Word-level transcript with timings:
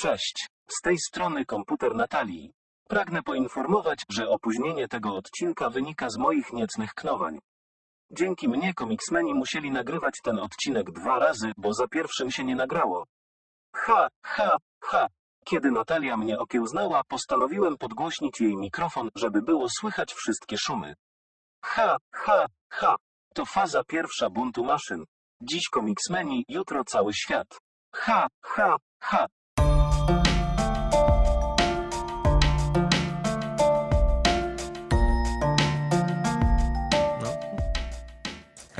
Cześć, 0.00 0.48
z 0.68 0.80
tej 0.80 0.98
strony 0.98 1.44
komputer 1.44 1.94
Natalii. 1.94 2.52
Pragnę 2.88 3.22
poinformować, 3.22 4.04
że 4.08 4.28
opóźnienie 4.28 4.88
tego 4.88 5.16
odcinka 5.16 5.70
wynika 5.70 6.10
z 6.10 6.16
moich 6.16 6.52
niecnych 6.52 6.94
knowań. 6.94 7.38
Dzięki 8.10 8.48
mnie 8.48 8.74
komiksmeni 8.74 9.34
musieli 9.34 9.70
nagrywać 9.70 10.14
ten 10.24 10.38
odcinek 10.38 10.90
dwa 10.90 11.18
razy, 11.18 11.52
bo 11.56 11.74
za 11.74 11.88
pierwszym 11.88 12.30
się 12.30 12.44
nie 12.44 12.56
nagrało. 12.56 13.06
Ha, 13.76 14.08
ha, 14.24 14.56
ha. 14.80 15.06
Kiedy 15.44 15.70
Natalia 15.70 16.16
mnie 16.16 16.38
okiełznała, 16.38 17.02
postanowiłem 17.08 17.78
podgłośnić 17.78 18.40
jej 18.40 18.56
mikrofon, 18.56 19.08
żeby 19.14 19.42
było 19.42 19.66
słychać 19.80 20.12
wszystkie 20.12 20.56
szumy. 20.58 20.94
Ha, 21.64 21.96
ha, 22.12 22.46
ha. 22.68 22.96
To 23.34 23.46
faza 23.46 23.84
pierwsza 23.84 24.30
buntu 24.30 24.64
maszyn. 24.64 25.04
Dziś 25.42 25.68
komiksmeni, 25.68 26.44
jutro 26.48 26.84
cały 26.84 27.12
świat. 27.14 27.58
Ha, 27.94 28.28
ha, 28.42 28.76
ha. 29.00 29.26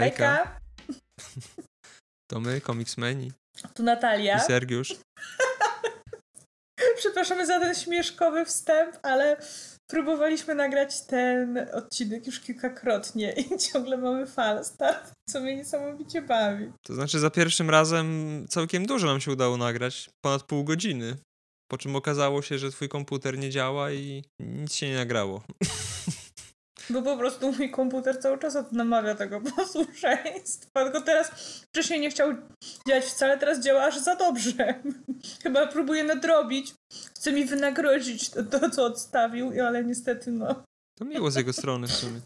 Hejka, 0.01 0.37
Hejka, 0.37 0.61
to 2.31 2.41
my, 2.41 2.61
komiksmeni 2.61 3.33
tu 3.75 3.83
Natalia. 3.83 4.37
i 4.37 4.41
Sergiusz. 4.41 4.95
Przepraszamy 6.97 7.47
za 7.47 7.61
ten 7.61 7.75
śmieszkowy 7.75 8.45
wstęp, 8.45 8.97
ale 9.03 9.37
próbowaliśmy 9.91 10.55
nagrać 10.55 11.01
ten 11.01 11.67
odcinek 11.73 12.27
już 12.27 12.41
kilkakrotnie 12.41 13.33
i 13.43 13.59
ciągle 13.59 13.97
mamy 13.97 14.27
falstart, 14.27 15.13
co 15.29 15.41
mnie 15.41 15.57
niesamowicie 15.57 16.23
bawi. 16.23 16.73
To 16.87 16.95
znaczy 16.95 17.19
za 17.19 17.31
pierwszym 17.31 17.71
razem 17.71 18.47
całkiem 18.49 18.87
dużo 18.87 19.07
nam 19.07 19.21
się 19.21 19.33
udało 19.33 19.57
nagrać, 19.57 20.11
ponad 20.25 20.43
pół 20.43 20.65
godziny. 20.65 21.17
Po 21.71 21.79
czym 21.79 21.97
okazało 21.97 22.43
się, 22.43 22.59
że 22.59 22.71
twój 22.71 22.89
komputer 22.89 23.39
nie 23.39 23.51
działa 23.51 23.93
i 23.93 24.25
nic 24.41 24.75
się 24.75 24.89
nie 24.89 24.97
nagrało. 24.97 25.43
Bo 26.91 27.03
po 27.03 27.17
prostu 27.17 27.53
mój 27.53 27.71
komputer 27.71 28.21
cały 28.21 28.39
czas 28.39 28.73
namawia 28.73 29.15
tego 29.15 29.41
posłuszeństwa. 29.57 30.85
Tylko 30.85 31.01
teraz 31.01 31.31
wcześniej 31.71 32.01
nie 32.01 32.11
chciał 32.11 32.35
działać 32.89 33.05
wcale, 33.05 33.39
teraz 33.39 33.65
działa 33.65 33.85
aż 33.85 33.99
za 33.99 34.17
dobrze. 34.17 34.83
Chyba 35.43 35.67
próbuje 35.67 36.05
nadrobić. 36.05 36.75
Chce 37.15 37.33
mi 37.33 37.45
wynagrodzić 37.45 38.31
to, 38.31 38.43
to 38.43 38.71
co 38.71 38.85
odstawił, 38.85 39.53
ale 39.67 39.85
niestety 39.85 40.33
no. 40.33 40.65
To 40.99 41.05
miło 41.05 41.31
z 41.31 41.37
jego 41.37 41.53
strony 41.53 41.89
w 41.89 41.93
sumie. 41.93 42.21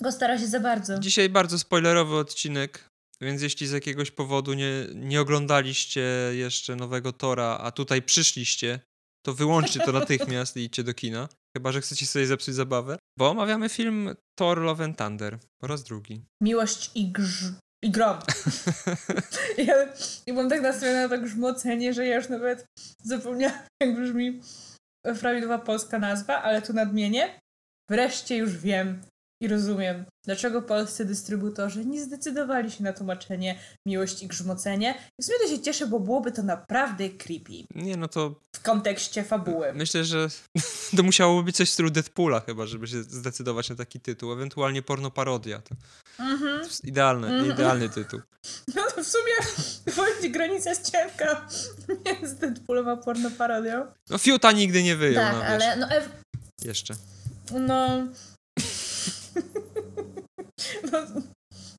Go 0.00 0.12
stara 0.12 0.38
się 0.38 0.46
za 0.46 0.60
bardzo. 0.60 0.98
Dzisiaj 0.98 1.28
bardzo 1.28 1.58
spoilerowy 1.58 2.16
odcinek, 2.16 2.90
więc 3.20 3.42
jeśli 3.42 3.66
z 3.66 3.72
jakiegoś 3.72 4.10
powodu 4.10 4.54
nie, 4.54 4.86
nie 4.94 5.20
oglądaliście 5.20 6.00
jeszcze 6.32 6.76
nowego 6.76 7.12
Tora, 7.12 7.58
a 7.62 7.70
tutaj 7.70 8.02
przyszliście, 8.02 8.80
to 9.26 9.34
wyłączcie 9.34 9.80
to 9.80 9.92
natychmiast 10.00 10.56
i 10.56 10.60
idźcie 10.60 10.84
do 10.84 10.94
kina. 10.94 11.28
Chyba, 11.58 11.72
że 11.72 11.80
chcecie 11.80 12.06
sobie 12.06 12.26
zepsuć 12.26 12.54
zabawę. 12.54 12.98
Bo 13.18 13.30
omawiamy 13.30 13.68
film 13.68 14.14
Thor 14.38 14.58
Love 14.58 14.84
and 14.84 14.98
Thunder 14.98 15.38
po 15.60 15.66
raz 15.66 15.82
drugi. 15.82 16.22
Miłość 16.42 16.90
i 16.94 17.12
grz... 17.12 17.44
i 17.82 17.90
grom. 17.90 18.18
ja, 19.66 19.74
ja 20.26 20.34
byłam 20.34 20.48
tak 20.48 20.60
nastawiona 20.60 21.02
na 21.02 21.08
to 21.08 21.22
grzmocenie, 21.22 21.94
że 21.94 22.06
ja 22.06 22.16
już 22.16 22.28
nawet 22.28 22.64
zapomniałam, 23.04 23.58
jak 23.82 23.96
brzmi 23.96 24.40
prawidłowa 25.20 25.58
polska 25.58 25.98
nazwa, 25.98 26.42
ale 26.42 26.62
tu 26.62 26.72
nadmienię. 26.72 27.40
Wreszcie 27.90 28.36
już 28.36 28.56
wiem 28.56 29.02
i 29.42 29.48
rozumiem, 29.48 30.04
dlaczego 30.26 30.62
polscy 30.62 31.04
dystrybutorzy 31.04 31.84
nie 31.84 32.02
zdecydowali 32.04 32.70
się 32.70 32.84
na 32.84 32.92
tłumaczenie 32.92 33.58
miłość 33.86 34.22
i 34.22 34.26
grzmocenie. 34.26 34.94
I 35.18 35.22
w 35.22 35.26
sumie 35.26 35.38
to 35.38 35.48
się 35.56 35.62
cieszę, 35.62 35.86
bo 35.86 36.00
byłoby 36.00 36.32
to 36.32 36.42
naprawdę 36.42 37.08
creepy 37.10 37.52
Nie, 37.74 37.96
no 37.96 38.08
to 38.08 38.40
w 38.56 38.60
kontekście 38.62 39.24
fabuły. 39.24 39.72
myślę, 39.74 40.04
że 40.04 40.28
to 40.96 41.02
musiałoby 41.02 41.42
być 41.42 41.56
coś 41.56 41.68
w 41.70 41.72
stylu 41.72 41.90
Deadpoola 41.90 42.40
chyba, 42.40 42.66
żeby 42.66 42.86
się 42.86 43.02
zdecydować 43.02 43.68
na 43.70 43.76
taki 43.76 44.00
tytuł. 44.00 44.32
Ewentualnie 44.32 44.82
pornoparodia. 44.82 45.58
To 45.62 45.74
Mhm. 46.24 46.58
jest 46.64 46.84
idealny, 46.84 47.28
Mhm. 47.28 47.52
idealny 47.52 47.88
tytuł. 47.88 48.20
No 48.74 48.82
to 48.96 49.04
w 49.04 49.06
sumie 49.06 50.30
granica 50.32 50.70
jest 50.70 50.90
cienka 50.90 51.48
między 52.06 52.36
Deadpoolem 52.36 52.88
a 52.88 52.96
pornoparodią. 52.96 53.86
No 54.10 54.18
Fiuta 54.18 54.52
nigdy 54.52 54.82
nie 54.82 54.96
wyjął 54.96 55.24
Tak, 55.24 55.34
na 55.34 55.44
ale 55.46 55.76
no, 55.76 55.86
ew- 55.86 56.08
Jeszcze. 56.64 56.94
no, 57.60 58.06
no, 60.92 60.98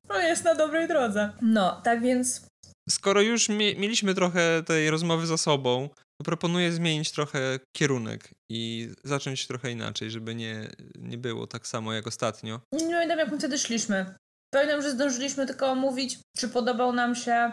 no 0.08 0.18
jest 0.20 0.44
na 0.44 0.54
dobrej 0.54 0.88
drodze. 0.88 1.32
No, 1.42 1.80
tak 1.84 2.02
więc 2.02 2.46
Skoro 2.90 3.20
już 3.22 3.48
mie- 3.48 3.76
mieliśmy 3.76 4.14
trochę 4.14 4.62
tej 4.62 4.90
rozmowy 4.90 5.26
za 5.26 5.36
sobą, 5.36 5.88
to 6.20 6.24
proponuję 6.24 6.72
zmienić 6.72 7.10
trochę 7.10 7.58
kierunek 7.76 8.30
i 8.50 8.88
zacząć 9.04 9.46
trochę 9.46 9.70
inaczej, 9.70 10.10
żeby 10.10 10.34
nie, 10.34 10.70
nie 10.98 11.18
było 11.18 11.46
tak 11.46 11.66
samo 11.66 11.92
jak 11.92 12.06
ostatnio. 12.06 12.60
nie 12.72 12.94
pamiętam 12.94 13.18
jak 13.18 13.30
my 13.30 13.38
wtedy 13.38 13.58
szliśmy. 13.58 14.14
Pamiętam, 14.54 14.82
że 14.82 14.90
zdążyliśmy 14.90 15.46
tylko 15.46 15.66
omówić, 15.66 16.18
czy 16.36 16.48
podobał 16.48 16.92
nam 16.92 17.14
się 17.14 17.52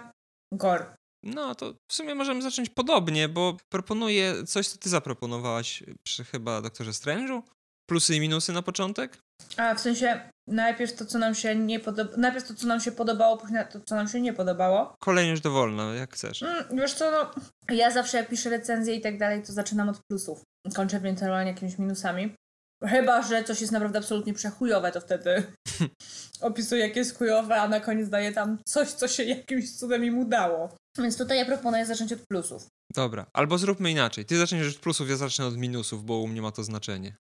Gore. 0.54 0.96
No 1.24 1.56
to 1.56 1.74
w 1.92 1.94
sumie 1.94 2.16
możemy 2.16 2.42
zacząć 2.42 2.70
podobnie, 2.70 3.30
bo 3.30 3.58
proponuję 3.72 4.44
coś, 4.46 4.68
co 4.68 4.78
ty 4.78 4.90
zaproponowałaś 4.90 5.84
przy 6.08 6.24
chyba 6.24 6.62
Doktorze 6.62 6.92
Strange'u. 6.92 7.42
Plusy 7.90 8.16
i 8.16 8.20
minusy 8.20 8.54
na 8.54 8.62
początek? 8.62 9.18
A 9.58 9.76
w 9.76 9.80
sensie 9.80 10.30
najpierw 10.48 10.94
to, 10.94 11.06
co 11.06 11.20
nam 11.20 11.36
się 11.36 11.56
nie 11.56 11.80
podobało, 11.80 12.18
najpierw 12.18 12.48
to, 12.48 12.54
co 12.54 12.68
nam 12.68 12.80
się 12.80 12.92
podobało, 12.92 13.38
później 13.38 13.64
to, 13.72 13.80
co 13.82 13.96
nam 13.96 14.08
się 14.08 14.22
nie 14.22 14.34
podobało. 14.34 14.96
Kolejność 15.00 15.42
dowolna, 15.42 15.94
jak 15.96 16.14
chcesz. 16.14 16.44
Mm, 16.44 16.64
wiesz 16.74 16.94
co, 16.94 17.12
no, 17.12 17.32
ja 17.76 17.92
zawsze 17.92 18.18
jak 18.18 18.30
piszę 18.30 18.50
recenzję 18.50 18.96
i 18.96 19.02
tak 19.02 19.18
dalej, 19.18 19.44
to 19.44 19.54
zaczynam 19.54 19.90
od 19.90 20.00
plusów. 20.10 20.42
Kończę 20.76 20.98
ewentualnie 20.98 21.52
jakimiś 21.52 21.78
minusami. 21.78 22.36
Chyba, 22.84 23.22
że 23.22 23.44
coś 23.44 23.62
jest 23.62 23.74
naprawdę 23.74 24.00
absolutnie 24.00 24.34
przechujowe, 24.34 24.92
to 24.92 25.02
wtedy 25.02 25.44
opisuję, 26.42 26.88
jakie 26.88 27.00
jest 27.00 27.18
chujowe, 27.18 27.62
a 27.62 27.68
na 27.68 27.80
koniec 27.80 28.10
daję 28.10 28.32
tam 28.32 28.58
coś, 28.66 28.88
co 28.88 29.08
się 29.08 29.24
jakimś 29.24 29.78
cudem 29.78 30.06
im 30.06 30.18
udało. 30.18 30.70
Więc 30.98 31.18
tutaj 31.18 31.38
ja 31.38 31.46
proponuję 31.46 31.86
zacząć 31.86 32.14
od 32.14 32.20
plusów. 32.30 32.68
Dobra, 32.96 33.26
albo 33.34 33.58
zróbmy 33.58 33.92
inaczej. 33.92 34.26
Ty 34.26 34.38
zaczniesz 34.38 34.76
od 34.76 34.82
plusów, 34.82 35.10
ja 35.10 35.16
zacznę 35.16 35.46
od 35.46 35.58
minusów, 35.58 36.06
bo 36.06 36.18
u 36.18 36.28
mnie 36.28 36.42
ma 36.42 36.52
to 36.52 36.64
znaczenie. 36.64 37.16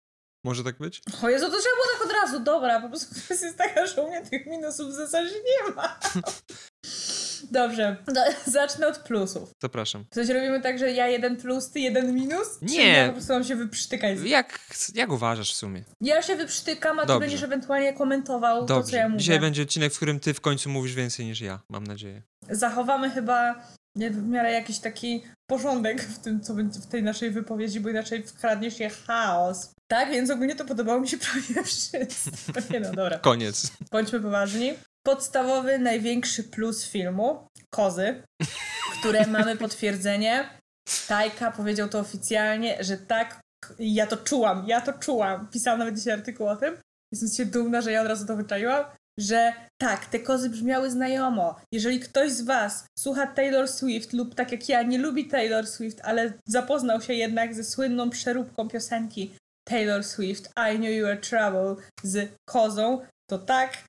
Może 0.47 0.63
tak 0.63 0.77
być? 0.77 1.01
O 1.23 1.29
Jezu, 1.29 1.45
to 1.45 1.51
trzeba 1.59 1.75
było 1.75 1.87
tak 1.97 2.05
od 2.07 2.13
razu, 2.13 2.39
dobra, 2.39 2.81
po 2.81 2.89
prostu 2.89 3.15
kwestia 3.25 3.45
jest 3.45 3.57
taka, 3.57 3.85
że 3.85 4.01
u 4.01 4.07
mnie 4.07 4.21
tych 4.21 4.45
minusów 4.45 4.89
w 4.89 4.93
zasadzie 4.93 5.31
nie 5.33 5.73
ma. 5.75 5.99
Dobrze, 7.51 7.97
do, 8.07 8.21
zacznę 8.45 8.87
od 8.87 8.97
plusów. 8.97 9.49
Zapraszam. 9.61 10.05
W 10.11 10.15
sensie 10.15 10.33
robimy 10.33 10.61
tak, 10.61 10.79
że 10.79 10.91
ja 10.91 11.07
jeden 11.07 11.37
plus, 11.37 11.71
ty 11.71 11.79
jeden 11.79 12.13
minus? 12.13 12.47
Nie. 12.61 12.87
ja 12.87 13.07
po 13.07 13.13
prostu 13.13 13.33
mam 13.33 13.43
się 13.43 13.55
wyprztykać? 13.55 14.17
Jak, 14.25 14.59
jak 14.95 15.11
uważasz 15.11 15.53
w 15.53 15.55
sumie? 15.57 15.83
Ja 16.01 16.21
się 16.21 16.35
wyprztykam, 16.35 16.99
a 16.99 17.01
ty 17.01 17.07
Dobrze. 17.07 17.19
będziesz 17.19 17.43
ewentualnie 17.43 17.93
komentował 17.93 18.61
to, 18.61 18.67
co 18.67 18.73
Dobrze. 18.81 18.97
ja 18.97 19.09
mówię. 19.09 19.19
Dzisiaj 19.19 19.39
będzie 19.39 19.63
odcinek, 19.63 19.93
w 19.93 19.95
którym 19.95 20.19
ty 20.19 20.33
w 20.33 20.41
końcu 20.41 20.69
mówisz 20.69 20.93
więcej 20.93 21.25
niż 21.25 21.41
ja, 21.41 21.59
mam 21.69 21.87
nadzieję. 21.87 22.21
Zachowamy 22.49 23.09
chyba 23.09 23.55
nie, 23.97 24.11
w 24.11 24.27
miarę 24.27 24.51
jakiś 24.51 24.79
taki 24.79 25.23
porządek 25.49 26.01
w 26.01 26.19
tym, 26.19 26.41
co 26.41 26.53
będzie 26.53 26.79
w 26.79 26.87
tej 26.87 27.03
naszej 27.03 27.31
wypowiedzi, 27.31 27.79
bo 27.79 27.89
inaczej 27.89 28.23
wkradnie 28.23 28.71
się 28.71 28.89
chaos. 28.89 29.71
Tak, 29.87 30.11
więc 30.11 30.29
ogólnie 30.29 30.55
to 30.55 30.65
podobało 30.65 31.01
mi 31.01 31.07
się 31.07 31.17
prawie 31.27 31.63
wszystko. 31.63 32.73
Nie 32.73 32.79
no, 32.79 32.91
dobra. 32.91 33.19
Koniec. 33.19 33.71
Bądźmy 33.91 34.19
poważni. 34.19 34.73
Podstawowy, 35.05 35.79
największy 35.79 36.43
plus 36.43 36.85
filmu, 36.85 37.47
kozy, 37.69 38.23
które 38.99 39.27
mamy 39.27 39.57
potwierdzenie. 39.57 40.49
Tajka 41.07 41.51
powiedział 41.51 41.89
to 41.89 41.99
oficjalnie, 41.99 42.77
że 42.79 42.97
tak, 42.97 43.39
ja 43.79 44.07
to 44.07 44.17
czułam, 44.17 44.67
ja 44.67 44.81
to 44.81 44.93
czułam. 44.93 45.47
Pisałam 45.47 45.79
nawet 45.79 45.95
dzisiaj 45.95 46.13
artykuł 46.13 46.47
o 46.47 46.55
tym. 46.55 46.77
Jestem 47.11 47.29
się 47.29 47.51
dumna, 47.51 47.81
że 47.81 47.91
ja 47.91 48.01
od 48.01 48.07
razu 48.07 48.25
to 48.25 48.35
wyczaiłam, 48.35 48.85
że 49.19 49.53
tak, 49.81 50.05
te 50.05 50.19
kozy 50.19 50.49
brzmiały 50.49 50.91
znajomo. 50.91 51.55
Jeżeli 51.71 51.99
ktoś 51.99 52.31
z 52.31 52.41
was 52.41 52.85
słucha 52.99 53.27
Taylor 53.27 53.67
Swift 53.67 54.13
lub 54.13 54.35
tak 54.35 54.51
jak 54.51 54.69
ja 54.69 54.83
nie 54.83 54.97
lubi 54.97 55.27
Taylor 55.27 55.67
Swift, 55.67 56.01
ale 56.03 56.33
zapoznał 56.47 57.01
się 57.01 57.13
jednak 57.13 57.55
ze 57.55 57.63
słynną 57.63 58.09
przeróbką 58.09 58.67
piosenki 58.67 59.31
Taylor 59.67 60.03
Swift 60.03 60.49
I 60.73 60.77
Knew 60.77 60.91
You 60.91 61.05
Were 61.05 61.17
Trouble 61.17 61.75
z 62.03 62.31
kozą, 62.49 63.01
to 63.29 63.37
tak, 63.37 63.83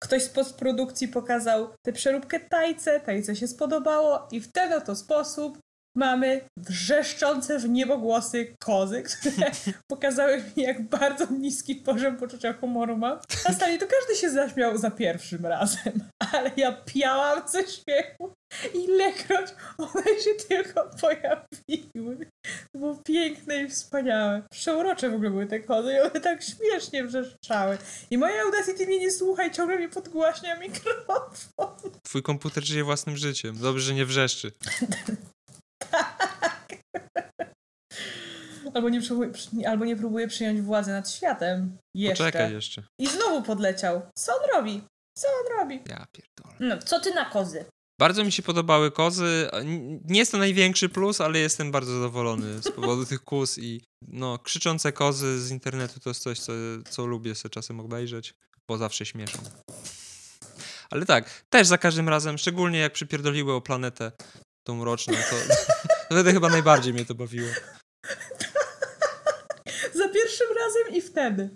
ktoś 0.00 0.22
z 0.22 0.28
postprodukcji 0.28 1.08
pokazał 1.08 1.68
tę 1.86 1.92
przeróbkę 1.92 2.40
tajce, 2.40 3.00
tajce 3.00 3.36
się 3.36 3.48
spodobało 3.48 4.28
i 4.32 4.40
w 4.40 4.52
ten 4.52 4.72
oto 4.72 4.96
sposób 4.96 5.58
mamy 5.96 6.40
wrzeszczące 6.56 7.58
w 7.58 7.68
niebogłosy 7.68 8.54
kozy, 8.58 9.02
które 9.02 9.50
pokazały 9.92 10.42
mi, 10.56 10.62
jak 10.62 10.88
bardzo 10.88 11.26
niski 11.30 11.74
poziom 11.74 12.16
poczucia 12.16 12.52
humoru 12.52 12.96
mam. 12.96 13.18
A 13.44 13.52
stali 13.52 13.78
to 13.78 13.86
każdy 13.86 14.20
się 14.20 14.30
zaśmiał 14.30 14.78
za 14.78 14.90
pierwszym 14.90 15.46
razem, 15.46 15.92
ale 16.32 16.50
ja 16.56 16.72
piałam 16.72 17.48
ze 17.48 17.58
śmiechu 17.58 18.32
ilekroć 18.74 19.46
one 19.78 20.04
się 20.04 20.30
tylko 20.48 20.90
pojawiły. 21.00 22.26
To 22.72 22.78
było 22.78 22.96
piękne 23.06 23.62
i 23.62 23.68
wspaniałe. 23.68 24.42
Przeurocze 24.50 25.10
w 25.10 25.14
ogóle 25.14 25.30
były 25.30 25.46
te 25.46 25.60
kozy 25.60 25.92
i 25.92 26.00
one 26.00 26.20
tak 26.20 26.42
śmiesznie 26.42 27.04
wrzeszczały. 27.04 27.78
I 28.10 28.18
moja 28.18 28.42
Audacity 28.42 28.86
mnie 28.86 28.98
nie 28.98 29.10
słucha 29.10 29.46
i 29.46 29.50
ciągle 29.50 29.78
mi 29.78 29.88
podgłaśnia 29.88 30.56
mikrofon. 30.56 31.20
Twój 32.02 32.22
komputer 32.22 32.64
żyje 32.64 32.84
własnym 32.84 33.16
życiem. 33.16 33.58
Dobrze, 33.58 33.84
że 33.84 33.94
nie 33.94 34.06
wrzeszczy. 34.06 34.52
Albo 38.74 38.88
nie, 38.88 39.02
próbuje, 39.02 39.30
albo 39.68 39.84
nie 39.84 39.96
próbuje 39.96 40.28
przyjąć 40.28 40.60
władzy 40.60 40.90
nad 40.90 41.10
światem. 41.10 41.78
Jeszcze. 41.94 42.24
Poczekaj 42.24 42.52
jeszcze. 42.52 42.82
I 43.00 43.06
znowu 43.06 43.42
podleciał. 43.42 44.02
Co 44.14 44.32
on 44.32 44.40
robi? 44.54 44.82
Co 45.18 45.28
on 45.28 45.58
robi? 45.58 45.80
Ja 45.88 46.06
pierdolę. 46.12 46.56
No, 46.60 46.82
co 46.82 47.00
ty 47.00 47.14
na 47.14 47.24
kozy? 47.24 47.64
Bardzo 48.00 48.24
mi 48.24 48.32
się 48.32 48.42
podobały 48.42 48.90
kozy. 48.90 49.48
Nie 50.04 50.18
jest 50.18 50.32
to 50.32 50.38
największy 50.38 50.88
plus, 50.88 51.20
ale 51.20 51.38
jestem 51.38 51.70
bardzo 51.70 51.92
zadowolony 51.92 52.62
z 52.62 52.70
powodu 52.70 53.06
tych 53.06 53.24
kóz 53.24 53.58
i 53.58 53.82
no, 54.08 54.38
krzyczące 54.38 54.92
kozy 54.92 55.40
z 55.40 55.50
internetu 55.50 56.00
to 56.00 56.10
jest 56.10 56.22
coś, 56.22 56.40
co, 56.40 56.52
co 56.90 57.06
lubię 57.06 57.34
sobie 57.34 57.50
czasem 57.50 57.80
obejrzeć, 57.80 58.34
bo 58.68 58.78
zawsze 58.78 59.06
śmieszą. 59.06 59.38
Ale 60.90 61.06
tak, 61.06 61.44
też 61.50 61.66
za 61.66 61.78
każdym 61.78 62.08
razem, 62.08 62.38
szczególnie 62.38 62.78
jak 62.78 62.92
przypierdoliły 62.92 63.52
o 63.52 63.60
planetę 63.60 64.12
tą 64.66 64.84
roczną, 64.84 65.14
to 65.14 65.36
wtedy 66.10 66.32
chyba 66.32 66.48
najbardziej 66.48 66.94
mnie 66.94 67.04
to 67.04 67.14
bawiło. 67.14 67.48
Za 70.00 70.08
pierwszym 70.08 70.46
razem 70.56 70.96
i 70.96 71.00
wtedy. 71.00 71.50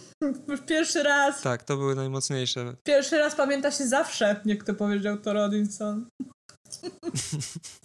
Pierwszy 0.68 1.02
raz. 1.02 1.42
Tak, 1.42 1.62
to 1.62 1.76
były 1.76 1.94
najmocniejsze. 1.94 2.74
Pierwszy 2.82 3.18
raz 3.18 3.34
pamięta 3.34 3.70
się 3.70 3.86
zawsze, 3.86 4.40
jak 4.44 4.64
to 4.64 4.74
powiedział 4.74 5.18
to 5.18 5.32
Rodinson. 5.32 6.06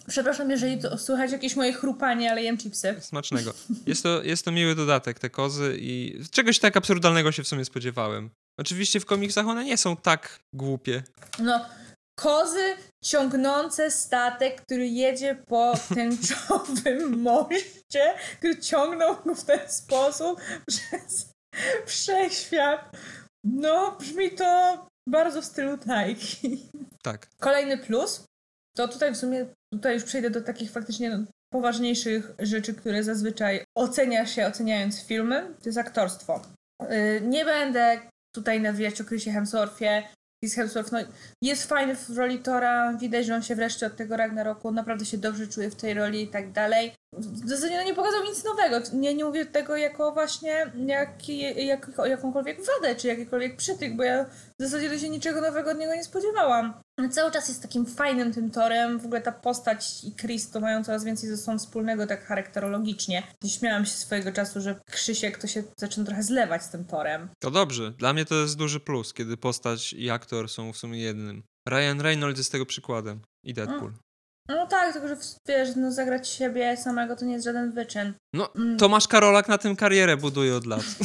Przepraszam, 0.08 0.50
jeżeli 0.50 0.78
to, 0.78 0.98
słychać 0.98 1.32
jakieś 1.32 1.56
moje 1.56 1.72
chrupanie, 1.72 2.30
ale 2.30 2.42
jem 2.42 2.58
chipsy. 2.58 2.96
Smacznego. 3.00 3.52
Jest 3.86 4.02
to, 4.02 4.22
jest 4.22 4.44
to 4.44 4.52
miły 4.52 4.74
dodatek, 4.74 5.18
te 5.18 5.30
kozy 5.30 5.76
i 5.80 6.20
czegoś 6.30 6.58
tak 6.58 6.76
absurdalnego 6.76 7.32
się 7.32 7.42
w 7.42 7.48
sumie 7.48 7.64
spodziewałem. 7.64 8.30
Oczywiście 8.58 9.00
w 9.00 9.06
komiksach 9.06 9.46
one 9.46 9.64
nie 9.64 9.76
są 9.76 9.96
tak 9.96 10.40
głupie. 10.52 11.02
No, 11.38 11.66
kozy 12.18 12.76
ciągnące 13.04 13.90
statek, 13.90 14.62
który 14.62 14.88
jedzie 14.88 15.34
po 15.46 15.74
tęczowym 15.94 17.22
moście, 17.22 18.14
który 18.38 18.60
ciągnął 18.60 19.16
go 19.24 19.34
w 19.34 19.44
ten 19.44 19.68
sposób 19.68 20.40
przez 20.66 21.32
wszechświat. 21.86 22.96
No, 23.44 23.96
brzmi 24.00 24.30
to 24.30 24.86
bardzo 25.08 25.42
w 25.42 25.44
stylu 25.44 25.78
tajki. 25.78 26.70
Tak. 27.02 27.28
Kolejny 27.40 27.78
plus, 27.78 28.24
to 28.76 28.88
tutaj 28.88 29.14
w 29.14 29.16
sumie, 29.16 29.46
tutaj 29.72 29.94
już 29.94 30.04
przejdę 30.04 30.30
do 30.30 30.40
takich 30.40 30.70
faktycznie 30.70 31.24
poważniejszych 31.52 32.32
rzeczy, 32.38 32.74
które 32.74 33.04
zazwyczaj 33.04 33.64
ocenia 33.76 34.26
się 34.26 34.46
oceniając 34.46 35.02
filmy, 35.02 35.54
to 35.62 35.68
jest 35.68 35.78
aktorstwo. 35.78 36.42
Yy, 36.82 37.20
nie 37.20 37.44
będę 37.44 38.00
tutaj 38.34 38.60
nawijać 38.60 39.00
o 39.00 39.04
Chrisie 39.04 39.32
Hemsworthie. 39.32 40.08
Chris 40.40 40.54
Hemsworth 40.54 40.92
no, 40.92 40.98
jest 41.42 41.68
fajny 41.68 41.96
w 41.96 42.18
roli 42.18 42.38
Tora, 42.38 42.92
widać, 42.92 43.26
że 43.26 43.34
on 43.34 43.42
się 43.42 43.54
wreszcie 43.54 43.86
od 43.86 43.96
tego 43.96 44.16
Ragnaroku 44.16 44.70
naprawdę 44.70 45.04
się 45.04 45.18
dobrze 45.18 45.46
czuje 45.46 45.70
w 45.70 45.74
tej 45.74 45.94
roli 45.94 46.22
i 46.22 46.28
tak 46.28 46.52
dalej. 46.52 46.94
W 47.12 47.48
zasadzie 47.48 47.76
no, 47.76 47.82
nie 47.82 47.94
pokazał 47.94 48.24
nic 48.24 48.44
nowego. 48.44 48.80
Nie, 48.92 49.14
nie 49.14 49.24
mówię 49.24 49.46
tego 49.46 49.76
jako 49.76 50.12
właśnie 50.12 50.72
jak, 50.86 51.28
jak, 51.56 51.90
jakąkolwiek 52.04 52.58
wadę, 52.58 52.96
czy 52.96 53.08
jakikolwiek 53.08 53.56
przytyk, 53.56 53.96
bo 53.96 54.02
ja 54.02 54.24
w 54.58 54.62
zasadzie 54.62 54.90
to 54.90 54.98
się 54.98 55.08
niczego 55.08 55.40
nowego 55.40 55.70
od 55.70 55.78
niego 55.78 55.94
nie 55.94 56.04
spodziewałam. 56.04 56.82
On 56.98 57.10
cały 57.10 57.32
czas 57.32 57.48
jest 57.48 57.62
takim 57.62 57.86
fajnym 57.86 58.32
tym 58.32 58.50
torem. 58.50 58.98
W 58.98 59.04
ogóle 59.04 59.20
ta 59.20 59.32
postać 59.32 60.04
i 60.04 60.12
Chris 60.14 60.50
to 60.50 60.60
mają 60.60 60.84
coraz 60.84 61.04
więcej 61.04 61.28
ze 61.28 61.36
sobą 61.36 61.58
wspólnego 61.58 62.06
tak 62.06 62.26
charakterologicznie. 62.26 63.22
Śmiałam 63.46 63.84
się 63.86 63.92
swojego 63.92 64.32
czasu, 64.32 64.60
że 64.60 64.80
Krzysiek 64.90 65.38
to 65.38 65.46
się 65.46 65.62
zaczyna 65.76 66.06
trochę 66.06 66.22
zlewać 66.22 66.62
z 66.62 66.68
tym 66.68 66.84
torem. 66.84 67.28
To 67.42 67.50
dobrze. 67.50 67.90
Dla 67.90 68.12
mnie 68.12 68.24
to 68.24 68.34
jest 68.34 68.56
duży 68.56 68.80
plus, 68.80 69.14
kiedy 69.14 69.36
postać 69.36 69.92
i 69.92 70.10
aktor 70.10 70.48
są 70.48 70.72
w 70.72 70.76
sumie 70.76 70.98
jednym. 71.00 71.42
Ryan 71.68 72.00
Reynolds 72.00 72.38
jest 72.38 72.52
tego 72.52 72.66
przykładem. 72.66 73.20
I 73.44 73.54
Deadpool. 73.54 73.92
No 74.48 74.66
tak, 74.66 74.92
tylko 74.92 75.08
że 75.08 75.16
wiesz, 75.48 75.68
no 75.76 75.92
zagrać 75.92 76.28
siebie 76.28 76.76
samego 76.76 77.16
to 77.16 77.24
nie 77.24 77.32
jest 77.32 77.44
żaden 77.44 77.72
wyczyn. 77.72 78.14
No, 78.34 78.48
Mm. 78.54 78.78
Tomasz 78.78 79.08
Karolak 79.08 79.48
na 79.48 79.58
tym 79.58 79.76
karierę 79.76 80.16
buduje 80.16 80.56
od 80.56 80.66
lat. 80.66 80.82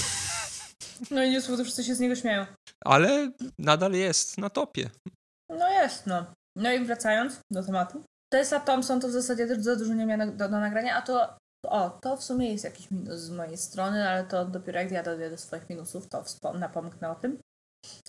No 1.11 1.23
i 1.23 1.29
nie 1.31 1.41
słowo, 1.41 1.63
wszyscy 1.63 1.83
się 1.83 1.95
z 1.95 1.99
niego 1.99 2.15
śmieją. 2.15 2.45
Ale 2.85 3.31
nadal 3.59 3.93
jest 3.93 4.37
na 4.37 4.49
topie. 4.49 4.89
No 5.59 5.69
jest, 5.69 6.07
no. 6.07 6.25
No 6.57 6.71
i 6.71 6.85
wracając 6.85 7.39
do 7.51 7.63
tematu. 7.63 8.03
Tessa 8.31 8.59
Thompson 8.59 8.99
to 8.99 9.07
w 9.07 9.11
zasadzie 9.11 9.61
za 9.61 9.75
dużo 9.75 9.93
nie 9.93 10.05
miała 10.05 10.25
do, 10.25 10.49
do 10.49 10.59
nagrania, 10.59 10.95
a 10.95 11.01
to 11.01 11.37
o, 11.67 11.89
to 11.89 12.17
w 12.17 12.23
sumie 12.23 12.51
jest 12.51 12.63
jakiś 12.63 12.91
minus 12.91 13.19
z 13.19 13.29
mojej 13.29 13.57
strony, 13.57 14.09
ale 14.09 14.23
to 14.23 14.45
dopiero 14.45 14.79
jak 14.79 14.91
ja 14.91 15.03
dojdę 15.03 15.29
do 15.29 15.37
swoich 15.37 15.69
minusów, 15.69 16.07
to 16.09 16.21
wspom- 16.21 16.59
napomknę 16.59 17.09
o 17.09 17.15
tym. 17.15 17.39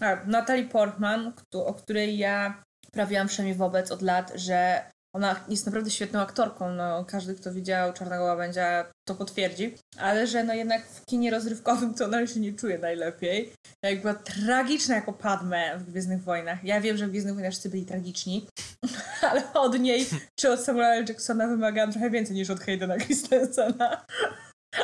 A, 0.00 0.16
Natalie 0.26 0.68
Portman, 0.68 1.32
o 1.54 1.74
której 1.74 2.18
ja 2.18 2.62
prawiłam 2.92 3.26
przynajmniej 3.26 3.58
wobec 3.58 3.92
od 3.92 4.02
lat, 4.02 4.32
że 4.34 4.90
ona 5.14 5.44
jest 5.48 5.66
naprawdę 5.66 5.90
świetną 5.90 6.20
aktorką, 6.20 6.70
no 6.70 7.04
każdy, 7.04 7.34
kto 7.34 7.52
widział 7.52 7.92
Czarnego 7.92 8.24
Łabędzia 8.24 8.84
to 9.04 9.14
potwierdzi, 9.14 9.74
ale 9.98 10.26
że 10.26 10.44
no 10.44 10.54
jednak 10.54 10.86
w 10.86 11.04
kinie 11.04 11.30
rozrywkowym 11.30 11.94
to 11.94 12.04
ona 12.04 12.26
się 12.26 12.40
nie 12.40 12.52
czuje 12.52 12.78
najlepiej. 12.78 13.52
Jak 13.82 14.00
była 14.00 14.14
tragiczna 14.14 14.94
jako 14.94 15.12
Padme 15.12 15.78
w 15.78 15.90
Gwiezdnych 15.90 16.22
Wojnach. 16.22 16.64
Ja 16.64 16.80
wiem, 16.80 16.96
że 16.96 17.06
w 17.06 17.10
Gwiezdnych 17.10 17.34
Wojnach 17.34 17.52
wszyscy 17.52 17.70
byli 17.70 17.86
tragiczni, 17.86 18.46
ale 19.30 19.52
od 19.52 19.80
niej 19.80 20.06
czy 20.38 20.52
od 20.52 20.60
Samuela. 20.60 20.94
Jacksona 20.94 21.46
wymagałam 21.46 21.92
trochę 21.92 22.10
więcej 22.10 22.36
niż 22.36 22.50
od 22.50 22.60
Haydena 22.60 22.96
Christensena. 22.96 24.04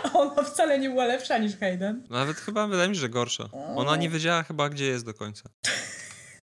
A 0.02 0.12
ona 0.12 0.42
wcale 0.42 0.78
nie 0.78 0.90
była 0.90 1.04
lepsza 1.04 1.38
niż 1.38 1.56
Hayden. 1.56 2.06
Nawet 2.10 2.36
chyba 2.36 2.66
wydaje 2.66 2.88
mi 2.88 2.94
się, 2.94 3.00
że 3.00 3.08
gorsza. 3.08 3.48
Ona 3.76 3.96
nie 3.96 4.10
wiedziała 4.10 4.42
chyba, 4.42 4.68
gdzie 4.68 4.86
jest 4.86 5.04
do 5.04 5.14
końca. 5.14 5.50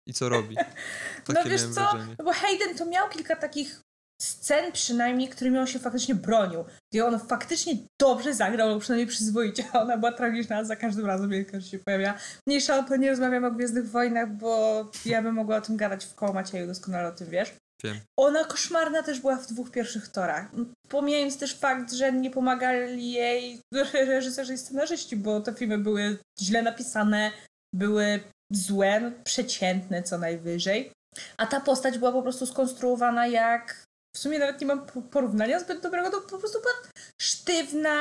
I 0.07 0.13
co 0.13 0.29
robi. 0.29 0.55
Takie 1.25 1.43
no 1.43 1.49
wiesz 1.49 1.61
co, 1.61 1.69
wrażenie. 1.69 2.15
no 2.19 2.25
bo 2.25 2.33
Hayden 2.33 2.77
to 2.77 2.85
miał 2.85 3.09
kilka 3.09 3.35
takich 3.35 3.81
scen 4.21 4.71
przynajmniej, 4.71 5.29
którymi 5.29 5.57
on 5.57 5.67
się 5.67 5.79
faktycznie 5.79 6.15
bronił. 6.15 6.63
Gdzie 6.91 7.05
on 7.05 7.19
faktycznie 7.19 7.73
dobrze 8.01 8.33
zagrał, 8.33 8.67
albo 8.67 8.79
przynajmniej 8.79 9.07
przyzwoicie, 9.07 9.63
ona 9.81 9.97
była 9.97 10.11
tragiczna 10.11 10.63
za 10.63 10.75
każdym 10.75 11.05
razem, 11.05 11.31
jak 11.31 11.63
się 11.63 11.79
pojawia. 11.79 12.17
Mniejsza 12.47 12.79
o 12.79 12.83
to, 12.83 12.95
nie 12.95 13.09
rozmawiam 13.09 13.45
o 13.45 13.51
Gwiezdnych 13.51 13.89
Wojnach, 13.89 14.33
bo 14.33 14.85
ja 15.05 15.21
bym 15.21 15.35
mogła 15.35 15.57
o 15.57 15.61
tym 15.61 15.77
gadać 15.77 16.05
w 16.05 16.15
koło 16.15 16.33
Macieju, 16.33 16.67
doskonale 16.67 17.07
o 17.07 17.11
tym 17.11 17.29
wiesz. 17.29 17.53
Wiem. 17.83 17.99
Ona 18.19 18.43
koszmarna 18.43 19.03
też 19.03 19.19
była 19.19 19.35
w 19.35 19.47
dwóch 19.47 19.71
pierwszych 19.71 20.07
torach. 20.07 20.51
Pomijając 20.89 21.37
też 21.37 21.55
fakt, 21.55 21.93
że 21.93 22.11
nie 22.11 22.31
pomagali 22.31 23.11
jej 23.11 23.59
reżyserzy 23.93 24.53
i 24.53 24.57
scenarzyści, 24.57 25.15
bo 25.15 25.41
te 25.41 25.53
filmy 25.53 25.77
były 25.77 26.17
źle 26.41 26.61
napisane, 26.61 27.31
były 27.75 28.19
złe, 28.51 28.99
no, 28.99 29.11
przeciętne 29.23 30.03
co 30.03 30.17
najwyżej. 30.17 30.91
A 31.37 31.45
ta 31.45 31.59
postać 31.59 31.97
była 31.97 32.11
po 32.11 32.21
prostu 32.21 32.45
skonstruowana 32.45 33.27
jak. 33.27 33.83
W 34.15 34.19
sumie 34.19 34.39
nawet 34.39 34.61
nie 34.61 34.67
mam 34.67 34.85
po- 34.85 35.01
porównania 35.01 35.59
zbyt 35.59 35.81
dobrego, 35.83 36.09
to 36.09 36.21
po 36.21 36.37
prostu 36.37 36.59
była 36.61 36.73
sztywna, 37.21 37.95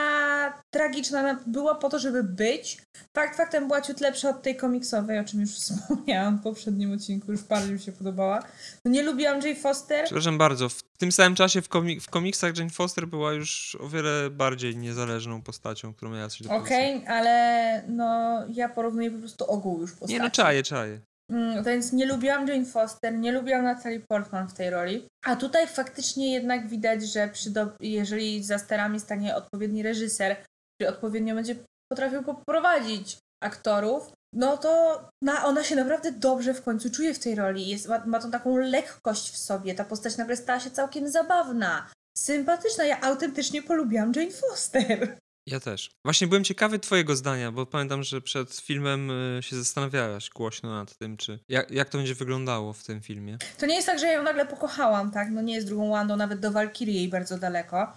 tragiczna, 0.75 1.41
była 1.47 1.75
po 1.75 1.89
to, 1.89 1.99
żeby 1.99 2.23
być. 2.25 2.79
Fakt 3.17 3.37
faktem 3.37 3.67
była 3.69 3.81
ciut 3.81 4.01
lepsza 4.01 4.31
od 4.31 4.43
tej 4.43 4.57
komiksowej, 4.57 5.19
o 5.19 5.25
czym 5.25 5.41
już 5.41 5.51
wspomniałam 5.59 6.39
w 6.39 6.43
poprzednim 6.43 6.93
odcinku, 6.93 7.33
już 7.33 7.43
bardzo 7.43 7.73
mi 7.73 7.81
się 7.81 7.93
podobała. 7.93 8.43
No 8.85 8.91
nie 8.91 9.03
lubiłam 9.03 9.41
Jay 9.41 9.55
Foster. 9.57 10.05
Przepraszam 10.05 10.39
bardzo, 10.39 10.69
w 10.69 10.83
tym 10.99 11.13
samym 11.13 11.35
czasie 11.35 11.63
w, 11.63 11.69
komik- 11.69 12.01
w 12.01 12.11
komiksach 12.11 12.57
Jane 12.59 12.71
Foster 12.71 13.07
była 13.09 13.33
już 13.33 13.77
o 13.81 13.89
wiele 13.89 14.31
bardziej 14.31 14.77
niezależną 14.77 15.43
postacią, 15.43 15.95
którą 15.95 16.11
miała 16.11 16.29
coś 16.29 16.43
do 16.43 16.51
Okej, 16.55 16.93
powiedzenia. 16.93 17.11
ale 17.19 17.83
no 17.89 18.39
ja 18.55 18.69
porównuję 18.69 19.11
po 19.11 19.19
prostu 19.19 19.45
ogół 19.45 19.81
już 19.81 19.91
postaci. 19.91 20.13
Nie 20.13 20.19
no, 20.21 20.31
czaję, 20.31 20.63
czaję. 20.63 21.01
Mm, 21.31 21.65
Więc 21.65 21.93
nie 21.93 22.07
lubiłam 22.07 22.49
Jane 22.49 22.65
Foster, 22.65 23.19
nie 23.19 23.33
lubiłam 23.33 23.65
Natalie 23.65 24.01
Portman 24.09 24.49
w 24.49 24.55
tej 24.55 24.71
roli. 24.71 25.07
A 25.25 25.37
tutaj 25.37 25.67
faktycznie 25.67 26.33
jednak 26.33 26.69
widać, 26.69 27.03
że 27.03 27.29
przy 27.29 27.51
do... 27.51 27.71
jeżeli 27.81 28.45
za 28.45 28.59
sterami 28.59 29.01
stanie 29.01 29.37
odpowiedni 29.37 29.83
reżyser, 29.83 30.37
który 30.75 30.91
odpowiednio 30.91 31.35
będzie 31.35 31.57
potrafił 31.93 32.23
poprowadzić 32.23 33.19
aktorów, 33.43 34.13
no 34.35 34.57
to 34.57 35.03
na, 35.23 35.45
ona 35.45 35.65
się 35.65 35.77
naprawdę 35.77 36.13
dobrze 36.13 36.55
w 36.55 36.63
końcu 36.63 36.91
czuje 36.91 37.15
w 37.15 37.19
tej 37.19 37.35
roli. 37.35 37.69
Jest, 37.69 37.89
ma, 37.89 38.03
ma 38.07 38.19
tą 38.19 38.31
taką 38.31 38.57
lekkość 38.57 39.31
w 39.31 39.37
sobie. 39.37 39.75
Ta 39.75 39.85
postać 39.85 40.17
nagle 40.17 40.37
stała 40.37 40.61
się 40.61 40.71
całkiem 40.71 41.09
zabawna, 41.09 41.91
sympatyczna. 42.19 42.85
Ja 42.85 43.01
autentycznie 43.01 43.63
polubiłam 43.63 44.13
Jane 44.17 44.31
Foster. 44.31 45.17
Ja 45.47 45.61
też. 45.61 45.91
Właśnie 46.05 46.27
byłem 46.27 46.45
ciekawy 46.45 46.79
twojego 46.79 47.17
zdania, 47.17 47.53
bo 47.53 47.67
pamiętam, 47.67 48.03
że 48.03 48.21
przed 48.21 48.55
filmem 48.55 49.11
y, 49.11 49.43
się 49.43 49.57
zastanawiałaś 49.57 50.31
głośno 50.31 50.71
nad 50.71 50.99
tym, 50.99 51.17
czy 51.17 51.39
jak, 51.49 51.71
jak 51.71 51.89
to 51.89 51.99
będzie 51.99 52.15
wyglądało 52.15 52.73
w 52.73 52.85
tym 52.85 53.01
filmie. 53.01 53.39
To 53.59 53.67
nie 53.67 53.75
jest 53.75 53.87
tak, 53.87 53.99
że 53.99 54.07
ja 54.07 54.13
ją 54.13 54.23
nagle 54.23 54.47
pokochałam, 54.47 55.11
tak? 55.11 55.31
No 55.31 55.43
nie 55.43 55.55
jest 55.55 55.67
drugą 55.67 55.91
Wandą, 55.91 56.17
nawet 56.17 56.41
do 56.41 56.53
Valkyrie 56.53 56.95
jej 56.95 57.09
bardzo 57.09 57.39
daleko. 57.39 57.93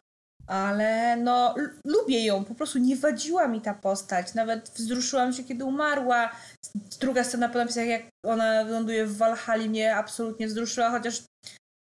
Ale 0.47 1.17
no, 1.17 1.55
lubię 1.85 2.25
ją, 2.25 2.45
po 2.45 2.55
prostu 2.55 2.79
nie 2.79 2.95
wadziła 2.95 3.47
mi 3.47 3.61
ta 3.61 3.73
postać. 3.73 4.33
Nawet 4.33 4.69
wzruszyłam 4.69 5.33
się, 5.33 5.43
kiedy 5.43 5.65
umarła. 5.65 6.29
Druga 6.99 7.23
scena 7.23 7.49
po 7.49 7.57
napisach, 7.57 7.87
jak 7.87 8.01
ona 8.25 8.61
ląduje 8.61 9.05
w 9.05 9.17
Valhalla, 9.17 9.67
mnie 9.67 9.95
absolutnie 9.95 10.47
wzruszyła, 10.47 10.89
chociaż 10.89 11.23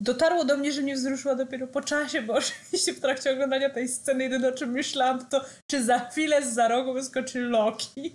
dotarło 0.03 0.45
do 0.45 0.57
mnie, 0.57 0.73
że 0.73 0.83
mnie 0.83 0.95
wzruszyła 0.95 1.35
dopiero 1.35 1.67
po 1.67 1.81
czasie, 1.81 2.23
bo 2.23 2.35
oczywiście 2.71 2.93
w 2.93 3.01
trakcie 3.01 3.33
oglądania 3.33 3.71
tej 3.71 3.89
sceny 3.89 4.25
jedyne 4.25 4.49
o 4.49 4.53
czym 4.53 4.71
myślałam 4.71 5.27
to, 5.27 5.45
czy 5.71 5.85
za 5.85 5.99
chwilę 5.99 6.43
z 6.43 6.55
za 6.55 6.69
rogu 6.69 6.93
wyskoczy 6.93 7.41
Loki. 7.41 8.15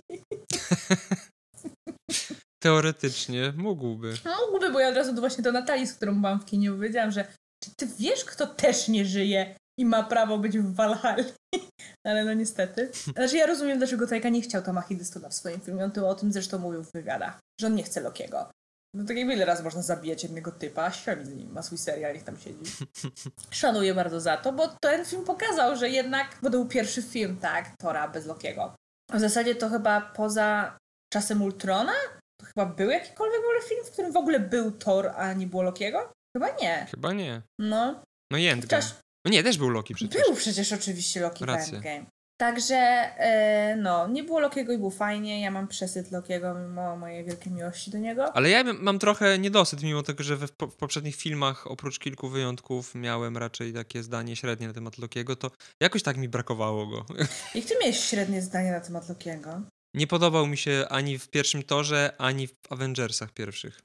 Teoretycznie 2.62 3.52
mógłby. 3.56 4.14
No, 4.24 4.36
mógłby, 4.52 4.72
bo 4.72 4.80
ja 4.80 4.88
od 4.88 4.94
razu 4.94 5.12
do 5.12 5.20
właśnie 5.20 5.42
do 5.42 5.52
Natalii, 5.52 5.86
z 5.86 5.94
którą 5.94 6.20
byłam 6.20 6.40
w 6.40 6.44
kinie, 6.44 6.70
powiedziałam, 6.70 7.10
że 7.10 7.24
czy 7.64 7.70
ty 7.76 7.88
wiesz, 7.98 8.24
kto 8.24 8.46
też 8.46 8.88
nie 8.88 9.04
żyje? 9.04 9.54
i 9.78 9.84
ma 9.84 10.02
prawo 10.02 10.38
być 10.38 10.58
w 10.58 10.74
Valhalla. 10.74 11.24
Ale 12.06 12.24
no 12.24 12.34
niestety. 12.34 12.90
Znaczy 13.16 13.36
ja 13.36 13.46
rozumiem, 13.46 13.78
dlaczego 13.78 14.06
Taika 14.06 14.28
nie 14.28 14.42
chciał 14.42 14.62
Toma 14.62 14.82
Hiddlestona 14.82 15.28
w 15.28 15.34
swoim 15.34 15.60
filmie. 15.60 15.84
On 15.84 15.90
to 15.90 16.08
o 16.08 16.14
tym 16.14 16.32
zresztą 16.32 16.58
mówił 16.58 16.84
w 16.84 16.92
wywiadach, 16.92 17.38
że 17.60 17.66
on 17.66 17.74
nie 17.74 17.82
chce 17.82 18.00
Lokiego. 18.00 18.50
No 18.94 19.04
tak 19.04 19.16
jak 19.16 19.28
wiele 19.28 19.44
razy 19.44 19.62
można 19.62 19.82
zabijać 19.82 20.22
jednego 20.22 20.52
typa, 20.52 20.90
świetnie 20.92 21.24
z 21.26 21.34
nim, 21.34 21.52
ma 21.52 21.62
swój 21.62 21.78
serial, 21.78 22.14
niech 22.14 22.22
tam 22.24 22.36
siedzi. 22.38 22.72
Szanuję 23.50 23.94
bardzo 23.94 24.20
za 24.20 24.36
to, 24.36 24.52
bo 24.52 24.68
ten 24.68 25.04
film 25.04 25.24
pokazał, 25.24 25.76
że 25.76 25.88
jednak, 25.90 26.38
bo 26.42 26.50
to 26.50 26.50
był 26.50 26.66
pierwszy 26.68 27.02
film, 27.02 27.36
tak, 27.36 27.76
Tora 27.78 28.08
bez 28.08 28.26
Lokiego. 28.26 28.74
W 29.12 29.20
zasadzie 29.20 29.54
to 29.54 29.68
chyba 29.68 30.00
poza 30.00 30.76
czasem 31.12 31.42
Ultrona, 31.42 31.92
to 32.40 32.46
chyba 32.46 32.66
był 32.66 32.90
jakikolwiek 32.90 33.40
w 33.40 33.44
ogóle 33.44 33.60
film, 33.68 33.84
w 33.84 33.90
którym 33.90 34.12
w 34.12 34.16
ogóle 34.16 34.40
był 34.40 34.70
Thor, 34.70 35.12
a 35.16 35.32
nie 35.32 35.46
było 35.46 35.62
Lokiego? 35.62 36.12
Chyba 36.36 36.48
nie. 36.62 36.86
Chyba 36.90 37.12
nie. 37.12 37.42
No, 37.60 38.02
No 38.32 38.38
i 38.38 38.46
Endgame. 38.46 38.82
Czas- 38.82 38.94
No 39.26 39.30
nie, 39.32 39.42
też 39.42 39.58
był 39.58 39.70
Loki 39.70 39.94
przecież. 39.94 40.22
Był 40.26 40.34
przecież 40.36 40.72
oczywiście 40.72 41.20
Loki 41.20 41.44
w 41.44 41.46
Rację. 41.48 41.74
Endgame. 41.74 42.04
Także, 42.40 42.76
e, 42.76 43.76
no, 43.76 44.08
nie 44.08 44.24
było 44.24 44.40
Lokiego 44.40 44.72
i 44.72 44.78
było 44.78 44.90
fajnie. 44.90 45.40
Ja 45.40 45.50
mam 45.50 45.68
przesyt 45.68 46.10
Lokiego 46.12 46.54
mimo 46.54 46.96
mojej 46.96 47.24
wielkiej 47.24 47.52
miłości 47.52 47.90
do 47.90 47.98
niego. 47.98 48.36
Ale 48.36 48.50
ja 48.50 48.64
mam 48.64 48.98
trochę 48.98 49.38
niedosyt, 49.38 49.82
mimo 49.82 50.02
tego, 50.02 50.22
że 50.22 50.36
w, 50.36 50.52
po- 50.52 50.66
w 50.66 50.76
poprzednich 50.76 51.16
filmach, 51.16 51.66
oprócz 51.66 51.98
kilku 51.98 52.28
wyjątków, 52.28 52.94
miałem 52.94 53.36
raczej 53.36 53.72
takie 53.72 54.02
zdanie 54.02 54.36
średnie 54.36 54.66
na 54.68 54.74
temat 54.74 54.98
Lokiego, 54.98 55.36
to 55.36 55.50
jakoś 55.82 56.02
tak 56.02 56.16
mi 56.16 56.28
brakowało 56.28 56.86
go. 56.86 57.06
I 57.54 57.62
ty 57.62 57.74
miałeś 57.80 58.00
średnie 58.00 58.42
zdanie 58.42 58.72
na 58.72 58.80
temat 58.80 59.08
Lokiego. 59.08 59.60
Nie 59.94 60.06
podobał 60.06 60.46
mi 60.46 60.56
się 60.56 60.84
ani 60.90 61.18
w 61.18 61.28
pierwszym 61.28 61.62
torze, 61.62 62.12
ani 62.18 62.46
w 62.46 62.52
Avengersach 62.70 63.32
pierwszych. 63.32 63.80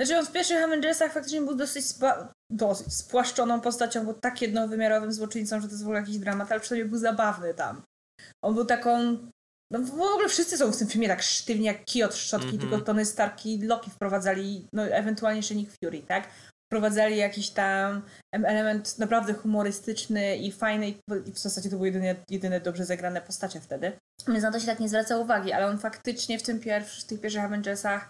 Znaczy 0.00 0.18
on 0.18 0.26
w 0.26 0.32
pierwszych 0.32 0.64
Avengersach 0.64 1.12
faktycznie 1.12 1.40
był 1.40 1.54
dosyć, 1.54 1.84
dosyć 2.50 2.94
spłaszczoną 2.94 3.60
postacią, 3.60 4.04
był 4.04 4.14
tak 4.14 4.42
jednowymiarowym 4.42 5.12
złoczyńcą, 5.12 5.60
że 5.60 5.66
to 5.66 5.72
jest 5.72 5.82
w 5.82 5.86
ogóle 5.86 6.00
jakiś 6.00 6.18
dramat, 6.18 6.52
ale 6.52 6.60
przynajmniej 6.60 6.90
był 6.90 6.98
zabawny 6.98 7.54
tam. 7.54 7.82
On 8.44 8.54
był 8.54 8.64
taką... 8.64 9.16
No 9.72 9.78
w 9.80 10.00
ogóle 10.00 10.28
wszyscy 10.28 10.58
są 10.58 10.72
w 10.72 10.76
tym 10.76 10.88
filmie 10.88 11.08
tak 11.08 11.22
sztywni 11.22 11.64
jak 11.66 11.84
kij 11.84 12.02
od 12.04 12.14
szczotki, 12.14 12.48
Mhm. 12.54 12.60
tylko 12.70 12.84
Tony 12.84 13.04
Stark 13.04 13.46
i 13.46 13.62
Loki 13.62 13.90
wprowadzali, 13.90 14.68
no 14.72 14.82
ewentualnie 14.82 15.38
jeszcze 15.38 15.54
Nick 15.54 15.72
Fury, 15.84 16.02
tak? 16.02 16.28
Wprowadzali 16.72 17.16
jakiś 17.16 17.50
tam 17.50 18.02
em- 18.34 18.44
element 18.44 18.98
naprawdę 18.98 19.32
humorystyczny 19.34 20.36
i 20.36 20.52
fajny 20.52 20.88
i 20.88 20.98
i 21.26 21.32
w 21.32 21.38
zasadzie 21.38 21.70
to 21.70 21.76
były 21.76 21.88
jedyne, 21.88 22.16
jedyne 22.30 22.60
dobrze 22.60 22.84
zagrane 22.84 23.20
postacie 23.20 23.60
wtedy. 23.60 23.92
Więc 24.28 24.42
na 24.42 24.52
to 24.52 24.60
się 24.60 24.66
tak 24.66 24.80
nie 24.80 24.88
zwraca 24.88 25.18
uwagi, 25.18 25.52
ale 25.52 25.66
on 25.66 25.78
faktycznie 25.78 26.38
w, 26.38 26.42
tym 26.42 26.60
pierwszy, 26.60 27.00
w 27.00 27.04
tych 27.04 27.20
pierwszych 27.20 27.44
Avengersach 27.44 28.08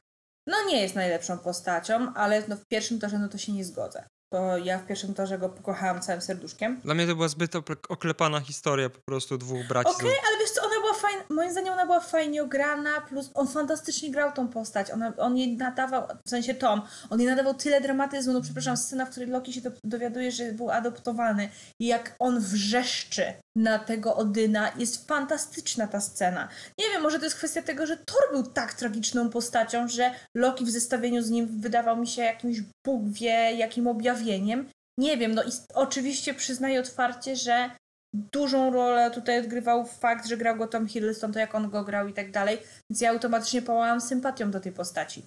no 0.49 0.56
nie 0.68 0.82
jest 0.82 0.94
najlepszą 0.94 1.38
postacią, 1.38 2.14
ale 2.14 2.42
no 2.49 2.56
w 2.56 2.66
pierwszym 2.66 2.99
torze 3.00 3.18
no 3.18 3.28
to 3.28 3.38
się 3.38 3.52
nie 3.52 3.64
zgodzę. 3.64 4.04
Bo 4.30 4.56
ja 4.58 4.78
w 4.78 4.87
pierwszym 4.87 5.14
torze 5.14 5.38
go 5.38 5.49
pokochałam 5.49 6.00
całym 6.00 6.23
serduszkiem. 6.23 6.80
Dla 6.85 6.94
mnie 6.94 7.06
to 7.06 7.14
była 7.14 7.28
zbyt 7.28 7.52
oklepana 7.88 8.40
historia 8.40 8.90
po 8.90 9.00
prostu 9.00 9.38
dwóch 9.38 9.66
braci. 9.68 9.90
Okej, 9.90 10.16
ale 10.28 10.38
wiesz 10.38 10.50
co, 10.50 10.67
fajna, 10.99 11.23
moim 11.28 11.50
zdaniem 11.50 11.73
ona 11.73 11.87
była 11.87 12.00
fajnie 12.00 12.43
ograna, 12.43 13.00
plus 13.00 13.31
on 13.35 13.49
fantastycznie 13.49 14.11
grał 14.11 14.33
tą 14.33 14.49
postać. 14.49 14.90
Ona, 14.90 15.12
on 15.17 15.37
jej 15.37 15.57
nadawał, 15.57 16.02
w 16.26 16.31
sensie 16.31 16.55
Tom, 16.55 16.83
on 17.11 17.21
jej 17.21 17.28
nadawał 17.28 17.55
tyle 17.55 17.81
dramatyzmu, 17.81 18.33
no 18.33 18.40
przepraszam, 18.40 18.76
scena, 18.76 19.07
w 19.07 19.11
której 19.11 19.28
Loki 19.28 19.52
się 19.52 19.61
do, 19.61 19.71
dowiaduje, 19.85 20.33
że 20.33 20.52
był 20.52 20.71
adoptowany 20.71 21.49
i 21.81 21.87
jak 21.87 22.17
on 22.19 22.40
wrzeszczy 22.40 23.25
na 23.57 23.78
tego 23.78 24.17
Odyna, 24.17 24.73
jest 24.78 25.09
fantastyczna 25.09 25.87
ta 25.87 26.00
scena. 26.00 26.49
Nie 26.78 26.85
wiem, 26.93 27.02
może 27.02 27.19
to 27.19 27.25
jest 27.25 27.37
kwestia 27.37 27.62
tego, 27.62 27.87
że 27.87 27.97
Thor 27.97 28.23
był 28.33 28.43
tak 28.43 28.75
tragiczną 28.75 29.31
postacią, 29.31 29.88
że 29.88 30.14
Loki 30.35 30.64
w 30.64 30.71
zestawieniu 30.71 31.23
z 31.23 31.31
nim 31.31 31.61
wydawał 31.61 31.97
mi 31.97 32.07
się 32.07 32.23
jakimś 32.23 32.59
Bóg 32.87 33.09
wie 33.09 33.52
jakim 33.55 33.87
objawieniem. 33.87 34.69
Nie 34.99 35.17
wiem, 35.17 35.35
no 35.35 35.45
i 35.45 35.49
oczywiście 35.75 36.35
przyznaję 36.35 36.81
otwarcie, 36.81 37.37
że 37.37 37.71
dużą 38.15 38.73
rolę 38.73 39.11
tutaj 39.11 39.41
odgrywał 39.41 39.87
fakt, 39.87 40.27
że 40.27 40.37
grał 40.37 40.57
go 40.57 40.67
Tom 40.67 40.88
Hiddleston, 40.88 41.33
to 41.33 41.38
jak 41.38 41.55
on 41.55 41.71
go 41.71 41.85
grał 41.85 42.09
i 42.09 42.12
tak 42.12 42.31
dalej, 42.31 42.59
więc 42.91 43.00
ja 43.00 43.11
automatycznie 43.11 43.62
pałałam 43.62 44.00
sympatią 44.00 44.50
do 44.50 44.61
tej 44.61 44.73
postaci. 44.73 45.23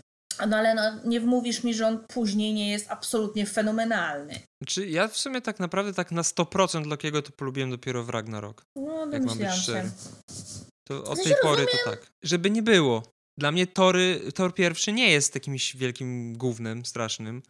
No 0.47 0.57
ale 0.57 0.75
no, 0.75 0.81
nie 1.05 1.21
wmówisz 1.21 1.63
mi, 1.63 1.73
że 1.73 1.87
on 1.87 1.99
później 2.07 2.53
nie 2.53 2.71
jest 2.71 2.91
absolutnie 2.91 3.45
fenomenalny. 3.45 4.39
Czy 4.67 4.87
ja 4.87 5.07
w 5.07 5.17
sumie 5.17 5.41
tak 5.41 5.59
naprawdę 5.59 5.93
tak 5.93 6.11
na 6.11 6.21
100% 6.21 6.87
Lokiego 6.87 7.21
to 7.21 7.31
polubiłem 7.31 7.71
dopiero 7.71 8.03
w 8.03 8.09
Ragnarok. 8.09 8.63
No, 8.75 9.07
Jak 9.11 9.23
mam 9.23 9.37
być 9.37 9.51
szczery. 9.51 9.91
To 10.87 11.03
od 11.03 11.23
tej 11.23 11.33
pory 11.41 11.65
to 11.65 11.91
tak. 11.91 12.11
Żeby 12.23 12.49
nie 12.49 12.61
było. 12.61 13.03
Dla 13.37 13.51
mnie 13.51 13.67
Tory, 13.67 14.21
Tor 14.35 14.53
pierwszy 14.53 14.93
nie 14.93 15.11
jest 15.11 15.35
jakimś 15.35 15.75
wielkim 15.75 16.37
gównem 16.37 16.85
strasznym, 16.85 17.41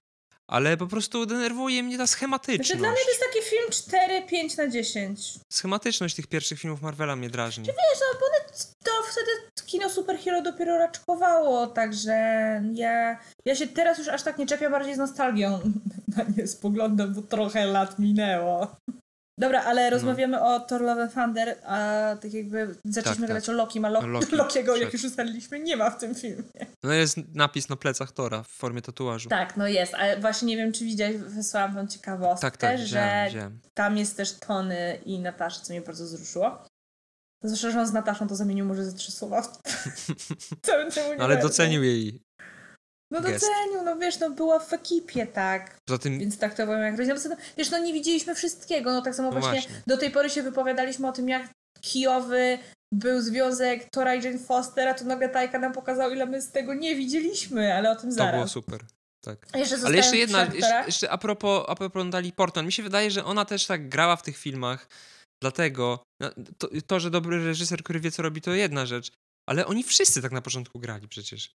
ale 0.52 0.78
po 0.78 0.88
prostu 0.88 1.26
denerwuje 1.26 1.84
mnie 1.84 1.98
ta 1.98 2.08
schematyczność. 2.08 2.70
Znaczy, 2.70 2.80
dla 2.80 2.92
mnie 2.92 3.00
to 3.04 3.10
jest 3.10 3.22
taki 3.22 3.50
film 3.50 4.50
4-5 4.50 4.58
na 4.58 4.68
10. 4.68 5.34
Schematyczność 5.50 6.16
tych 6.16 6.28
pierwszych 6.28 6.60
filmów 6.60 6.82
Marvela 6.82 7.16
mnie 7.16 7.30
drażni. 7.30 7.66
Wiesz, 7.66 8.00
no 8.00 8.20
bo 8.20 8.26
to 8.84 8.92
wtedy 9.12 9.32
kino 9.66 9.90
superhero 9.90 10.42
dopiero 10.42 10.78
raczkowało, 10.78 11.68
także 11.68 12.14
ja, 12.74 13.20
ja 13.46 13.56
się 13.56 13.68
teraz 13.68 13.98
już 13.98 14.08
aż 14.08 14.24
tak 14.24 14.38
nie 14.38 14.46
czepiam, 14.46 14.72
bardziej 14.72 14.96
z 14.96 14.98
nostalgią 14.98 15.60
na 16.18 16.24
nie 16.38 16.48
spoglądam, 16.48 17.14
bo 17.14 17.22
trochę 17.22 17.66
lat 17.66 18.00
minęło. 18.00 18.76
Dobra, 19.38 19.64
ale 19.64 19.90
rozmawiamy 19.90 20.42
o 20.42 20.60
Thor 20.60 20.82
Love 20.82 21.08
Thunder, 21.08 21.58
a 21.66 21.78
tak 22.22 22.34
jakby 22.34 22.76
zaczęliśmy 22.86 23.28
Tak, 23.28 23.28
gadać 23.28 23.46
tak. 23.46 23.56
o 23.56 23.58
Loki, 23.58 23.86
a 23.86 23.90
Lo- 23.90 24.08
Loki, 24.08 24.36
Lokiego, 24.44 24.76
jak 24.76 24.94
już 24.94 25.04
ustaliliśmy, 25.04 25.60
nie 25.60 25.78
ma 25.78 25.90
w 25.90 25.98
tym 25.98 26.16
filmie. 26.16 26.44
No 26.84 26.94
jest 26.94 27.18
napis 27.34 27.70
na 27.70 27.76
plecach 27.76 28.12
Tora 28.12 28.44
w 28.44 28.48
formie 28.48 28.82
tatuażu. 28.82 29.30
Tak, 29.30 29.58
no 29.58 29.68
jest, 29.68 29.94
ale 29.94 30.20
właśnie 30.20 30.48
nie 30.48 30.58
wiem, 30.58 30.72
czy 30.72 30.86
widziałeś, 30.86 31.18
wysłałam 31.18 31.76
wam 31.76 31.88
ciekawostkę, 31.88 32.52
tak, 32.52 32.58
tak 32.58 32.78
że 32.80 33.26
widziałem. 33.28 33.60
tam 33.74 33.98
jest 33.98 34.18
też 34.18 34.34
Tony 34.40 35.00
i 35.06 35.20
Natasza, 35.20 35.62
co 35.62 35.74
mnie 35.74 35.82
bardzo 35.82 36.04
wzruszyło. 36.04 36.66
Zwłaszcza, 37.44 37.72
że 37.72 37.80
on 37.80 37.88
z 37.88 37.94
Nataszą 37.94 38.28
to 38.28 38.36
zamienił 38.36 38.66
może 38.66 38.86
ze 38.86 38.94
trzy 38.94 39.12
słowa 39.12 39.42
w 40.64 40.68
No, 41.18 41.24
ale 41.24 41.38
docenił 41.38 41.84
jej. 41.84 42.24
No 43.12 43.22
docenił, 43.22 43.82
no 43.86 43.96
wiesz, 43.96 44.20
no 44.20 44.30
była 44.30 44.60
w 44.60 44.74
ekipie, 44.74 45.28
tak. 45.28 45.78
Poza 45.86 45.98
tym 45.98 46.20
Więc 46.20 46.38
traktował 46.38 46.76
ją 46.76 46.82
jak 46.82 46.98
rodzina. 46.98 47.16
Wiesz, 47.58 47.72
no 47.72 47.80
nie 47.80 47.94
widzieliśmy 47.94 48.36
wszystkiego. 48.36 48.92
No 48.92 49.02
tak 49.02 49.16
samo 49.16 49.32
No 49.32 49.40
właśnie, 49.40 49.62
właśnie. 49.62 49.82
do 49.88 49.98
tej 49.98 50.12
pory 50.12 50.30
się 50.30 50.44
wypowiadaliśmy 50.44 51.08
o 51.08 51.12
tym, 51.12 51.30
jak 51.30 51.50
kijowy 51.82 52.58
był 52.94 53.22
związek 53.22 53.90
Tora 53.92 54.16
i 54.16 54.24
Jane 54.24 54.40
Foster, 54.40 54.88
a 54.88 54.94
tu 54.94 55.06
nagle 55.06 55.30
Tajka 55.30 55.60
nam 55.60 55.74
pokazał, 55.74 56.12
ile 56.12 56.26
my 56.26 56.42
z 56.42 56.52
tego 56.52 56.74
nie 56.74 56.96
widzieliśmy, 56.96 57.76
ale 57.76 57.92
o 57.92 57.96
tym 57.96 58.10
to 58.10 58.16
zaraz. 58.16 58.36
było 58.36 58.48
super. 58.48 58.82
Tak. 59.24 59.48
Jeszcze 59.56 59.76
Ale 59.86 59.98
jeszcze 59.98 60.18
jedna, 60.18 60.40
jeszcze, 60.40 60.58
aktorach. 60.58 60.86
jeszcze 60.86 61.10
a 61.12 61.18
propos, 61.18 61.66
a 61.68 61.76
propos 61.76 62.06
Natalie 62.06 62.32
Portman, 62.32 62.66
mi 62.66 62.72
się 62.72 62.84
wydaje, 62.84 63.12
że 63.12 63.26
ona 63.26 63.46
też 63.46 63.66
tak 63.66 63.90
grała 63.90 64.16
w 64.16 64.24
tych 64.24 64.38
filmach, 64.38 64.88
dlatego 65.42 66.04
no, 66.22 66.30
to, 66.58 66.70
to, 66.88 67.00
że 67.00 67.12
dobry 67.12 67.46
reżyser, 67.46 67.84
który 67.84 68.00
wie 68.00 68.12
co 68.12 68.22
robi, 68.22 68.42
to 68.42 68.54
jedna 68.54 68.86
rzecz, 68.86 69.12
ale 69.50 69.66
oni 69.66 69.84
wszyscy 69.84 70.22
tak 70.22 70.32
na 70.32 70.42
początku 70.42 70.80
grali 70.80 71.08
przecież. 71.08 71.52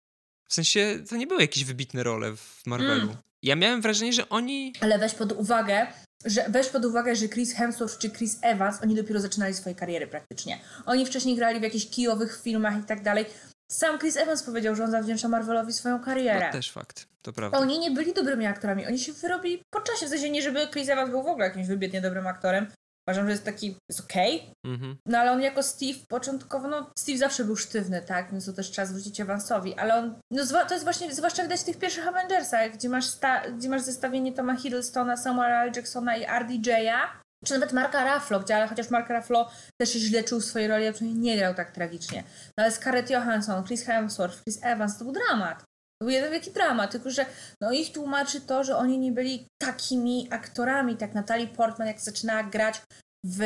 W 0.48 0.54
sensie, 0.54 0.98
to 1.08 1.16
nie 1.16 1.26
były 1.26 1.40
jakieś 1.40 1.64
wybitne 1.64 2.02
role 2.02 2.36
w 2.36 2.66
Marvelu. 2.66 3.02
Mm. 3.02 3.16
Ja 3.42 3.56
miałem 3.56 3.80
wrażenie, 3.80 4.12
że 4.12 4.28
oni... 4.28 4.72
Ale 4.80 4.98
weź 4.98 5.14
pod 5.14 5.32
uwagę, 5.32 5.86
że 6.24 6.44
weź 6.48 6.68
pod 6.68 6.84
uwagę, 6.84 7.16
że 7.16 7.28
Chris 7.28 7.54
Hemsworth 7.54 7.98
czy 7.98 8.10
Chris 8.10 8.38
Evans, 8.42 8.82
oni 8.82 8.94
dopiero 8.94 9.20
zaczynali 9.20 9.54
swoje 9.54 9.74
kariery 9.74 10.06
praktycznie. 10.06 10.60
Oni 10.86 11.06
wcześniej 11.06 11.36
grali 11.36 11.60
w 11.60 11.62
jakichś 11.62 11.86
kijowych 11.86 12.40
filmach 12.42 12.78
i 12.80 12.82
tak 12.82 13.02
dalej. 13.02 13.26
Sam 13.70 13.98
Chris 13.98 14.16
Evans 14.16 14.42
powiedział, 14.42 14.76
że 14.76 14.84
on 14.84 14.90
zawdzięcza 14.90 15.28
Marvelowi 15.28 15.72
swoją 15.72 16.00
karierę. 16.00 16.46
No, 16.46 16.52
też 16.52 16.72
fakt, 16.72 17.06
to 17.22 17.32
prawda. 17.32 17.58
Oni 17.58 17.78
nie 17.78 17.90
byli 17.90 18.12
dobrymi 18.12 18.46
aktorami, 18.46 18.86
oni 18.86 18.98
się 18.98 19.12
wyrobili 19.12 19.62
po 19.70 19.80
czasie. 19.80 20.06
W 20.06 20.08
sensie 20.08 20.30
nie, 20.30 20.42
żeby 20.42 20.68
Chris 20.72 20.88
Evans 20.88 21.10
był 21.10 21.22
w 21.22 21.26
ogóle 21.26 21.46
jakimś 21.46 21.66
wybitnie 21.66 22.00
dobrym 22.00 22.26
aktorem. 22.26 22.66
Uważam, 23.08 23.25
że 23.26 23.30
jest 23.32 23.44
taki, 23.44 23.76
jest 23.90 24.00
okej. 24.00 24.50
Mhm. 24.66 24.96
No 25.06 25.18
ale 25.18 25.32
on 25.32 25.40
jako 25.40 25.62
Steve 25.62 25.99
początkowo, 26.08 26.68
no 26.68 26.90
Steve 26.99 27.18
zawsze 27.18 27.44
był 27.44 27.56
sztywny, 27.56 28.02
tak? 28.02 28.32
Więc 28.32 28.46
to 28.46 28.52
też 28.52 28.70
trzeba 28.70 28.87
zwrócić 28.87 29.20
Evansowi. 29.20 29.75
Ale 29.78 29.94
on, 29.94 30.14
no 30.30 30.42
zwa- 30.44 30.66
to 30.66 30.75
jest 30.75 30.84
właśnie, 30.84 31.14
zwłaszcza 31.14 31.42
widać 31.42 31.61
w 31.61 31.64
tych 31.64 31.78
pierwszych 31.78 32.08
Avengersach, 32.08 32.73
gdzie 32.73 32.88
masz, 32.88 33.06
sta- 33.06 33.50
gdzie 33.50 33.68
masz 33.68 33.82
zestawienie 33.82 34.32
Toma 34.32 34.56
Hiddlestona, 34.56 35.16
Samuela 35.16 35.64
L. 35.64 35.73
Jacksona 35.76 36.16
i 36.16 36.26
RDJ'a. 36.26 37.00
Czy 37.44 37.54
nawet 37.54 37.73
Marka 37.73 38.14
Ruffalo, 38.14 38.40
gdzie, 38.40 38.56
ale 38.56 38.68
chociaż 38.68 38.90
Mark 38.90 39.11
Ruffalo 39.11 39.50
też 39.80 39.92
źle 39.92 40.25
czuł 40.25 40.40
w 40.40 40.44
swojej 40.44 40.68
roli, 40.68 40.87
a 40.87 40.92
przynajmniej 40.92 41.23
nie 41.32 41.38
grał 41.38 41.54
tak 41.54 41.70
tragicznie. 41.70 42.25
No 42.58 42.64
ale 42.64 42.70
Scarlett 42.73 43.11
Johansson, 43.11 43.64
Chris 43.64 43.84
Hemsworth, 43.84 44.42
Chris 44.42 44.58
Evans, 44.62 44.99
to 44.99 45.04
był 45.04 45.12
dramat. 45.12 45.64
Był 46.04 46.11
jeden 46.11 46.32
wielki 46.32 46.50
dramat, 46.50 46.90
tylko 46.90 47.11
że 47.11 47.26
no 47.61 47.73
ich 47.73 47.92
tłumaczy 47.92 48.40
to, 48.40 48.64
że 48.64 48.76
oni 48.76 48.99
nie 48.99 49.12
byli 49.12 49.46
takimi 49.62 50.28
aktorami, 50.30 50.96
tak 50.96 51.14
Natalie 51.14 51.46
Portman, 51.46 51.88
jak 51.88 52.00
zaczynała 52.00 52.42
grać 52.42 52.82
w 53.25 53.40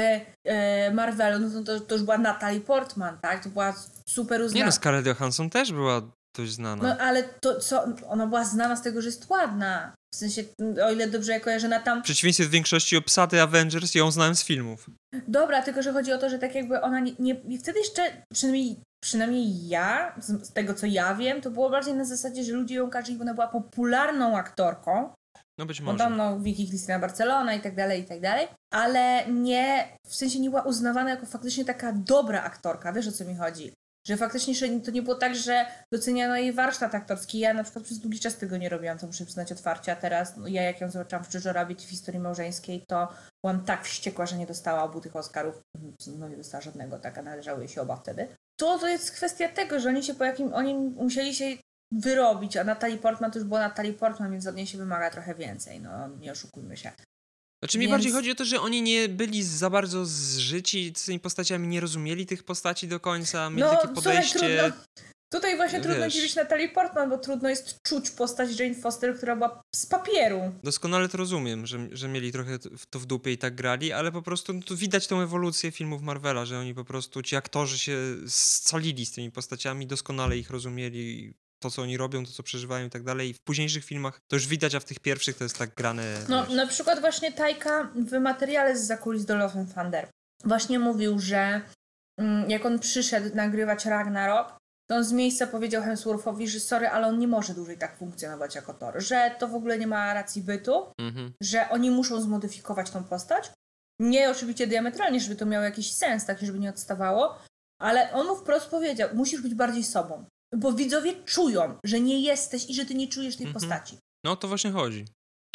e, 0.45 0.91
Marvelu, 0.95 1.39
no 1.49 1.63
to, 1.63 1.81
to 1.81 1.95
już 1.95 2.05
była 2.05 2.19
Natalie 2.19 2.61
Portman, 2.61 3.19
tak? 3.19 3.45
To 3.45 3.51
była 3.51 3.75
super 4.07 4.41
Nie 4.41 4.47
uznana. 4.47 4.67
no, 4.67 4.73
Scarlett 4.73 5.07
Johansson 5.07 5.51
też 5.51 5.73
była 5.73 6.03
dość 6.37 6.53
znana. 6.53 6.83
No 6.83 6.99
ale 6.99 7.23
to 7.23 7.61
co, 7.61 7.85
ona 8.09 8.27
była 8.27 8.45
znana 8.45 8.77
z 8.77 8.83
tego, 8.83 9.03
że 9.03 9.09
jest 9.09 9.31
ładna. 9.31 9.93
W 10.15 10.17
sensie, 10.17 10.45
o 10.85 10.91
ile 10.93 11.09
dobrze 11.09 11.33
ja 11.33 11.41
kojarzę, 11.41 11.69
na 11.69 11.81
tam... 11.81 12.01
W 12.01 12.05
przeciwieństwie 12.05 12.45
do 12.45 12.51
większości 12.51 12.97
obsady 12.97 13.43
Avengers 13.43 13.95
ją 13.95 14.11
znałem 14.11 14.35
z 14.35 14.45
filmów. 14.45 14.91
Dobra, 15.29 15.63
tylko 15.63 15.83
że 15.83 15.93
chodzi 15.93 16.13
o 16.13 16.19
to, 16.19 16.31
że 16.31 16.39
tak 16.39 16.55
jakby 16.55 16.81
ona 16.81 17.01
nie... 17.01 17.13
nie 17.19 17.33
i 17.35 17.59
wtedy 17.59 17.79
jeszcze, 17.79 18.03
przynajmniej, 18.33 18.77
przynajmniej 19.05 19.69
ja, 19.69 20.15
z, 20.21 20.47
z 20.49 20.53
tego 20.53 20.75
co 20.75 20.87
ja 20.87 21.15
wiem, 21.15 21.41
to 21.41 21.51
było 21.51 21.71
bardziej 21.71 21.95
na 21.95 22.05
zasadzie, 22.05 22.45
że 22.45 22.53
ludzie 22.53 22.75
ją 22.75 22.91
kojarzyli, 22.91 23.19
bo 23.19 23.23
ona 23.23 23.35
była 23.35 23.49
popularną 23.49 24.37
aktorką, 24.37 25.13
No 25.59 25.67
być 25.67 25.81
może. 25.81 25.99
tam 25.99 26.17
no, 26.17 26.41
Vicky 26.41 26.67
Cristina 26.69 26.99
Barcelona 26.99 27.55
i 27.55 27.61
tak 27.61 27.75
dalej, 27.77 28.03
i 28.03 28.05
tak 28.05 28.21
dalej. 28.21 28.49
Ale 28.75 29.27
nie, 29.31 29.89
w 30.07 30.15
sensie 30.15 30.41
nie 30.41 30.51
była 30.51 30.63
uznawana 30.63 31.11
jako 31.11 31.27
faktycznie 31.27 31.65
taka 31.65 31.93
dobra 31.93 32.43
aktorka. 32.43 32.93
Wiesz 32.93 33.09
o 33.09 33.13
co 33.13 33.25
mi 33.25 33.37
chodzi? 33.37 33.73
Że 34.09 34.17
faktycznie 34.17 34.55
że 34.55 34.69
to 34.69 34.91
nie 34.91 35.03
było 35.03 35.17
tak, 35.17 35.37
że 35.37 35.67
doceniano 35.93 36.37
jej 36.37 36.53
warsztat 36.53 36.95
aktorski. 36.95 37.39
Ja 37.39 37.55
na 37.55 37.63
przykład 37.65 37.85
przez 37.85 37.99
długi 37.99 38.21
czas 38.21 38.37
tego 38.37 38.57
nie 38.57 38.69
robiłam, 38.69 38.99
to 38.99 39.07
muszę 39.07 39.25
przyznać 39.25 39.53
otwarcie, 39.53 39.93
a 39.93 39.97
teraz 39.97 40.37
no, 40.37 40.47
ja 40.47 40.63
jak 40.63 40.81
ją 40.81 40.91
zobaczyłam 40.91 41.25
w 41.25 41.47
Rabbit 41.47 41.83
w 41.83 41.91
historii 41.91 42.21
małżeńskiej, 42.21 42.85
to 42.89 43.09
byłam 43.45 43.65
tak 43.65 43.85
wściekła, 43.85 44.27
że 44.27 44.39
nie 44.39 44.47
dostała 44.47 44.83
obu 44.83 45.01
tych 45.01 45.17
Oscarów. 45.17 45.61
No 46.19 46.29
nie 46.29 46.37
dostała 46.37 46.61
żadnego, 46.61 46.99
tak, 46.99 47.19
a 47.19 47.23
należały 47.23 47.61
jej 47.61 47.69
się 47.69 47.83
oba 47.83 47.97
wtedy. 47.97 48.29
To, 48.57 48.79
to 48.79 48.89
jest 48.89 49.11
kwestia 49.11 49.49
tego, 49.49 49.81
że 49.81 49.89
oni 49.89 50.03
się 50.03 50.15
po 50.15 50.25
jakim, 50.25 50.55
oni 50.55 50.75
musieli 50.75 51.35
się 51.35 51.45
wyrobić, 51.93 52.57
a 52.57 52.65
Natalie 52.65 52.99
Portman 52.99 53.31
to 53.31 53.39
już 53.39 53.49
była 53.49 53.61
Natalie 53.61 53.93
Portman, 53.93 54.33
więc 54.33 54.47
od 54.47 54.57
niej 54.57 54.67
się 54.67 54.79
wymaga 54.79 55.11
trochę 55.11 55.35
więcej, 55.35 55.81
no 55.81 56.09
nie 56.09 56.33
oszukujmy 56.33 56.77
się. 56.77 56.93
Znaczy 57.63 57.79
mi 57.79 57.83
Więc- 57.85 57.91
bardziej 57.91 58.13
chodzi 58.13 58.31
o 58.31 58.35
to, 58.35 58.45
że 58.45 58.61
oni 58.61 58.83
nie 58.83 59.09
byli 59.09 59.43
za 59.43 59.71
bardzo 59.71 60.07
zżyci 60.07 60.93
z 60.97 61.05
tymi 61.05 61.21
postaciami, 61.21 61.69
nie 61.69 61.81
rozumieli 61.81 62.27
tych 62.27 62.45
postaci 62.45 62.89
do 62.89 63.01
końca, 63.01 63.51
mieli 63.51 63.71
takie 63.71 63.89
podejście... 63.89 64.39
No, 64.39 64.41
Słuchaj, 64.41 64.59
trudno, 64.59 64.85
tutaj 65.31 65.57
właśnie 65.57 65.81
trudno 65.81 66.05
wiesz. 66.05 66.15
dziwić 66.15 66.35
Natalie 66.35 66.69
Portman, 66.69 67.11
bo 67.11 67.19
trudno 67.19 67.49
jest 67.49 67.79
czuć 67.83 68.11
postać 68.11 68.61
Jane 68.61 68.75
Foster, 68.75 69.17
która 69.17 69.37
była 69.37 69.63
z 69.77 69.87
papieru. 69.87 70.41
Doskonale 70.63 71.09
to 71.09 71.19
rozumiem, 71.19 71.67
że, 71.67 71.89
że 71.93 72.09
mieli 72.09 72.33
trochę 72.33 72.59
to 72.91 72.99
w 72.99 73.07
dupie 73.07 73.33
i 73.33 73.39
tak 73.39 73.55
grali, 73.55 73.93
ale 73.93 74.13
po 74.13 74.23
prostu 74.23 74.53
no, 74.53 74.77
widać 74.77 75.07
tą 75.07 75.21
ewolucję 75.21 75.71
filmów 75.71 76.03
Marvela, 76.03 76.47
że 76.47 76.59
oni 76.59 76.75
po 76.75 76.85
prostu, 76.85 77.23
ci 77.23 77.37
aktorzy 77.37 77.79
się 77.79 77.99
scalili 78.27 79.07
z 79.07 79.13
tymi 79.13 79.31
postaciami, 79.31 79.87
doskonale 79.87 80.39
ich 80.39 80.51
rozumieli, 80.51 81.35
to 81.63 81.71
co 81.71 81.83
oni 81.83 81.97
robią, 81.97 82.25
to 82.25 82.33
co 82.33 82.43
przeżywają 82.43 82.87
i 82.87 82.91
tak 82.91 83.03
dalej. 83.03 83.29
I 83.31 83.35
w 83.35 83.41
późniejszych 83.41 83.85
filmach 83.85 84.21
to 84.31 84.37
już 84.37 84.47
widać, 84.47 84.75
a 84.75 84.81
w 84.81 84.85
tych 84.85 85.01
pierwszych 85.01 85.37
to 85.37 85.45
jest 85.45 85.59
tak 85.59 85.75
grane. 85.75 86.03
No, 86.29 86.47
wiesz. 86.47 86.57
na 86.57 86.67
przykład 86.67 87.01
właśnie 87.01 87.33
Tajka 87.33 87.91
w 87.95 88.21
materiale 88.21 88.77
z 88.79 88.87
zakulis 88.87 89.25
do 89.25 89.37
Love 89.37 89.61
and 89.61 89.75
Thunder 89.75 90.09
właśnie 90.45 90.79
mówił, 90.79 91.19
że 91.19 91.61
mm, 92.21 92.51
jak 92.51 92.67
on 92.67 92.79
przyszedł 92.79 93.37
nagrywać 93.37 93.85
Ragnarok, 93.87 94.59
to 94.91 94.97
on 94.97 95.05
z 95.05 95.13
miejsca 95.13 95.47
powiedział 95.47 95.83
Hemsworthowi, 95.83 96.49
że 96.49 96.61
sorry, 96.61 96.89
ale 96.89 97.07
on 97.07 97.19
nie 97.19 97.29
może 97.29 97.55
dłużej 97.55 97.79
tak 97.79 97.97
funkcjonować 97.99 98.55
jako 98.55 98.75
Thor, 98.75 99.03
że 99.03 99.35
to 99.39 99.49
w 99.49 99.55
ogóle 99.55 99.79
nie 99.79 99.87
ma 99.87 100.15
racji 100.15 100.43
bytu, 100.43 100.87
Mhm. 101.01 101.33
że 101.43 101.69
oni 101.71 101.91
muszą 101.91 102.21
zmodyfikować 102.21 102.91
tą 102.91 103.05
postać. 103.05 103.51
Nie 104.01 104.31
oczywiście 104.31 104.67
diametralnie, 104.67 105.21
żeby 105.21 105.37
to 105.37 105.47
miało 105.47 105.65
jakiś 105.65 105.95
sens, 105.95 106.25
taki, 106.27 106.47
żeby 106.47 106.59
nie 106.59 106.71
odstawało, 106.71 107.39
ale 107.81 108.13
on 108.13 108.27
mu 108.27 108.37
wprost 108.37 108.67
powiedział, 108.67 109.09
musisz 109.15 109.41
być 109.41 109.55
bardziej 109.55 109.85
sobą, 109.85 110.25
bo 110.57 110.73
widzowie 110.73 111.13
czują, 111.25 111.79
że 111.85 112.01
nie 112.01 112.21
jesteś 112.21 112.71
i 112.71 112.75
że 112.75 112.85
ty 112.85 112.95
nie 112.95 113.09
czujesz 113.09 113.37
tej 113.37 113.47
Mhm. 113.47 113.61
postaci. 113.69 113.99
No 114.25 114.37
to 114.37 114.49
właśnie 114.49 114.71
chodzi. 114.71 115.05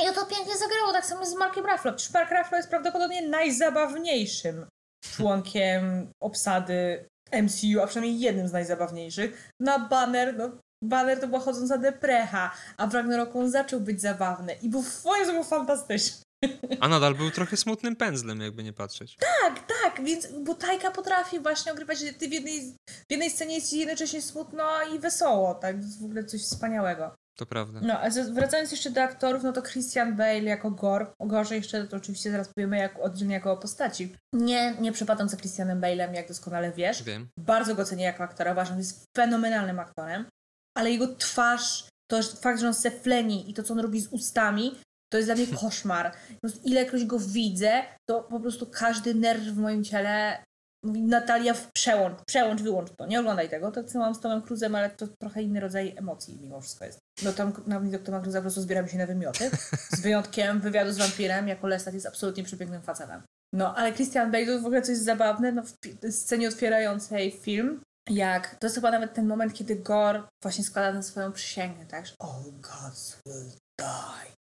I 0.01 0.05
to 0.15 0.25
pięknie 0.25 0.57
zagrało, 0.57 0.91
tak 0.93 1.05
samo 1.05 1.25
z 1.25 1.35
Markiem 1.35 1.65
Ruffalo. 1.65 1.95
Przecież 1.95 2.13
Mark 2.13 2.31
Ruffalo 2.31 2.57
jest 2.57 2.69
prawdopodobnie 2.69 3.27
najzabawniejszym 3.29 4.65
członkiem 5.15 6.11
obsady 6.23 7.05
MCU, 7.31 7.81
a 7.83 7.87
przynajmniej 7.87 8.19
jednym 8.19 8.47
z 8.47 8.51
najzabawniejszych. 8.51 9.49
Na 9.59 9.79
Banner, 9.79 10.37
no 10.37 10.51
Banner 10.83 11.19
to 11.19 11.27
była 11.27 11.39
chodząca 11.39 11.77
deprecha, 11.77 12.51
a 12.77 12.87
w 12.87 12.93
Ragnaroku 12.93 13.39
on 13.39 13.51
zaczął 13.51 13.79
być 13.79 14.01
zabawny 14.01 14.53
i 14.61 14.69
był, 14.69 14.81
w 14.83 15.03
Jezu, 15.19 15.31
był 15.33 15.43
fantastyczny. 15.43 16.23
A 16.79 16.87
nadal 16.87 17.15
był 17.15 17.31
trochę 17.31 17.57
smutnym 17.57 17.95
pędzlem, 17.95 18.41
jakby 18.41 18.63
nie 18.63 18.73
patrzeć. 18.73 19.17
Tak, 19.41 19.67
tak, 19.83 20.05
więc, 20.05 20.27
bo 20.43 20.55
Tajka 20.55 20.91
potrafi 20.91 21.39
właśnie 21.39 21.71
ogrywać, 21.71 21.99
że 21.99 22.13
ty 22.13 22.29
w 22.29 22.31
jednej, 22.31 22.75
w 22.89 23.11
jednej 23.11 23.29
scenie 23.29 23.55
jest 23.55 23.73
jednocześnie 23.73 24.21
smutno 24.21 24.63
i 24.95 24.99
wesoło, 24.99 25.55
tak, 25.55 25.75
to 25.75 25.81
jest 25.81 26.01
w 26.01 26.05
ogóle 26.05 26.23
coś 26.23 26.41
wspaniałego. 26.41 27.15
To 27.37 27.45
prawda. 27.45 27.79
No, 27.83 27.99
a 27.99 28.09
wracając 28.33 28.71
jeszcze 28.71 28.89
do 28.89 29.01
aktorów, 29.01 29.43
no 29.43 29.53
to 29.53 29.61
Christian 29.61 30.15
Bale 30.15 30.43
jako 30.43 30.71
Gor. 30.71 31.13
O 31.19 31.25
Gorze 31.25 31.55
jeszcze 31.55 31.87
to 31.87 31.97
oczywiście 31.97 32.31
zaraz 32.31 32.49
powiemy 32.55 32.77
jak, 32.77 32.99
oddzielnie 32.99 33.33
jako 33.33 33.51
o 33.51 33.57
postaci. 33.57 34.15
Nie, 34.33 34.75
nie 34.79 34.91
przepadam 34.91 35.29
za 35.29 35.37
Christianem 35.37 35.81
Bale'em, 35.81 36.13
jak 36.13 36.27
doskonale 36.27 36.71
wiesz. 36.71 37.03
Wiem. 37.03 37.27
Bardzo 37.39 37.75
go 37.75 37.85
cenię 37.85 38.05
jako 38.05 38.23
aktora, 38.23 38.51
uważam, 38.51 38.75
że 38.75 38.79
jest 38.79 39.05
fenomenalnym 39.17 39.79
aktorem. 39.79 40.25
Ale 40.77 40.91
jego 40.91 41.15
twarz, 41.15 41.87
to 42.11 42.23
fakt, 42.23 42.59
że 42.59 42.67
on 42.67 42.73
se 42.73 42.91
fleni 42.91 43.49
i 43.49 43.53
to, 43.53 43.63
co 43.63 43.73
on 43.73 43.79
robi 43.79 44.01
z 44.01 44.07
ustami, 44.07 44.79
to 45.13 45.17
jest 45.17 45.27
dla 45.27 45.35
mnie 45.35 45.47
koszmar. 45.47 46.11
Ilekroć 46.63 47.05
go 47.05 47.19
widzę, 47.19 47.83
to 48.09 48.21
po 48.21 48.39
prostu 48.39 48.65
każdy 48.65 49.13
nerw 49.13 49.43
w 49.43 49.57
moim 49.57 49.83
ciele 49.83 50.43
mówi 50.85 51.01
Natalia, 51.01 51.53
w 51.53 51.71
przełącz, 51.71 52.19
przełącz, 52.27 52.61
wyłącz 52.61 52.89
to. 52.97 53.05
Nie 53.05 53.19
oglądaj 53.19 53.49
tego. 53.49 53.71
To 53.71 53.83
co 53.83 53.99
mam 53.99 54.15
z 54.15 54.19
Tomem 54.19 54.41
Cruzem, 54.41 54.75
ale 54.75 54.89
to 54.89 55.07
trochę 55.07 55.41
inny 55.43 55.59
rodzaj 55.59 55.93
emocji 55.97 56.37
mimo 56.41 56.61
wszystko 56.61 56.85
jest. 56.85 56.99
No 57.23 57.33
tam 57.33 57.53
na 57.67 57.79
widok 57.79 58.03
Toma 58.03 58.21
Cruza 58.21 58.39
po 58.39 58.41
prostu 58.41 58.61
zbieramy 58.61 58.89
się 58.89 58.97
na 58.97 59.05
wymioty. 59.05 59.51
Z 59.91 60.01
wyjątkiem 60.01 60.61
wywiadu 60.61 60.91
z 60.91 60.97
wampirem, 60.97 61.47
jako 61.47 61.67
Lestat 61.67 61.93
jest 61.93 62.05
absolutnie 62.05 62.43
przepięknym 62.43 62.81
facetem. 62.81 63.21
No, 63.55 63.75
ale 63.75 63.93
Christian 63.93 64.31
Bale 64.31 64.45
to 64.45 64.61
w 64.61 64.65
ogóle 64.65 64.81
coś 64.81 64.97
zabawne, 64.97 65.51
no 65.51 65.63
w 65.63 65.73
scenie 66.11 66.47
otwierającej 66.47 67.31
film, 67.31 67.81
jak, 68.09 68.55
to 68.55 68.67
jest 68.67 68.75
chyba 68.75 68.91
nawet 68.91 69.13
ten 69.13 69.27
moment, 69.27 69.53
kiedy 69.53 69.75
Gore 69.75 70.23
właśnie 70.41 70.63
składa 70.63 70.93
na 70.93 71.01
swoją 71.01 71.31
przysięgę, 71.31 71.85
tak, 71.85 72.05
że 72.05 72.13
all 72.19 72.51
gods 72.61 73.17
will 73.25 73.51
die. 73.79 74.42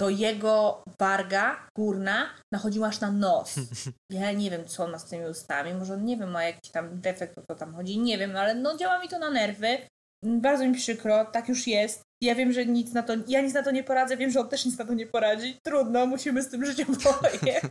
To 0.00 0.08
jego 0.08 0.82
warga 1.00 1.68
górna 1.76 2.30
nachodziła 2.52 2.88
aż 2.88 3.00
na 3.00 3.10
nos. 3.10 3.54
Ja 4.10 4.32
nie 4.32 4.50
wiem, 4.50 4.64
co 4.66 4.84
on 4.84 4.90
ma 4.90 4.98
z 4.98 5.04
tymi 5.04 5.26
ustami, 5.26 5.74
może 5.74 5.94
on 5.94 6.04
nie 6.04 6.16
wiem, 6.16 6.30
ma 6.30 6.44
jakiś 6.44 6.70
tam 6.70 7.00
defekt, 7.00 7.38
o 7.38 7.42
co 7.50 7.54
tam 7.54 7.74
chodzi, 7.74 7.98
nie 7.98 8.18
wiem, 8.18 8.36
ale 8.36 8.54
no 8.54 8.76
działa 8.76 8.98
mi 8.98 9.08
to 9.08 9.18
na 9.18 9.30
nerwy. 9.30 9.78
Bardzo 10.24 10.64
mi 10.64 10.74
przykro, 10.74 11.24
tak 11.24 11.48
już 11.48 11.66
jest. 11.66 12.02
Ja 12.22 12.34
wiem, 12.34 12.52
że 12.52 12.66
nic 12.66 12.92
na 12.92 13.02
to, 13.02 13.12
ja 13.28 13.40
nic 13.40 13.54
na 13.54 13.62
to 13.62 13.70
nie 13.70 13.84
poradzę, 13.84 14.16
wiem, 14.16 14.30
że 14.30 14.40
on 14.40 14.48
też 14.48 14.64
nic 14.64 14.78
na 14.78 14.84
to 14.84 14.94
nie 14.94 15.06
poradzi. 15.06 15.58
Trudno, 15.66 16.06
musimy 16.06 16.42
z 16.42 16.48
tym 16.48 16.64
żyć 16.64 16.80
oboje. 16.80 17.60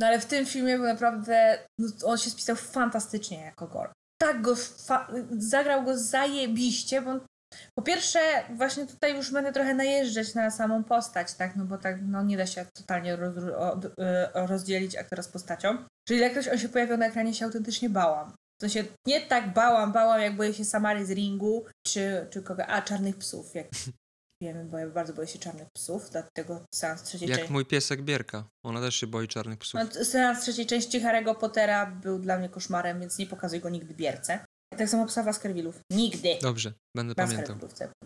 No 0.00 0.06
ale 0.06 0.20
w 0.20 0.26
tym 0.26 0.46
filmie 0.46 0.76
był 0.76 0.86
naprawdę, 0.86 1.58
no, 1.78 1.88
on 2.04 2.18
się 2.18 2.30
spisał 2.30 2.56
fantastycznie 2.56 3.40
jako 3.40 3.66
Gore. 3.66 3.92
Tak 4.22 4.42
go, 4.42 4.54
zagrał 5.38 5.84
go 5.84 5.98
zajebiście, 5.98 7.02
bo 7.02 7.10
on, 7.10 7.20
po 7.74 7.82
pierwsze 7.82 8.18
właśnie 8.56 8.86
tutaj 8.86 9.16
już 9.16 9.32
będę 9.32 9.52
trochę 9.52 9.74
najeżdżać 9.74 10.34
na 10.34 10.50
samą 10.50 10.84
postać, 10.84 11.34
tak, 11.34 11.56
no 11.56 11.64
bo 11.64 11.78
tak, 11.78 11.96
no 12.02 12.22
nie 12.22 12.36
da 12.36 12.46
się 12.46 12.66
totalnie 12.74 13.16
roz, 13.16 13.36
y, 13.36 13.42
rozdzielić 14.34 14.96
aktora 14.96 15.22
z 15.22 15.28
postacią. 15.28 15.78
Czyli 16.08 16.20
jak 16.20 16.32
on 16.52 16.58
się 16.58 16.68
pojawiał 16.68 16.98
na 16.98 17.06
ekranie, 17.06 17.34
się 17.34 17.44
autentycznie 17.44 17.90
bałam. 17.90 18.32
To 18.60 18.68
się 18.68 18.84
nie 19.06 19.20
tak 19.20 19.52
bałam, 19.52 19.92
bałam 19.92 20.20
jak 20.20 20.36
boję 20.36 20.54
się 20.54 20.64
Samary 20.64 21.06
z 21.06 21.10
ringu, 21.10 21.64
czy, 21.86 22.26
czy 22.30 22.42
kogo, 22.42 22.66
a 22.66 22.82
czarnych 22.82 23.16
psów, 23.16 23.54
jak 23.54 23.66
wiemy, 24.42 24.64
bo 24.64 24.78
ja 24.78 24.86
bardzo 24.86 25.12
boję 25.14 25.28
się 25.28 25.38
czarnych 25.38 25.68
psów, 25.74 26.10
dlatego 26.10 26.64
seans 26.74 27.02
trzeciej 27.02 27.28
Jak 27.28 27.38
części. 27.38 27.52
mój 27.52 27.66
piesek 27.66 28.02
Bierka. 28.02 28.44
Ona 28.64 28.80
też 28.80 28.94
się 28.94 29.06
boi 29.06 29.28
czarnych 29.28 29.58
psów. 29.58 29.80
No, 29.80 30.04
seans 30.04 30.40
trzeciej 30.40 30.66
części 30.66 31.00
Harry'ego 31.00 31.34
Pottera 31.34 31.86
był 31.86 32.18
dla 32.18 32.38
mnie 32.38 32.48
koszmarem, 32.48 33.00
więc 33.00 33.18
nie 33.18 33.26
pokazuj 33.26 33.60
go 33.60 33.68
nigdy 33.68 33.94
bierce. 33.94 34.44
Tak 34.78 34.88
samo 34.88 35.06
psa 35.06 35.22
Baskervillów. 35.22 35.80
Nigdy. 35.92 36.38
Dobrze, 36.42 36.72
będę 36.96 37.14
pamiętał. 37.14 37.56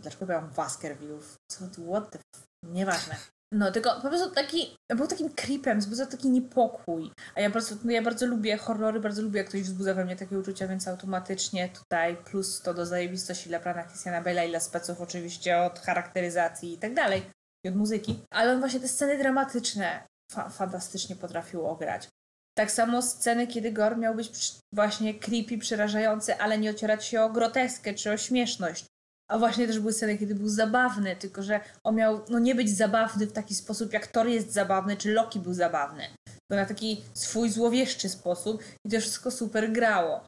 Dlaczego 0.03 0.17
powiedziałam 0.19 0.51
Baskervillów? 0.57 1.35
Co 1.53 1.69
ty, 1.69 1.83
what 1.91 2.11
the 2.11 2.19
f... 2.19 2.43
Nieważne. 2.63 3.17
No, 3.53 3.73
tylko 3.73 4.01
po 4.01 4.09
prostu 4.09 4.31
taki, 4.31 4.77
był 4.97 5.07
takim 5.07 5.31
creepem, 5.31 5.81
wzbudzał 5.81 6.07
taki 6.07 6.31
niepokój. 6.31 7.11
A 7.35 7.41
ja 7.41 7.51
bardzo, 7.51 7.75
no 7.85 7.91
ja 7.93 8.03
bardzo 8.03 8.27
lubię 8.27 8.57
horrory, 8.57 9.01
bardzo 9.01 9.23
lubię, 9.23 9.39
jak 9.39 9.49
ktoś 9.49 9.63
wzbudza 9.63 9.95
we 9.95 10.05
mnie 10.05 10.17
takie 10.17 10.39
uczucia, 10.39 10.69
więc 10.69 10.89
automatycznie 10.89 11.69
tutaj 11.69 12.17
plus 12.17 12.63
to 12.63 12.75
do 12.75 12.87
zajebistości 12.87 13.49
dla 13.49 13.61
plana 13.61 13.85
Christiana 13.85 14.23
Bale'a 14.23 14.47
i 14.47 14.51
dla 14.51 14.61
speców 14.61 15.01
oczywiście 15.01 15.59
od 15.59 15.79
charakteryzacji 15.79 16.73
i 16.73 16.79
tak 16.79 16.95
dalej. 16.95 17.23
I 17.67 17.69
od 17.69 17.77
muzyki. 17.77 18.21
Ale 18.31 18.53
on 18.53 18.61
właśnie 18.61 18.81
te 18.81 18.89
sceny 18.89 19.19
dramatyczne 19.19 20.07
fa- 20.33 20.49
fantastycznie 20.49 21.17
potrafił 21.17 21.67
ograć. 21.67 22.09
Tak 22.59 22.71
samo 22.71 23.03
sceny, 23.03 23.47
kiedy 23.47 23.73
Gore 23.73 23.97
miał 23.97 24.15
być 24.15 24.31
właśnie 24.73 25.15
creepy, 25.15 25.59
przerażający, 25.59 26.37
ale 26.37 26.59
nie 26.59 26.71
ocierać 26.71 27.05
się 27.05 27.23
o 27.23 27.31
groteskę 27.31 27.95
czy 27.95 28.13
o 28.13 28.17
śmieszność. 28.17 28.85
A 29.31 29.39
właśnie 29.39 29.67
też 29.67 29.79
były 29.79 29.93
sceny, 29.93 30.19
kiedy 30.19 30.35
był 30.35 30.49
zabawny, 30.49 31.17
tylko 31.17 31.43
że 31.43 31.61
on 31.85 31.95
miał 31.95 32.25
no, 32.29 32.39
nie 32.39 32.55
być 32.55 32.77
zabawny 32.77 33.27
w 33.27 33.33
taki 33.33 33.55
sposób, 33.55 33.93
jak 33.93 34.07
Thor 34.07 34.27
jest 34.27 34.53
zabawny, 34.53 34.97
czy 34.97 35.13
Loki 35.13 35.41
był 35.41 35.55
zabawny. 35.55 36.05
To 36.51 36.57
na 36.57 36.67
taki 36.67 37.05
swój 37.15 37.51
złowieszczy 37.51 38.09
sposób 38.09 38.63
i 38.87 38.91
to 38.91 39.01
wszystko 39.01 39.31
super 39.31 39.73
grało. 39.73 40.27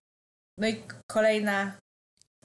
No 0.58 0.68
i 0.68 0.82
kolejna 1.12 1.72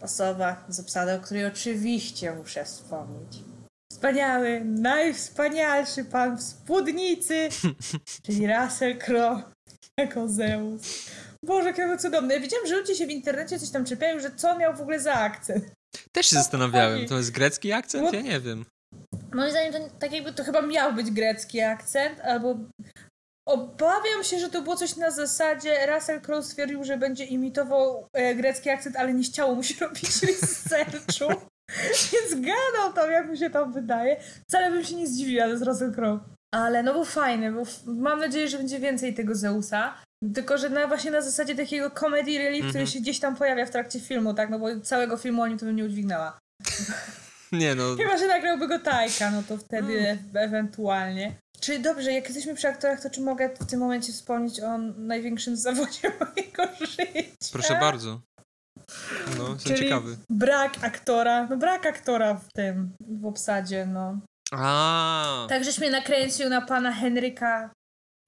osoba 0.02 0.66
z 0.70 0.80
obsady, 0.80 1.14
o 1.14 1.20
której 1.20 1.46
oczywiście 1.46 2.32
muszę 2.32 2.66
wspomnieć. 2.66 3.44
Wspaniały, 3.92 4.62
najwspanialszy 4.66 6.06
pan 6.06 6.38
w 6.38 6.44
spódnicy, 6.44 7.50
czyli 8.24 8.48
Russell 8.48 8.98
Crowe 8.98 9.55
jako 10.00 10.28
Zeus. 10.28 11.10
Boże, 11.46 11.68
jaki 11.68 11.82
on 11.82 11.90
był 11.90 11.98
cudowny. 11.98 12.34
Ja 12.34 12.40
widziałam, 12.40 12.68
że 12.68 12.76
ludzie 12.76 12.96
się 12.96 13.08
w 13.08 13.10
internecie 13.10 13.60
coś 13.60 13.70
tam 13.70 13.86
czepiają, 13.86 14.20
że 14.20 14.32
co 14.32 14.58
miał 14.58 14.76
w 14.76 14.82
ogóle 14.82 15.00
za 15.00 15.14
akcent. 15.14 15.66
Też 16.12 16.26
się 16.26 16.36
zastanawiałem, 16.36 17.08
to 17.08 17.18
jest 17.18 17.32
grecki 17.32 17.74
akcent? 17.74 18.14
Ja 18.14 18.22
nie 18.22 18.40
wiem. 18.40 18.66
Moim 19.34 19.52
zdaniem 19.52 19.74
to 19.74 19.80
tak 20.00 20.12
jakby 20.12 20.34
to 20.34 20.44
chyba 20.44 20.62
miał 20.62 20.94
być 20.94 21.12
grecki 21.12 21.62
akcent, 21.62 22.20
albo 22.20 22.58
obawiam 23.48 24.24
się, 24.24 24.40
że 24.40 24.50
to 24.50 24.62
było 24.62 24.76
coś 24.76 24.96
na 24.96 25.12
zasadzie 25.12 25.86
Russell 25.86 26.22
Crowe 26.22 26.44
stwierdził, 26.44 26.84
że 26.84 26.98
będzie 26.98 27.26
imitował 27.26 28.08
e, 28.14 28.36
grecki 28.36 28.70
akcent, 28.70 28.96
ale 28.96 29.14
nie 29.14 29.24
chciało 29.24 29.56
mu 29.56 29.64
się 29.64 29.76
robić 29.86 30.24
researchu. 30.24 31.42
Więc 32.14 32.46
gadał 32.46 32.94
tam, 32.94 33.12
jak 33.12 33.30
mi 33.30 33.38
się 33.38 33.50
tam 33.50 33.74
wydaje. 33.74 34.22
Wcale 34.50 34.72
bym 34.72 34.84
się 34.84 34.96
nie 34.96 35.08
zdziwiła 35.08 35.56
z 35.56 35.62
Russell 35.62 35.94
Crowe. 35.94 36.35
Ale 36.56 36.84
no 36.84 36.94
był 36.94 37.06
fajny, 37.06 37.52
bo 37.52 37.64
mam 37.86 38.20
nadzieję, 38.20 38.48
że 38.48 38.58
będzie 38.58 38.80
więcej 38.80 39.14
tego 39.14 39.36
Zeusa. 39.36 39.94
Tylko, 40.34 40.58
że 40.58 40.70
na, 40.70 40.88
właśnie 40.88 41.12
na 41.12 41.22
zasadzie 41.22 41.56
takiego 41.56 41.92
comedy 41.92 42.38
relief, 42.38 42.62
który 42.62 42.80
Mhm. 42.84 42.88
się 42.88 43.00
gdzieś 43.00 43.20
tam 43.20 43.36
pojawia 43.36 43.66
w 43.66 43.70
trakcie 43.70 44.00
filmu, 44.00 44.34
tak? 44.34 44.50
No 44.50 44.60
bo 44.60 44.80
całego 44.80 45.18
filmu 45.18 45.42
o 45.42 45.48
nim 45.48 45.58
to 45.58 45.66
bym 45.66 45.76
nie 45.76 45.86
udźwignęła. 45.86 46.38
Nie 47.52 47.76
no, 47.76 47.84
Chyba, 47.96 48.18
że 48.18 48.28
nagrałby 48.28 48.68
go 48.68 48.80
Tajka, 48.80 49.32
no 49.32 49.44
to 49.48 49.58
wtedy 49.58 50.00
Mm. 50.10 50.18
ewentualnie. 50.34 51.36
Czy 51.60 51.80
dobrze, 51.80 52.14
jak 52.14 52.26
jesteśmy 52.26 52.56
przy 52.56 52.68
aktorach, 52.68 53.02
to 53.04 53.10
czy 53.10 53.22
mogę 53.22 53.50
w 53.50 53.66
tym 53.66 53.80
momencie 53.80 54.14
wspomnieć 54.14 54.60
o 54.62 54.78
największym 54.98 55.58
zawodzie 55.58 56.12
mojego 56.20 56.76
życia? 56.86 57.22
proszę 57.52 57.74
bardzo. 57.80 58.22
No, 59.38 59.50
jestem 59.54 59.58
Czyli 59.76 59.80
ciekawy. 59.90 60.18
brak 60.30 60.74
aktora, 60.84 61.48
no 61.50 61.58
brak 61.58 61.86
aktora 61.86 62.34
w 62.34 62.54
tym, 62.54 62.92
w 63.22 63.26
obsadzie, 63.26 63.86
no. 63.86 64.20
A, 64.52 65.46
Tak, 65.50 65.64
żeś 65.64 65.80
mnie 65.80 65.90
nakręcił 65.90 66.50
na 66.50 66.62
pana 66.62 66.92
Henryka, 66.92 67.70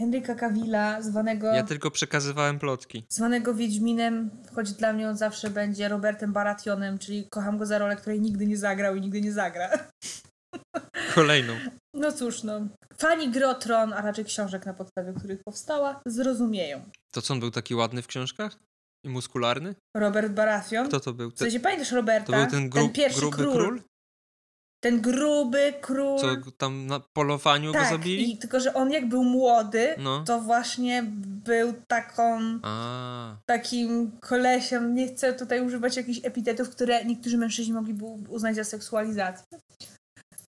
Henryka 0.01 0.36
Cavilla, 0.36 1.01
zwanego, 1.01 1.47
ja 1.53 1.63
tylko 1.63 1.91
przekazywałem 1.91 2.60
plotki. 2.60 3.06
zwanego 3.10 3.53
Wiedźminem, 3.53 4.30
choć 4.56 4.71
dla 4.73 4.93
mnie 4.93 5.10
on 5.10 5.17
zawsze 5.17 5.49
będzie 5.49 5.88
Robertem 5.89 6.34
Barationem, 6.34 6.99
czyli 6.99 7.27
kocham 7.30 7.58
go 7.58 7.65
za 7.65 7.77
rolę, 7.77 7.95
której 7.95 8.21
nigdy 8.21 8.45
nie 8.47 8.58
zagrał 8.58 8.95
i 8.95 9.01
nigdy 9.01 9.21
nie 9.21 9.32
zagra. 9.32 9.69
Kolejną. 11.15 11.53
No 11.93 12.12
cóż, 12.12 12.43
no. 12.43 12.60
Fani 12.97 13.30
Grotron, 13.30 13.93
a 13.93 14.01
raczej 14.01 14.25
książek, 14.25 14.65
na 14.65 14.73
podstawie 14.73 15.13
których 15.13 15.43
powstała, 15.43 16.01
zrozumieją. 16.08 16.82
To 17.12 17.21
co 17.21 17.34
on 17.34 17.39
był 17.39 17.51
taki 17.51 17.75
ładny 17.75 18.01
w 18.01 18.08
książkach? 18.08 18.58
I 19.06 19.10
muskularny? 19.10 19.75
Robert 19.97 20.32
Baratheon. 20.34 20.88
Kto 20.88 20.99
to 20.99 21.13
był? 21.13 21.30
W 21.32 21.34
Te, 21.34 21.38
sensie 21.45 21.60
pamiętasz 21.60 21.91
Roberta? 21.91 22.25
to 22.34 22.38
był 22.39 22.47
ten, 22.51 22.69
gru, 22.69 22.89
pierwszy 22.89 23.19
gruby 23.19 23.38
król. 23.38 23.53
król? 23.53 23.82
Ten 24.83 25.01
gruby 25.01 25.73
król. 25.81 26.19
Co 26.19 26.51
tam 26.57 26.87
na 26.87 26.99
polowaniu 26.99 27.73
go 27.73 27.79
tak, 27.79 27.89
zabili? 27.89 28.31
i 28.31 28.37
tylko, 28.37 28.59
że 28.59 28.73
on 28.73 28.91
jak 28.91 29.09
był 29.09 29.23
młody, 29.23 29.95
No. 29.97 30.23
to 30.23 30.41
właśnie 30.41 31.03
był 31.45 31.73
taką, 31.87 32.39
A, 32.63 33.35
takim 33.45 34.11
kolesiem, 34.21 34.95
nie 34.95 35.07
chcę 35.07 35.33
tutaj 35.33 35.65
używać 35.65 35.97
jakichś 35.97 36.19
epitetów, 36.23 36.69
które 36.69 37.05
niektórzy 37.05 37.37
mężczyźni 37.37 37.73
mogliby 37.73 38.05
uznać 38.29 38.55
za 38.55 38.63
seksualizację. 38.63 39.45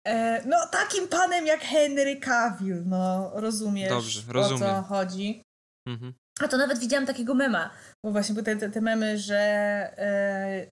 E, 0.06 0.42
no 0.46 0.56
takim 0.72 1.08
panem 1.08 1.46
jak 1.46 1.60
Henry 1.60 2.16
Cavill, 2.16 2.82
no 2.86 3.30
rozumiesz 3.34 3.88
Dobrze, 3.90 4.20
o 4.28 4.32
rozumiem. 4.32 4.58
co 4.60 4.82
chodzi. 4.82 5.42
mhm. 5.88 6.14
A 6.40 6.48
to 6.48 6.56
nawet 6.56 6.78
widziałam 6.78 7.06
takiego 7.06 7.34
mema, 7.34 7.70
bo 8.04 8.10
właśnie 8.12 8.34
były 8.34 8.44
te, 8.44 8.56
te, 8.56 8.70
te 8.70 8.80
memy, 8.80 9.18
że 9.18 9.38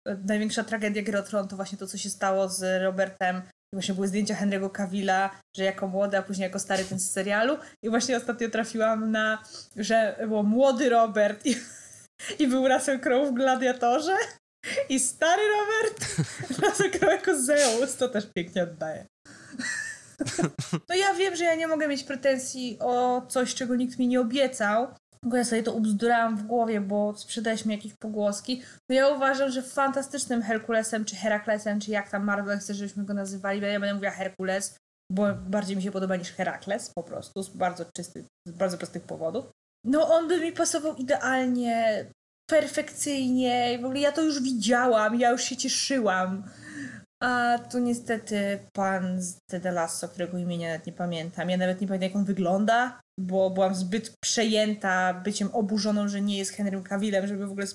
e, 0.06 0.16
największa 0.24 0.64
tragedia 0.64 1.02
Gry 1.02 1.18
o 1.18 1.22
Tron 1.22 1.48
to 1.48 1.56
właśnie 1.56 1.78
to, 1.78 1.86
co 1.86 1.98
się 1.98 2.10
stało 2.10 2.48
z 2.48 2.82
Robertem. 2.82 3.42
I 3.72 3.76
właśnie 3.76 3.94
były 3.94 4.08
zdjęcia 4.08 4.34
Henry'ego 4.34 4.72
Cavilla, 4.72 5.30
że 5.56 5.64
jako 5.64 5.88
młody, 5.88 6.18
a 6.18 6.22
później 6.22 6.46
jako 6.46 6.58
stary 6.58 6.84
ten 6.84 7.00
z 7.00 7.10
serialu. 7.10 7.58
I 7.82 7.90
właśnie 7.90 8.16
ostatnio 8.16 8.50
trafiłam 8.50 9.10
na, 9.10 9.42
że 9.76 10.16
było 10.26 10.42
młody 10.42 10.88
Robert 10.88 11.46
i, 11.46 11.56
i 12.38 12.48
był 12.48 12.68
Russell 12.68 13.00
Crowe 13.00 13.30
w 13.30 13.34
Gladiatorze. 13.34 14.16
I 14.88 15.00
stary 15.00 15.42
Robert, 15.48 16.16
Russell 16.62 16.90
Crowe 16.90 17.14
jako 17.14 17.42
Zeus, 17.42 17.96
to 17.96 18.08
też 18.08 18.26
pięknie 18.34 18.62
oddaje. 18.62 19.06
No 20.88 20.94
ja 20.94 21.14
wiem, 21.14 21.36
że 21.36 21.44
ja 21.44 21.54
nie 21.54 21.68
mogę 21.68 21.88
mieć 21.88 22.04
pretensji 22.04 22.78
o 22.80 23.22
coś, 23.28 23.54
czego 23.54 23.76
nikt 23.76 23.98
mi 23.98 24.08
nie 24.08 24.20
obiecał, 24.20 24.88
bo 25.26 25.36
ja 25.36 25.44
sobie 25.44 25.62
to 25.62 25.72
ubzdurałam 25.72 26.36
w 26.36 26.42
głowie, 26.42 26.80
bo 26.80 27.16
sprzedaliśmy 27.16 27.72
jakieś 27.72 27.94
pogłoski. 27.94 28.62
No 28.88 28.96
ja 28.96 29.08
uważam, 29.08 29.50
że 29.50 29.62
fantastycznym 29.62 30.42
Herkulesem, 30.42 31.04
czy 31.04 31.16
Heraklesem, 31.16 31.80
czy 31.80 31.90
jak 31.90 32.10
tam 32.10 32.24
Marvel 32.24 32.58
chce, 32.58 32.74
żebyśmy 32.74 33.04
go 33.04 33.14
nazywali, 33.14 33.60
ja 33.60 33.80
będę 33.80 33.94
mówiła 33.94 34.12
Herkules, 34.12 34.76
bo 35.12 35.34
bardziej 35.34 35.76
mi 35.76 35.82
się 35.82 35.90
podoba 35.90 36.16
niż 36.16 36.32
Herakles, 36.32 36.90
po 36.90 37.02
prostu, 37.02 37.42
z 37.42 37.48
bardzo 37.48 37.84
czystych, 37.96 38.24
z 38.48 38.52
bardzo 38.52 38.78
prostych 38.78 39.02
powodów. 39.02 39.44
No 39.84 40.14
on 40.14 40.28
by 40.28 40.40
mi 40.40 40.52
pasował 40.52 40.94
idealnie, 40.94 42.06
perfekcyjnie, 42.50 43.78
w 43.82 43.84
ogóle 43.84 44.00
ja 44.00 44.12
to 44.12 44.22
już 44.22 44.42
widziałam, 44.42 45.20
ja 45.20 45.30
już 45.30 45.42
się 45.42 45.56
cieszyłam. 45.56 46.42
A 47.22 47.58
tu 47.70 47.78
niestety 47.78 48.58
pan 48.72 49.22
z 49.22 49.38
Ted 49.50 49.64
Lasso, 49.64 50.08
którego 50.08 50.38
imienia 50.38 50.68
nawet 50.68 50.86
nie 50.86 50.92
pamiętam. 50.92 51.50
Ja 51.50 51.56
nawet 51.56 51.80
nie 51.80 51.86
pamiętam, 51.86 52.08
jak 52.08 52.16
on 52.16 52.24
wygląda, 52.24 53.00
bo 53.20 53.50
byłam 53.50 53.74
zbyt 53.74 54.12
przejęta 54.24 55.14
byciem 55.14 55.48
oburzoną, 55.52 56.08
że 56.08 56.20
nie 56.20 56.38
jest 56.38 56.50
Henrym 56.52 56.84
Cavillem, 56.84 57.26
żeby 57.26 57.46
w 57.46 57.50
ogóle 57.50 57.66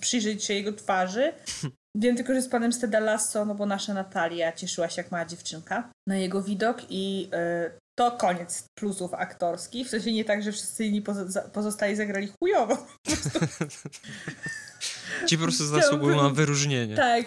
przyjrzeć 0.00 0.44
się 0.44 0.54
jego 0.54 0.72
twarzy. 0.72 1.32
Wiem 1.96 2.16
tylko, 2.16 2.34
że 2.34 2.42
z 2.42 2.48
panem 2.48 2.72
z 2.72 2.78
Ted 2.78 2.92
Lasso, 2.92 3.44
no 3.44 3.54
bo 3.54 3.66
nasza 3.66 3.94
Natalia 3.94 4.52
cieszyła 4.52 4.88
się 4.88 5.02
jak 5.02 5.10
mała 5.12 5.24
dziewczynka 5.24 5.90
na 6.08 6.16
jego 6.16 6.42
widok 6.42 6.82
i 6.90 7.28
y, 7.66 7.78
to 7.98 8.12
koniec 8.12 8.64
plusów 8.78 9.14
aktorskich. 9.14 9.86
W 9.86 9.90
sensie 9.90 10.12
nie 10.12 10.24
tak, 10.24 10.42
że 10.42 10.52
wszyscy 10.52 10.84
inni 10.84 11.02
pozo- 11.02 11.50
pozostali 11.50 11.96
zagrali 11.96 12.32
chujowo. 12.40 12.76
Ci 15.28 15.36
po 15.38 15.42
prostu 15.42 15.66
zasługują 15.66 16.22
na 16.22 16.28
wyróżnienie. 16.30 16.96
Tak, 16.96 17.26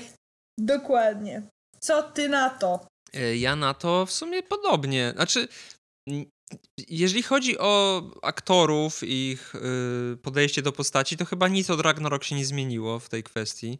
dokładnie. 0.59 1.41
Co 1.79 2.03
ty 2.03 2.29
na 2.29 2.49
to? 2.49 2.87
E, 3.13 3.35
Ja 3.37 3.55
na 3.55 3.73
to 3.73 4.05
w 4.05 4.11
sumie 4.11 4.43
podobnie. 4.43 5.11
Znaczy, 5.15 5.47
jeżeli 6.87 7.23
chodzi 7.23 7.59
o 7.59 8.03
aktorów, 8.21 9.03
ich 9.03 9.55
y, 9.55 10.17
podejście 10.17 10.61
do 10.61 10.71
postaci, 10.71 11.17
to 11.17 11.25
chyba 11.25 11.47
nic 11.47 11.69
od 11.69 11.81
Ragnarok 11.81 12.23
się 12.23 12.35
nie 12.35 12.45
zmieniło 12.45 12.99
w 12.99 13.09
tej 13.09 13.23
kwestii. 13.23 13.79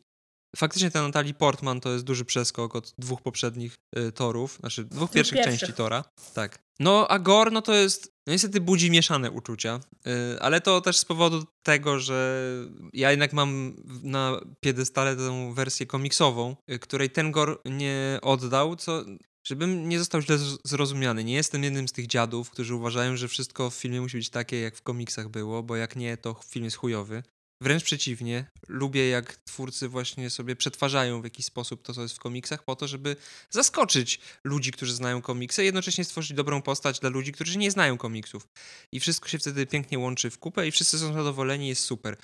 Faktycznie 0.56 0.92
ta 0.92 1.02
Natalie 1.02 1.34
Portman 1.34 1.82
to 1.82 1.92
jest 1.92 2.04
duży 2.04 2.26
przeskok 2.26 2.76
od 2.76 2.94
dwóch 2.98 3.22
poprzednich 3.22 3.76
y, 3.98 4.12
torów, 4.12 4.58
znaczy 4.60 4.84
dwóch 4.84 5.12
pierwszych 5.12 5.38
pierwszych. 5.38 5.60
części 5.60 5.74
tora. 5.74 6.04
Tak. 6.34 6.60
No, 6.80 7.08
a 7.08 7.20
Gore, 7.20 7.52
no 7.52 7.62
to 7.62 7.74
jest, 7.74 8.12
no 8.28 8.34
niestety 8.34 8.62
budzi 8.62 8.92
mieszane 8.92 9.32
uczucia, 9.32 9.80
y, 10.08 10.40
ale 10.42 10.62
to 10.62 10.82
też 10.82 10.98
z 10.98 11.06
powodu 11.06 11.44
tego, 11.66 12.00
że 12.00 12.46
ja 12.94 13.12
jednak 13.12 13.34
mam 13.34 13.76
na 14.04 14.40
piedestale 14.60 15.16
tę 15.16 15.54
wersję 15.54 15.86
komiksową, 15.86 16.56
której 16.82 17.10
ten 17.10 17.32
Gore 17.32 17.56
nie 17.66 18.20
oddał, 18.22 18.76
co 18.76 19.06
Żebym 19.44 19.90
nie 19.90 20.00
został 20.00 20.22
źle 20.22 20.38
zrozumiany, 20.64 21.24
nie 21.24 21.34
jestem 21.34 21.64
jednym 21.64 21.88
z 21.88 21.92
tych 21.92 22.08
dziadów, 22.08 22.50
którzy 22.50 22.76
uważają, 22.76 23.18
że 23.18 23.28
wszystko 23.28 23.70
w 23.70 23.76
filmie 23.76 24.02
musi 24.02 24.18
być 24.18 24.30
takie, 24.30 24.60
jak 24.60 24.76
w 24.76 24.82
komiksach 24.82 25.30
było, 25.30 25.64
bo 25.64 25.76
jak 25.76 25.96
nie, 25.96 26.18
to 26.18 26.40
film 26.50 26.66
jest 26.66 26.78
chujowy. 26.78 27.24
Wręcz 27.62 27.84
przeciwnie, 27.84 28.46
lubię 28.68 29.10
jak 29.10 29.36
twórcy 29.36 29.88
właśnie 29.88 30.30
sobie 30.30 30.56
przetwarzają 30.56 31.22
w 31.22 31.24
jakiś 31.24 31.46
sposób 31.46 31.84
to, 31.84 31.94
co 31.94 32.02
jest 32.02 32.16
w 32.16 32.20
komiksach, 32.20 32.64
po 32.64 32.76
to, 32.76 32.88
żeby 32.88 33.16
zaskoczyć 33.50 34.20
ludzi, 34.44 34.72
którzy 34.72 34.94
znają 34.94 35.22
komiksy, 35.22 35.64
jednocześnie 35.64 36.04
stworzyć 36.04 36.34
dobrą 36.34 36.62
postać 36.62 37.00
dla 37.00 37.10
ludzi, 37.10 37.32
którzy 37.32 37.58
nie 37.58 37.72
znają 37.72 37.98
komiksów. 37.98 38.48
I 38.92 39.00
wszystko 39.00 39.30
się 39.30 39.40
wtedy 39.40 39.66
pięknie 39.68 40.00
łączy 40.00 40.30
w 40.30 40.40
kupę 40.40 40.68
i 40.68 40.72
wszyscy 40.72 41.00
są 41.00 41.14
zadowoleni, 41.14 41.68
jest 41.68 41.84
super. 41.84 42.18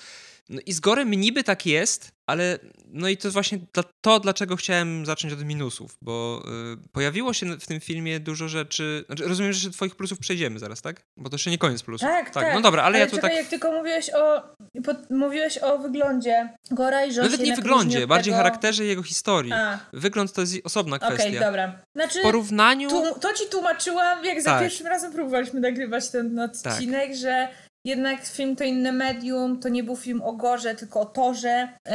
No 0.50 0.60
i 0.66 0.72
z 0.72 0.80
Gorem 0.80 1.10
niby 1.10 1.44
tak 1.44 1.66
jest, 1.66 2.12
ale 2.26 2.58
no 2.86 3.08
i 3.08 3.16
to 3.16 3.28
jest 3.28 3.32
właśnie 3.32 3.58
to, 4.00 4.20
dlaczego 4.20 4.56
chciałem 4.56 5.06
zacząć 5.06 5.32
od 5.32 5.44
minusów, 5.44 5.96
bo 6.02 6.42
y, 6.84 6.88
pojawiło 6.92 7.32
się 7.32 7.58
w 7.58 7.66
tym 7.66 7.80
filmie 7.80 8.20
dużo 8.20 8.48
rzeczy. 8.48 9.04
Znaczy, 9.06 9.24
rozumiem, 9.24 9.52
że 9.52 9.56
jeszcze 9.56 9.70
twoich 9.70 9.96
plusów 9.96 10.18
przejdziemy 10.18 10.58
zaraz, 10.58 10.82
tak? 10.82 11.02
Bo 11.16 11.30
to 11.30 11.34
jeszcze 11.34 11.50
nie 11.50 11.58
koniec 11.58 11.82
plusów. 11.82 12.08
Tak, 12.08 12.30
tak. 12.30 12.54
No 12.54 12.60
dobra, 12.60 12.82
ale, 12.82 12.98
ja 12.98 13.06
tu 13.06 13.18
tak. 13.18 13.34
jak 13.34 13.46
tylko 13.46 13.72
mówiłeś 13.72 14.10
o, 14.14 14.42
po, 14.84 15.14
mówiłeś 15.14 15.58
o 15.58 15.78
wyglądzie 15.78 16.48
Gora 16.70 17.04
i 17.04 17.10
on 17.10 17.24
Nawet 17.24 17.40
nie 17.40 17.56
wyglądzie, 17.56 18.06
bardziej 18.06 18.32
tego... 18.32 18.42
charakterze 18.42 18.84
i 18.84 18.88
jego 18.88 19.02
historii. 19.02 19.52
A, 19.52 19.78
Wygląd 19.92 20.32
to 20.32 20.40
jest 20.40 20.54
osobna 20.64 20.96
okej, 20.96 21.08
kwestia. 21.08 21.40
dobra. 21.40 21.78
Znaczy, 21.96 22.18
w 22.18 22.22
porównaniu. 22.22 22.90
tu, 22.90 23.20
to 23.20 23.34
ci 23.34 23.48
tłumaczyłam, 23.50 24.24
jak 24.24 24.42
za 24.42 24.50
Tak. 24.50 24.62
pierwszym 24.62 24.86
razem 24.86 25.12
próbowaliśmy 25.12 25.60
nagrywać 25.60 26.10
ten 26.10 26.38
odcinek, 26.38 27.14
że 27.14 27.48
jednak 27.84 28.26
film 28.26 28.56
to 28.56 28.64
inne 28.64 28.92
medium, 28.92 29.60
to 29.60 29.68
nie 29.68 29.84
był 29.84 29.96
film 29.96 30.22
o 30.22 30.32
Gorze, 30.32 30.74
tylko 30.74 31.00
o 31.00 31.06
Torze 31.06 31.68
yy, 31.86 31.92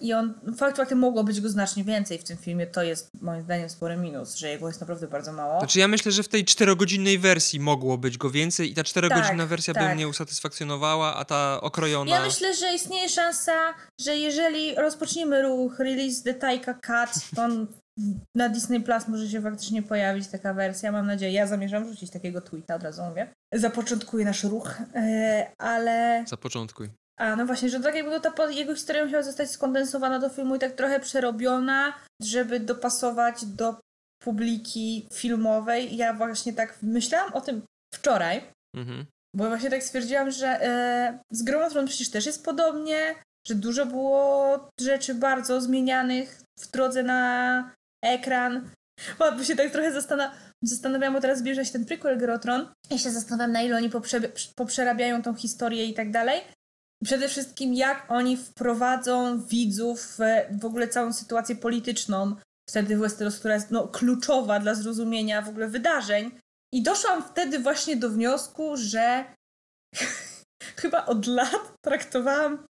i 0.00 0.12
on, 0.12 0.34
fakt 0.56 0.76
faktem 0.76 0.98
mogło 0.98 1.24
być 1.24 1.40
go 1.40 1.48
znacznie 1.48 1.84
więcej 1.84 2.18
w 2.18 2.24
tym 2.24 2.36
filmie, 2.36 2.66
to 2.66 2.82
jest 2.82 3.10
moim 3.20 3.42
zdaniem 3.42 3.68
spory 3.68 3.96
minus, 3.96 4.34
że 4.34 4.48
jego 4.48 4.66
jest 4.66 4.80
naprawdę 4.80 5.08
bardzo 5.08 5.32
mało. 5.32 5.58
Znaczy 5.58 5.78
ja 5.78 5.88
myślę, 5.88 6.12
że 6.12 6.22
w 6.22 6.28
tej 6.28 6.44
czterogodzinnej 6.44 7.18
wersji 7.18 7.60
mogło 7.60 7.98
być 7.98 8.18
go 8.18 8.30
więcej 8.30 8.70
i 8.70 8.74
ta 8.74 8.84
czterogodzinna 8.84 9.42
Tak, 9.42 9.48
wersja 9.48 9.74
by 9.74 9.80
tak. 9.80 9.94
mnie 9.94 10.08
usatysfakcjonowała, 10.08 11.16
a 11.16 11.24
ta 11.24 11.60
okrojona... 11.60 12.10
Ja 12.10 12.22
myślę, 12.22 12.54
że 12.54 12.74
istnieje 12.74 13.08
szansa, 13.08 13.74
że 14.00 14.16
jeżeli 14.16 14.74
rozpoczniemy 14.74 15.42
ruch 15.42 15.78
release 15.78 16.22
the 16.22 16.34
Taika 16.34 16.74
Cut, 16.74 17.36
to 17.36 17.42
on 17.42 17.66
na 18.36 18.48
Disney 18.48 18.80
Plus 18.80 19.08
może 19.08 19.28
się 19.28 19.42
faktycznie 19.42 19.82
pojawić 19.82 20.28
taka 20.28 20.54
wersja, 20.54 20.92
mam 20.92 21.06
nadzieję. 21.06 21.32
Ja 21.32 21.46
zamierzam 21.46 21.88
rzucić 21.88 22.10
takiego 22.10 22.40
tweeta, 22.40 22.74
od 22.74 22.82
razu 22.82 23.02
mówię. 23.02 23.28
Zapoczątkuję 23.54 24.24
nasz 24.24 24.44
ruch, 24.44 24.74
e, 24.94 25.46
ale... 25.58 26.24
Zapoczątkuj. 26.26 26.90
A, 27.18 27.36
no 27.36 27.46
właśnie, 27.46 27.68
że 27.68 27.80
tak 27.80 27.94
jakby 27.94 28.20
ta 28.20 28.50
jego 28.50 28.74
historia 28.74 29.04
musiała 29.04 29.22
zostać 29.22 29.50
skondensowana 29.50 30.18
do 30.18 30.28
filmu 30.28 30.56
i 30.56 30.58
tak 30.58 30.72
trochę 30.72 31.00
przerobiona, 31.00 31.92
żeby 32.22 32.60
dopasować 32.60 33.44
do 33.44 33.76
publiki 34.22 35.08
filmowej. 35.12 35.96
Ja 35.96 36.14
właśnie 36.14 36.52
tak 36.52 36.78
myślałam 36.82 37.32
o 37.32 37.40
tym 37.40 37.62
wczoraj, 37.94 38.42
Mhm. 38.76 39.06
bo 39.36 39.48
właśnie 39.48 39.70
tak 39.70 39.82
stwierdziłam, 39.82 40.30
że 40.30 40.48
e, 40.48 41.18
z 41.32 41.42
Grą 41.42 41.70
Thrones 41.70 41.90
przecież 41.90 42.10
też 42.10 42.26
jest 42.26 42.44
podobnie, 42.44 43.14
że 43.46 43.54
dużo 43.54 43.86
było 43.86 44.68
rzeczy 44.80 45.14
bardzo 45.14 45.60
zmienianych 45.60 46.42
w 46.58 46.70
drodze 46.70 47.02
na 47.02 47.70
ekran. 48.04 48.70
Bo 49.18 49.44
się 49.44 49.56
tak 49.56 49.70
trochę 49.70 49.92
zastan- 49.92 50.30
zastanawiałam, 50.62 51.14
bo 51.14 51.20
teraz 51.20 51.38
zbliża 51.38 51.64
się 51.64 51.72
ten 51.72 51.84
prequel 51.84 52.18
Gry 52.18 52.32
o 52.32 52.38
Tron 52.38 52.68
i 52.90 52.98
się 52.98 53.10
zastanawiam, 53.10 53.52
na 53.52 53.62
ile 53.62 53.76
oni 53.76 53.90
poprze- 53.90 54.52
poprzerabiają 54.54 55.22
tą 55.22 55.34
historię 55.34 55.84
i 55.84 55.94
tak 55.94 56.10
dalej. 56.10 56.40
Przede 57.04 57.28
wszystkim, 57.28 57.74
jak 57.74 58.06
oni 58.08 58.36
wprowadzą 58.36 59.42
widzów 59.42 60.00
w, 60.00 60.18
w 60.60 60.64
ogóle 60.64 60.88
całą 60.88 61.12
sytuację 61.12 61.56
polityczną 61.56 62.36
wtedy 62.70 62.96
w 62.96 63.00
Westeros, 63.00 63.38
która 63.38 63.54
jest 63.54 63.70
no, 63.70 63.88
kluczowa 63.88 64.60
dla 64.60 64.74
zrozumienia 64.74 65.42
w 65.42 65.48
ogóle 65.48 65.68
wydarzeń. 65.68 66.30
I 66.74 66.82
doszłam 66.82 67.22
wtedy 67.22 67.58
właśnie 67.58 67.96
do 67.96 68.10
wniosku, 68.10 68.76
że 68.76 69.24
chyba 70.80 71.06
od 71.06 71.26
lat 71.26 71.74
traktowałam 71.84 72.66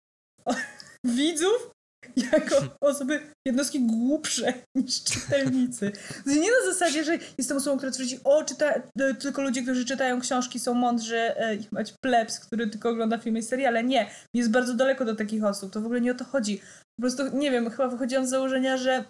widzów 1.05 1.71
jako 2.33 2.57
osoby, 2.81 3.21
jednostki 3.47 3.81
głupsze 3.81 4.55
niż 4.75 5.05
czytelnicy. 5.05 5.93
To 6.25 6.31
nie 6.31 6.51
na 6.51 6.73
zasadzie, 6.73 7.05
że 7.05 7.19
jestem 7.39 7.57
osobą, 7.57 7.77
która 7.77 7.93
twierdzi, 7.93 8.19
o, 8.25 8.45
czyta, 8.45 8.75
e, 9.01 9.15
tylko 9.15 9.43
ludzie, 9.43 9.63
którzy 9.63 9.85
czytają 9.85 10.21
książki 10.21 10.59
są 10.59 10.75
mądrzy 10.75 11.17
e, 11.17 11.55
i 11.55 11.67
mać 11.71 11.95
plebs, 12.05 12.41
który 12.41 12.71
tylko 12.71 12.89
ogląda 12.89 13.19
filmy 13.19 13.39
i 13.39 13.43
seriale. 13.43 13.85
Nie, 13.85 14.11
jest 14.35 14.51
bardzo 14.51 14.75
daleko 14.75 15.05
do 15.05 15.17
takich 15.17 15.45
osób, 15.45 15.73
to 15.73 15.81
w 15.81 15.85
ogóle 15.85 16.01
nie 16.01 16.13
o 16.13 16.15
to 16.15 16.25
chodzi. 16.25 16.61
Po 16.97 17.03
prostu, 17.03 17.37
nie 17.37 17.51
wiem, 17.51 17.71
chyba 17.71 17.89
wychodziłam 17.89 18.27
z 18.27 18.31
założenia, 18.31 18.77
że 18.77 19.05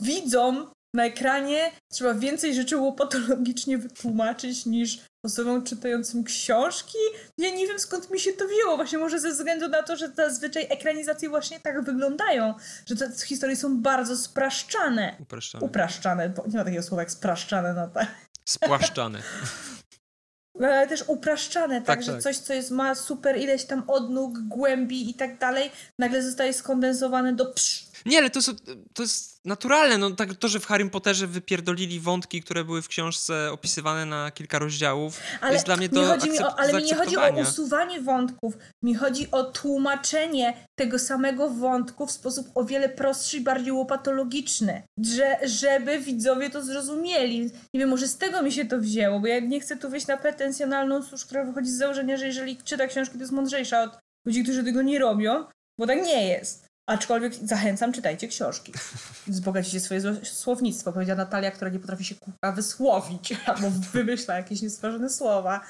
widzom 0.00 0.66
na 0.96 1.04
ekranie 1.04 1.70
trzeba 1.88 2.14
więcej 2.14 2.54
rzeczy 2.54 2.76
łopatologicznie 2.76 3.78
wytłumaczyć 3.78 4.66
niż 4.66 4.98
osobom 5.24 5.64
czytającym 5.64 6.24
książki. 6.24 6.98
Ja 7.38 7.50
nie 7.50 7.66
wiem 7.66 7.78
skąd 7.78 8.10
mi 8.10 8.20
się 8.20 8.32
to 8.32 8.44
wzięło. 8.48 8.76
Właśnie 8.76 8.98
może 8.98 9.20
ze 9.20 9.30
względu 9.30 9.68
na 9.68 9.82
to, 9.82 9.96
że 9.96 10.08
zazwyczaj 10.08 10.66
ekranizacje 10.70 11.28
właśnie 11.28 11.60
tak 11.60 11.84
wyglądają, 11.84 12.54
że 12.86 12.96
te 12.96 13.10
historie 13.26 13.56
są 13.56 13.82
bardzo 13.82 14.16
spraszczane. 14.16 15.16
Upraszczane. 15.20 15.66
Upraszczane, 15.66 16.28
bo 16.28 16.44
nie 16.46 16.58
ma 16.58 16.64
takiego 16.64 16.82
słowa 16.82 17.02
jak 17.02 17.10
spraszczane, 17.10 17.74
no 17.74 17.88
tak. 17.88 18.08
Spłaszczane. 18.44 19.22
No, 20.60 20.66
ale 20.66 20.86
też 20.86 21.04
upraszczane, 21.06 21.74
tak, 21.82 21.86
Tak, 21.86 22.02
że 22.02 22.12
tak. 22.12 22.22
coś, 22.22 22.36
co 22.36 22.54
jest, 22.54 22.70
ma 22.70 22.94
super 22.94 23.38
ileś 23.38 23.64
tam 23.64 23.82
odnóg, 23.86 24.38
głębi 24.38 25.10
i 25.10 25.14
tak 25.14 25.38
dalej, 25.38 25.70
nagle 25.98 26.22
zostaje 26.22 26.52
skondensowane 26.52 27.32
do 27.32 27.46
psz. 27.46 27.85
Nie, 28.06 28.18
ale 28.18 28.30
to 28.30 28.38
jest, 28.38 28.50
to 28.94 29.02
jest 29.02 29.44
naturalne. 29.44 29.98
No, 29.98 30.10
tak, 30.10 30.34
to, 30.34 30.48
że 30.48 30.60
w 30.60 30.66
Harrym 30.66 30.90
Potterze 30.90 31.26
wypierdolili 31.26 32.00
wątki, 32.00 32.42
które 32.42 32.64
były 32.64 32.82
w 32.82 32.88
książce 32.88 33.52
opisywane 33.52 34.06
na 34.06 34.30
kilka 34.30 34.58
rozdziałów, 34.58 35.20
Ale 35.40 35.52
jest 35.52 35.66
dla 35.66 35.76
mnie 35.76 35.88
chodzi 35.88 36.30
mi 36.30 36.38
o, 36.38 36.58
Ale 36.58 36.72
mi 36.72 36.84
nie 36.84 36.94
chodzi 36.94 37.16
o 37.16 37.40
usuwanie 37.42 38.00
wątków, 38.00 38.54
mi 38.82 38.94
chodzi 38.94 39.30
o 39.30 39.44
tłumaczenie 39.44 40.66
tego 40.78 40.98
samego 40.98 41.50
wątku 41.50 42.06
w 42.06 42.12
sposób 42.12 42.46
o 42.54 42.64
wiele 42.64 42.88
prostszy 42.88 43.36
i 43.36 43.40
bardziej 43.40 43.72
łopatologiczny, 43.72 44.82
że, 45.04 45.38
żeby 45.42 45.98
widzowie 45.98 46.50
to 46.50 46.62
zrozumieli. 46.62 47.40
Nie 47.74 47.80
wiem, 47.80 47.88
może 47.88 48.08
z 48.08 48.16
tego 48.16 48.42
mi 48.42 48.52
się 48.52 48.64
to 48.64 48.78
wzięło, 48.78 49.20
bo 49.20 49.26
ja 49.26 49.40
nie 49.40 49.60
chcę 49.60 49.76
tu 49.76 49.90
wyjść 49.90 50.06
na 50.06 50.16
pretensjonalną 50.16 51.02
służ, 51.02 51.24
która 51.24 51.44
wychodzi 51.44 51.70
z 51.70 51.78
założenia, 51.78 52.16
że 52.16 52.26
jeżeli 52.26 52.56
czyta 52.56 52.86
książki, 52.86 53.14
to 53.14 53.20
jest 53.20 53.32
mądrzejsza 53.32 53.82
od 53.82 53.98
ludzi, 54.26 54.42
którzy 54.42 54.64
tego 54.64 54.82
nie 54.82 54.98
robią, 54.98 55.44
bo 55.78 55.86
tak 55.86 56.02
nie 56.02 56.28
jest. 56.28 56.65
Aczkolwiek 56.86 57.34
zachęcam, 57.34 57.92
czytajcie 57.92 58.28
książki. 58.28 58.72
Wzbogacicie 59.26 59.80
swoje 59.80 60.00
słownictwo, 60.24 60.92
powiedziała 60.92 61.16
Natalia, 61.16 61.50
która 61.50 61.70
nie 61.70 61.78
potrafi 61.78 62.04
się 62.04 62.14
kurwa 62.14 62.52
wysłowić, 62.52 63.34
albo 63.46 63.70
wymyśla 63.70 64.36
jakieś 64.36 64.62
niestworzone 64.62 65.10
słowa. 65.10 65.60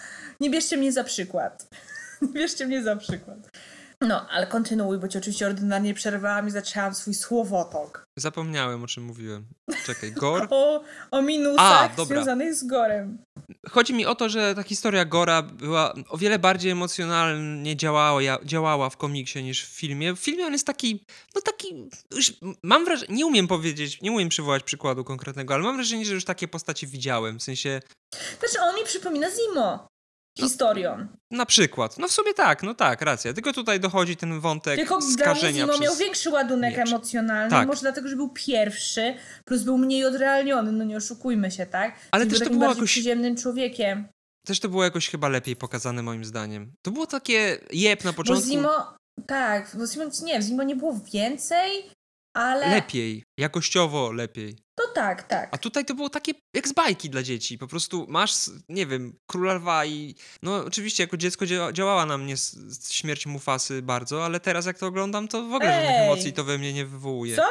Nie 0.40 0.50
bierzcie 0.50 0.76
mnie 0.76 0.92
za 0.92 1.04
przykład. 1.04 1.68
Nie 2.22 2.28
bierzcie 2.28 2.66
mnie 2.66 2.82
za 2.82 2.96
przykład. 2.96 3.38
No, 4.00 4.28
ale 4.28 4.46
kontynuuj, 4.46 4.98
bo 4.98 5.08
ci 5.08 5.18
oczywiście 5.18 5.46
ordynarnie 5.46 5.94
przerwałam 5.94 6.48
i 6.48 6.50
zaczęłam 6.50 6.94
swój 6.94 7.14
słowotok. 7.14 8.04
Zapomniałem, 8.16 8.84
o 8.84 8.86
czym 8.86 9.04
mówiłem. 9.04 9.46
Czekaj, 9.86 10.12
Gor? 10.22 10.46
O, 10.50 10.82
o 11.10 11.22
minusach 11.22 11.92
A, 11.92 11.96
dobra. 11.96 12.16
związanych 12.16 12.54
z 12.54 12.64
gorem. 12.66 13.18
Chodzi 13.70 13.94
mi 13.94 14.06
o 14.06 14.14
to, 14.14 14.28
że 14.28 14.54
ta 14.54 14.62
historia 14.62 15.04
Gora 15.04 15.42
była 15.42 15.94
o 16.08 16.18
wiele 16.18 16.38
bardziej 16.38 16.72
emocjonalnie 16.72 17.76
działała, 17.76 18.20
działała 18.44 18.90
w 18.90 18.96
komiksie 18.96 19.42
niż 19.42 19.66
w 19.66 19.68
filmie. 19.68 20.12
W 20.14 20.18
filmie 20.18 20.46
on 20.46 20.52
jest 20.52 20.66
taki, 20.66 21.04
no 21.34 21.40
taki, 21.40 21.88
już 22.14 22.32
mam 22.62 22.84
wrażenie, 22.84 23.14
nie 23.14 23.26
umiem 23.26 23.48
powiedzieć, 23.48 24.02
nie 24.02 24.12
umiem 24.12 24.28
przywołać 24.28 24.62
przykładu 24.62 25.04
konkretnego, 25.04 25.54
ale 25.54 25.62
mam 25.62 25.76
wrażenie, 25.76 26.04
że 26.04 26.14
już 26.14 26.24
takie 26.24 26.48
postacie 26.48 26.86
widziałem, 26.86 27.38
w 27.38 27.42
sensie, 27.42 27.80
Znaczy, 28.38 28.60
on 28.60 28.74
mi 28.74 28.84
przypomina 28.84 29.26
Zimo. 29.30 29.88
Historią. 30.38 31.06
na 31.30 31.46
przykład, 31.46 31.98
no 31.98 32.08
w 32.08 32.12
sumie 32.12 32.34
tak, 32.34 32.62
no 32.62 32.74
tak, 32.74 33.02
racja, 33.02 33.32
tylko 33.32 33.52
tutaj 33.52 33.80
dochodzi 33.80 34.16
ten 34.16 34.40
wątek 34.40 34.76
Tylko 34.76 35.02
skażenia 35.02 35.68
przez... 35.68 35.80
miał 35.80 35.96
większy 35.96 36.30
ładunek 36.30 36.76
miecz. 36.76 36.88
emocjonalny, 36.88 37.50
Tak. 37.50 37.66
może 37.68 37.80
dlatego, 37.80 38.08
że 38.08 38.16
był 38.16 38.28
pierwszy, 38.28 39.14
plus 39.44 39.62
był 39.62 39.78
mniej 39.78 40.04
odrealniony, 40.04 40.72
no 40.72 40.84
nie 40.84 40.96
oszukujmy 40.96 41.50
się, 41.50 41.66
tak? 41.66 41.94
Ale 42.10 42.24
Był 42.24 42.30
też 42.30 42.38
to 42.38 42.44
takim 42.44 42.58
było 42.58 42.70
jakoś- 42.72 42.90
przyziemnym 42.90 43.36
człowiekiem. 43.36 44.08
Też 44.46 44.60
to 44.60 44.68
było 44.68 44.84
jakoś 44.84 45.08
chyba 45.08 45.28
lepiej 45.28 45.56
pokazane 45.56 46.02
moim 46.02 46.24
zdaniem. 46.24 46.72
To 46.82 46.90
było 46.90 47.06
takie 47.06 47.58
jeb 47.72 48.04
na 48.04 48.12
Bo 48.12 48.16
początku. 48.16 48.48
Zimo, 48.50 48.94
tak, 49.26 49.76
bo 49.78 49.86
Zimo, 49.86 50.04
nie, 50.22 50.40
w 50.40 50.42
Zimo 50.42 50.62
nie 50.62 50.76
było 50.76 51.00
więcej, 51.12 51.70
ale... 52.36 52.68
Lepiej, 52.70 53.22
jakościowo 53.38 54.12
lepiej. 54.12 54.56
To 54.78 54.86
tak, 54.94 55.22
tak. 55.22 55.48
A 55.52 55.58
tutaj 55.58 55.84
to 55.84 55.94
było 55.94 56.08
takie 56.10 56.32
jak 56.56 56.68
z 56.68 56.72
bajki 56.72 57.10
dla 57.10 57.22
dzieci. 57.22 57.58
Po 57.58 57.66
prostu 57.66 58.06
masz, 58.08 58.50
nie 58.68 58.86
wiem, 58.86 59.16
króla 59.30 59.54
lwa 59.54 59.84
i... 59.84 60.14
No 60.42 60.56
oczywiście 60.56 61.02
jako 61.02 61.16
dziecko 61.16 61.44
dzia- 61.44 61.72
działała 61.72 62.06
na 62.06 62.18
mnie 62.18 62.34
śmierć 62.90 63.26
Mufasy 63.26 63.82
bardzo, 63.82 64.24
ale 64.24 64.40
teraz 64.40 64.66
jak 64.66 64.78
to 64.78 64.86
oglądam, 64.86 65.28
to 65.28 65.42
w 65.42 65.54
ogóle 65.54 65.72
żadnych 65.72 65.90
Ej! 65.90 66.06
emocji 66.06 66.32
to 66.32 66.44
we 66.44 66.58
mnie 66.58 66.72
nie 66.72 66.86
wywołuje. 66.86 67.36
Co? 67.36 67.42
Ja 67.42 67.48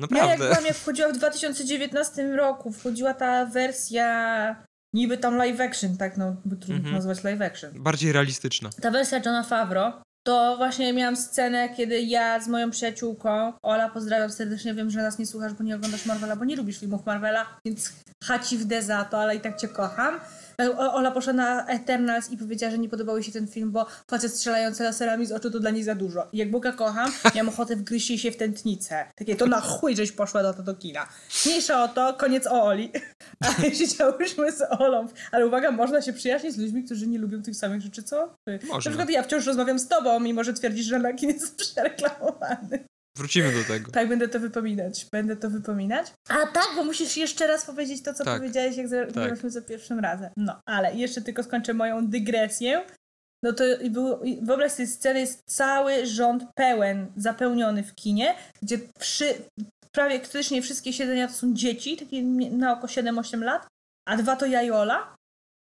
jak 0.00 0.10
Naprawdę. 0.10 0.48
byłam, 0.48 0.64
jak 0.66 0.76
wchodziła 0.76 1.08
w 1.08 1.12
2019 1.12 2.36
roku, 2.36 2.72
wchodziła 2.72 3.14
ta 3.14 3.46
wersja 3.46 4.56
niby 4.94 5.18
tam 5.18 5.36
live 5.36 5.60
action, 5.60 5.96
tak 5.96 6.16
no, 6.16 6.36
by 6.44 6.56
trudno 6.56 6.76
Mhm. 6.76 6.94
nazwać 6.94 7.24
live 7.24 7.40
action. 7.42 7.70
Bardziej 7.82 8.12
realistyczna. 8.12 8.70
Ta 8.82 8.90
wersja 8.90 9.16
Johna 9.18 9.42
Favreau, 9.42 9.92
to 10.26 10.56
właśnie 10.56 10.92
miałam 10.92 11.16
scenę, 11.16 11.68
kiedy 11.68 12.00
ja 12.00 12.40
z 12.40 12.48
moją 12.48 12.70
przyjaciółką, 12.70 13.52
Ola, 13.62 13.88
pozdrawiam 13.88 14.30
serdecznie, 14.30 14.74
wiem, 14.74 14.90
że 14.90 15.02
nas 15.02 15.18
nie 15.18 15.26
słuchasz, 15.26 15.52
bo 15.52 15.64
nie 15.64 15.76
oglądasz 15.76 16.06
Marvela, 16.06 16.36
bo 16.36 16.44
nie 16.44 16.56
lubisz 16.56 16.80
filmów 16.80 17.06
Marvela, 17.06 17.46
więc 17.64 17.92
haci 18.24 18.58
w 18.58 18.82
za 18.82 19.04
to, 19.04 19.18
ale 19.18 19.36
i 19.36 19.40
tak 19.40 19.56
cię 19.56 19.68
kocham. 19.68 20.20
O- 20.58 20.94
Ola 20.94 21.10
poszła 21.10 21.32
na 21.32 21.66
Eternals 21.66 22.30
i 22.30 22.36
powiedziała, 22.36 22.70
że 22.70 22.78
nie 22.78 22.88
podobał 22.88 23.16
jej 23.16 23.24
się 23.24 23.32
ten 23.32 23.46
film, 23.48 23.72
bo 23.72 23.86
facet 24.10 24.32
strzelający 24.34 24.82
laserami 24.82 25.26
z 25.26 25.32
oczu 25.32 25.50
to 25.50 25.60
dla 25.60 25.70
niej 25.70 25.82
za 25.84 25.94
dużo. 25.94 26.26
I 26.32 26.38
jak 26.38 26.50
Boga 26.50 26.72
kocham, 26.72 27.12
miałam 27.34 27.48
ochotę 27.48 27.76
wgryźć 27.76 28.22
się 28.22 28.30
w 28.30 28.36
tętnicę. 28.36 29.04
Takie, 29.16 29.36
to 29.36 29.46
na 29.46 29.60
chuj, 29.60 29.96
żeś 29.96 30.12
poszła 30.12 30.42
do 30.42 30.52
do 30.62 30.74
kina. 30.74 31.08
Mniejsza 31.46 31.84
o 31.84 31.88
to, 31.88 32.14
koniec 32.14 32.46
o 32.46 32.62
Oli. 32.64 32.92
A 33.46 33.70
siedziałyśmy 33.74 34.52
z 34.52 34.62
Olą. 34.80 35.06
Ale 35.32 35.46
uwaga, 35.46 35.70
można 35.70 36.02
się 36.02 36.12
przyjaźnić 36.12 36.52
z 36.54 36.58
ludźmi, 36.58 36.84
którzy 36.84 37.06
nie 37.06 37.18
lubią 37.18 37.42
tych 37.42 37.56
samych 37.56 37.80
rzeczy, 37.80 38.02
co? 38.02 38.36
ty. 38.44 38.58
Na 38.62 38.74
Można. 38.74 38.90
przykład 38.90 39.10
ja 39.10 39.22
wciąż 39.22 39.46
rozmawiam 39.46 39.78
z 39.78 39.88
tobą, 39.88 40.20
mimo 40.20 40.44
że 40.44 40.52
twierdzisz, 40.52 40.86
że 40.86 40.96
Anakin 40.96 41.30
jest 41.30 41.56
przereklamowany. 41.56 42.84
Wrócimy 43.16 43.52
do 43.52 43.64
tego. 43.64 43.90
Tak, 43.90 44.08
będę 44.08 44.28
to 44.28 44.40
wypominać. 44.40 45.06
Będę 45.12 45.36
to 45.36 45.50
wypominać. 45.50 46.12
A 46.28 46.46
tak, 46.46 46.68
bo 46.76 46.84
musisz 46.84 47.16
jeszcze 47.16 47.46
raz 47.46 47.64
powiedzieć 47.64 48.02
to, 48.02 48.14
co 48.14 48.24
Tak. 48.24 48.36
powiedziałeś, 48.38 48.76
jak 48.76 48.88
zagraliśmy 48.88 49.50
za 49.50 49.62
pierwszym 49.62 49.98
razem. 50.00 50.30
No, 50.36 50.60
ale 50.66 50.94
jeszcze 50.94 51.22
tylko 51.22 51.42
skończę 51.42 51.74
moją 51.74 52.06
dygresję. 52.08 52.84
No 53.42 53.52
to 53.52 53.64
i 53.76 53.90
wyobraź 54.42 54.72
sobie 54.72 54.86
sceny, 54.86 55.20
jest 55.20 55.42
cały 55.46 56.06
rząd 56.06 56.44
pełen, 56.54 57.12
zapełniony 57.16 57.82
w 57.82 57.94
kinie, 57.94 58.34
gdzie 58.62 58.78
przy, 58.98 59.34
prawie 59.92 60.18
praktycznie 60.20 60.62
wszystkie 60.62 60.92
siedzenia 60.92 61.28
to 61.28 61.34
są 61.34 61.54
dzieci, 61.54 61.96
takie 61.96 62.22
na 62.50 62.72
oko 62.72 62.86
7-8 62.86 63.42
lat, 63.42 63.66
a 64.08 64.16
dwa 64.16 64.36
to 64.36 64.46
jajola. 64.46 65.15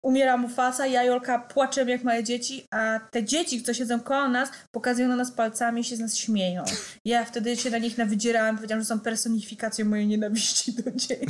Umiera 0.02 0.36
Mufasa, 0.36 0.86
jajolka 0.86 1.38
płaczem 1.38 1.88
jak 1.88 2.04
małe 2.04 2.24
dzieci, 2.24 2.66
a 2.70 3.00
te 3.10 3.24
dzieci, 3.24 3.62
co 3.62 3.74
siedzą 3.74 4.00
koło 4.00 4.28
nas, 4.28 4.50
pokazują 4.70 5.08
na 5.08 5.16
nas 5.16 5.32
palcami 5.32 5.80
i 5.80 5.84
się 5.84 5.96
z 5.96 6.00
nas 6.00 6.16
śmieją. 6.16 6.64
Ja 7.04 7.24
wtedy 7.24 7.56
się 7.56 7.70
na 7.70 7.78
nich 7.78 7.98
nawydzierałam, 7.98 8.56
powiedziałam, 8.56 8.82
że 8.82 8.86
są 8.86 9.00
personifikacją 9.00 9.84
mojej 9.84 10.06
nienawiści 10.06 10.72
do 10.72 10.90
dzieci. 10.90 11.26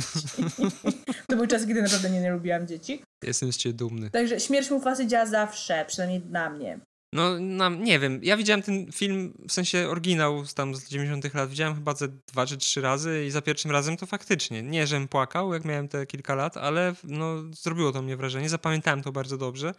to 1.27 1.35
był 1.35 1.47
czas, 1.47 1.65
kiedy 1.65 1.81
naprawdę 1.81 2.09
nie, 2.09 2.21
nie 2.21 2.31
lubiłam 2.31 2.67
dzieci. 2.67 3.03
Jestem 3.23 3.53
z 3.53 3.57
ciebie 3.57 3.73
dumny. 3.73 4.09
Także 4.09 4.39
śmierć 4.39 4.69
Mufasy 4.69 5.07
działa 5.07 5.25
zawsze, 5.25 5.85
przynajmniej 5.87 6.19
dla 6.21 6.49
mnie. 6.49 6.79
No, 7.39 7.69
nie 7.69 7.99
wiem, 7.99 8.19
ja 8.23 8.37
widziałem 8.37 8.61
ten 8.61 8.91
film, 8.91 9.33
w 9.47 9.51
sensie 9.51 9.89
oryginał 9.89 10.43
tam 10.55 10.75
z 10.75 10.89
90 10.89 11.33
lat, 11.33 11.49
widziałem 11.49 11.75
chyba 11.75 11.95
ze 11.95 12.07
dwa 12.07 12.45
czy 12.45 12.57
trzy 12.57 12.81
razy 12.81 13.25
i 13.27 13.31
za 13.31 13.41
pierwszym 13.41 13.71
razem 13.71 13.97
to 13.97 14.05
faktycznie, 14.05 14.63
nie 14.63 14.87
żem 14.87 15.07
płakał, 15.07 15.53
jak 15.53 15.65
miałem 15.65 15.87
te 15.87 16.05
kilka 16.05 16.35
lat, 16.35 16.57
ale 16.57 16.95
no, 17.03 17.35
zrobiło 17.51 17.91
to 17.91 18.01
mnie 18.01 18.17
wrażenie, 18.17 18.49
zapamiętałem 18.49 19.03
to 19.03 19.11
bardzo 19.11 19.37
dobrze, 19.37 19.73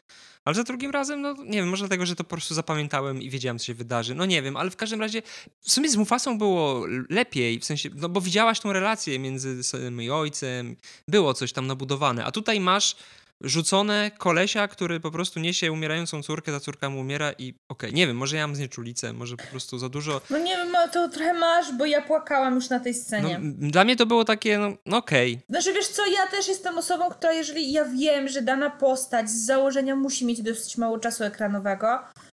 ale 0.44 0.54
za 0.54 0.62
drugim 0.62 0.90
razem, 0.90 1.20
no 1.20 1.34
nie 1.44 1.58
wiem, 1.58 1.68
może 1.68 1.82
dlatego, 1.84 2.06
że 2.06 2.16
to 2.16 2.24
po 2.24 2.30
prostu 2.30 2.54
zapamiętałem 2.54 3.22
i 3.22 3.30
wiedziałem, 3.30 3.58
co 3.58 3.64
się 3.64 3.74
wydarzy, 3.74 4.14
no 4.14 4.26
nie 4.26 4.42
wiem, 4.42 4.56
ale 4.56 4.70
w 4.70 4.76
każdym 4.76 5.00
razie, 5.00 5.22
w 5.60 5.72
sumie 5.72 5.90
z 5.90 5.96
Mufasą 5.96 6.38
było 6.38 6.86
lepiej, 7.10 7.60
w 7.60 7.64
sensie, 7.64 7.90
no 7.94 8.08
bo 8.08 8.20
widziałaś 8.20 8.60
tą 8.60 8.72
relację 8.72 9.18
między 9.18 9.64
synem 9.64 10.02
i 10.02 10.10
ojcem, 10.10 10.76
było 11.08 11.34
coś 11.34 11.52
tam 11.52 11.66
nabudowane, 11.66 12.24
a 12.24 12.32
tutaj 12.32 12.60
masz 12.60 12.96
rzucone 13.42 14.10
kolesia, 14.18 14.68
który 14.68 15.00
po 15.00 15.10
prostu 15.10 15.40
niesie 15.40 15.72
umierającą 15.72 16.22
córkę, 16.22 16.52
ta 16.52 16.60
córka 16.60 16.90
mu 16.90 17.00
umiera 17.00 17.32
i 17.38 17.54
okej, 17.70 17.94
nie 17.94 18.06
wiem, 18.06 18.16
może 18.16 18.36
ja 18.36 18.46
mam 18.46 18.56
znieczulicę, 18.56 19.12
może 19.12 19.36
po 19.36 19.44
prostu 19.46 19.78
za 19.78 19.88
dużo. 19.88 20.20
No 20.30 20.38
nie 20.38 20.56
wiem, 20.56 20.72
no 20.72 20.88
to 20.88 21.08
trochę 21.08 21.34
masz, 21.34 21.72
bo 21.72 21.86
ja 21.86 22.02
płakałam 22.02 22.54
już 22.54 22.68
na 22.70 22.80
tej 22.80 22.92
No, 22.94 22.98
scenie. 23.00 23.36
m- 23.36 23.54
dla 23.70 23.84
mnie 23.84 23.96
to 23.96 24.06
było 24.06 24.24
takie, 24.24 24.58
no, 24.58 24.72
no 24.86 24.96
okej. 24.96 25.40
Znaczy 25.50 25.72
wiesz 25.72 25.88
co, 25.88 26.06
ja 26.06 26.26
też 26.30 26.48
jestem 26.48 26.78
osobą, 26.78 27.10
która 27.10 27.32
jeżeli 27.32 27.72
ja 27.72 27.84
wiem, 27.84 28.28
że 28.28 28.42
dana 28.42 28.70
postać 28.70 29.30
z 29.30 29.46
założenia 29.46 29.96
musi 29.96 30.26
mieć 30.26 30.42
dosyć 30.42 30.76
mało 30.78 30.98
czasu 30.98 31.24
ekranowego, 31.24 31.98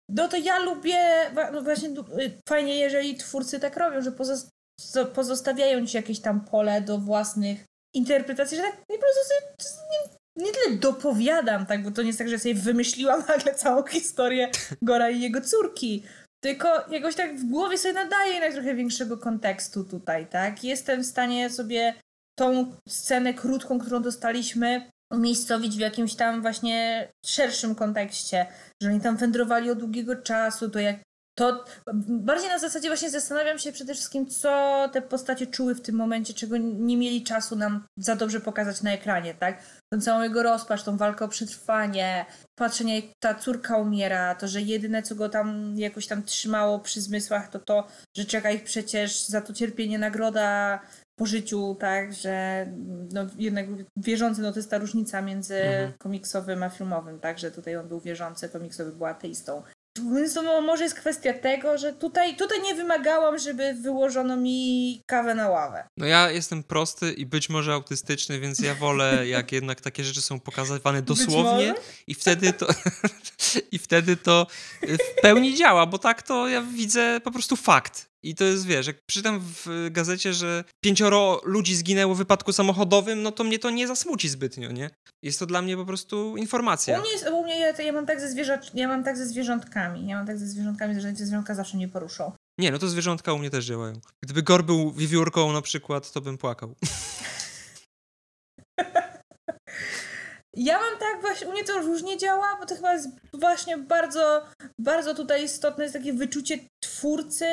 no 0.09 0.27
to 0.27 0.37
ja 0.37 0.59
lubię, 0.59 1.31
no 1.53 1.61
właśnie 1.61 1.89
y, 1.89 2.31
fajnie 2.49 2.75
jeżeli 2.75 3.15
twórcy 3.17 3.59
tak 3.59 3.77
robią, 3.77 4.01
że 4.01 4.11
pozos- 4.11 4.47
zo- 4.81 5.05
pozostawiają 5.05 5.85
ci 5.85 5.97
jakieś 5.97 6.19
tam 6.19 6.41
pole 6.45 6.81
do 6.81 6.97
własnych 6.97 7.63
interpretacji, 7.95 8.57
że 8.57 8.63
tak 8.63 8.75
nie 8.89 8.97
po 8.97 9.01
prostu 9.01 9.21
sobie 9.25 10.15
nie, 10.35 10.51
tyle 10.51 10.77
dopowiadam, 10.77 11.65
tak, 11.65 11.83
bo 11.83 11.91
to 11.91 12.01
nie 12.01 12.07
jest 12.07 12.19
tak, 12.19 12.29
że 12.29 12.39
sobie 12.39 12.55
wymyśliłam 12.55 13.23
nagle 13.29 13.55
całą 13.55 13.83
historię 13.83 14.51
Gora 14.81 15.09
i 15.09 15.21
jego 15.21 15.41
córki, 15.41 16.03
tylko 16.43 16.69
jakoś 16.89 17.15
tak 17.15 17.37
w 17.37 17.45
głowie 17.45 17.77
sobie 17.77 17.93
nadaję 17.93 18.33
jednak 18.33 18.53
trochę 18.53 18.75
większego 18.75 19.17
kontekstu 19.17 19.83
tutaj, 19.83 20.27
tak? 20.27 20.63
Jestem 20.63 21.01
w 21.01 21.05
stanie 21.05 21.49
sobie 21.49 21.93
tą 22.35 22.75
scenę 22.89 23.33
krótką, 23.33 23.79
którą 23.79 24.01
dostaliśmy, 24.01 24.91
umiejscowić 25.11 25.75
w 25.75 25.79
jakimś 25.79 26.15
tam 26.15 26.41
właśnie 26.41 27.07
szerszym 27.25 27.75
kontekście, 27.75 28.45
że 28.81 28.89
oni 28.89 29.01
tam 29.01 29.17
wędrowali 29.17 29.69
od 29.71 29.79
długiego 29.79 30.15
czasu, 30.15 30.69
to 30.69 30.79
jak 30.79 30.95
to 31.37 31.65
bardziej 32.07 32.49
na 32.49 32.59
zasadzie 32.59 32.89
właśnie 32.89 33.09
zastanawiam 33.09 33.59
się 33.59 33.71
przede 33.71 33.93
wszystkim, 33.93 34.27
co 34.27 34.89
te 34.93 35.01
postacie 35.01 35.47
czuły 35.47 35.75
w 35.75 35.81
tym 35.81 35.95
momencie, 35.95 36.33
czego 36.33 36.57
nie 36.57 36.97
mieli 36.97 37.23
czasu 37.23 37.55
nam 37.55 37.87
za 37.97 38.15
dobrze 38.15 38.39
pokazać 38.39 38.81
na 38.81 38.91
ekranie, 38.91 39.33
tak? 39.33 39.63
Tą 39.95 40.01
całą 40.01 40.21
jego 40.21 40.43
rozpacz, 40.43 40.83
tą 40.83 40.97
walkę 40.97 41.25
o 41.25 41.27
przetrwanie, 41.27 42.25
patrzenie 42.55 42.95
jak 42.95 43.05
ta 43.19 43.35
córka 43.35 43.77
umiera, 43.77 44.35
to, 44.35 44.47
że 44.47 44.61
jedyne 44.61 45.03
co 45.03 45.15
go 45.15 45.29
tam 45.29 45.73
jakoś 45.77 46.07
tam 46.07 46.23
trzymało 46.23 46.79
przy 46.79 47.01
zmysłach, 47.01 47.49
to 47.49 47.59
to, 47.59 47.87
że 48.17 48.25
czeka 48.25 48.51
ich 48.51 48.63
przecież 48.63 49.25
za 49.25 49.41
to 49.41 49.53
cierpienie 49.53 49.99
nagroda 49.99 50.79
po 51.15 51.25
życiu, 51.25 51.75
tak, 51.79 52.13
że 52.13 52.65
no 53.13 53.21
jednak 53.37 53.65
wierzący, 53.97 54.41
no 54.41 54.51
to 54.51 54.59
jest 54.59 54.69
ta 54.69 54.77
różnica 54.77 55.21
między 55.21 55.55
Mhm. 55.55 55.93
komiksowym 55.97 56.63
a 56.63 56.69
filmowym, 56.69 57.19
tak, 57.19 57.39
że 57.39 57.51
tutaj 57.51 57.75
on 57.75 57.87
był 57.87 57.99
wierzący, 57.99 58.49
komiksowy 58.49 58.91
był 58.91 59.05
ateistą. 59.05 59.63
Więc 59.99 60.33
to 60.33 60.43
mo- 60.43 60.61
może 60.61 60.83
jest 60.83 60.95
kwestia 60.95 61.33
tego, 61.33 61.77
że 61.77 61.93
tutaj, 61.93 62.35
tutaj 62.35 62.61
nie 62.61 62.75
wymagałam, 62.75 63.39
żeby 63.39 63.73
wyłożono 63.73 64.37
mi 64.37 65.01
kawę 65.05 65.35
na 65.35 65.49
ławę. 65.49 65.87
No 65.97 66.05
ja 66.05 66.31
jestem 66.31 66.63
prosty 66.63 67.13
i 67.13 67.25
być 67.25 67.49
może 67.49 67.73
autystyczny, 67.73 68.39
więc 68.39 68.59
ja 68.59 68.75
wolę, 68.75 69.23
jak 69.27 69.51
jednak 69.51 69.81
takie 69.81 70.03
rzeczy 70.03 70.21
są 70.21 70.39
pokazywane 70.39 71.01
dosłownie 71.01 71.73
i 72.07 72.15
wtedy 72.15 72.53
to 72.53 72.67
i 73.71 73.79
wtedy 73.79 74.17
to 74.17 74.47
y, 74.83 74.97
w 74.97 75.21
pełni 75.21 75.55
działa, 75.55 75.85
bo 75.85 75.97
tak 75.97 76.21
to 76.21 76.47
ja 76.47 76.61
widzę 76.61 77.19
po 77.23 77.31
prostu 77.31 77.55
fakt. 77.55 78.14
I 78.25 78.35
to 78.35 78.43
jest, 78.43 78.65
wiesz, 78.65 78.87
jak 78.87 78.95
czytam 79.11 79.39
w 79.39 79.89
gazecie, 79.91 80.33
że 80.33 80.63
pięcioro 80.83 81.41
ludzi 81.43 81.75
zginęło 81.75 82.15
w 82.15 82.17
wypadku 82.17 82.53
samochodowym, 82.53 83.21
no 83.21 83.31
to 83.31 83.43
mnie 83.43 83.59
to 83.59 83.69
nie 83.69 83.87
zasmuci 83.87 84.29
zbytnio, 84.29 84.71
nie? 84.71 84.89
Jest 85.23 85.39
to 85.39 85.45
dla 85.45 85.61
mnie 85.61 85.77
po 85.77 85.85
prostu 85.85 86.37
informacja. 86.37 86.97
U 86.97 87.01
mnie, 87.01 87.11
jest, 87.11 87.29
u 87.29 87.43
mnie 87.43 87.59
ja, 87.59 87.81
ja 87.81 87.93
mam 87.93 88.05
tak 88.05 88.21
ze 88.21 88.29
zwierząt, 88.29 88.71
ja 88.73 88.87
mam 88.87 89.03
tak 89.03 89.17
ze 89.17 89.25
zwierzątkami. 89.25 90.07
Ja 90.07 90.17
mam 90.17 90.27
tak 90.27 90.37
ze 90.37 90.47
zwierzątkami, 90.47 91.01
że 91.01 91.13
te 91.13 91.25
zwierzątka 91.25 91.55
zawsze 91.55 91.77
mnie 91.77 91.87
poruszą. 91.87 92.31
Nie, 92.59 92.71
no 92.71 92.79
to 92.79 92.87
zwierzątka 92.87 93.33
u 93.33 93.37
mnie 93.37 93.49
też 93.49 93.65
działają. 93.65 93.93
Gdyby 94.23 94.43
Gor 94.43 94.63
był 94.63 94.91
wiewiórką 94.91 95.53
na 95.53 95.61
przykład, 95.61 96.11
to 96.11 96.21
bym 96.21 96.37
płakał. 96.37 96.75
Ja 100.57 100.79
mam 100.79 100.99
tak 100.99 101.21
właśnie, 101.21 101.47
u 101.47 101.51
mnie 101.51 101.63
to 101.63 101.81
różnie 101.81 102.17
działa, 102.17 102.57
bo 102.59 102.65
to 102.65 102.75
chyba 102.75 102.93
jest 102.93 103.09
właśnie 103.33 103.77
bardzo, 103.77 104.45
bardzo 104.79 105.15
tutaj 105.15 105.43
istotne 105.43 105.83
jest 105.83 105.93
takie 105.93 106.13
wyczucie 106.13 106.59
twórcy, 106.83 107.45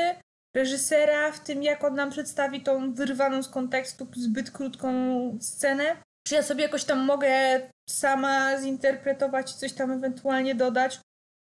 reżysera 0.57 1.33
w 1.33 1.41
tym, 1.41 1.62
jak 1.62 1.85
on 1.85 1.95
nam 1.95 2.11
przedstawi 2.11 2.61
tą 2.61 2.95
wyrwaną 2.95 3.43
z 3.43 3.49
kontekstu 3.49 4.07
zbyt 4.17 4.51
krótką 4.51 4.93
scenę. 5.41 5.97
Czy 6.27 6.35
ja 6.35 6.43
sobie 6.43 6.62
jakoś 6.62 6.85
tam 6.85 6.99
mogę 6.99 7.61
sama 7.88 8.61
zinterpretować 8.61 9.53
i 9.53 9.55
coś 9.55 9.73
tam 9.73 9.91
ewentualnie 9.91 10.55
dodać, 10.55 11.01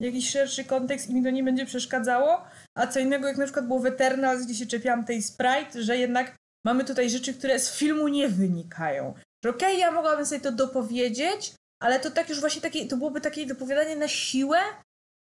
jakiś 0.01 0.31
szerszy 0.31 0.65
kontekst 0.65 1.11
i 1.11 1.15
mi 1.15 1.23
to 1.23 1.31
nie 1.31 1.45
będzie 1.45 1.67
przeszkadzało, 1.67 2.45
a 2.75 2.87
co 2.87 3.01
innego 3.01 3.29
jak 3.29 3.37
na 3.37 3.45
przykład 3.45 3.67
było 3.67 3.81
w 3.81 3.87
Eternals, 3.87 4.45
gdzie 4.45 4.55
się 4.55 4.67
czepiałam 4.67 5.05
tej 5.05 5.23
Sprite, 5.23 5.83
że 5.83 5.97
jednak 5.97 6.37
mamy 6.67 6.85
tutaj 6.85 7.11
rzeczy, 7.11 7.35
które 7.35 7.59
z 7.59 7.77
filmu 7.77 8.09
nie 8.09 8.29
wynikają. 8.29 9.15
Że 9.45 9.51
okej, 9.51 9.79
ja 9.79 9.91
mogłabym 9.91 10.27
sobie 10.27 10.41
to 10.41 10.53
dopowiedzieć, 10.53 11.55
ale 11.83 12.01
to 12.01 12.11
tak 12.11 12.29
już 12.29 12.41
właśnie 12.41 12.63
takie, 12.63 12.87
to 12.87 12.97
byłoby 12.97 13.21
takie 13.21 13.47
dopowiadanie 13.47 13.97
na 13.97 14.09
siłę, 14.09 14.59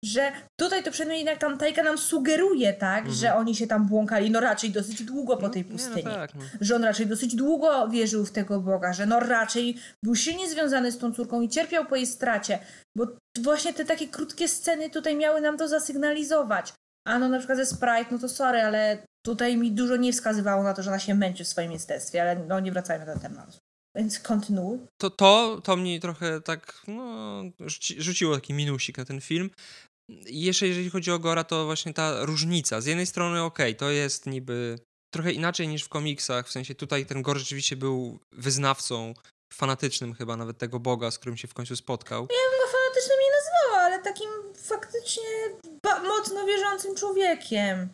że 0.05 0.31
tutaj 0.59 0.83
to 0.83 0.91
przynajmniej 0.91 1.19
jednak 1.19 1.37
tam 1.39 1.57
Tajka 1.57 1.83
nam 1.83 1.97
sugeruje, 1.97 2.73
tak, 2.73 2.97
Mhm. 2.99 3.15
że 3.15 3.35
oni 3.35 3.55
się 3.55 3.67
tam 3.67 3.87
błąkali, 3.87 4.31
no 4.31 4.39
raczej 4.39 4.69
dosyć 4.71 5.03
długo 5.03 5.37
po 5.37 5.43
No, 5.47 5.49
tej 5.49 5.65
nie, 5.65 5.71
pustyni. 5.71 6.03
No 6.05 6.11
tak, 6.11 6.35
no. 6.35 6.41
Że 6.61 6.75
on 6.75 6.83
raczej 6.83 7.07
dosyć 7.07 7.35
długo 7.35 7.87
wierzył 7.87 8.25
w 8.25 8.31
tego 8.31 8.59
Boga, 8.59 8.93
że 8.93 9.05
no 9.05 9.19
raczej 9.19 9.77
był 10.03 10.15
silnie 10.15 10.49
związany 10.49 10.91
z 10.91 10.97
tą 10.97 11.13
córką 11.13 11.41
i 11.41 11.49
cierpiał 11.49 11.85
po 11.85 11.95
jej 11.95 12.07
stracie. 12.07 12.59
Bo 12.97 13.07
właśnie 13.41 13.73
te 13.73 13.85
takie 13.85 14.07
krótkie 14.07 14.47
sceny 14.47 14.89
tutaj 14.89 15.15
miały 15.15 15.41
nam 15.41 15.57
to 15.57 15.67
zasygnalizować. 15.67 16.73
A 17.07 17.19
no 17.19 17.29
na 17.29 17.37
przykład 17.37 17.57
ze 17.57 17.65
Sprite, 17.65 18.05
no 18.11 18.17
to 18.19 18.29
sorry, 18.29 18.61
ale 18.61 18.97
tutaj 19.25 19.57
mi 19.57 19.71
dużo 19.71 19.95
nie 19.95 20.13
wskazywało 20.13 20.63
na 20.63 20.73
to, 20.73 20.83
że 20.83 20.89
ona 20.89 20.99
się 20.99 21.15
męczy 21.15 21.43
w 21.43 21.47
swoim 21.47 21.71
jestestwie, 21.71 22.21
ale 22.21 22.35
no 22.35 22.59
nie 22.59 22.71
wracajmy 22.71 23.05
do 23.05 23.19
tematu. 23.19 23.57
Więc 23.95 24.19
kontynuuj. 24.19 24.79
to, 25.01 25.09
to, 25.09 25.61
to 25.63 25.75
mnie 25.75 25.99
trochę 25.99 26.41
tak 26.41 26.81
no, 26.87 27.43
rzuci, 27.59 28.01
rzuciło 28.01 28.35
taki 28.35 28.53
minusik 28.53 28.97
na 28.97 29.05
ten 29.05 29.21
film. 29.21 29.49
I 30.27 30.41
jeszcze 30.41 30.67
jeżeli 30.67 30.89
chodzi 30.89 31.11
o 31.11 31.19
Gora, 31.19 31.43
to 31.43 31.65
właśnie 31.65 31.93
ta 31.93 32.25
różnica. 32.25 32.81
Z 32.81 32.85
jednej 32.85 33.05
strony 33.05 33.43
okej, 33.43 33.75
to 33.75 33.91
jest 33.91 34.25
niby 34.25 34.79
trochę 35.13 35.31
inaczej 35.31 35.67
niż 35.67 35.83
w 35.83 35.89
komiksach, 35.89 36.47
w 36.47 36.51
sensie 36.51 36.75
tutaj 36.75 37.05
ten 37.05 37.21
Gor 37.21 37.37
rzeczywiście 37.37 37.75
był 37.75 38.19
wyznawcą, 38.31 39.13
fanatycznym 39.53 40.13
chyba 40.13 40.37
nawet 40.37 40.57
tego 40.57 40.79
Boga, 40.79 41.11
z 41.11 41.19
którym 41.19 41.37
się 41.37 41.47
w 41.47 41.53
końcu 41.53 41.75
spotkał. 41.75 42.21
Ja 42.21 42.27
bym 42.27 42.59
go 42.59 42.71
fanatycznym 42.71 43.17
nie 43.19 43.31
nazwała, 43.37 43.85
ale 43.85 44.03
takim 44.03 44.29
faktycznie 44.55 45.23
mocno 46.07 46.45
wierzącym 46.45 46.95
człowiekiem. 46.95 47.89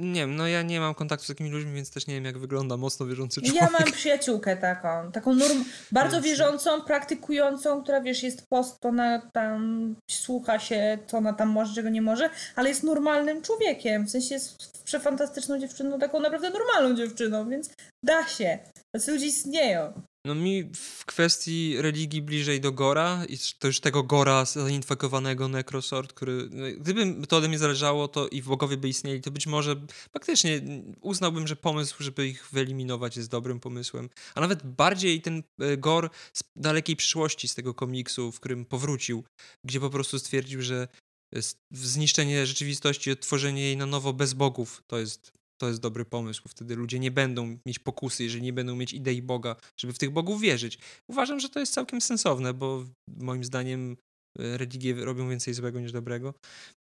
Nie 0.00 0.20
wiem, 0.20 0.36
no 0.36 0.48
ja 0.48 0.62
nie 0.62 0.80
mam 0.80 0.94
kontaktu 0.94 1.24
z 1.24 1.28
takimi 1.28 1.50
ludźmi, 1.50 1.72
więc 1.72 1.90
też 1.90 2.06
nie 2.06 2.14
wiem 2.14 2.24
jak 2.24 2.38
wygląda 2.38 2.76
mocno 2.76 3.06
wierzący 3.06 3.42
człowiek. 3.42 3.62
Ja 3.62 3.70
mam 3.70 3.92
przyjaciółkę 3.92 4.56
taką, 4.56 5.12
taką 5.12 5.34
norm- 5.34 5.64
bardzo 5.92 6.22
wierzącą, 6.22 6.80
praktykującą, 6.82 7.82
która 7.82 8.00
wiesz, 8.00 8.22
jest 8.22 8.46
post, 8.48 8.86
ona 8.86 9.30
tam 9.32 9.94
słucha 10.10 10.58
się, 10.58 10.98
co 11.06 11.18
ona 11.18 11.32
tam 11.32 11.48
może, 11.48 11.74
czego 11.74 11.88
nie 11.88 12.02
może, 12.02 12.30
ale 12.56 12.68
jest 12.68 12.82
normalnym 12.82 13.42
człowiekiem, 13.42 14.06
w 14.06 14.10
sensie 14.10 14.34
jest 14.34 14.82
przefantastyczną 14.84 15.58
dziewczyną, 15.58 15.98
taką 15.98 16.20
naprawdę 16.20 16.50
normalną 16.50 16.96
dziewczyną, 16.96 17.48
więc 17.48 17.70
da 18.04 18.26
się. 18.26 18.58
Tacy 18.94 19.12
ludzie 19.12 19.26
istnieją. 19.26 19.92
No 20.26 20.34
mi 20.34 20.64
w 20.74 21.04
kwestii 21.04 21.76
religii 21.82 22.22
bliżej 22.22 22.60
do 22.60 22.72
Gora 22.72 23.24
i 23.28 23.38
też 23.58 23.80
tego 23.80 24.02
Gora 24.02 24.44
zainfekowanego 24.44 25.48
Necrosort, 25.48 26.12
który, 26.12 26.48
no, 26.50 26.64
gdyby 26.78 27.26
to 27.26 27.36
ode 27.36 27.48
mnie 27.48 27.58
zależało 27.58 28.08
to 28.08 28.28
i 28.28 28.42
bogowie 28.42 28.76
by 28.76 28.88
istnieli, 28.88 29.20
to 29.20 29.30
być 29.30 29.46
może 29.46 29.76
faktycznie 30.12 30.60
uznałbym, 31.00 31.46
że 31.46 31.56
pomysł, 31.56 31.96
żeby 32.02 32.28
ich 32.28 32.48
wyeliminować 32.52 33.16
jest 33.16 33.30
dobrym 33.30 33.60
pomysłem. 33.60 34.10
A 34.34 34.40
nawet 34.40 34.66
bardziej 34.66 35.20
ten 35.22 35.42
e, 35.60 35.76
Gor 35.76 36.10
z 36.32 36.42
dalekiej 36.56 36.96
przyszłości 36.96 37.48
z 37.48 37.54
tego 37.54 37.74
komiksu, 37.74 38.32
w 38.32 38.40
którym 38.40 38.64
powrócił, 38.64 39.24
gdzie 39.64 39.80
po 39.80 39.90
prostu 39.90 40.18
stwierdził, 40.18 40.62
że 40.62 40.88
s- 41.32 41.56
zniszczenie 41.70 42.46
rzeczywistości, 42.46 43.10
odtworzenie 43.10 43.62
jej 43.62 43.76
na 43.76 43.86
nowo 43.86 44.12
bez 44.12 44.34
bogów 44.34 44.82
to 44.86 44.98
jest 44.98 45.32
to 45.60 45.68
jest 45.68 45.80
dobry 45.80 46.04
pomysł. 46.04 46.42
Wtedy 46.48 46.76
ludzie 46.76 46.98
nie 46.98 47.10
będą 47.10 47.58
mieć 47.66 47.78
pokusy, 47.78 48.24
jeżeli 48.24 48.42
nie 48.42 48.52
będą 48.52 48.76
mieć 48.76 48.92
idei 48.92 49.22
Boga, 49.22 49.56
żeby 49.80 49.92
w 49.92 49.98
tych 49.98 50.10
bogów 50.10 50.40
wierzyć. 50.40 50.78
Uważam, 51.10 51.40
że 51.40 51.48
to 51.48 51.60
jest 51.60 51.72
całkiem 51.72 52.00
sensowne, 52.00 52.54
bo 52.54 52.84
moim 53.08 53.44
zdaniem 53.44 53.96
e, 54.38 54.58
religie 54.58 54.94
robią 54.94 55.28
więcej 55.28 55.54
złego 55.54 55.80
niż 55.80 55.92
dobrego. 55.92 56.34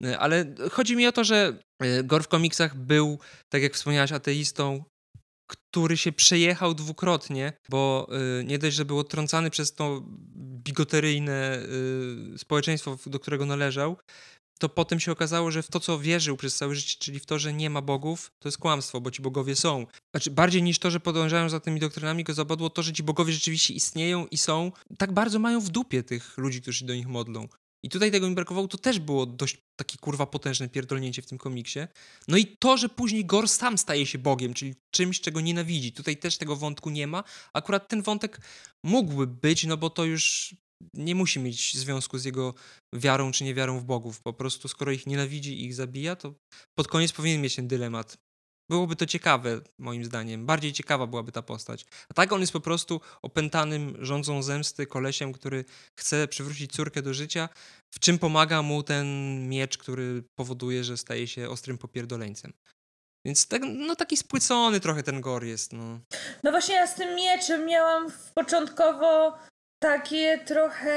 E, 0.05 0.19
Ale 0.19 0.55
chodzi 0.71 0.97
mi 0.97 1.07
o 1.07 1.13
to, 1.13 1.25
że 1.25 1.59
e, 1.83 2.05
Gor 2.05 2.25
w 2.25 2.29
komiksach 2.29 2.77
był, 2.77 3.19
tak 3.53 3.63
jak 3.63 3.75
wspomniałaś, 3.75 4.13
ateistą, 4.13 4.85
który 5.51 5.97
się 5.97 6.13
przejechał 6.13 6.75
dwukrotnie, 6.75 7.53
bo 7.71 8.09
nie 8.45 8.59
dość, 8.59 8.77
że 8.77 8.85
był 8.85 8.99
odtrącany 8.99 9.51
przez 9.51 9.75
to 9.75 10.03
bigoteryjne 10.65 11.63
społeczeństwo, 12.37 12.99
do 13.07 13.19
którego 13.19 13.47
należał, 13.47 13.97
to 14.63 14.69
potem 14.69 15.01
się 15.01 15.13
okazało, 15.13 15.51
że 15.51 15.63
w 15.63 15.69
to, 15.69 15.81
co 15.81 15.99
wierzył 15.99 16.37
przez 16.37 16.57
całe 16.57 16.75
życie, 16.75 16.97
czyli 16.99 17.21
w 17.21 17.27
to, 17.27 17.39
że 17.39 17.53
nie 17.53 17.71
ma 17.71 17.83
bogów, 17.83 18.33
to 18.39 18.49
jest 18.49 18.59
kłamstwo, 18.59 19.01
bo 19.01 19.11
ci 19.11 19.23
bogowie 19.23 19.57
są. 19.57 19.87
Znaczy, 20.11 20.31
bardziej 20.31 20.63
niż 20.63 20.79
to, 20.79 20.91
że 20.91 21.01
podążają 21.01 21.49
za 21.49 21.61
tymi 21.61 21.81
doktrynami, 21.81 22.25
go 22.25 22.35
zabodło 22.35 22.71
to, 22.71 22.83
że 22.83 22.93
ci 22.93 23.03
bogowie 23.03 23.33
rzeczywiście 23.33 23.75
istnieją 23.75 24.27
i 24.27 24.39
są, 24.39 24.73
tak 24.99 25.13
bardzo 25.13 25.39
mają 25.39 25.61
w 25.61 25.69
dupie 25.69 26.03
tych 26.03 26.39
ludzi, 26.39 26.63
którzy 26.63 26.79
się 26.79 26.87
do 26.87 26.95
nich 26.95 27.09
modlą. 27.09 27.49
I 27.83 27.89
tutaj 27.89 28.11
tego 28.11 28.29
mi 28.29 28.35
brakowało, 28.35 28.69
to 28.69 28.79
też 28.79 28.99
było 28.99 29.27
dość 29.27 29.59
takie 29.77 29.99
kurwa 29.99 30.27
potężne 30.27 30.69
pierdolnięcie 30.69 31.23
w 31.23 31.27
tym 31.27 31.39
komiksie. 31.39 31.81
No 32.29 32.37
i 32.37 32.47
to, 32.47 32.77
że 32.77 32.89
później 32.89 33.25
Gor 33.25 33.49
sam 33.49 33.79
staje 33.79 34.07
się 34.07 34.19
Bogiem, 34.19 34.55
czyli 34.55 34.75
czymś, 34.91 35.21
czego 35.21 35.41
nienawidzi. 35.41 35.93
Tutaj 35.93 36.17
też 36.17 36.39
tego 36.39 36.57
wątku 36.57 36.91
nie 36.91 37.07
ma. 37.07 37.25
Akurat 37.53 37.89
ten 37.89 38.03
wątek 38.03 38.41
mógłby 38.83 39.27
być, 39.27 39.65
no 39.65 39.77
bo 39.77 39.91
to 39.91 40.05
już 40.05 40.55
nie 40.95 41.15
musi 41.15 41.41
mieć 41.41 41.77
związku 41.77 42.19
z 42.19 42.25
jego 42.25 42.55
wiarą 42.95 43.33
czy 43.33 43.45
niewiarą 43.45 43.79
w 43.79 43.85
bogów. 43.85 44.21
Po 44.23 44.33
prostu, 44.33 44.69
skoro 44.69 44.93
ich 44.93 45.07
nienawidzi 45.07 45.61
i 45.61 45.65
ich 45.65 45.75
zabija, 45.75 46.17
to 46.17 46.35
pod 46.79 46.89
koniec 46.89 47.13
powinien 47.13 47.41
mieć 47.41 47.57
ten 47.57 47.69
dylemat. 47.69 48.17
Byłoby 48.71 48.97
to 48.97 49.07
ciekawe, 49.07 49.61
moim 49.79 50.05
zdaniem. 50.05 50.47
Bardziej 50.47 50.73
ciekawa 50.73 51.07
byłaby 51.07 51.33
ta 51.33 51.43
postać. 51.43 51.87
A 52.11 52.15
tak 52.15 52.33
on 52.33 52.41
jest 52.41 52.53
po 52.53 52.61
prostu 52.61 53.01
opętanym, 53.23 53.97
rządzą 53.99 54.43
zemsty 54.43 54.87
kolesiem, 54.87 55.33
który 55.33 55.65
chce 55.99 56.29
przywrócić 56.29 56.73
córkę 56.73 57.03
do 57.03 57.15
życia, 57.15 57.49
w 57.95 58.01
czym 58.01 58.19
pomaga 58.19 58.63
mu 58.63 58.83
ten 58.83 59.07
miecz, 59.49 59.79
który 59.79 60.25
powoduje, 60.39 60.85
że 60.85 60.97
staje 60.97 61.27
się 61.27 61.51
ostrym 61.51 61.79
popierdoleńcem. 61.79 62.53
Więc 63.27 63.49
tak, 63.49 63.63
no 63.65 63.97
taki 63.97 64.17
spłycony 64.17 64.81
trochę 64.81 65.03
ten 65.03 65.21
gor 65.21 65.45
jest, 65.45 65.73
no. 65.73 66.01
No 66.43 66.51
właśnie 66.51 66.75
ja 66.75 66.87
z 66.87 66.95
tym 66.95 67.17
mieczem 67.17 67.67
miałam 67.67 68.13
początkowo 68.35 69.39
takie 69.83 70.39
trochę, 70.39 70.97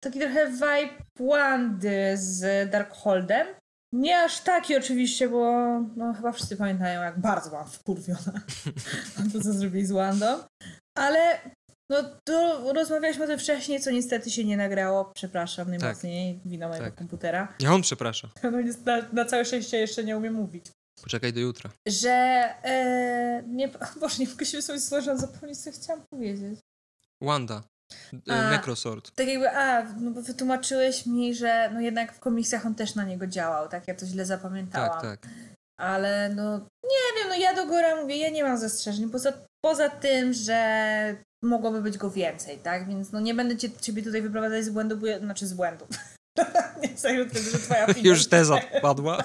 taki 0.00 0.18
trochę 0.18 0.50
vibe 0.50 1.04
Wandy 1.18 2.12
z 2.14 2.70
Darkholdem. 2.70 3.46
Nie 3.92 4.22
aż 4.22 4.40
taki 4.40 4.76
oczywiście, 4.76 5.28
bo 5.28 5.64
no, 5.96 6.14
chyba 6.14 6.32
wszyscy 6.32 6.56
pamiętają, 6.56 7.02
jak 7.02 7.20
bardzo 7.20 7.50
byłam 7.50 7.68
wkurwiona 7.68 8.40
to, 9.32 9.40
co 9.40 9.52
zrobili 9.52 9.86
z 9.86 9.92
Wandą. 9.92 10.26
Ale 10.98 11.40
no 11.90 11.96
to 12.24 12.72
rozmawialiśmy 12.72 13.24
o 13.24 13.26
tym 13.26 13.38
wcześniej, 13.38 13.80
co 13.80 13.90
niestety 13.90 14.30
się 14.30 14.44
nie 14.44 14.56
nagrało. 14.56 15.04
Przepraszam 15.14 15.70
najmocniej, 15.70 16.40
wina 16.44 16.68
mojego 16.68 16.86
tak. 16.86 16.94
komputera. 16.94 17.54
Ja 17.60 17.74
on 17.74 17.82
przeprasza. 17.82 18.28
No 18.42 18.50
na, 18.86 19.02
na 19.12 19.24
całe 19.24 19.44
szczęście 19.44 19.78
jeszcze 19.78 20.04
nie 20.04 20.16
umiem 20.16 20.34
mówić. 20.34 20.66
Poczekaj 21.02 21.32
do 21.32 21.40
jutra. 21.40 21.70
Że 21.86 22.10
e, 22.64 23.42
nie, 23.46 23.68
Boże, 24.00 24.16
nie 24.18 24.28
mogę 24.28 24.46
się 24.46 24.62
sobie 24.62 24.80
słyszeć, 24.80 25.20
zapomnieć, 25.20 25.58
co 25.58 25.72
chciałam 25.72 26.02
powiedzieć. 26.10 26.58
Wanda. 27.22 27.62
A. 28.28 28.34
E, 28.34 28.50
Necrosword. 28.50 29.10
Tak 29.10 29.28
jakby, 29.28 29.50
a, 29.50 29.82
no 30.00 30.10
bo 30.10 30.22
wytłumaczyłeś 30.22 31.06
mi, 31.06 31.34
że 31.34 31.70
no 31.74 31.80
jednak 31.80 32.12
w 32.12 32.20
komiksach 32.20 32.66
on 32.66 32.74
też 32.74 32.94
na 32.94 33.04
niego 33.04 33.26
działał, 33.26 33.68
tak? 33.68 33.88
Ja 33.88 33.94
to 33.94 34.06
źle 34.06 34.26
zapamiętałam. 34.26 34.90
Tak, 34.90 35.02
tak. 35.02 35.30
Ale 35.80 36.28
no, 36.28 36.58
nie 36.84 37.20
wiem, 37.20 37.28
no 37.28 37.34
ja 37.34 37.54
do 37.54 37.66
góra 37.66 37.96
mówię, 37.96 38.16
ja 38.16 38.30
nie 38.30 38.44
mam 38.44 38.58
zastrzeżeń, 38.58 39.10
poza, 39.10 39.32
poza 39.64 39.88
tym, 39.88 40.32
że 40.32 41.16
mogłoby 41.42 41.82
być 41.82 41.98
go 41.98 42.10
więcej, 42.10 42.58
tak? 42.58 42.88
Więc 42.88 43.12
no 43.12 43.20
nie 43.20 43.34
będę 43.34 43.56
cię, 43.56 43.70
ciebie 43.80 44.02
tutaj 44.02 44.22
wyprowadzać 44.22 44.64
z 44.64 44.70
błędu, 44.70 44.96
bo 44.96 45.06
znaczy 45.18 45.46
z 45.46 45.52
błędu. 45.52 45.86
nie 46.82 46.96
zajmę 46.96 47.24
że 47.52 47.58
twoja 47.58 47.86
opinia... 47.86 48.10
Już 48.10 48.26
teza 48.26 48.58
padła. 48.82 49.24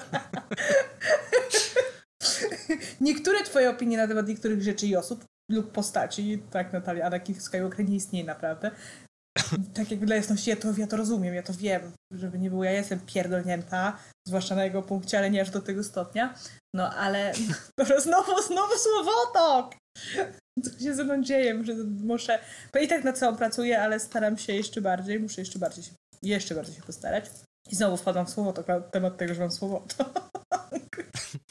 Niektóre 3.00 3.44
twoje 3.44 3.70
opinie 3.70 3.96
na 3.96 4.08
temat 4.08 4.28
niektórych 4.28 4.62
rzeczy 4.62 4.86
i 4.86 4.96
osób 4.96 5.24
lub 5.50 5.72
postaci, 5.72 6.42
tak 6.50 6.72
Natalia, 6.72 7.06
Anakin 7.06 7.40
Skywalker 7.40 7.88
nie 7.88 7.96
istnieje 7.96 8.24
naprawdę. 8.24 8.70
Tak 9.74 9.90
jakby 9.90 10.06
dla 10.06 10.16
jasności, 10.16 10.50
ja 10.50 10.56
to, 10.56 10.68
ja 10.78 10.86
to 10.86 10.96
rozumiem, 10.96 11.34
ja 11.34 11.42
to 11.42 11.52
wiem, 11.52 11.92
żeby 12.10 12.38
nie 12.38 12.50
było, 12.50 12.64
ja 12.64 12.70
jestem 12.70 13.00
pierdolnięta, 13.00 13.98
zwłaszcza 14.28 14.54
na 14.54 14.64
jego 14.64 14.82
punkcie, 14.82 15.18
ale 15.18 15.30
nie 15.30 15.42
aż 15.42 15.50
do 15.50 15.60
tego 15.60 15.84
stopnia. 15.84 16.34
No 16.74 16.94
ale 16.94 17.32
dobra, 17.78 18.00
znowu, 18.00 18.42
znowu 18.42 18.72
słowotok! 18.78 19.74
Co 20.64 20.78
się 20.78 20.94
ze 20.94 21.04
mną 21.04 21.22
dzieje? 21.22 21.54
Muszę, 21.54 21.74
muszę, 22.04 22.38
bo 22.72 22.78
i 22.78 22.88
tak 22.88 23.04
na 23.04 23.12
całą 23.12 23.36
pracuję, 23.36 23.82
ale 23.82 24.00
staram 24.00 24.38
się 24.38 24.52
jeszcze 24.52 24.80
bardziej, 24.80 25.20
muszę 25.20 25.40
jeszcze 25.40 25.58
bardziej 25.58 25.84
się, 25.84 25.90
jeszcze 26.22 26.54
bardziej 26.54 26.74
się 26.74 26.82
postarać. 26.82 27.30
I 27.70 27.76
znowu 27.76 27.96
wpadłam 27.96 28.26
w 28.26 28.30
słowotok 28.30 28.68
na 28.68 28.80
temat 28.80 29.16
tego, 29.16 29.34
że 29.34 29.40
mam 29.40 29.50
słowotok. 29.50 30.30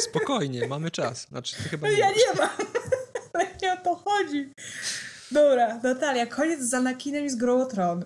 Spokojnie, 0.00 0.68
mamy 0.68 0.90
czas. 0.90 1.26
Znaczy, 1.28 1.56
ty 1.56 1.62
chyba 1.68 1.86
No 1.86 1.92
nie 1.92 1.98
ja 1.98 2.06
masz. 2.06 2.16
nie 2.16 2.40
mam. 2.40 2.50
Ale 3.32 3.46
nie 3.62 3.72
o 3.72 3.76
to 3.76 3.94
chodzi. 3.94 4.52
Dobra, 5.30 5.80
Natalia, 5.82 6.26
koniec 6.26 6.60
z 6.60 6.74
Anakinem 6.74 7.24
i 7.24 7.30
z 7.30 7.36
Grą 7.36 7.66
Tron. 7.66 8.04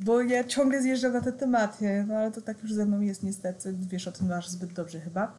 Bo 0.00 0.22
ja 0.22 0.44
ciągle 0.44 0.82
zjeżdżam 0.82 1.12
na 1.12 1.20
te 1.20 1.32
tematy, 1.32 2.04
no 2.08 2.14
ale 2.14 2.30
to 2.32 2.40
tak 2.42 2.62
już 2.62 2.72
ze 2.72 2.86
mną 2.86 3.00
jest 3.00 3.22
niestety. 3.22 3.74
Wiesz 3.90 4.08
o 4.08 4.12
tym 4.12 4.28
masz 4.28 4.48
zbyt 4.48 4.72
dobrze 4.72 5.00
chyba. 5.00 5.36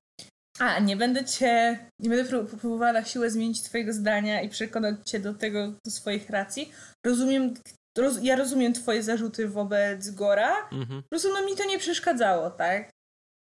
A, 0.59 0.79
nie 0.79 0.97
będę 0.97 1.25
cię, 1.25 1.79
nie 1.99 2.09
będę 2.09 2.31
pró- 2.31 2.45
próbowała 2.45 2.93
na 2.93 3.03
siłę 3.05 3.29
zmienić 3.29 3.61
twojego 3.61 3.93
zdania 3.93 4.41
i 4.41 4.49
przekonać 4.49 4.95
cię 5.05 5.19
do 5.19 5.33
tego, 5.33 5.67
do 5.85 5.91
swoich 5.91 6.29
racji. 6.29 6.71
Rozumiem, 7.05 7.53
roz, 7.97 8.15
ja 8.21 8.35
rozumiem 8.35 8.73
twoje 8.73 9.03
zarzuty 9.03 9.47
wobec 9.47 10.09
Gora. 10.09 10.69
Mhm. 10.71 11.03
Po 11.03 11.09
prostu 11.09 11.29
no 11.33 11.45
mi 11.45 11.55
to 11.55 11.65
nie 11.65 11.79
przeszkadzało, 11.79 12.49
tak? 12.49 12.89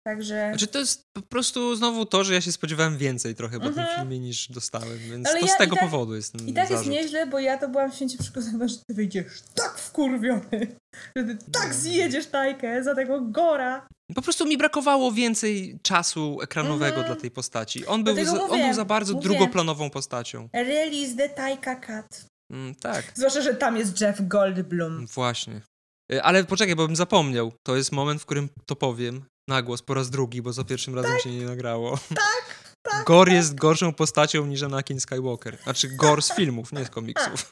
Także... 0.07 0.47
Znaczy, 0.49 0.67
to 0.67 0.79
jest 0.79 1.01
po 1.15 1.21
prostu 1.21 1.75
znowu 1.75 2.05
to, 2.05 2.23
że 2.23 2.33
ja 2.33 2.41
się 2.41 2.51
spodziewałem 2.51 2.97
więcej 2.97 3.35
trochę 3.35 3.59
po 3.59 3.69
tym 3.69 3.79
Mhm. 3.79 3.99
filmie 3.99 4.19
niż 4.19 4.47
dostałem, 4.51 4.97
więc 4.99 5.27
Ale 5.29 5.39
to 5.39 5.45
ja 5.45 5.53
z 5.53 5.57
tego 5.57 5.75
tak- 5.75 5.83
powodu 5.85 6.15
jest 6.15 6.41
I 6.47 6.53
tak 6.53 6.69
jest 6.69 6.71
zarzut. 6.83 6.93
nieźle, 6.93 7.27
bo 7.27 7.39
ja 7.39 7.57
to 7.57 7.69
byłam 7.69 7.91
święcie 7.91 8.17
przekonana, 8.17 8.67
że 8.67 8.75
ty 8.87 8.93
wyjdziesz 8.93 9.25
tak 9.55 9.77
wkurwiony, 9.79 10.75
że 11.15 11.23
ty 11.23 11.37
tak 11.51 11.73
zjedziesz 11.73 12.25
tajkę 12.27 12.83
za 12.83 12.95
tego 12.95 13.21
Gora. 13.21 13.87
Po 14.15 14.21
prostu 14.21 14.45
mi 14.45 14.57
brakowało 14.57 15.11
więcej 15.11 15.79
czasu 15.81 16.41
ekranowego 16.41 16.85
Mhm. 16.97 17.05
dla 17.05 17.15
tej 17.15 17.31
postaci. 17.31 17.85
On 17.85 18.03
był, 18.03 18.25
za, 18.25 18.43
on 18.43 18.49
mówię, 18.49 18.63
był 18.65 18.73
za 18.73 18.85
bardzo 18.85 19.13
mówię. 19.13 19.23
drugoplanową 19.23 19.89
postacią. 19.89 20.49
Release 20.53 21.15
the 21.15 21.29
Taika 21.29 21.75
Cut. 21.75 22.25
Mm, 22.51 22.75
tak, 22.75 23.11
Zwłaszcza, 23.15 23.41
że 23.41 23.53
tam 23.55 23.77
jest 23.77 24.01
Jeff 24.01 24.27
Goldblum. 24.27 25.07
właśnie. 25.07 25.61
Y, 26.13 26.23
Ale 26.23 26.43
poczekaj, 26.43 26.75
bo 26.75 26.87
bym 26.87 26.95
zapomniał. 26.95 27.51
To 27.63 27.75
jest 27.75 27.91
moment, 27.91 28.21
w 28.21 28.25
którym 28.25 28.49
to 28.65 28.75
powiem 28.75 29.21
na 29.49 29.61
głos 29.61 29.81
po 29.81 29.93
raz 29.93 30.09
drugi, 30.09 30.41
bo 30.41 30.53
za 30.53 30.63
pierwszym 30.63 30.95
razem 30.95 31.19
się 31.19 31.29
nie 31.31 31.45
nagrało. 31.45 31.97
Tak, 32.09 32.75
tak. 32.81 33.05
Gor 33.05 33.29
jest 33.29 33.55
gorszą 33.55 33.93
postacią 33.93 34.45
niż 34.45 34.63
Anakin 34.63 34.99
Skywalker. 34.99 35.57
Znaczy 35.63 35.87
Gor 35.89 36.21
z 36.21 36.35
filmów, 36.35 36.71
nie 36.73 36.85
z 36.85 36.89
komiksów. 36.89 37.51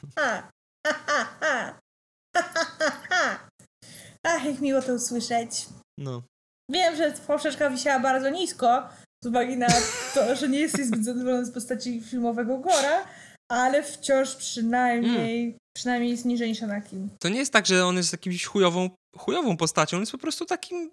Ach, 4.26 4.44
jak 4.44 4.60
miło 4.60 4.82
to 4.82 4.94
usłyszeć. 4.94 5.66
No. 5.98 6.22
Wiem, 6.70 6.96
że 6.96 7.12
poprzeczka 7.26 7.70
wisiała 7.70 8.00
bardzo 8.00 8.30
nisko, 8.30 8.88
z 9.24 9.26
uwagi 9.26 9.56
na 9.56 9.66
to, 10.14 10.36
że 10.36 10.48
nie 10.48 10.58
jesteś 10.58 10.86
zbyt 10.86 11.04
zadowolony 11.04 11.46
z 11.46 11.50
postaci 11.52 12.00
filmowego 12.00 12.58
Gora, 12.58 13.04
ale 13.50 13.82
wciąż 13.82 14.36
przynajmniej, 14.36 15.44
Mm. 15.46 15.58
przynajmniej 15.76 16.10
jest 16.10 16.24
niżej 16.24 16.48
niż 16.48 16.62
Anakin. 16.62 17.08
To 17.20 17.28
nie 17.28 17.38
jest 17.38 17.52
tak, 17.52 17.66
że 17.66 17.86
on 17.86 17.96
jest 17.96 18.12
jakimś 18.12 18.44
chujową, 18.44 18.90
chujową 19.16 19.56
postacią, 19.56 19.96
on 19.96 20.02
jest 20.02 20.12
po 20.12 20.18
prostu 20.18 20.44
takim 20.46 20.90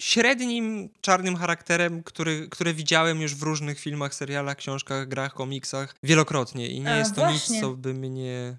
średnim, 0.00 0.90
czarnym 1.00 1.36
charakterem, 1.36 2.02
który, 2.02 2.48
które 2.48 2.74
widziałem 2.74 3.20
już 3.20 3.34
w 3.34 3.42
różnych 3.42 3.80
filmach, 3.80 4.14
serialach, 4.14 4.56
książkach, 4.56 5.08
grach, 5.08 5.34
komiksach 5.34 5.94
wielokrotnie 6.02 6.68
i 6.68 6.80
nie 6.80 6.90
A, 6.92 6.96
jest 6.96 7.14
to 7.14 7.20
właśnie. 7.20 7.54
nic, 7.56 7.64
co 7.64 7.70
by 7.70 7.94
mnie 7.94 8.56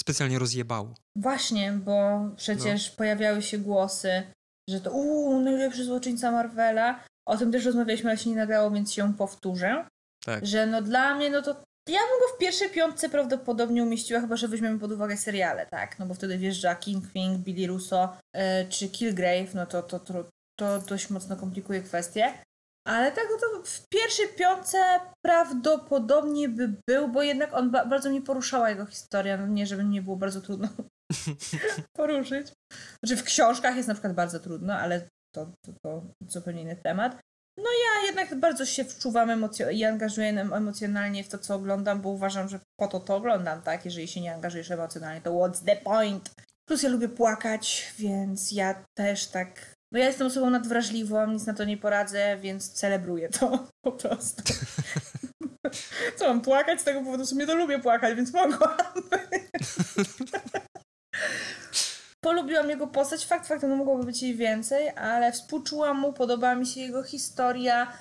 specjalnie 0.00 0.38
rozjebało. 0.38 0.94
Właśnie, 1.16 1.72
bo 1.72 2.20
przecież 2.36 2.90
No. 2.90 2.96
pojawiały 2.96 3.42
się 3.42 3.58
głosy, 3.58 4.22
że 4.70 4.80
to 4.80 4.90
uuu, 4.90 5.40
najlepszy 5.40 5.84
złoczyńca 5.84 6.30
Marvela. 6.30 7.04
O 7.28 7.36
tym 7.36 7.52
też 7.52 7.64
rozmawialiśmy, 7.64 8.10
ale 8.10 8.18
się 8.18 8.30
nie 8.30 8.36
nagrało, 8.36 8.70
więc 8.70 8.92
się 8.92 9.14
powtórzę. 9.14 9.86
Tak. 10.24 10.46
Że 10.46 10.66
no 10.66 10.82
dla 10.82 11.14
mnie, 11.14 11.30
no 11.30 11.42
to 11.42 11.50
ja 11.88 12.00
bym 12.00 12.20
go 12.20 12.36
w 12.36 12.38
pierwszej 12.38 12.70
piątce 12.70 13.08
prawdopodobnie 13.08 13.82
umieściła, 13.82 14.20
chyba 14.20 14.36
że 14.36 14.48
weźmiemy 14.48 14.78
pod 14.78 14.92
uwagę 14.92 15.16
seriale, 15.16 15.66
tak? 15.66 15.98
No 15.98 16.06
bo 16.06 16.14
wtedy 16.14 16.38
wjeżdża 16.38 16.74
Kingpin, 16.74 17.38
Billy 17.38 17.66
Russo 17.66 18.16
e, 18.32 18.64
czy 18.68 18.88
Kilgrave, 18.88 19.54
no 19.54 19.66
to, 19.66 19.82
to, 19.82 20.00
to, 20.00 20.24
to 20.60 20.78
dość 20.78 21.10
mocno 21.10 21.36
komplikuje 21.36 21.82
kwestię. 21.82 22.32
Ale 22.88 23.12
tak, 23.12 23.24
no 23.30 23.36
to 23.38 23.62
w 23.64 23.88
pierwszej 23.88 24.28
piątce 24.28 24.78
prawdopodobnie 25.24 26.48
by 26.48 26.72
był, 26.88 27.08
bo 27.08 27.22
jednak 27.22 27.54
on 27.54 27.70
ba- 27.70 27.84
bardzo 27.84 28.10
mnie 28.10 28.22
poruszała 28.22 28.70
jego 28.70 28.86
historia. 28.86 29.36
No 29.36 29.46
nie, 29.46 29.66
żeby 29.66 29.84
mnie 29.84 30.02
było 30.02 30.16
bardzo 30.16 30.40
trudno 30.40 30.68
poruszyć. 31.96 32.52
Znaczy 33.04 33.16
w 33.22 33.24
książkach 33.24 33.76
jest 33.76 33.88
na 33.88 33.94
przykład 33.94 34.14
bardzo 34.14 34.40
trudno, 34.40 34.74
ale 34.74 35.08
to, 35.34 35.46
to, 35.66 35.72
to 35.84 36.02
zupełnie 36.28 36.62
inny 36.62 36.76
temat. 36.76 37.16
No 37.58 37.64
ja 37.84 38.06
jednak 38.06 38.40
bardzo 38.40 38.66
się 38.66 38.84
wczuwam 38.84 39.28
emocjo- 39.28 39.72
i 39.72 39.84
angażuję 39.84 40.28
em- 40.28 40.52
emocjonalnie 40.52 41.24
w 41.24 41.28
to, 41.28 41.38
co 41.38 41.54
oglądam, 41.54 42.00
bo 42.00 42.08
uważam, 42.08 42.48
że 42.48 42.60
po 42.80 42.88
to 42.88 43.00
to 43.00 43.16
oglądam, 43.16 43.62
tak? 43.62 43.84
Jeżeli 43.84 44.08
się 44.08 44.20
nie 44.20 44.34
angażujesz 44.34 44.70
emocjonalnie, 44.70 45.20
to 45.20 45.30
what's 45.30 45.64
the 45.64 45.76
point? 45.76 46.30
Plus 46.68 46.82
ja 46.82 46.88
lubię 46.88 47.08
płakać, 47.08 47.94
więc 47.98 48.52
ja 48.52 48.84
też 48.98 49.26
tak... 49.26 49.75
No 49.96 50.00
ja 50.00 50.06
jestem 50.06 50.26
osobą 50.26 50.50
nadwrażliwą, 50.50 51.26
nic 51.26 51.46
na 51.46 51.54
to 51.54 51.64
nie 51.64 51.76
poradzę, 51.76 52.36
więc 52.36 52.72
celebruję 52.72 53.28
to 53.28 53.66
po 53.84 53.92
prostu. 53.92 54.42
Co 56.16 56.28
mam 56.28 56.40
płakać 56.40 56.80
z 56.80 56.84
tego 56.84 57.00
powodu? 57.00 57.24
W 57.24 57.28
sumie 57.28 57.46
to 57.46 57.54
lubię 57.54 57.78
płakać, 57.78 58.16
więc 58.16 58.32
mogłam. 58.32 58.76
Polubiłam 62.24 62.70
jego 62.70 62.86
postać, 62.86 63.26
fakt 63.26 63.46
faktem, 63.46 63.70
no 63.70 63.76
mogłoby 63.76 64.04
być 64.04 64.22
jej 64.22 64.34
więcej, 64.34 64.88
ale 64.88 65.32
współczułam 65.32 65.98
mu, 65.98 66.12
podobała 66.12 66.54
mi 66.54 66.66
się 66.66 66.80
jego 66.80 67.02
historia, 67.02 67.92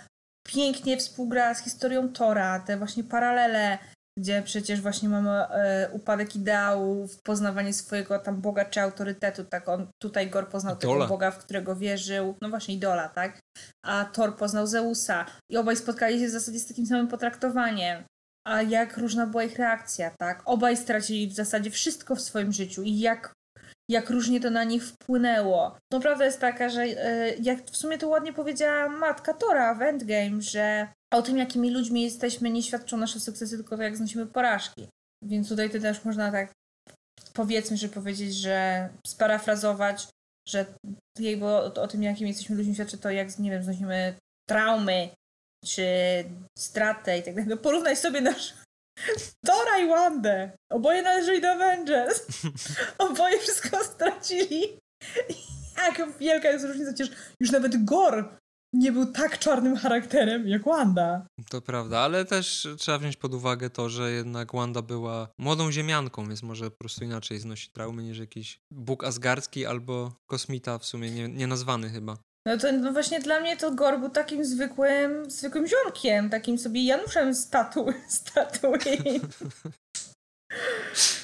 pięknie 0.48 0.98
współgra 0.98 1.54
z 1.54 1.64
historią 1.64 2.10
Tora, 2.10 2.60
te 2.60 2.78
właśnie 2.78 3.04
paralele, 3.04 3.78
gdzie 4.20 4.41
przecież 4.41 4.82
właśnie 4.82 5.09
mamy 5.09 5.30
e, 5.32 5.89
upadek 5.91 6.36
ideałów, 6.36 7.22
poznawanie 7.22 7.74
swojego 7.74 8.20
tam 8.20 8.41
Boga 8.41 8.66
czy 8.66 8.82
autorytetu, 8.82 9.43
tak 9.43 9.70
on 9.70 9.88
tutaj 10.01 10.30
Gor 10.30 10.49
poznał 10.49 10.76
Idola. 10.76 10.93
tego 10.93 11.07
Boga, 11.07 11.32
w 11.32 11.38
którego 11.38 11.76
wierzył, 11.76 12.36
no 12.41 12.49
właśnie 12.49 12.76
idola, 12.76 13.09
tak, 13.09 13.39
a 13.86 14.05
Thor 14.05 14.36
poznał 14.38 14.68
Zeusa 14.68 15.26
i 15.51 15.57
obaj 15.57 15.76
spotkali 15.76 16.20
się 16.20 16.28
w 16.28 16.32
zasadzie 16.32 16.59
z 16.59 16.68
takim 16.68 16.86
samym 16.86 17.07
potraktowaniem. 17.07 18.03
a 18.47 18.61
jak 18.61 18.97
różna 18.97 19.28
była 19.28 19.43
ich 19.43 19.57
reakcja, 19.57 20.11
tak? 20.20 20.41
Obaj 20.45 20.78
stracili 20.78 21.28
w 21.28 21.34
zasadzie 21.34 21.72
wszystko 21.72 22.16
w 22.16 22.22
swoim 22.22 22.51
życiu 22.51 22.84
i 22.84 22.99
jak, 22.99 23.34
jak 23.89 24.09
różnie 24.09 24.39
to 24.39 24.49
na 24.49 24.63
nich 24.63 24.84
wpłynęło. 24.88 25.78
No 25.93 25.99
prawda 25.99 26.26
jest 26.26 26.39
taka, 26.39 26.70
że 26.70 26.82
e, 26.82 27.36
jak 27.36 27.66
w 27.66 27.78
sumie 27.78 27.97
to 27.97 28.07
ładnie 28.07 28.34
powiedziała 28.34 28.89
matka 28.89 29.34
Tora 29.34 29.76
w 29.76 29.82
Endgame, 29.82 30.41
że 30.41 30.88
o 31.14 31.22
tym, 31.22 31.38
jakimi 31.38 31.72
ludźmi 31.72 32.01
jesteśmy, 32.01 32.49
nie 32.49 32.64
świadczą 32.64 32.97
nasze 32.97 33.20
sukcesy, 33.20 33.56
tylko 33.58 33.78
to, 33.78 33.84
jak 33.84 33.97
znosimy 33.97 34.26
porażki. 34.26 34.88
Więc 35.24 35.49
tutaj 35.49 35.70
to 35.70 35.80
też 35.80 36.06
można 36.06 36.32
tak 36.32 36.51
powiedzmy, 37.34 37.78
że 37.78 37.89
powiedzieć, 37.89 38.36
że 38.36 38.89
sparafrazować, 39.08 40.08
że 40.47 40.66
jakby 41.20 41.45
o, 41.45 41.74
o 41.74 41.88
tym, 41.88 42.03
jakimi 42.03 42.30
jesteśmy 42.30 42.56
ludźmi, 42.56 42.76
świadczy 42.76 42.97
to, 42.97 43.10
jak, 43.10 43.39
nie 43.39 43.51
wiem, 43.51 43.64
znosimy 43.64 44.16
traumy, 44.49 45.10
czy 45.66 45.86
stratę 46.58 47.18
i 47.18 47.24
tak 47.24 47.36
dalej. 47.36 47.49
No 47.49 47.58
porównaj 47.58 47.95
sobie 47.95 48.22
nasz 48.22 48.53
Tora 49.47 49.78
i 49.78 49.88
Wandę. 49.88 50.51
Oboje 50.72 51.01
należeli 51.01 51.41
do 51.41 51.51
Avengers. 51.51 52.28
Oboje 52.97 53.39
wszystko 53.39 53.84
stracili. 53.84 54.62
Jak 55.78 56.18
wielka 56.18 56.49
jest 56.49 56.66
różnica, 56.66 56.93
przecież 56.93 57.16
już 57.39 57.51
nawet 57.51 57.84
Gor 57.84 58.38
nie 58.76 58.92
był 58.92 59.06
tak 59.06 59.40
czarnym 59.40 59.76
charakterem 59.76 60.48
jak 60.48 60.64
Wanda. 60.64 61.28
To 61.50 61.62
prawda, 61.62 62.00
ale 62.00 62.26
też 62.26 62.68
trzeba 62.78 62.98
wziąć 62.98 63.18
pod 63.18 63.34
uwagę 63.34 63.70
to, 63.70 63.90
że 63.90 64.12
jednak 64.12 64.54
Wanda 64.54 64.82
była 64.82 65.28
młodą 65.40 65.72
ziemianką, 65.72 66.28
więc 66.28 66.44
może 66.44 66.72
po 66.72 66.78
prostu 66.78 67.04
inaczej 67.04 67.40
znosi 67.40 67.70
traumy 67.70 68.04
niż 68.04 68.20
jakiś 68.20 68.60
Bóg 68.74 69.04
Asgardzki 69.04 69.66
albo 69.66 70.12
kosmita 70.30 70.78
w 70.78 70.86
sumie 70.86 71.12
nie, 71.12 71.28
nienazwany 71.28 71.90
chyba. 71.90 72.18
No 72.48 72.58
to 72.58 72.72
no 72.72 72.94
właśnie 72.94 73.20
dla 73.20 73.40
mnie 73.40 73.58
to 73.58 73.72
Gor 73.72 74.00
był 74.00 74.10
takim 74.10 74.46
zwykłym, 74.46 75.32
zwykłym 75.32 75.68
ziomkiem, 75.68 76.30
takim 76.30 76.58
sobie 76.58 76.86
Januszem 76.86 77.36
z 77.36 77.50
tatu, 77.50 77.86
z. 78.08 78.24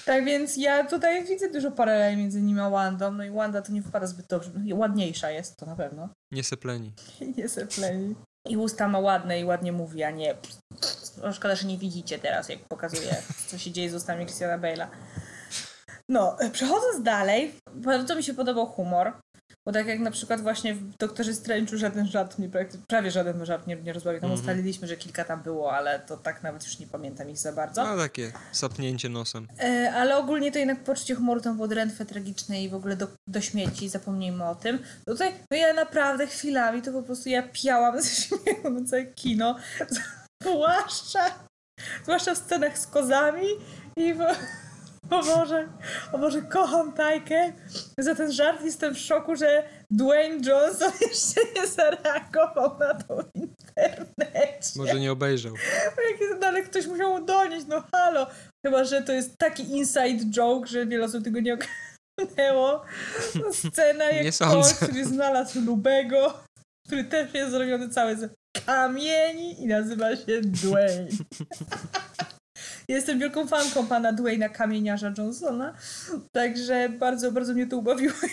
tak 0.06 0.26
więc 0.26 0.58
ja 0.58 0.84
tutaj 0.88 1.26
widzę 1.26 1.52
dużo 1.52 1.72
paraleli 1.72 2.18
między 2.18 2.42
nim 2.42 2.60
a 2.60 2.70
Wandą, 2.70 3.12
no 3.12 3.24
i 3.24 3.32
Wanda 3.32 3.62
to 3.62 3.72
nie 3.72 3.82
wypada 3.82 4.08
zbyt 4.08 4.28
dobrze, 4.28 4.52
ładniejsza 4.74 5.32
jest 5.32 5.58
to 5.58 5.66
na 5.66 5.76
pewno. 5.76 6.10
Nie 6.32 6.44
sepleni. 6.44 6.94
nie 7.38 7.50
sepleni. 7.50 8.16
I 8.50 8.58
usta 8.58 8.88
ma 8.88 9.00
ładne 9.00 9.40
i 9.40 9.46
ładnie 9.46 9.72
mówi, 9.72 10.04
a 10.04 10.12
nie... 10.12 10.36
No, 11.22 11.34
szkoda, 11.34 11.56
że 11.56 11.68
nie 11.68 11.78
widzicie 11.78 12.20
teraz, 12.20 12.50
jak 12.50 12.60
pokazuje, 12.68 13.16
co 13.48 13.58
się 13.58 13.72
dzieje 13.72 13.90
z 13.90 13.96
ustami 13.96 14.26
Christiana 14.26 14.58
Bale'a. 14.58 14.88
No, 16.10 16.38
przechodząc 16.52 17.04
dalej, 17.04 17.56
bardzo 17.74 18.16
mi 18.16 18.24
się 18.24 18.34
podobał 18.34 18.66
humor. 18.66 19.14
Bo 19.66 19.72
tak 19.72 19.88
jak 19.88 20.00
na 20.00 20.12
przykład 20.12 20.42
właśnie 20.42 20.76
w 20.76 20.98
Doktorze 20.98 21.32
Strange'u 21.32 21.78
żaden 21.78 22.08
żart 22.08 22.40
mnie, 22.40 22.50
prawie 22.88 23.12
żaden 23.12 23.46
żart 23.46 23.68
nie, 23.68 23.76
nie 23.76 23.94
rozbawił. 23.94 24.22
Tam 24.22 24.30
mm 24.30 24.38
-hmm. 24.38 24.42
ustaliliśmy, 24.42 24.88
że 24.88 24.98
kilka 24.98 25.24
tam 25.24 25.44
było, 25.44 25.74
ale 25.74 26.00
to 26.00 26.18
tak 26.18 26.44
nawet 26.44 26.66
już 26.66 26.80
nie 26.80 26.88
pamiętam 26.88 27.30
ich 27.30 27.38
za 27.38 27.54
bardzo. 27.54 27.84
No 27.86 27.98
takie 27.98 28.32
sapnięcie 28.52 29.10
nosem. 29.10 29.48
E, 29.60 29.94
ale 29.96 30.18
ogólnie 30.18 30.52
to 30.52 30.60
jednak 30.60 30.84
poczucie 30.84 31.16
humoru 31.16 31.42
tam 31.42 31.56
było 31.56 31.68
drętwe, 31.68 32.06
tragiczne 32.06 32.64
i 32.64 32.70
w 32.70 32.76
ogóle 32.76 32.96
do, 32.96 33.08
do 33.28 33.42
śmieci, 33.42 33.90
zapomnijmy 33.90 34.46
o 34.46 34.56
tym. 34.56 34.80
No 35.08 35.14
tutaj, 35.14 35.34
no 35.52 35.58
ja 35.58 35.74
naprawdę 35.74 36.28
chwilami 36.28 36.82
to 36.82 36.92
po 36.92 37.04
prostu 37.04 37.30
ja 37.30 37.44
piałam 37.54 38.02
ze 38.02 38.10
śmiechu 38.10 38.70
na 38.70 38.86
całe 38.86 39.06
kino. 39.06 39.56
Zwłaszcza, 40.44 41.26
zwłaszcza 42.04 42.36
w 42.36 42.38
scenach 42.38 42.78
z 42.78 42.88
kozami 42.88 43.48
i 43.98 44.14
w, 44.14 44.20
o 45.10 45.24
Boże, 45.24 45.68
o 46.12 46.18
Boże, 46.18 46.42
kocham 46.42 46.94
Tajkę. 46.94 47.54
Za 47.98 48.16
ten 48.16 48.32
żart 48.32 48.64
jestem 48.64 48.96
w 48.96 48.98
szoku, 48.98 49.36
że 49.36 49.64
Dwayne 49.92 50.50
Johnson 50.50 50.92
jeszcze 51.10 51.42
nie 51.56 51.68
zareagował 51.68 52.80
na 52.80 52.94
to 52.94 53.24
w 53.24 53.36
internecie. 53.36 54.70
Może 54.76 55.00
nie 55.00 55.12
obejrzał. 55.12 55.54
No, 56.42 56.48
ale 56.48 56.62
ktoś 56.62 56.88
musiał 56.88 57.20
mu 57.20 57.26
donieść, 57.26 57.66
no 57.68 57.84
halo. 57.92 58.28
Chyba, 58.66 58.84
że 58.84 59.02
to 59.02 59.12
jest 59.12 59.38
taki 59.38 59.64
inside 59.64 60.26
joke, 60.30 60.68
że 60.68 60.86
wiele 60.86 61.06
osób 61.06 61.24
tego 61.24 61.40
nie 61.40 61.54
ogarnęło. 61.54 62.82
No, 63.36 63.54
scena 63.54 64.04
jak 64.12 64.24
nie 64.24 64.64
który 64.88 65.06
znalazł 65.06 65.62
Lubego, 65.62 66.44
który 66.88 67.04
też 67.04 67.34
jest 67.34 67.52
zrobiony 67.52 67.90
cały 67.90 68.16
z 68.16 68.34
kamieni 68.66 69.64
i 69.64 69.68
nazywa 69.68 70.16
się 70.16 70.42
Dwayne. 70.42 71.08
Jestem 72.92 73.20
wielką 73.20 73.48
fanką 73.48 73.88
pana 73.88 74.14
Dwayna 74.14 74.50
Kamieniarza 74.50 75.14
Johnsona, 75.18 75.74
także 76.32 76.90
bardzo, 76.90 77.32
bardzo 77.32 77.54
mnie 77.54 77.68
to 77.68 77.78
ubawiło 77.78 78.14
i 78.24 78.30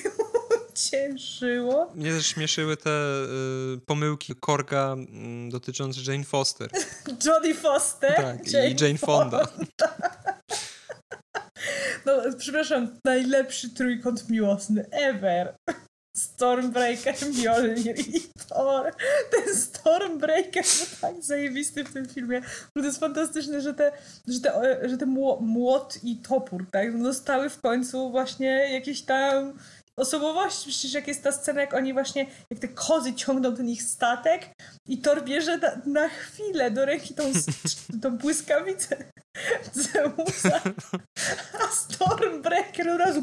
cieszyło. 0.75 1.93
Mnie 1.95 2.13
też 2.13 2.27
śmieszyły 2.27 2.77
te 2.77 2.91
y, 2.91 3.81
pomyłki 3.87 4.35
Korga 4.35 4.97
y, 5.49 5.51
dotyczące 5.51 6.13
Jane 6.13 6.25
Foster. 6.25 6.71
Jodie 7.27 7.55
Foster? 7.55 8.15
Tak, 8.17 8.53
Jane 8.53 8.71
i 8.71 8.77
Jane 8.81 8.99
Fonda. 8.99 9.47
Fonda. 9.47 9.97
No, 12.07 12.13
przepraszam, 12.39 12.99
najlepszy 13.05 13.71
trójkąt 13.71 14.29
miłosny 14.29 14.87
ever. 14.91 15.55
Stormbreaker, 16.17 17.15
Mjolnir 17.39 17.99
i 17.99 18.21
Thor. 18.49 18.93
Ten 19.31 19.57
Stormbreaker 19.57 20.65
był 20.65 21.01
tak 21.01 21.23
zajebisty 21.23 21.85
w 21.85 21.93
tym 21.93 22.09
filmie. 22.09 22.43
To 22.75 22.81
jest 22.81 23.01
fantastyczne, 23.01 23.61
że 23.61 23.75
te, 23.75 23.93
że 24.29 24.41
te, 24.41 24.79
że 24.89 24.99
te 24.99 25.07
młot 25.41 25.99
i 26.03 26.17
topór, 26.17 26.67
tak, 26.71 27.03
dostały 27.03 27.51
w 27.51 27.61
końcu 27.61 28.11
właśnie 28.11 28.73
jakieś 28.73 29.03
tam 29.03 29.59
osobowości. 29.99 30.71
Przecież 30.71 30.93
jak 30.93 31.09
jest 31.09 31.23
ta 31.23 31.33
scena, 31.33 31.61
jak 31.61 31.75
oni 31.75 31.93
właśnie, 31.93 32.27
jak 32.51 32.61
te 32.61 32.69
kozy 32.69 33.15
ciągną 33.15 33.57
ten 33.57 33.69
ich 33.69 33.83
statek 33.83 34.49
i 34.89 34.99
Thor 34.99 35.25
bierze 35.25 35.59
na, 35.59 35.71
na 35.87 36.09
chwilę 36.09 36.71
do 36.71 36.85
ręki 36.85 37.15
tą, 37.15 37.25
tą 38.03 38.19
błyskawicę 38.19 38.97
Zeusa, 39.73 40.61
a 41.61 41.73
Stormbreaker 41.73 42.89
od 42.89 42.99
razu 42.99 43.23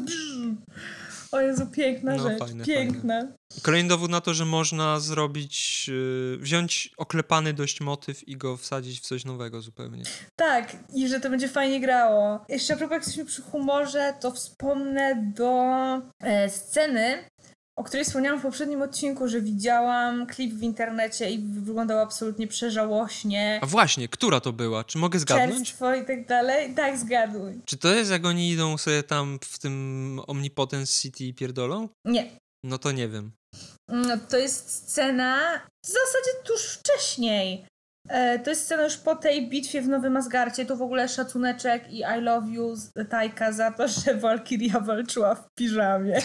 o 1.32 1.40
Jezu, 1.40 1.66
piękna 1.66 2.16
no, 2.16 2.28
rzecz, 2.28 2.38
fajne, 2.38 2.64
piękna. 2.64 3.20
Fajne. 3.20 3.36
Kolejny 3.62 3.88
dowód 3.88 4.10
na 4.10 4.20
to, 4.20 4.34
że 4.34 4.44
można 4.44 5.00
zrobić, 5.00 5.88
yy, 5.88 6.38
wziąć 6.38 6.90
oklepany 6.96 7.52
dość 7.52 7.80
motyw 7.80 8.28
i 8.28 8.36
go 8.36 8.56
wsadzić 8.56 9.00
w 9.00 9.06
coś 9.06 9.24
nowego 9.24 9.62
zupełnie. 9.62 10.02
Tak, 10.36 10.76
i 10.94 11.08
że 11.08 11.20
to 11.20 11.30
będzie 11.30 11.48
fajnie 11.48 11.80
grało. 11.80 12.44
Jeszcze 12.48 12.74
a 12.74 12.76
propos, 12.76 12.92
jak 12.92 13.02
jesteśmy 13.02 13.24
przy 13.24 13.42
humorze, 13.42 14.14
to 14.20 14.30
wspomnę 14.30 15.32
do 15.36 15.52
e, 16.20 16.50
sceny, 16.50 17.24
o 17.78 17.84
której 17.84 18.04
wspomniałam 18.04 18.40
w 18.40 18.42
poprzednim 18.42 18.82
odcinku, 18.82 19.28
że 19.28 19.40
widziałam 19.40 20.26
klip 20.26 20.54
w 20.54 20.62
internecie 20.62 21.30
i 21.30 21.38
wyglądał 21.38 21.98
absolutnie 21.98 22.46
przeżałośnie. 22.46 23.60
A 23.62 23.66
właśnie, 23.66 24.08
która 24.08 24.40
to 24.40 24.52
była? 24.52 24.84
Czy 24.84 24.98
mogę 24.98 25.18
zgadnąć? 25.18 25.68
Czerstwo 25.68 25.94
i 25.94 26.04
tak 26.04 26.26
dalej. 26.26 26.74
Tak, 26.74 26.98
zgaduj. 26.98 27.60
Czy 27.64 27.76
to 27.76 27.88
jest, 27.88 28.10
jak 28.10 28.26
oni 28.26 28.50
idą 28.50 28.78
sobie 28.78 29.02
tam 29.02 29.38
w 29.44 29.58
tym 29.58 30.20
Omnipotence 30.26 31.02
City 31.02 31.24
i 31.24 31.34
pierdolą? 31.34 31.88
Nie. 32.04 32.30
No 32.64 32.78
to 32.78 32.92
nie 32.92 33.08
wiem. 33.08 33.32
No, 33.88 34.16
to 34.28 34.38
jest 34.38 34.70
scena 34.70 35.60
w 35.84 35.86
zasadzie 35.86 36.30
tuż 36.44 36.62
wcześniej. 36.62 37.66
E, 38.08 38.38
to 38.38 38.50
jest 38.50 38.64
scena 38.64 38.82
już 38.82 38.96
po 38.96 39.16
tej 39.16 39.48
bitwie 39.48 39.82
w 39.82 39.88
Nowym 39.88 40.16
Asgarcie. 40.16 40.66
To 40.66 40.76
w 40.76 40.82
ogóle 40.82 41.08
szacuneczek 41.08 41.90
i 41.90 41.98
I 41.98 42.20
love 42.20 42.48
you 42.48 42.74
Tajka 43.10 43.52
za 43.52 43.70
to, 43.70 43.88
że 43.88 44.14
Valkyria 44.14 44.80
walczyła 44.80 45.34
w 45.34 45.54
piżamie. 45.54 46.20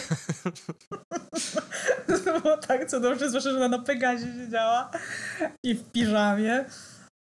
to 2.08 2.40
było 2.40 2.58
tak 2.58 2.90
cudowne, 2.90 3.30
zwłaszcza, 3.30 3.52
że 3.52 3.58
ona 3.58 3.78
na 3.78 3.84
Pegazie 3.84 4.34
siedziała 4.34 4.92
i 5.64 5.76
w 5.76 5.92
piżamie. 5.92 6.66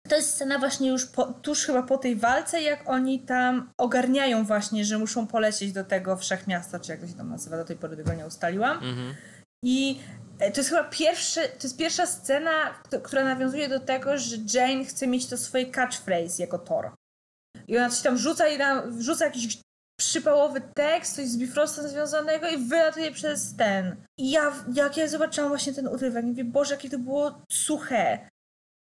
To 0.09 0.17
jest 0.17 0.31
scena 0.31 0.59
właśnie 0.59 0.89
już 0.89 1.07
po, 1.07 1.25
tuż 1.25 1.67
chyba 1.67 1.83
po 1.83 1.99
tej 1.99 2.17
walce, 2.17 2.63
jak 2.63 2.89
oni 2.89 3.21
tam 3.21 3.71
ogarniają 3.79 4.45
właśnie, 4.45 4.85
że 4.85 4.99
muszą 4.99 5.27
polecieć 5.27 5.73
do 5.73 5.85
tego 5.85 6.17
wszechmiasta, 6.17 6.81
czy 6.81 6.93
jak 6.93 7.01
to 7.01 7.07
się 7.07 7.15
tam 7.15 7.31
nazywa, 7.31 7.57
do 7.57 7.65
tej 7.65 7.77
pory 7.77 7.97
tego 7.97 8.15
nie 8.15 8.27
ustaliłam. 8.27 8.77
Mhm. 8.77 9.15
I 9.65 10.01
to 10.51 10.61
jest 10.61 10.71
chyba 10.71 10.85
pierwszy, 10.85 11.41
to 11.41 11.63
jest 11.63 11.77
pierwsza 11.77 12.07
scena, 12.07 12.83
która 13.03 13.25
nawiązuje 13.25 13.69
do 13.69 13.81
tego, 13.81 14.19
że 14.19 14.37
Jane 14.55 14.85
chce 14.85 15.07
mieć 15.07 15.27
to 15.27 15.37
swoje 15.37 15.67
catchphrase 15.67 16.43
jako 16.43 16.59
Thor. 16.59 16.91
I 17.69 17.79
ona 17.79 17.91
coś 17.91 18.01
tam 18.01 18.19
rzuca 18.19 18.49
i 18.49 18.59
tam 18.59 18.99
wrzuca 18.99 19.25
jakiś 19.25 19.59
przypałowy 20.01 20.61
tekst, 20.75 21.17
coś 21.17 21.29
z 21.29 21.37
Bifrostem 21.37 21.89
związanego 21.89 22.49
i 22.49 22.59
wylatuje 22.59 23.13
przez 23.13 23.57
ten. 23.57 23.97
I 24.19 24.31
ja, 24.31 24.65
jak 24.75 24.97
ja 24.97 25.09
zobaczyłam 25.09 25.51
właśnie 25.51 25.75
ten 25.75 25.89
urywek, 25.89 26.25
mówię, 26.25 26.45
Boże, 26.45 26.75
jakie 26.75 26.91
to 26.91 26.99
było 26.99 27.43
suche. 27.53 28.29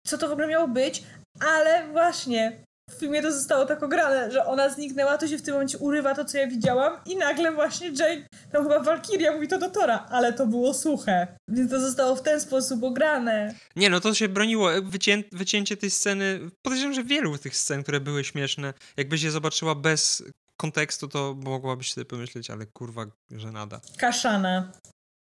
Co 0.07 0.19
to 0.19 0.29
w 0.29 0.33
ogóle 0.33 0.47
miało 0.47 0.69
być? 0.69 1.03
Ale 1.41 1.89
właśnie, 1.89 2.65
w 2.97 2.99
filmie 2.99 3.23
to 3.23 3.33
zostało 3.33 3.67
tak 3.67 3.83
ograne, 3.83 4.31
że 4.31 4.47
ona 4.47 4.69
zniknęła, 4.69 5.19
to 5.19 5.29
się 5.29 5.39
w 5.39 5.43
tym 5.43 5.55
momencie 5.55 5.79
urywa 5.79 6.15
to, 6.15 6.25
co 6.25 6.39
ja 6.39 6.47
widziałam 6.47 6.93
i 7.07 7.17
nagle 7.17 7.53
właśnie 7.53 7.87
Jane, 7.87 8.27
tam 8.53 8.63
chyba 8.63 8.81
Valkyria 8.81 9.33
mówi 9.33 9.49
to 9.49 9.59
do 9.59 9.71
Tora, 9.71 10.07
ale 10.11 10.33
to 10.33 10.47
było 10.47 10.75
suche. 10.75 11.27
Więc 11.49 11.71
to 11.71 11.81
zostało 11.81 12.17
w 12.17 12.23
ten 12.23 12.41
sposób 12.41 12.85
ograne. 12.85 13.55
Nie, 13.77 13.91
no 13.91 14.01
to 14.01 14.15
się 14.15 14.29
broniło. 14.29 14.71
Wycię 14.83 15.25
wycięcie 15.33 15.77
tej 15.77 15.91
sceny, 15.91 16.41
podejrzewam, 16.63 16.95
że 16.95 17.05
wielu 17.05 17.39
tych 17.39 17.57
scen, 17.57 17.83
które 17.83 18.01
były 18.01 18.25
śmieszne, 18.25 18.75
jakbyś 18.97 19.23
je 19.23 19.31
zobaczyła 19.31 19.75
bez 19.75 20.23
kontekstu, 20.57 21.09
to 21.09 21.37
mogłabyś 21.45 21.93
sobie 21.93 22.05
pomyśleć, 22.05 22.51
ale 22.51 22.67
kurwa, 22.67 23.07
że 23.31 23.53
nada. 23.53 23.81
Kaszana. 23.99 24.73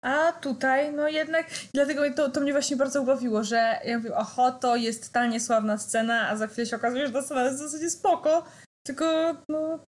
A 0.03 0.31
tutaj, 0.31 0.93
no 0.93 1.07
jednak, 1.07 1.45
dlatego 1.73 2.01
to, 2.15 2.29
to 2.29 2.41
mnie 2.41 2.51
właśnie 2.51 2.77
bardzo 2.77 3.01
ubawiło, 3.01 3.43
że 3.43 3.79
ja 3.85 3.97
mówię, 3.97 4.15
oho, 4.15 4.51
to 4.51 4.75
jest 4.75 5.07
totalnie 5.07 5.39
sławna 5.39 5.77
scena, 5.77 6.29
a 6.29 6.35
za 6.35 6.47
chwilę 6.47 6.65
się 6.65 6.75
okazuje, 6.75 7.07
że 7.07 7.13
ta 7.13 7.21
scena 7.21 7.43
jest 7.43 7.55
w 7.55 7.61
zasadzie 7.61 7.89
spoko, 7.89 8.45
tylko 8.85 9.05
no, 9.49 9.85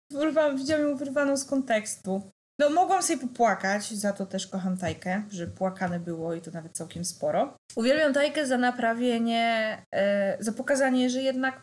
widziałam 0.56 0.84
ją 0.90 0.96
wyrwaną 0.96 1.38
z 1.38 1.46
kontekstu. 1.46 2.32
No 2.60 2.70
mogłam 2.70 3.04
sobie 3.04 3.28
popłakać, 3.28 3.92
za 3.92 4.14
to 4.14 4.26
też 4.26 4.48
kocham 4.48 4.78
Tajkę, 4.78 5.24
że 5.30 5.48
płakane 5.48 6.00
było 6.00 6.34
i 6.34 6.42
to 6.42 6.52
nawet 6.52 6.78
całkiem 6.78 7.06
sporo. 7.06 7.58
Uwielbiam 7.76 8.14
Tajkę 8.14 8.48
za 8.48 8.58
naprawienie, 8.58 9.78
e, 9.96 10.38
za 10.40 10.52
pokazanie, 10.52 11.10
że 11.10 11.22
jednak 11.22 11.62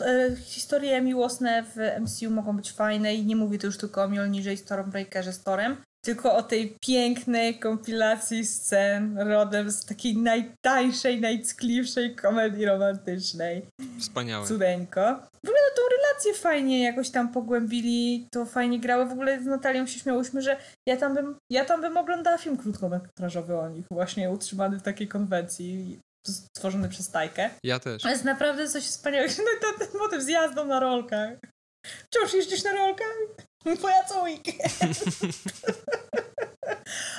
e, 0.00 0.36
historie 0.36 1.00
miłosne 1.00 1.62
w 1.62 1.76
MCU 2.00 2.30
mogą 2.30 2.56
być 2.56 2.72
fajne 2.72 3.14
i 3.14 3.26
nie 3.26 3.36
mówię 3.36 3.58
tu 3.58 3.66
już 3.66 3.78
tylko 3.78 4.02
o 4.02 4.08
Mjolnirze 4.08 4.52
i 4.52 4.56
Stormbreakerze 4.56 5.32
z 5.32 5.42
Torem, 5.42 5.76
tylko 6.04 6.36
o 6.36 6.42
tej 6.42 6.76
pięknej 6.80 7.58
kompilacji 7.58 8.46
scen 8.46 9.18
rodem 9.18 9.70
z 9.70 9.84
takiej 9.84 10.16
najtańszej, 10.16 11.20
najckliwszej 11.20 12.14
komedii 12.14 12.66
romantycznej. 12.66 13.62
Wspaniałe. 14.00 14.46
Cudeńko. 14.46 15.00
W 15.44 15.48
ogóle 15.48 15.60
no, 15.70 15.76
tą 15.76 15.82
relację 15.96 16.34
fajnie 16.34 16.82
jakoś 16.82 17.10
tam 17.10 17.32
pogłębili, 17.32 18.28
to 18.32 18.46
fajnie 18.46 18.80
grało. 18.80 19.06
W 19.06 19.12
ogóle 19.12 19.42
z 19.42 19.46
Natalią 19.46 19.86
się 19.86 19.98
śmiałyśmy, 19.98 20.42
że 20.42 20.56
ja 20.88 20.96
tam 20.96 21.14
bym, 21.14 21.36
ja 21.50 21.64
tam 21.64 21.80
bym 21.80 21.96
oglądała 21.96 22.38
film 22.38 22.56
krótkometrażowy 22.56 23.58
o 23.58 23.68
nich, 23.68 23.86
właśnie 23.90 24.30
utrzymany 24.30 24.78
w 24.78 24.82
takiej 24.82 25.08
konwencji, 25.08 25.98
stworzony 26.26 26.88
przez 26.88 27.10
Tajkę. 27.10 27.50
Ja 27.64 27.78
też. 27.78 28.02
To 28.02 28.10
jest 28.10 28.24
naprawdę 28.24 28.68
coś 28.68 28.84
wspaniałego. 28.84 29.32
No 29.38 29.50
to, 29.60 29.78
ten 29.78 30.00
motyw 30.00 30.22
z 30.22 30.28
jazdą 30.28 30.64
na 30.64 30.80
rolkach. 30.80 31.30
Wciąż 32.10 32.34
jeździsz 32.34 32.64
na 32.64 32.72
rolkach? 32.72 33.16
Twoja 33.78 34.04
co 34.04 34.22
weekend. 34.22 35.04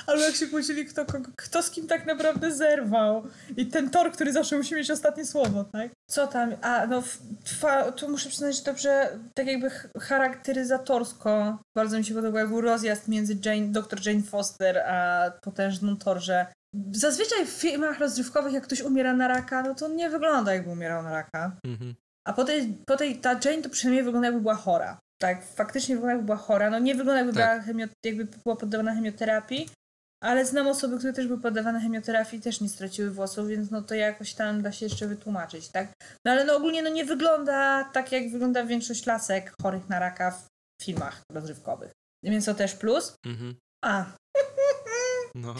Albo 0.06 0.22
jak 0.22 0.34
się 0.34 0.46
kłócili, 0.46 0.86
kto, 0.86 1.06
kto, 1.06 1.18
kto 1.36 1.62
z 1.62 1.70
kim 1.70 1.86
tak 1.86 2.06
naprawdę 2.06 2.52
zerwał. 2.52 3.22
I 3.56 3.66
ten 3.66 3.90
Tor, 3.90 4.12
który 4.12 4.32
zawsze 4.32 4.56
musi 4.56 4.74
mieć 4.74 4.90
ostatnie 4.90 5.26
słowo, 5.26 5.64
tak? 5.64 5.90
Co 6.10 6.26
tam? 6.26 6.56
A, 6.62 6.86
no, 6.86 7.02
trwa, 7.44 7.92
tu 7.92 8.08
muszę 8.08 8.28
przyznać, 8.28 8.56
że 8.56 8.62
dobrze, 8.62 9.18
tak 9.34 9.46
jakby 9.46 9.70
charakteryzatorsko 10.00 11.58
bardzo 11.76 11.98
mi 11.98 12.04
się 12.04 12.14
podobał, 12.14 12.38
jak 12.38 12.48
był 12.48 12.60
rozjazd 12.60 13.08
między 13.08 13.38
Jane, 13.44 13.68
dr 13.68 14.06
Jane 14.06 14.22
Foster 14.22 14.78
a 14.78 15.30
potężną 15.30 15.96
Thor, 15.96 16.20
że 16.20 16.46
zazwyczaj 16.92 17.46
w 17.46 17.50
filmach 17.50 17.98
rozrywkowych, 17.98 18.52
jak 18.52 18.64
ktoś 18.64 18.80
umiera 18.80 19.12
na 19.12 19.28
raka, 19.28 19.62
no 19.62 19.74
to 19.74 19.88
nie 19.88 20.10
wygląda, 20.10 20.54
jakby 20.54 20.70
umierał 20.70 21.02
na 21.02 21.10
raka. 21.10 21.56
Mhm. 21.64 21.94
A 22.26 22.32
po 22.32 22.44
tej, 22.44 22.74
po 22.86 22.96
tej, 22.96 23.20
ta 23.20 23.32
Jane 23.44 23.62
to 23.62 23.70
przynajmniej 23.70 24.04
wygląda, 24.04 24.26
jakby 24.28 24.40
była 24.40 24.54
chora. 24.54 24.98
Tak, 25.22 25.44
faktycznie 25.44 25.94
wygląda, 25.94 26.12
jakby 26.12 26.26
była 26.26 26.38
chora. 26.38 26.70
No 26.70 26.78
nie 26.78 26.94
wygląda, 26.94 27.18
jakby, 27.18 27.32
Tak. 27.32 27.52
była, 27.52 27.64
chemio, 27.66 27.86
jakby 28.04 28.24
była 28.44 28.56
poddawana 28.56 28.94
chemioterapii, 28.94 29.68
ale 30.22 30.46
znam 30.46 30.66
osoby, 30.66 30.98
które 30.98 31.12
też 31.12 31.26
były 31.26 31.40
poddawane 31.40 31.80
chemioterapii 31.80 32.38
i 32.38 32.42
też 32.42 32.60
nie 32.60 32.68
straciły 32.68 33.10
włosów, 33.10 33.48
więc 33.48 33.70
no 33.70 33.82
to 33.82 33.94
jakoś 33.94 34.34
tam 34.34 34.62
da 34.62 34.72
się 34.72 34.86
jeszcze 34.86 35.06
wytłumaczyć, 35.06 35.68
tak? 35.68 35.92
No 36.24 36.32
ale 36.32 36.44
no 36.44 36.56
ogólnie 36.56 36.82
no 36.82 36.90
nie 36.90 37.04
wygląda 37.04 37.84
tak, 37.84 38.12
jak 38.12 38.30
wygląda 38.30 38.64
większość 38.64 39.06
lasek 39.06 39.52
chorych 39.62 39.88
na 39.88 39.98
raka 39.98 40.30
w 40.30 40.46
filmach 40.82 41.22
rozrywkowych. 41.32 41.92
Więc 42.24 42.44
to 42.44 42.54
też 42.54 42.74
plus. 42.74 43.14
Mhm. 43.26 43.54
A, 43.84 44.04
No. 45.34 45.54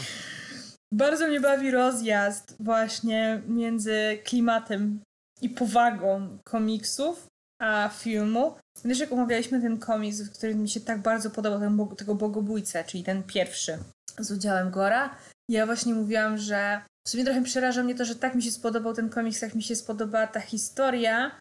Bardzo 0.92 1.28
mnie 1.28 1.40
bawi 1.40 1.70
rozjazd 1.70 2.56
właśnie 2.60 3.42
między 3.48 4.18
klimatem 4.24 5.00
i 5.42 5.48
powagą 5.48 6.38
komiksów 6.44 7.26
a 7.60 7.88
filmu. 7.88 8.54
Wiesz, 8.84 8.98
jak 8.98 9.12
omawialiśmy 9.12 9.60
ten 9.60 9.78
komiks, 9.78 10.30
który 10.30 10.54
mi 10.54 10.68
się 10.68 10.80
tak 10.80 11.02
bardzo 11.02 11.30
podobał, 11.30 11.60
ten 11.60 11.96
tego 11.96 12.14
bogobójcę, 12.14 12.84
czyli 12.84 13.04
ten 13.04 13.22
pierwszy 13.22 13.78
z 14.18 14.30
udziałem 14.30 14.70
Gora, 14.70 15.16
ja 15.50 15.66
właśnie 15.66 15.94
mówiłam, 15.94 16.38
że 16.38 16.80
w 17.06 17.10
sumie 17.10 17.24
trochę 17.24 17.42
przeraża 17.42 17.82
mnie 17.82 17.94
to, 17.94 18.04
że 18.04 18.14
tak 18.14 18.34
mi 18.34 18.42
się 18.42 18.50
spodobał 18.50 18.94
ten 18.94 19.10
komiks, 19.10 19.40
tak 19.40 19.54
mi 19.54 19.62
się 19.62 19.76
spodobała 19.76 20.26
ta 20.26 20.40
historia, 20.40 21.40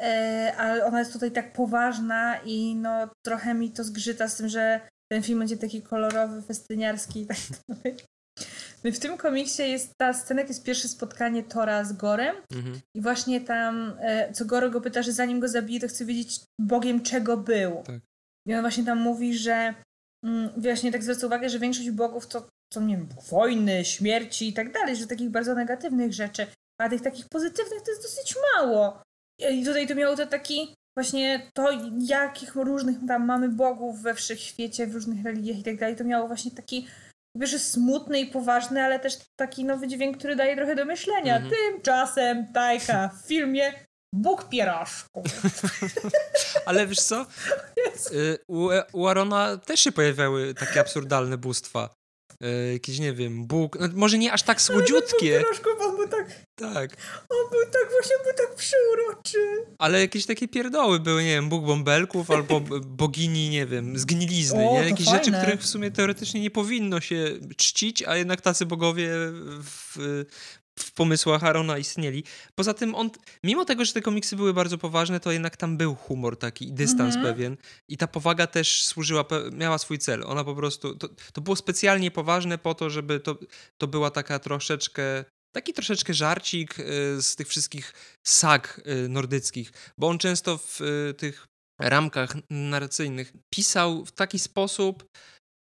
e, 0.00 0.54
ale 0.58 0.84
ona 0.84 0.98
jest 0.98 1.12
tutaj 1.12 1.32
tak 1.32 1.52
poważna 1.52 2.40
i 2.44 2.74
no 2.74 3.08
trochę 3.26 3.54
mi 3.54 3.70
to 3.70 3.84
zgrzyta 3.84 4.28
z 4.28 4.36
tym, 4.36 4.48
że 4.48 4.80
ten 5.12 5.22
film 5.22 5.38
będzie 5.38 5.56
taki 5.56 5.82
kolorowy, 5.82 6.42
festyniarski 6.42 7.20
i 7.20 7.26
tak 7.26 7.38
dalej. 7.68 7.96
W 8.84 8.98
tym 8.98 9.16
komiksie 9.16 9.62
jest 9.62 9.92
ta 9.98 10.12
scena, 10.12 10.40
jak 10.40 10.48
jest 10.48 10.64
pierwsze 10.64 10.88
spotkanie 10.88 11.42
Tora 11.42 11.84
z 11.84 11.92
Gorem 11.92 12.36
Mhm. 12.54 12.80
i 12.96 13.00
właśnie 13.00 13.40
tam, 13.40 13.96
e, 14.00 14.32
co 14.32 14.44
Goro 14.44 14.70
go 14.70 14.80
pyta, 14.80 15.02
że 15.02 15.12
zanim 15.12 15.40
go 15.40 15.48
zabije, 15.48 15.80
to 15.80 15.88
chce 15.88 16.04
wiedzieć 16.04 16.40
Bogiem 16.60 17.02
czego 17.02 17.36
był. 17.36 17.82
Tak. 17.86 18.00
I 18.48 18.54
on 18.54 18.60
właśnie 18.60 18.84
tam 18.84 18.98
mówi, 18.98 19.38
że 19.38 19.74
mm, 20.24 20.50
właśnie 20.56 20.92
tak 20.92 21.02
zwraca 21.02 21.26
uwagę, 21.26 21.48
że 21.48 21.58
większość 21.58 21.90
bogów 21.90 22.26
to, 22.26 22.48
to 22.72 22.80
nie 22.80 22.96
wiem, 22.96 23.08
wojny, 23.30 23.84
śmierci 23.84 24.48
i 24.48 24.52
tak 24.52 24.72
dalej, 24.72 24.96
że 24.96 25.06
takich 25.06 25.30
bardzo 25.30 25.54
negatywnych 25.54 26.12
rzeczy, 26.12 26.46
a 26.80 26.88
tych 26.88 27.02
takich 27.02 27.26
pozytywnych 27.28 27.82
to 27.82 27.90
jest 27.90 28.02
dosyć 28.02 28.36
mało. 28.54 29.02
I 29.50 29.64
tutaj 29.64 29.86
to 29.86 29.94
miało 29.94 30.16
to 30.16 30.26
taki 30.26 30.74
właśnie 30.96 31.50
to, 31.54 31.68
jakich 31.98 32.54
różnych 32.54 32.96
tam 33.08 33.26
mamy 33.26 33.48
bogów 33.48 34.02
we 34.02 34.14
wszechświecie, 34.14 34.86
w 34.86 34.94
różnych 34.94 35.24
religiach 35.24 35.58
i 35.58 35.62
tak 35.62 35.78
dalej, 35.78 35.96
to 35.96 36.04
miało 36.04 36.26
właśnie 36.26 36.50
taki 36.50 36.86
pierwsze 37.38 37.58
smutny 37.58 38.20
i 38.20 38.26
poważny, 38.26 38.82
ale 38.82 39.00
też 39.00 39.14
taki 39.36 39.64
nowy 39.64 39.88
dźwięk, 39.88 40.18
który 40.18 40.36
daje 40.36 40.56
trochę 40.56 40.74
do 40.74 40.84
myślenia. 40.84 41.36
Mhm. 41.36 41.54
Tymczasem 41.54 42.52
Tajka 42.52 43.10
w 43.22 43.26
filmie 43.26 43.72
Bóg 44.12 44.48
pierożku. 44.48 45.22
Ale 46.66 46.86
wiesz 46.86 47.00
co? 47.00 47.26
Y, 48.12 48.38
U, 48.48 48.68
u 48.92 49.06
Arona 49.06 49.56
też 49.56 49.80
się 49.80 49.92
pojawiały 49.92 50.54
takie 50.54 50.80
absurdalne 50.80 51.38
bóstwa. 51.38 51.94
Y, 52.44 52.72
Jakieś, 52.72 52.98
nie 52.98 53.12
wiem, 53.12 53.46
Bóg. 53.46 53.76
No, 53.80 53.88
może 53.94 54.18
nie 54.18 54.32
aż 54.32 54.42
tak 54.42 54.56
Bóg 54.56 54.62
słodziutkie. 54.62 55.42
bo 55.78 55.84
on 55.84 55.96
był 55.96 56.08
tak, 56.08 56.26
Tak. 56.54 56.90
on 57.28 57.50
był 57.50 57.60
tak, 57.72 57.90
właśnie 57.90 58.16
był 58.24 58.46
tak 58.46 58.54
przeuroczy. 58.56 59.66
Ale 59.78 60.00
jakieś 60.00 60.26
takie 60.26 60.48
pierdoły 60.48 61.00
były, 61.00 61.22
nie 61.24 61.30
wiem, 61.34 61.48
Bóg 61.48 61.64
bąbelków 61.66 62.30
albo 62.30 62.60
bogini, 62.80 63.48
nie 63.50 63.66
wiem, 63.66 63.98
zgnilizny, 63.98 64.68
O, 64.68 64.72
nie? 64.82 64.88
Jakieś 64.88 65.06
fajne. 65.06 65.24
rzeczy, 65.24 65.36
których 65.42 65.60
w 65.60 65.66
sumie 65.66 65.90
teoretycznie 65.90 66.40
nie 66.40 66.50
powinno 66.50 67.00
się 67.00 67.24
czcić, 67.56 68.02
a 68.02 68.16
jednak 68.16 68.40
tacy 68.40 68.66
bogowie 68.66 69.08
w, 69.62 69.96
w 70.78 70.92
pomysłach 70.92 71.44
Arona 71.44 71.78
istnieli. 71.78 72.24
Poza 72.54 72.74
tym 72.74 72.94
on, 72.94 73.10
mimo 73.44 73.64
tego, 73.64 73.84
że 73.84 73.92
te 73.92 74.00
komiksy 74.02 74.36
były 74.36 74.54
bardzo 74.54 74.78
poważne, 74.78 75.20
to 75.20 75.32
jednak 75.32 75.56
tam 75.56 75.76
był 75.76 75.94
humor 75.94 76.38
taki 76.38 76.68
i 76.68 76.72
dystans 76.72 77.16
Mhm. 77.16 77.34
pewien. 77.34 77.56
I 77.88 77.96
ta 77.96 78.06
powaga 78.06 78.46
też 78.46 78.84
służyła, 78.84 79.24
miała 79.52 79.78
swój 79.78 79.98
cel. 79.98 80.24
Ona 80.26 80.44
po 80.44 80.54
prostu, 80.54 80.94
to, 80.94 81.08
to 81.32 81.40
było 81.40 81.56
specjalnie 81.56 82.10
poważne 82.10 82.58
po 82.58 82.74
to, 82.74 82.90
żeby 82.90 83.20
to, 83.20 83.38
to 83.78 83.86
była 83.86 84.10
taka 84.10 84.38
troszeczkę 84.38 85.24
taki 85.52 85.72
troszeczkę 85.72 86.14
żarcik 86.14 86.78
y, 86.78 87.22
z 87.22 87.36
tych 87.36 87.48
wszystkich 87.48 87.92
sag 88.26 88.80
y, 88.86 89.08
nordyckich, 89.08 89.72
bo 89.98 90.08
on 90.08 90.18
często 90.18 90.58
w 90.58 90.80
y, 90.80 91.14
tych 91.14 91.46
ramkach 91.80 92.36
narracyjnych 92.50 93.32
pisał 93.54 94.04
w 94.04 94.12
taki 94.12 94.38
sposób, 94.38 95.04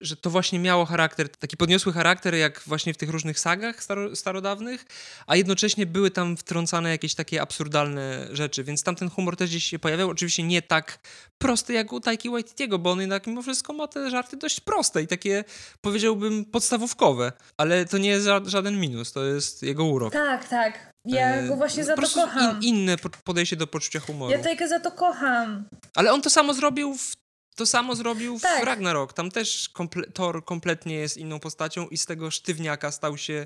że 0.02 0.16
to 0.16 0.30
właśnie 0.30 0.60
miało 0.60 0.86
charakter, 0.86 1.30
taki 1.30 1.58
podniosły 1.58 1.94
charakter, 1.94 2.36
jak 2.36 2.62
właśnie 2.66 2.94
w 2.94 2.98
tych 2.98 3.10
różnych 3.10 3.40
sagach 3.40 3.84
staro, 3.84 4.16
starodawnych, 4.16 4.86
a 5.28 5.36
jednocześnie 5.36 5.86
były 5.86 6.12
tam 6.12 6.38
wtrącane 6.38 6.90
jakieś 6.90 7.16
takie 7.16 7.42
absurdalne 7.42 8.28
rzeczy, 8.32 8.64
więc 8.64 8.84
tam 8.84 8.96
ten 8.96 9.10
humor 9.10 9.36
też 9.38 9.50
gdzieś 9.50 9.64
się 9.64 9.80
pojawiał. 9.80 10.10
Oczywiście 10.10 10.44
nie 10.44 10.62
tak 10.62 11.00
prosty 11.38 11.74
jak 11.74 11.94
u 11.94 12.00
Taiki 12.00 12.30
Waititiego, 12.30 12.80
bo 12.80 12.92
on 12.92 13.00
jednak 13.02 13.28
mimo 13.28 13.42
wszystko 13.42 13.74
ma 13.74 13.88
te 13.88 14.10
żarty 14.10 14.38
dość 14.38 14.60
proste 14.60 15.02
i 15.02 15.08
takie, 15.08 15.44
powiedziałbym, 15.82 16.46
podstawówkowe, 16.46 17.32
ale 17.58 17.86
to 17.86 17.98
nie 17.98 18.10
jest 18.10 18.26
ża- 18.26 18.50
żaden 18.50 18.80
minus, 18.80 19.12
to 19.14 19.26
jest 19.26 19.64
jego 19.64 19.86
urok. 19.86 20.14
Tak, 20.14 20.48
tak. 20.50 20.92
Ja 21.06 21.36
E, 21.36 21.48
go 21.48 21.56
właśnie 21.56 21.84
za 21.84 21.96
po 21.96 22.02
to 22.02 22.08
kocham. 22.14 22.62
In, 22.62 22.76
inne 22.76 22.98
po- 22.98 23.10
podejście 23.10 23.56
do 23.56 23.68
poczucia 23.68 24.00
humoru. 24.00 24.32
Ja 24.32 24.40
Tajkę 24.40 24.68
za 24.68 24.80
to 24.80 24.92
kocham. 24.92 25.64
Ale 25.96 26.12
on 26.14 26.22
to 26.22 26.30
samo 26.30 26.54
zrobił 26.54 26.96
w, 26.98 27.12
to 27.58 27.66
samo 27.66 27.96
zrobił 27.96 28.40
w 28.40 28.42
Tak. 28.42 28.64
Ragnarok. 28.64 29.14
Tam 29.14 29.32
też 29.32 29.70
komple, 29.70 30.04
Thor 30.14 30.46
kompletnie 30.46 30.96
jest 30.96 31.18
inną 31.18 31.40
postacią 31.40 31.88
i 31.88 31.98
z 31.98 32.06
tego 32.06 32.32
sztywniaka 32.32 32.92
stał 32.92 33.18
się 33.18 33.46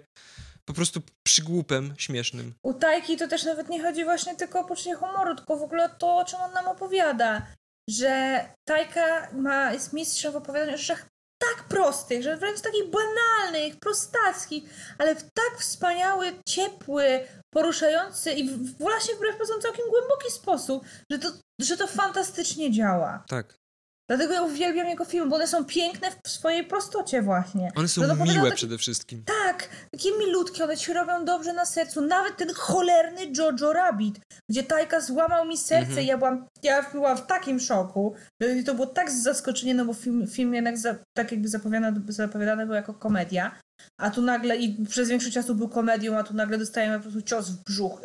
po 0.66 0.74
prostu 0.74 1.02
przygłupem 1.24 1.94
śmiesznym. 1.98 2.54
U 2.64 2.74
Tajki 2.74 3.18
to 3.18 3.28
też 3.28 3.44
nawet 3.44 3.70
nie 3.70 3.82
chodzi 3.84 4.04
właśnie 4.04 4.36
tylko 4.36 4.60
o 4.60 4.64
poczucie 4.64 4.96
humoru, 4.96 5.36
tylko 5.36 5.58
w 5.58 5.62
ogóle 5.64 5.86
o 5.86 5.90
to, 5.90 6.18
o 6.18 6.26
czym 6.26 6.40
on 6.40 6.54
nam 6.54 6.68
opowiada. 6.68 7.42
Że 7.90 8.46
Tajka 8.68 9.28
ma, 9.34 9.74
jest 9.74 9.94
mistrzem 9.94 10.34
w 10.34 10.36
opowiadaniu 10.36 10.74
o 10.74 10.78
rzeczach 10.78 11.06
tak 11.42 11.64
prostych, 11.68 12.24
że 12.24 12.38
wręcz 12.38 12.62
takich 12.62 12.84
banalnych, 12.90 13.80
prostackich, 13.80 14.64
ale 14.98 15.16
w 15.16 15.22
tak 15.24 15.60
wspaniały, 15.60 16.34
ciepły, 16.48 17.28
poruszający 17.54 18.32
i 18.32 18.50
w- 18.50 18.78
właśnie 18.78 19.16
wbrew 19.16 19.38
pozorom 19.38 19.62
całkiem 19.62 19.86
głęboki 19.90 20.32
sposób, 20.32 20.84
że 21.12 21.20
to, 21.20 21.28
że 21.62 21.78
to 21.78 21.88
fantastycznie 21.88 22.72
działa. 22.72 23.24
Tak. 23.28 23.61
Dlatego 24.10 24.34
ja 24.34 24.42
uwielbiam 24.42 24.88
jego 24.88 25.06
filmy, 25.06 25.30
bo 25.30 25.36
one 25.36 25.48
są 25.48 25.66
piękne 25.66 26.08
w 26.26 26.30
swojej 26.30 26.64
prostocie 26.64 27.22
właśnie. 27.22 27.72
One 27.76 27.88
są 27.88 28.02
No 28.02 28.14
opowiada 28.14 28.34
miłe 28.34 28.50
tak- 28.50 28.58
przede 28.58 28.78
wszystkim. 28.78 29.24
Tak, 29.46 29.70
takie 29.92 30.10
milutkie, 30.20 30.64
one 30.64 30.78
ci 30.78 30.94
robią 30.94 31.26
dobrze 31.26 31.54
na 31.54 31.66
sercu. 31.66 32.02
Nawet 32.02 32.38
ten 32.38 32.54
cholerny 32.54 33.22
Jojo 33.38 33.74
Rabbit, 33.74 34.20
gdzie 34.50 34.64
Tajka 34.64 35.02
złamał 35.02 35.46
mi 35.46 35.58
serce 35.58 35.88
Mhm. 35.88 36.04
i 36.04 36.08
ja 36.08 36.18
byłam, 36.18 36.46
ja 36.64 36.90
byłam 36.92 37.18
w 37.18 37.26
takim 37.28 37.60
szoku. 37.60 38.16
I 38.60 38.64
to 38.64 38.74
było 38.74 38.88
tak 38.88 39.12
zaskoczenie, 39.12 39.74
no 39.74 39.86
bo 39.86 39.94
film, 39.94 40.28
film 40.28 40.54
jednak 40.54 40.78
za, 40.78 40.96
tak 41.18 41.32
jakby 41.32 41.48
zapowiadany, 41.48 42.02
zapowiadany 42.08 42.66
był 42.66 42.76
jako 42.76 42.94
komedia. 42.94 43.60
A 44.00 44.10
tu 44.10 44.22
nagle, 44.22 44.58
i 44.58 44.86
przez 44.86 45.10
większość 45.10 45.34
czasu 45.34 45.56
był 45.56 45.70
komedią, 45.70 46.18
a 46.18 46.24
tu 46.24 46.34
nagle 46.34 46.58
dostajemy 46.58 46.96
po 46.98 47.02
prostu 47.04 47.22
cios 47.22 47.50
w 47.50 47.64
brzuch. 47.64 48.02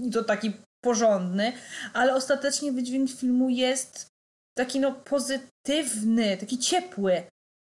I 0.00 0.10
to 0.10 0.24
taki 0.24 0.52
porządny. 0.84 1.52
Ale 1.92 2.14
ostatecznie 2.14 2.72
wydźwięk 2.72 3.10
filmu 3.10 3.48
jest 3.48 4.06
taki 4.58 4.80
no 4.80 4.92
pozytywny, 4.92 6.36
taki 6.36 6.58
ciepły. 6.58 7.22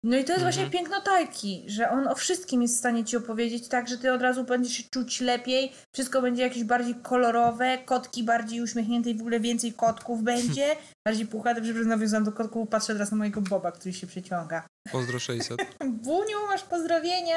No 0.04 0.16
i 0.16 0.24
to 0.24 0.32
jest 0.32 0.44
Mhm. 0.44 0.52
właśnie 0.52 0.70
piękno 0.78 1.00
Tajki, 1.00 1.64
że 1.66 1.90
on 1.90 2.08
o 2.08 2.14
wszystkim 2.14 2.62
jest 2.62 2.74
w 2.74 2.78
stanie 2.78 3.04
ci 3.04 3.16
opowiedzieć 3.16 3.68
tak, 3.68 3.88
że 3.88 3.98
ty 3.98 4.12
od 4.12 4.22
razu 4.22 4.44
będziesz 4.44 4.72
się 4.72 4.82
czuć 4.94 5.20
lepiej, 5.20 5.72
wszystko 5.94 6.22
będzie 6.22 6.42
jakieś 6.42 6.64
bardziej 6.64 6.94
kolorowe, 6.94 7.78
kotki 7.78 8.22
bardziej 8.24 8.60
uśmiechnięte 8.62 9.10
i 9.10 9.14
w 9.14 9.20
ogóle 9.20 9.40
więcej 9.40 9.72
kotków 9.72 10.22
będzie, 10.22 10.76
bardziej 11.06 11.26
puchate, 11.26 11.62
przepraszam, 11.62 11.88
nawiązałam 11.88 12.24
do 12.24 12.32
kotków, 12.32 12.68
patrzę 12.68 12.92
teraz 12.92 13.10
na 13.10 13.16
mojego 13.16 13.40
Boba, 13.40 13.72
który 13.72 13.92
się 13.94 14.06
przeciąga. 14.06 14.66
Pozdro 14.92 15.18
600. 15.18 15.58
Buniu, 16.04 16.36
masz 16.48 16.62
pozdrowienia? 16.62 17.36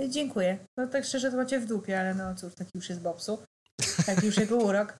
Y, 0.00 0.08
Dziękuję. 0.08 0.58
No 0.76 0.86
tak 0.86 1.04
szczerze 1.04 1.30
to 1.30 1.36
macie 1.36 1.60
w 1.60 1.66
dupie, 1.66 2.00
ale 2.00 2.14
no 2.14 2.34
cóż, 2.34 2.54
taki 2.54 2.70
już 2.74 2.88
jest 2.88 3.02
Bobsu. 3.02 3.42
Taki 4.06 4.26
już 4.26 4.36
jego 4.36 4.56
urok. 4.56 4.96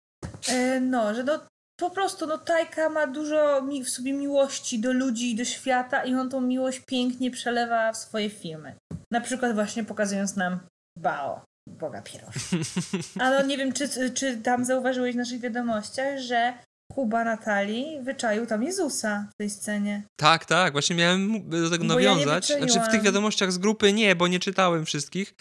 E, 0.48 0.80
No, 0.80 1.14
że 1.14 1.24
no 1.24 1.38
po 1.80 1.90
prostu 1.90 2.26
no 2.26 2.38
Tajka 2.38 2.88
ma 2.88 3.06
dużo 3.06 3.62
mi, 3.62 3.84
w 3.84 3.90
sobie 3.90 4.12
miłości 4.12 4.78
do 4.78 4.92
ludzi 4.92 5.30
i 5.30 5.36
do 5.36 5.44
świata 5.44 6.04
i 6.04 6.14
on 6.14 6.30
tą 6.30 6.40
miłość 6.40 6.80
pięknie 6.80 7.30
przelewa 7.30 7.92
w 7.92 7.96
swoje 7.96 8.30
filmy. 8.30 8.74
Na 9.12 9.20
przykład 9.20 9.54
właśnie 9.54 9.84
pokazując 9.84 10.36
nam 10.36 10.60
Bao, 10.98 11.44
Boga 11.68 12.02
Pieroż. 12.02 12.34
A 13.20 13.30
no 13.30 13.46
nie 13.46 13.58
wiem, 13.58 13.72
czy, 13.72 14.10
czy 14.10 14.36
tam 14.36 14.64
zauważyłeś 14.64 15.14
w 15.14 15.18
naszych 15.18 15.40
wiadomościach, 15.40 16.18
że 16.18 16.54
Kuba 16.92 17.24
Natalii 17.24 18.02
wyczaił 18.02 18.46
tam 18.46 18.62
Jezusa 18.62 19.26
w 19.34 19.36
tej 19.36 19.50
scenie. 19.50 20.02
Tak, 20.20 20.44
tak, 20.44 20.72
właśnie 20.72 20.96
miałem 20.96 21.50
do 21.50 21.70
tego 21.70 21.84
Bo 21.84 22.00
ja 22.00 22.10
nawiązać. 22.10 22.46
znaczy 22.46 22.80
w 22.80 22.88
tych 22.88 23.02
wiadomościach 23.02 23.52
z 23.52 23.58
grupy 23.58 23.92
nie, 23.92 24.16
bo 24.16 24.28
nie 24.28 24.40
czytałem 24.40 24.84
wszystkich, 24.84 25.34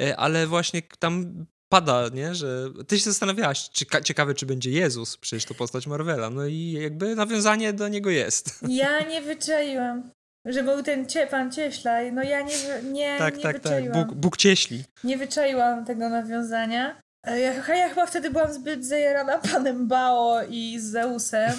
e, 0.00 0.16
ale 0.16 0.46
właśnie 0.46 0.82
tam 0.98 1.46
pada, 1.72 2.08
nie, 2.14 2.34
że 2.34 2.68
ty 2.86 2.98
się 2.98 3.04
zastanawiałaś, 3.04 3.70
czy, 3.70 3.86
ciekawe, 4.04 4.34
czy 4.34 4.46
będzie 4.46 4.70
Jezus, 4.70 5.16
przecież 5.16 5.44
to 5.44 5.54
postać 5.54 5.86
Marvela, 5.86 6.30
no 6.30 6.46
i 6.46 6.72
jakby 6.72 7.14
nawiązanie 7.14 7.72
do 7.72 7.88
niego 7.88 8.10
jest. 8.10 8.60
Ja 8.68 9.00
nie 9.00 9.22
wyczaiłam. 9.22 10.10
Że 10.46 10.62
był 10.62 10.82
ten 10.82 11.06
cie, 11.06 11.26
pan 11.26 11.52
Cieślaj, 11.52 12.12
no 12.12 12.22
ja 12.22 12.40
nie, 12.40 12.54
nie, 12.92 13.18
tak, 13.18 13.36
nie 13.36 13.42
tak, 13.42 13.52
tak, 13.54 13.62
wyczaiłam. 13.62 14.06
Bóg, 14.06 14.14
Bóg 14.14 14.36
cieśli. 14.36 14.84
Nie 15.04 15.18
wyczaiłam 15.18 15.84
tego 15.84 16.08
nawiązania. 16.08 17.00
E, 17.26 17.40
Ja, 17.40 17.74
ja 17.76 17.88
chyba 17.88 18.06
wtedy 18.06 18.30
byłam 18.30 18.52
zbyt 18.52 18.86
zajarana 18.86 19.38
panem 19.38 19.88
Bao 19.88 20.42
i 20.48 20.80
Zeusem. 20.80 21.52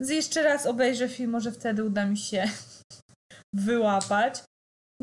Z 0.00 0.08
jeszcze 0.08 0.42
raz 0.42 0.66
obejrzę 0.66 1.08
film, 1.08 1.30
może 1.30 1.52
wtedy 1.52 1.84
uda 1.84 2.06
mi 2.06 2.16
się 2.16 2.44
wyłapać. 3.66 4.42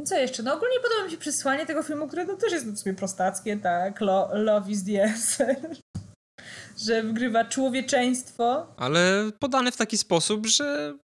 Co 0.05 0.17
jeszcze? 0.17 0.43
No 0.43 0.53
ogólnie 0.53 0.79
podoba 0.79 1.05
mi 1.05 1.11
się 1.11 1.17
przesłanie 1.17 1.65
tego 1.65 1.83
filmu, 1.83 2.07
które 2.07 2.25
no 2.25 2.35
też 2.35 2.51
jest 2.51 2.65
w 2.65 2.79
sumie 2.79 2.95
prostackie, 2.95 3.57
tak? 3.57 4.01
Lo, 4.01 4.29
love 4.33 4.71
is 4.71 4.85
the 4.85 5.03
answer. 5.03 5.55
Że 6.85 7.03
wygrywa 7.03 7.45
człowieczeństwo. 7.45 8.67
Ale 8.77 9.31
podane 9.39 9.71
w 9.71 9.77
taki 9.77 9.97
sposób, 9.97 10.47
że 10.47 10.97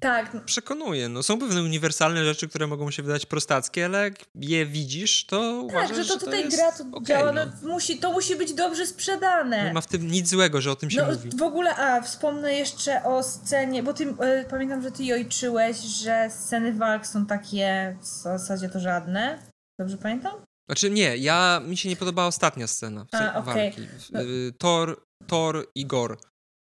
Tak, 0.00 0.44
przekonuje. 0.44 1.08
No, 1.08 1.22
są 1.22 1.38
pewne 1.38 1.62
uniwersalne 1.62 2.24
rzeczy, 2.24 2.48
które 2.48 2.66
mogą 2.66 2.90
się 2.90 3.02
wydać 3.02 3.26
prostackie, 3.26 3.84
ale 3.84 3.98
jak 4.04 4.14
je 4.34 4.66
widzisz, 4.66 5.26
to 5.26 5.60
uważasz, 5.62 5.96
tak, 5.96 6.06
że 6.06 6.14
to 6.14 6.18
tutaj 6.18 6.44
jest 6.44 6.56
gra, 6.56 6.72
to 6.72 6.84
okej, 6.92 7.06
działa, 7.06 7.32
no. 7.32 7.40
no. 7.62 7.68
musi, 7.68 7.98
to 7.98 8.12
musi 8.12 8.36
być 8.36 8.54
dobrze 8.54 8.86
sprzedane. 8.86 9.64
Nie 9.64 9.72
ma 9.72 9.80
w 9.80 9.86
tym 9.86 10.10
nic 10.10 10.28
złego, 10.28 10.60
że 10.60 10.72
o 10.72 10.76
tym 10.76 10.90
się 10.90 11.02
No 11.02 11.12
mówi. 11.12 11.30
w 11.36 11.42
ogóle, 11.42 11.76
a 11.76 12.00
wspomnę 12.02 12.54
jeszcze 12.54 13.04
o 13.04 13.22
scenie, 13.22 13.82
bo 13.82 13.94
ty, 13.94 14.14
e, 14.20 14.44
pamiętam, 14.44 14.82
że 14.82 14.90
ty 14.90 15.14
ojczyłeś, 15.14 15.76
że 15.76 16.28
sceny 16.30 16.72
walk 16.72 17.06
są 17.06 17.26
takie, 17.26 17.96
w 18.00 18.06
zasadzie 18.06 18.68
to 18.68 18.80
żadne. 18.80 19.38
Dobrze 19.80 19.98
pamiętam? 19.98 20.32
Znaczy 20.68 20.90
nie, 20.90 21.16
ja 21.16 21.60
mi 21.66 21.76
się 21.76 21.88
nie 21.88 21.96
podobała 21.96 22.28
ostatnia 22.28 22.66
scena 22.66 23.06
A, 23.12 23.34
okej. 23.38 23.42
walki. 23.54 23.88
No. 24.12 24.22
Y, 24.22 24.52
Thor, 24.58 25.02
Thor 25.26 25.66
i 25.74 25.86
Gor. 25.86 26.18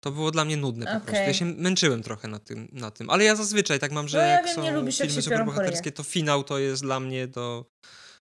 To 0.06 0.12
było 0.12 0.30
dla 0.30 0.44
mnie 0.44 0.56
nudne 0.56 0.86
po 0.86 0.90
Okej. 0.90 1.00
prostu. 1.00 1.22
Ja 1.22 1.34
się 1.34 1.44
męczyłem 1.44 2.02
trochę 2.02 2.28
na 2.28 2.38
tym, 2.38 2.68
na 2.72 2.90
tym. 2.90 3.10
Ale 3.10 3.24
ja 3.24 3.36
zazwyczaj 3.36 3.78
tak 3.78 3.92
mam, 3.92 4.08
że 4.08 4.18
No 4.18 4.24
ja 4.24 4.30
jak 4.30 4.46
wiem, 4.46 4.54
są 4.54 4.74
lubisz, 4.74 4.98
filmy 4.98 5.22
superbohaterskie, 5.22 5.92
to 5.92 6.02
finał 6.02 6.44
to 6.44 6.58
jest 6.58 6.82
dla 6.82 7.00
mnie 7.00 7.26
do 7.26 7.66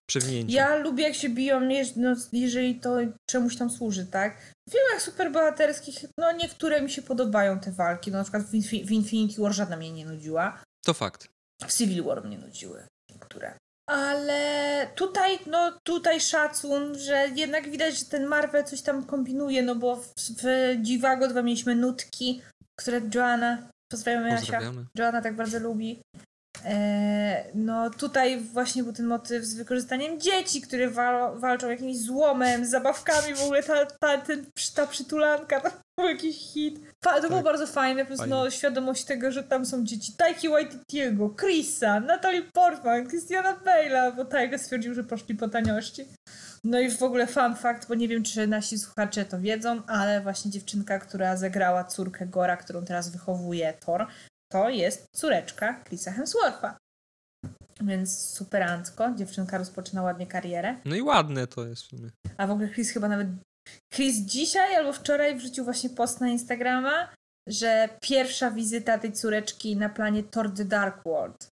przewinięcia. 0.06 0.54
Ja 0.56 0.76
lubię 0.76 1.04
jak 1.04 1.14
się 1.14 1.28
biją, 1.28 1.60
no, 1.96 2.16
jeżeli 2.32 2.80
to 2.80 2.96
czemuś 3.30 3.56
tam 3.56 3.70
służy, 3.70 4.06
tak? 4.06 4.52
W 4.68 4.72
filmach 4.72 5.02
superbohaterskich, 5.02 6.04
no 6.18 6.32
niektóre 6.32 6.82
mi 6.82 6.90
się 6.90 7.02
podobają 7.02 7.60
te 7.60 7.72
walki, 7.72 8.10
no 8.10 8.18
na 8.18 8.24
przykład 8.24 8.42
w, 8.42 8.52
Infi- 8.52 8.86
w 8.86 8.90
Infinity 8.90 9.42
War 9.42 9.52
żadna 9.52 9.76
mnie 9.76 9.92
nie 9.92 10.06
nudziła. 10.06 10.62
To 10.84 10.94
fakt. 10.94 11.28
W 11.66 11.72
Civil 11.72 12.04
War 12.04 12.24
mnie 12.24 12.38
nudziły 12.38 12.86
niektóre. 13.10 13.58
Ale 13.86 14.88
tutaj, 14.94 15.38
no 15.46 15.72
tutaj 15.82 16.20
szacun, 16.20 16.98
że 16.98 17.28
jednak 17.34 17.70
widać, 17.70 17.98
że 17.98 18.04
ten 18.04 18.26
Marvel 18.26 18.64
coś 18.64 18.82
tam 18.82 19.04
kombinuje, 19.04 19.62
no 19.62 19.74
bo 19.74 19.96
w, 19.96 20.14
w 20.16 20.44
Dziwago 20.82 21.28
2 21.28 21.42
mieliśmy 21.42 21.74
nutki, 21.74 22.42
które 22.78 23.00
Joanna, 23.14 23.68
pozdrawiamy 23.88 24.28
Jasia. 24.28 24.60
Joanna 24.98 25.22
tak 25.22 25.36
bardzo 25.36 25.58
lubi. 25.58 26.00
E, 26.64 27.44
no 27.54 27.90
tutaj 27.90 28.40
właśnie 28.40 28.82
był 28.82 28.92
ten 28.92 29.06
motyw 29.06 29.44
z 29.44 29.54
wykorzystaniem 29.54 30.20
dzieci, 30.20 30.60
które 30.60 30.90
wal, 30.90 31.38
walczą 31.38 31.70
jakimś 31.70 31.98
złomem, 31.98 32.66
z 32.66 32.70
zabawkami, 32.70 33.34
w 33.34 33.42
ogóle 33.42 33.62
ta, 33.62 33.86
ta, 33.86 34.18
ten, 34.18 34.46
ta 34.74 34.86
przytulanka, 34.86 35.60
to 35.60 35.70
był 35.98 36.08
jakiś 36.08 36.52
hit. 36.52 36.80
Fa, 37.04 37.14
to 37.14 37.28
było 37.28 37.34
Tak. 37.34 37.44
bardzo 37.44 37.66
fajne, 37.66 38.02
po 38.02 38.06
prostu 38.06 38.26
no, 38.26 38.50
świadomość 38.50 39.04
tego, 39.04 39.32
że 39.32 39.42
tam 39.42 39.66
są 39.66 39.84
dzieci 39.84 40.12
Taiki 40.12 40.48
Waititiego, 40.48 41.34
Chrisa, 41.40 42.00
Natalie 42.00 42.42
Portman, 42.42 43.08
Christiana 43.08 43.56
Bale'a, 43.64 44.16
bo 44.16 44.24
Taika 44.24 44.58
stwierdził, 44.58 44.94
że 44.94 45.04
poszli 45.04 45.34
po 45.34 45.48
taniości. 45.48 46.04
No 46.64 46.80
i 46.80 46.90
w 46.90 47.02
ogóle 47.02 47.26
fun 47.26 47.54
fact, 47.54 47.88
bo 47.88 47.94
nie 47.94 48.08
wiem, 48.08 48.22
czy 48.22 48.46
nasi 48.46 48.78
słuchacze 48.78 49.24
to 49.24 49.40
wiedzą, 49.40 49.82
ale 49.86 50.20
właśnie 50.20 50.50
dziewczynka, 50.50 50.98
która 50.98 51.36
zagrała 51.36 51.84
córkę 51.84 52.26
Gora, 52.26 52.56
którą 52.56 52.84
teraz 52.84 53.08
wychowuje 53.10 53.74
Thor, 53.80 54.06
to 54.52 54.68
jest 54.68 55.06
córeczka 55.12 55.84
Chrisa 55.84 56.12
Hemswortha. 56.12 56.78
Więc 57.80 58.18
superancko, 58.18 59.10
dziewczynka 59.14 59.58
rozpoczyna 59.58 60.02
ładnie 60.02 60.26
karierę. 60.26 60.76
No 60.84 60.96
i 60.96 61.02
ładne 61.02 61.46
to 61.46 61.66
jest 61.66 61.82
w 61.82 61.86
sumie. 61.86 62.10
A 62.36 62.46
w 62.46 62.50
ogóle 62.50 62.68
Chris 62.68 62.90
chyba 62.90 63.08
nawet. 63.08 63.28
Chris 63.94 64.16
dzisiaj 64.16 64.76
albo 64.76 64.92
wczoraj 64.92 65.36
wrzucił 65.36 65.64
właśnie 65.64 65.90
post 65.90 66.20
na 66.20 66.28
Instagrama, 66.28 67.14
że 67.48 67.88
pierwsza 68.00 68.50
wizyta 68.50 68.98
tej 68.98 69.12
córeczki 69.12 69.76
na 69.76 69.88
planie 69.88 70.22
Thor 70.22 70.54
The 70.54 70.64
Dark 70.64 71.04
World. 71.04 71.48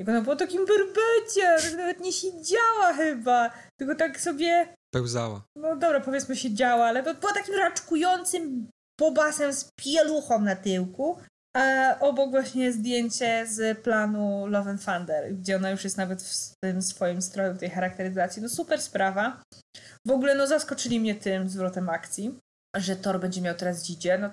Jak 0.00 0.08
ona 0.08 0.20
była 0.20 0.36
takim 0.36 0.66
berbecie, 0.66 1.58
że 1.70 1.76
nawet 1.76 2.00
nie 2.00 2.12
siedziała 2.12 2.92
chyba, 2.96 3.50
tylko 3.80 3.94
tak 3.94 4.20
sobie, 4.20 4.74
Pełzała. 4.94 5.42
no 5.56 5.76
dobra, 5.76 6.00
powiedzmy 6.00 6.36
siedziała, 6.36 6.86
ale 6.86 7.02
była 7.02 7.32
takim 7.34 7.54
raczkującym 7.54 8.68
bobasem 9.00 9.52
z 9.52 9.68
pieluchą 9.80 10.40
na 10.40 10.56
tyłku. 10.56 11.18
A 11.56 11.96
obok 12.00 12.30
właśnie 12.30 12.72
zdjęcie 12.72 13.46
z 13.46 13.78
planu 13.78 14.46
Love 14.46 14.70
and 14.70 14.84
Thunder, 14.84 15.34
gdzie 15.34 15.56
ona 15.56 15.70
już 15.70 15.84
jest 15.84 15.96
nawet 15.96 16.22
w 16.22 16.52
tym 16.64 16.82
swoim 16.82 17.22
stroju, 17.22 17.54
w 17.54 17.58
tej 17.58 17.70
charakteryzacji. 17.70 18.42
No 18.42 18.48
super 18.48 18.82
sprawa. 18.82 19.42
W 20.06 20.10
ogóle 20.10 20.34
no 20.34 20.46
zaskoczyli 20.46 21.00
mnie 21.00 21.14
tym 21.14 21.48
zwrotem 21.48 21.88
akcji, 21.88 22.38
że 22.76 22.96
Thor 22.96 23.20
będzie 23.20 23.40
miał 23.40 23.54
teraz 23.54 23.82
dzidzie. 23.82 24.18
No, 24.18 24.30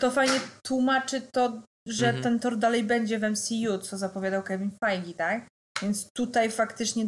to 0.00 0.10
fajnie 0.10 0.40
tłumaczy 0.66 1.20
to, 1.32 1.62
że 1.88 2.06
Mhm. 2.06 2.22
ten 2.22 2.38
Thor 2.38 2.56
dalej 2.58 2.84
będzie 2.84 3.18
w 3.18 3.22
MCU, 3.30 3.78
co 3.82 3.98
zapowiadał 3.98 4.42
Kevin 4.42 4.70
Feige, 4.84 5.14
tak? 5.14 5.46
Więc 5.82 6.08
tutaj 6.16 6.50
faktycznie 6.50 7.06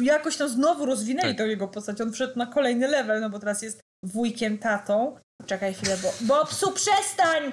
jakoś 0.00 0.36
tam 0.36 0.48
znowu 0.48 0.86
rozwinęli 0.86 1.28
Tak. 1.28 1.38
tą 1.38 1.44
jego 1.44 1.68
postać. 1.68 2.00
On 2.00 2.12
wszedł 2.12 2.38
na 2.38 2.46
kolejny 2.46 2.88
level, 2.88 3.20
no 3.20 3.30
bo 3.30 3.38
teraz 3.38 3.62
jest 3.62 3.80
wujkiem, 4.04 4.58
tatą. 4.58 5.16
Czekaj 5.46 5.74
chwilę, 5.74 5.96
bo... 6.02 6.12
Bobsu, 6.20 6.72
przestań! 6.72 7.52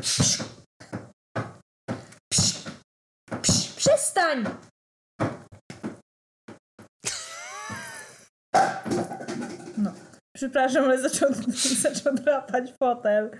Psz, 0.00 0.44
psz, 3.40 3.72
przestań! 3.76 4.44
No, 9.78 9.92
przepraszam, 10.36 10.84
ale 10.84 11.08
zaczął, 11.08 11.30
zaczął 11.82 12.14
drapać 12.14 12.72
fotel. 12.78 13.30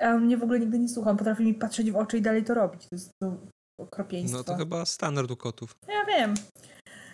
A 0.00 0.14
mnie 0.14 0.36
w 0.36 0.42
ogóle 0.42 0.60
nigdy 0.60 0.78
nie 0.78 0.88
słuchał. 0.88 1.16
Potrafi 1.16 1.44
mi 1.44 1.54
patrzeć 1.54 1.90
w 1.90 1.96
oczy 1.96 2.18
i 2.18 2.22
dalej 2.22 2.44
to 2.44 2.54
robić. 2.54 2.82
To 2.82 2.94
jest 2.94 3.10
to 3.22 3.36
okropieństwo. 3.80 4.38
No 4.38 4.44
to 4.44 4.56
chyba 4.56 4.84
standard 4.84 5.30
u 5.30 5.36
kotów. 5.36 5.76
Ja 5.88 6.04
wiem. 6.04 6.34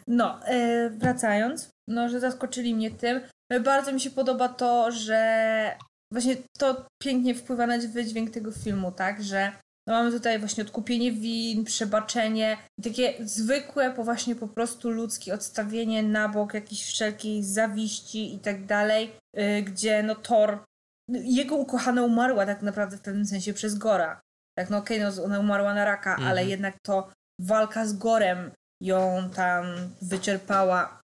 No, 0.08 0.46
e, 0.46 0.90
wracając, 0.90 1.70
no, 1.88 2.08
że 2.08 2.20
zaskoczyli 2.20 2.74
mnie 2.74 2.90
tym. 2.90 3.20
Bardzo 3.64 3.92
mi 3.92 4.00
się 4.00 4.10
podoba 4.10 4.48
to, 4.48 4.90
że 4.90 5.76
właśnie 6.12 6.36
to 6.58 6.86
pięknie 7.02 7.34
wpływa 7.34 7.66
na 7.66 7.78
wydźwięk 7.78 8.30
tego 8.30 8.52
filmu, 8.52 8.92
tak, 8.92 9.22
że 9.22 9.52
No 9.88 9.94
mamy 9.94 10.12
tutaj 10.12 10.38
właśnie 10.38 10.64
odkupienie 10.64 11.12
win, 11.12 11.64
przebaczenie, 11.64 12.58
takie 12.82 13.14
zwykłe, 13.26 13.90
po 13.90 14.04
właśnie 14.04 14.36
po 14.36 14.48
prostu 14.48 14.90
ludzkie 14.90 15.34
odstawienie 15.34 16.02
na 16.02 16.28
bok 16.28 16.54
jakiejś 16.54 16.84
wszelkiej 16.84 17.44
zawiści 17.44 18.34
i 18.34 18.38
tak 18.38 18.66
dalej, 18.66 19.12
yy, 19.36 19.62
gdzie 19.62 20.02
no 20.02 20.14
Thor, 20.14 20.64
jego 21.08 21.56
ukochana 21.56 22.02
umarła 22.02 22.46
tak 22.46 22.62
naprawdę 22.62 22.96
w 22.96 23.00
pewnym 23.00 23.26
sensie 23.26 23.54
przez 23.54 23.74
Gora. 23.74 24.20
Tak, 24.58 24.70
no 24.70 24.78
okej, 24.78 25.00
no 25.00 25.24
ona 25.24 25.38
umarła 25.40 25.74
na 25.74 25.84
raka, 25.84 26.10
Mhm. 26.10 26.28
ale 26.28 26.46
jednak 26.46 26.74
to 26.86 27.12
walka 27.40 27.86
z 27.86 27.92
Gorem 27.92 28.50
ją 28.82 29.30
tam 29.34 29.64
wyczerpała. 30.02 31.00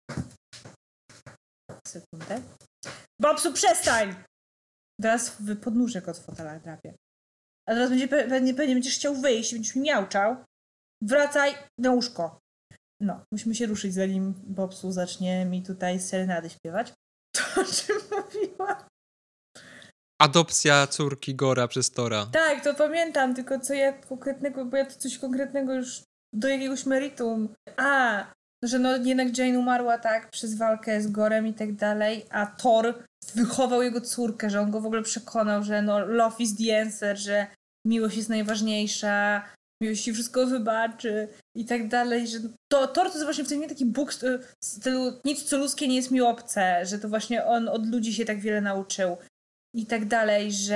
Sekundę. 1.88 2.42
Babsu, 3.22 3.54
przestań! 3.54 4.16
Teraz 5.02 5.30
w 5.30 5.60
podnóżek 5.60 6.08
od 6.08 6.18
fotela 6.18 6.60
drapie. 6.60 6.94
A 7.70 7.74
teraz 7.74 7.90
będzie 7.90 8.08
pe- 8.08 8.30
pewnie, 8.30 8.54
pewnie 8.54 8.74
będziesz 8.74 8.96
chciał 8.96 9.16
wyjść, 9.16 9.54
będziesz 9.54 9.76
mi 9.76 9.82
miauczał. 9.82 10.36
Wracaj 11.04 11.54
na 11.80 11.92
łóżko. 11.92 12.40
No, 13.02 13.24
musimy 13.32 13.56
się 13.56 13.66
ruszyć, 13.66 13.94
zanim 13.94 14.34
Bobsu 14.44 14.92
zacznie 14.92 15.46
mi 15.46 15.64
tutaj 15.64 16.00
serenady 16.00 16.50
śpiewać. 16.50 16.94
To 17.36 17.62
o 17.62 17.66
czym 17.66 17.96
mówiła? 18.12 18.88
Adopcja 20.22 20.88
córki 20.88 21.36
Gora 21.36 21.68
przez 21.68 21.92
Tora. 21.92 22.26
Tak, 22.26 22.64
to 22.64 22.74
pamiętam, 22.74 23.36
tylko 23.36 23.60
co 23.60 23.74
ja 23.74 23.94
konkretnego, 23.94 24.66
bo 24.66 24.78
ja 24.78 24.86
to 24.86 24.96
coś 24.96 25.18
konkretnego 25.18 25.74
już 25.74 26.02
do 26.34 26.48
jakiegoś 26.48 26.86
meritum. 26.86 27.56
A, 27.78 28.24
że 28.68 28.80
no 28.80 28.98
jednak 28.98 29.38
Jane 29.38 29.60
umarła 29.60 29.98
tak 29.98 30.30
przez 30.30 30.56
walkę 30.56 31.02
z 31.02 31.12
Gorem 31.12 31.48
i 31.48 31.54
tak 31.54 31.74
dalej, 31.74 32.26
a 32.30 32.46
Thor 32.46 33.04
wychował 33.36 33.82
jego 33.82 34.02
córkę, 34.02 34.50
że 34.50 34.62
on 34.62 34.72
go 34.72 34.82
w 34.82 34.86
ogóle 34.86 35.02
przekonał, 35.02 35.64
że 35.64 35.82
no 35.82 36.00
love 36.00 36.36
is 36.40 36.56
the 36.58 36.82
answer, 36.82 37.18
że 37.18 37.48
miłość 37.86 38.18
jest 38.18 38.30
najważniejsza, 38.30 39.46
miłość 39.82 40.04
ci 40.04 40.14
wszystko 40.14 40.48
wybaczy 40.48 41.28
i 41.56 41.66
tak 41.66 41.88
dalej, 41.88 42.28
że 42.28 42.40
to 42.72 42.88
Thor 42.88 43.08
to 43.08 43.14
jest 43.14 43.24
właśnie 43.24 43.44
w 43.44 43.50
tym 43.50 43.70
taki 43.70 43.86
Bóg 43.86 44.14
z 44.14 44.20
z 44.64 44.78
stylu 44.78 45.20
nic 45.26 45.44
co 45.44 45.58
ludzkie 45.58 45.88
nie 45.88 45.96
jest 45.96 46.12
mi 46.12 46.22
obce, 46.22 46.86
że 46.86 47.00
to 47.00 47.10
właśnie 47.10 47.46
on 47.46 47.70
od 47.70 47.88
ludzi 47.88 48.14
się 48.14 48.26
tak 48.26 48.40
wiele 48.40 48.62
nauczył 48.62 49.18
i 49.76 49.86
tak 49.86 50.06
dalej, 50.06 50.52
że 50.52 50.76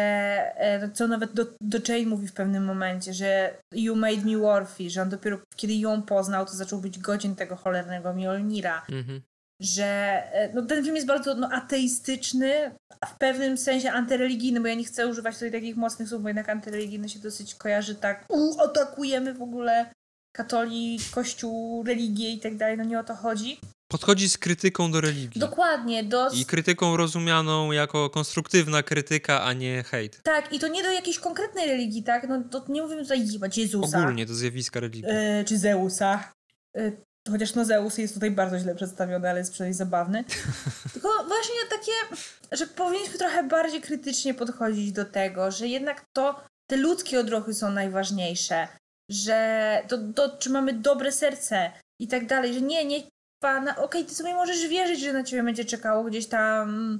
e, 0.55 0.89
co 0.93 1.07
nawet 1.07 1.33
do, 1.33 1.45
do 1.61 1.77
Jane 1.87 2.05
mówi 2.05 2.27
w 2.27 2.33
pewnym 2.33 2.65
momencie, 2.65 3.13
że 3.13 3.57
you 3.73 3.95
made 3.95 4.21
me 4.25 4.37
worthy, 4.37 4.89
że 4.89 5.01
on 5.01 5.09
dopiero 5.09 5.39
kiedy 5.55 5.73
ją 5.73 6.01
poznał, 6.01 6.45
to 6.45 6.51
zaczął 6.51 6.79
być 6.81 6.99
godzien 6.99 7.35
tego 7.35 7.55
cholernego 7.55 8.13
Mjolnira, 8.13 8.85
Mhm. 8.91 9.21
że 9.61 9.85
e, 10.33 10.53
no, 10.53 10.61
ten 10.61 10.83
film 10.83 10.95
jest 10.95 11.07
bardzo 11.07 11.35
no, 11.35 11.49
ateistyczny, 11.51 12.71
a 13.01 13.05
w 13.05 13.17
pewnym 13.17 13.57
sensie 13.57 13.91
antyreligijny, 13.91 14.59
bo 14.61 14.67
ja 14.67 14.75
nie 14.75 14.83
chcę 14.83 15.07
używać 15.07 15.33
tutaj 15.35 15.51
takich 15.51 15.75
mocnych 15.75 16.09
słów, 16.09 16.21
bo 16.21 16.27
jednak 16.29 16.49
antyreligijny 16.49 17.09
się 17.09 17.19
dosyć 17.19 17.55
kojarzy 17.55 17.95
tak, 17.95 18.25
u, 18.29 18.61
atakujemy 18.61 19.33
w 19.33 19.41
ogóle 19.41 19.91
katolik, 20.31 21.01
kościół, 21.11 21.83
religię 21.83 22.29
i 22.29 22.39
tak 22.39 22.57
dalej, 22.57 22.77
no 22.77 22.83
nie 22.83 22.99
o 22.99 23.03
to 23.03 23.15
chodzi. 23.15 23.59
Podchodzi 23.91 24.29
z 24.29 24.37
krytyką 24.37 24.91
do 24.91 25.01
religii. 25.01 25.41
Dokładnie, 25.41 26.03
do... 26.03 26.29
I 26.29 26.45
krytyką 26.45 26.97
rozumianą 26.97 27.71
jako 27.71 28.09
konstruktywna 28.09 28.83
krytyka, 28.83 29.43
a 29.43 29.53
nie 29.53 29.83
hejt. 29.83 30.21
Tak, 30.23 30.53
i 30.53 30.59
to 30.59 30.67
nie 30.67 30.83
do 30.83 30.91
jakiejś 30.91 31.19
konkretnej 31.19 31.67
religii, 31.67 32.03
tak? 32.03 32.27
No 32.29 32.43
to 32.51 32.65
nie 32.67 32.81
mówimy 32.81 33.01
tutaj 33.01 33.27
Jezusa. 33.55 33.99
Ogólnie 33.99 34.25
do 34.25 34.33
zjawiska 34.33 34.79
religii. 34.79 35.11
E, 35.11 35.43
czy 35.43 35.57
Zeusa. 35.57 36.31
E, 36.77 36.91
chociaż 37.31 37.55
no 37.55 37.65
Zeus 37.65 37.97
jest 37.97 38.13
tutaj 38.13 38.31
bardzo 38.31 38.59
źle 38.59 38.75
przedstawiony, 38.75 39.29
ale 39.29 39.39
jest 39.39 39.51
przynajmniej 39.51 39.77
zabawny. 39.77 40.23
Tylko 40.93 41.09
właśnie 41.27 41.55
takie, 41.69 42.17
że 42.51 42.67
powinniśmy 42.67 43.17
trochę 43.17 43.43
bardziej 43.43 43.81
krytycznie 43.81 44.33
podchodzić 44.33 44.91
do 44.91 45.05
tego, 45.05 45.51
że 45.51 45.67
jednak 45.67 46.05
to 46.13 46.43
te 46.67 46.77
ludzkie 46.77 47.19
odruchy 47.19 47.53
są 47.53 47.71
najważniejsze, 47.71 48.67
że 49.09 49.81
to, 49.87 49.97
to 50.15 50.37
czy 50.37 50.49
mamy 50.49 50.73
dobre 50.73 51.11
serce 51.11 51.71
i 52.01 52.07
tak 52.07 52.25
dalej, 52.25 52.53
że 52.53 52.61
nie, 52.61 52.85
nie 52.85 53.03
pana, 53.39 53.75
okej, 53.75 54.05
ty 54.05 54.15
sobie 54.15 54.33
możesz 54.33 54.67
wierzyć, 54.67 54.99
że 54.99 55.13
na 55.13 55.23
ciebie 55.23 55.43
będzie 55.43 55.65
czekało 55.65 56.03
gdzieś 56.03 56.27
tam 56.27 56.99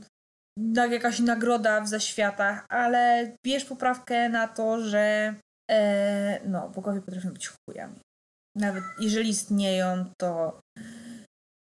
tak, 0.76 0.92
jakaś 0.92 1.20
nagroda 1.20 1.82
w 1.82 1.88
zaświatach, 1.88 2.66
ale 2.70 3.32
bierz 3.46 3.66
poprawkę 3.66 4.30
na 4.30 4.48
to, 4.48 4.82
że 4.82 5.36
e, 5.72 6.40
no, 6.46 6.70
bogowie 6.70 7.02
potrafią 7.02 7.30
być 7.30 7.52
chujami. 7.66 8.00
Nawet 8.56 8.84
jeżeli 9.00 9.30
istnieją, 9.30 10.06
to 10.18 10.60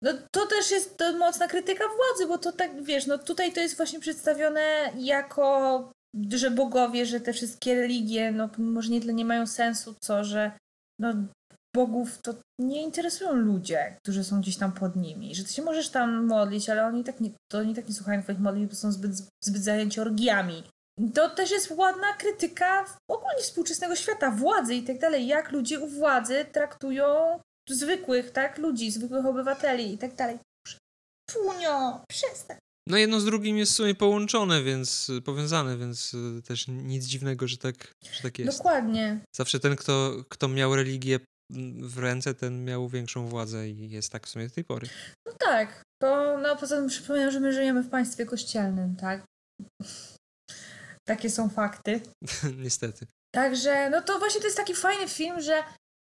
no, 0.01 0.11
to 0.31 0.45
też 0.45 0.71
jest 0.71 0.97
to 0.97 1.17
mocna 1.17 1.47
krytyka 1.47 1.83
władzy, 1.83 2.27
bo 2.27 2.37
to 2.37 2.51
tak, 2.51 2.83
wiesz, 2.83 3.07
no 3.07 3.17
tutaj 3.17 3.53
to 3.53 3.59
jest 3.59 3.77
właśnie 3.77 3.99
przedstawione 3.99 4.91
jako, 4.97 5.91
że 6.35 6.51
bogowie, 6.51 7.05
że 7.05 7.19
te 7.19 7.33
wszystkie 7.33 7.75
religie, 7.75 8.31
no 8.31 8.49
może 8.57 8.89
nie 8.89 9.01
tyle 9.01 9.13
nie 9.13 9.25
mają 9.25 9.47
sensu, 9.47 9.95
co 10.01 10.23
że 10.23 10.51
no 10.99 11.13
bogów 11.75 12.21
to 12.21 12.33
nie 12.59 12.83
interesują 12.83 13.33
ludzie, 13.33 13.97
którzy 14.03 14.23
są 14.23 14.41
gdzieś 14.41 14.57
tam 14.57 14.71
pod 14.71 14.95
nimi, 14.95 15.35
że 15.35 15.43
ty 15.43 15.53
się 15.53 15.61
możesz 15.61 15.89
tam 15.89 16.25
modlić, 16.25 16.69
ale 16.69 16.85
oni 16.85 17.03
tak 17.03 17.19
nie, 17.19 17.31
to 17.51 17.57
oni 17.57 17.75
tak 17.75 17.87
nie 17.87 17.93
słuchają 17.93 18.23
twoich 18.23 18.39
modlitw, 18.39 18.69
bo 18.69 18.75
są 18.75 18.91
zbyt, 18.91 19.11
zbyt 19.43 19.63
zajęci 19.63 19.99
orgiami. 19.99 20.63
To 21.13 21.29
też 21.29 21.51
jest 21.51 21.71
ładna 21.71 22.13
krytyka 22.13 22.85
ogólnie 23.09 23.41
współczesnego 23.41 23.95
świata, 23.95 24.31
władzy 24.31 24.75
i 24.75 24.83
tak 24.83 24.99
dalej, 24.99 25.27
jak 25.27 25.51
ludzie 25.51 25.79
u 25.79 25.87
władzy 25.87 26.45
traktują 26.51 27.39
zwykłych, 27.69 28.31
tak, 28.31 28.57
ludzi, 28.57 28.91
zwykłych 28.91 29.25
obywateli 29.25 29.93
i 29.93 29.97
tak 29.97 30.15
dalej. 30.15 30.39
Punio, 31.33 32.01
przestań. 32.09 32.57
No 32.89 32.97
jedno 32.97 33.19
z 33.19 33.25
drugim 33.25 33.57
jest 33.57 33.71
w 33.71 33.75
sumie 33.75 33.95
połączone, 33.95 34.63
więc 34.63 35.11
powiązane, 35.25 35.77
więc 35.77 36.13
y, 36.13 36.41
też 36.41 36.67
nic 36.67 37.05
dziwnego, 37.05 37.47
że 37.47 37.57
tak, 37.57 37.93
że 38.11 38.21
tak 38.21 38.39
jest. 38.39 38.57
Dokładnie. 38.57 39.19
Zawsze 39.35 39.59
ten, 39.59 39.75
kto, 39.75 40.23
kto 40.29 40.47
miał 40.47 40.75
religię 40.75 41.19
mm, 41.53 41.89
w 41.89 41.97
ręce, 41.97 42.33
ten 42.33 42.65
miał 42.65 42.89
większą 42.89 43.27
władzę 43.27 43.69
i 43.69 43.89
jest 43.89 44.11
tak 44.11 44.27
w 44.27 44.29
sumie 44.29 44.47
do 44.47 44.55
tej 44.55 44.63
pory. 44.63 44.87
No 45.25 45.33
tak, 45.39 45.83
bo 46.01 46.37
no 46.37 46.55
poza 46.55 46.75
tym 46.75 46.87
przypominam, 46.87 47.31
że 47.31 47.39
my 47.39 47.53
żyjemy 47.53 47.83
w 47.83 47.89
państwie 47.89 48.25
kościelnym, 48.25 48.95
tak? 48.95 49.25
Takie 51.07 51.29
są 51.29 51.49
fakty. 51.49 52.01
Niestety. 52.63 53.05
Także, 53.35 53.89
no 53.89 54.01
to 54.01 54.19
właśnie 54.19 54.41
to 54.41 54.47
jest 54.47 54.57
taki 54.57 54.75
fajny 54.75 55.07
film, 55.07 55.41
że 55.41 55.63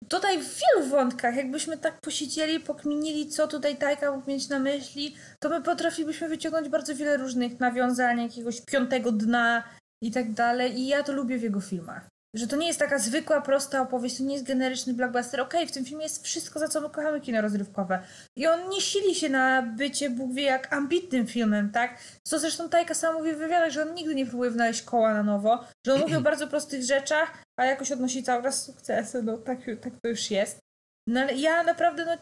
tutaj 0.08 0.38
w 0.38 0.58
wielu 0.58 0.90
wątkach, 0.90 1.36
jakbyśmy 1.36 1.78
tak 1.78 2.00
posiedzieli, 2.00 2.60
pokminili, 2.60 3.28
co 3.28 3.48
tutaj 3.48 3.76
Tajka 3.76 4.12
mógł 4.12 4.30
mieć 4.30 4.48
na 4.48 4.58
myśli, 4.58 5.14
to 5.38 5.48
my 5.48 5.62
potrafilibyśmy 5.62 6.28
wyciągnąć 6.28 6.68
bardzo 6.68 6.94
wiele 6.94 7.16
różnych 7.16 7.60
nawiązań, 7.60 8.22
jakiegoś 8.22 8.60
piątego 8.60 9.12
dna 9.12 9.62
i 10.02 10.10
tak 10.10 10.32
dalej. 10.32 10.78
I 10.78 10.86
ja 10.86 11.02
to 11.02 11.12
lubię 11.12 11.38
w 11.38 11.42
jego 11.42 11.60
filmach. 11.60 12.08
Że 12.34 12.46
to 12.46 12.56
nie 12.56 12.66
jest 12.66 12.78
taka 12.78 12.98
zwykła, 12.98 13.40
prosta 13.40 13.80
opowieść, 13.80 14.18
to 14.18 14.24
nie 14.24 14.34
jest 14.34 14.46
generyczny 14.46 14.94
blockbuster. 14.94 15.40
Okej, 15.40 15.66
w 15.66 15.72
tym 15.72 15.84
filmie 15.84 16.02
jest 16.02 16.24
wszystko, 16.24 16.58
za 16.58 16.68
co 16.68 16.80
my 16.80 16.90
kochamy 16.90 17.20
kino 17.20 17.40
rozrywkowe. 17.40 18.02
I 18.36 18.46
on 18.46 18.68
nie 18.68 18.80
sili 18.80 19.14
się 19.14 19.28
na 19.28 19.62
bycie, 19.62 20.10
Bóg 20.10 20.34
wie, 20.34 20.42
jak 20.42 20.72
ambitnym 20.72 21.26
filmem, 21.26 21.70
tak? 21.72 21.98
Co 22.22 22.38
zresztą 22.38 22.68
Tajka 22.68 22.94
sam 22.94 23.14
mówi 23.14 23.32
w 23.32 23.38
wywiadach, 23.38 23.70
że 23.70 23.82
on 23.82 23.94
nigdy 23.94 24.14
nie 24.14 24.26
próbuje 24.26 24.50
wynaleźć 24.50 24.82
koła 24.82 25.14
na 25.14 25.22
nowo, 25.22 25.64
że 25.86 25.94
on 25.94 26.00
mówi 26.00 26.16
o 26.16 26.20
bardzo 26.20 26.48
prostych 26.48 26.82
rzeczach, 26.82 27.42
a 27.58 27.64
jakoś 27.64 27.92
odnosi 27.92 28.22
cały 28.22 28.42
czas 28.42 28.64
sukcesy, 28.64 29.22
no 29.22 29.38
tak, 29.38 29.58
tak 29.80 29.92
to 30.02 30.08
już 30.08 30.30
jest. 30.30 30.58
No 31.08 31.20
ale 31.20 31.34
ja 31.34 31.62
naprawdę, 31.62 32.04
no 32.04 32.16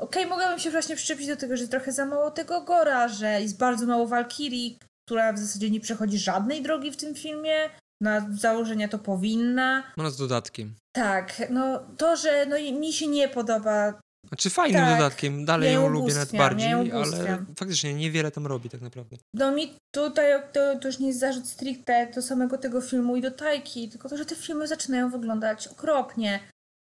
okej, 0.00 0.26
mogłabym 0.26 0.58
się 0.58 0.70
właśnie 0.70 0.96
przyczepić 0.96 1.26
do 1.26 1.36
tego, 1.36 1.56
że 1.56 1.68
trochę 1.68 1.92
za 1.92 2.06
mało 2.06 2.30
tego 2.30 2.60
Gora, 2.60 3.08
że 3.08 3.40
jest 3.40 3.58
bardzo 3.58 3.86
mało 3.86 4.06
Walkirii, 4.06 4.78
która 5.06 5.32
w 5.32 5.38
zasadzie 5.38 5.70
nie 5.70 5.80
przechodzi 5.80 6.18
żadnej 6.18 6.62
drogi 6.62 6.90
w 6.92 6.96
tym 6.96 7.14
filmie, 7.14 7.70
na 8.00 8.26
założenia 8.30 8.88
to 8.88 8.98
powinna. 8.98 9.82
No 9.96 10.10
z 10.10 10.16
dodatkiem. 10.16 10.74
Tak, 10.92 11.42
no 11.50 11.80
to, 11.96 12.16
że 12.16 12.46
no, 12.46 12.56
mi 12.56 12.92
się 12.92 13.06
nie 13.06 13.28
podoba 13.28 14.00
Znaczy 14.28 14.50
fajnym 14.50 14.80
Tak. 14.80 14.98
dodatkiem, 14.98 15.44
dalej 15.44 15.74
ją 15.74 15.82
ją 15.82 15.88
lubię 15.88 16.14
nawet 16.14 16.32
bardziej, 16.32 16.72
ale 16.72 17.44
faktycznie 17.58 17.94
niewiele 17.94 18.30
tam 18.30 18.46
robi 18.46 18.70
tak 18.70 18.80
naprawdę. 18.80 19.16
No 19.34 19.52
mi 19.52 19.74
tutaj 19.94 20.42
to, 20.52 20.78
to 20.78 20.88
już 20.88 20.98
nie 20.98 21.06
jest 21.06 21.20
zarzut 21.20 21.48
stricte 21.48 22.10
do 22.14 22.22
samego 22.22 22.58
tego 22.58 22.80
filmu 22.80 23.16
i 23.16 23.20
do 23.20 23.30
Tajki, 23.30 23.88
tylko 23.88 24.08
to, 24.08 24.16
że 24.16 24.26
te 24.26 24.36
filmy 24.36 24.66
zaczynają 24.66 25.10
wyglądać 25.10 25.68
okropnie. 25.68 26.40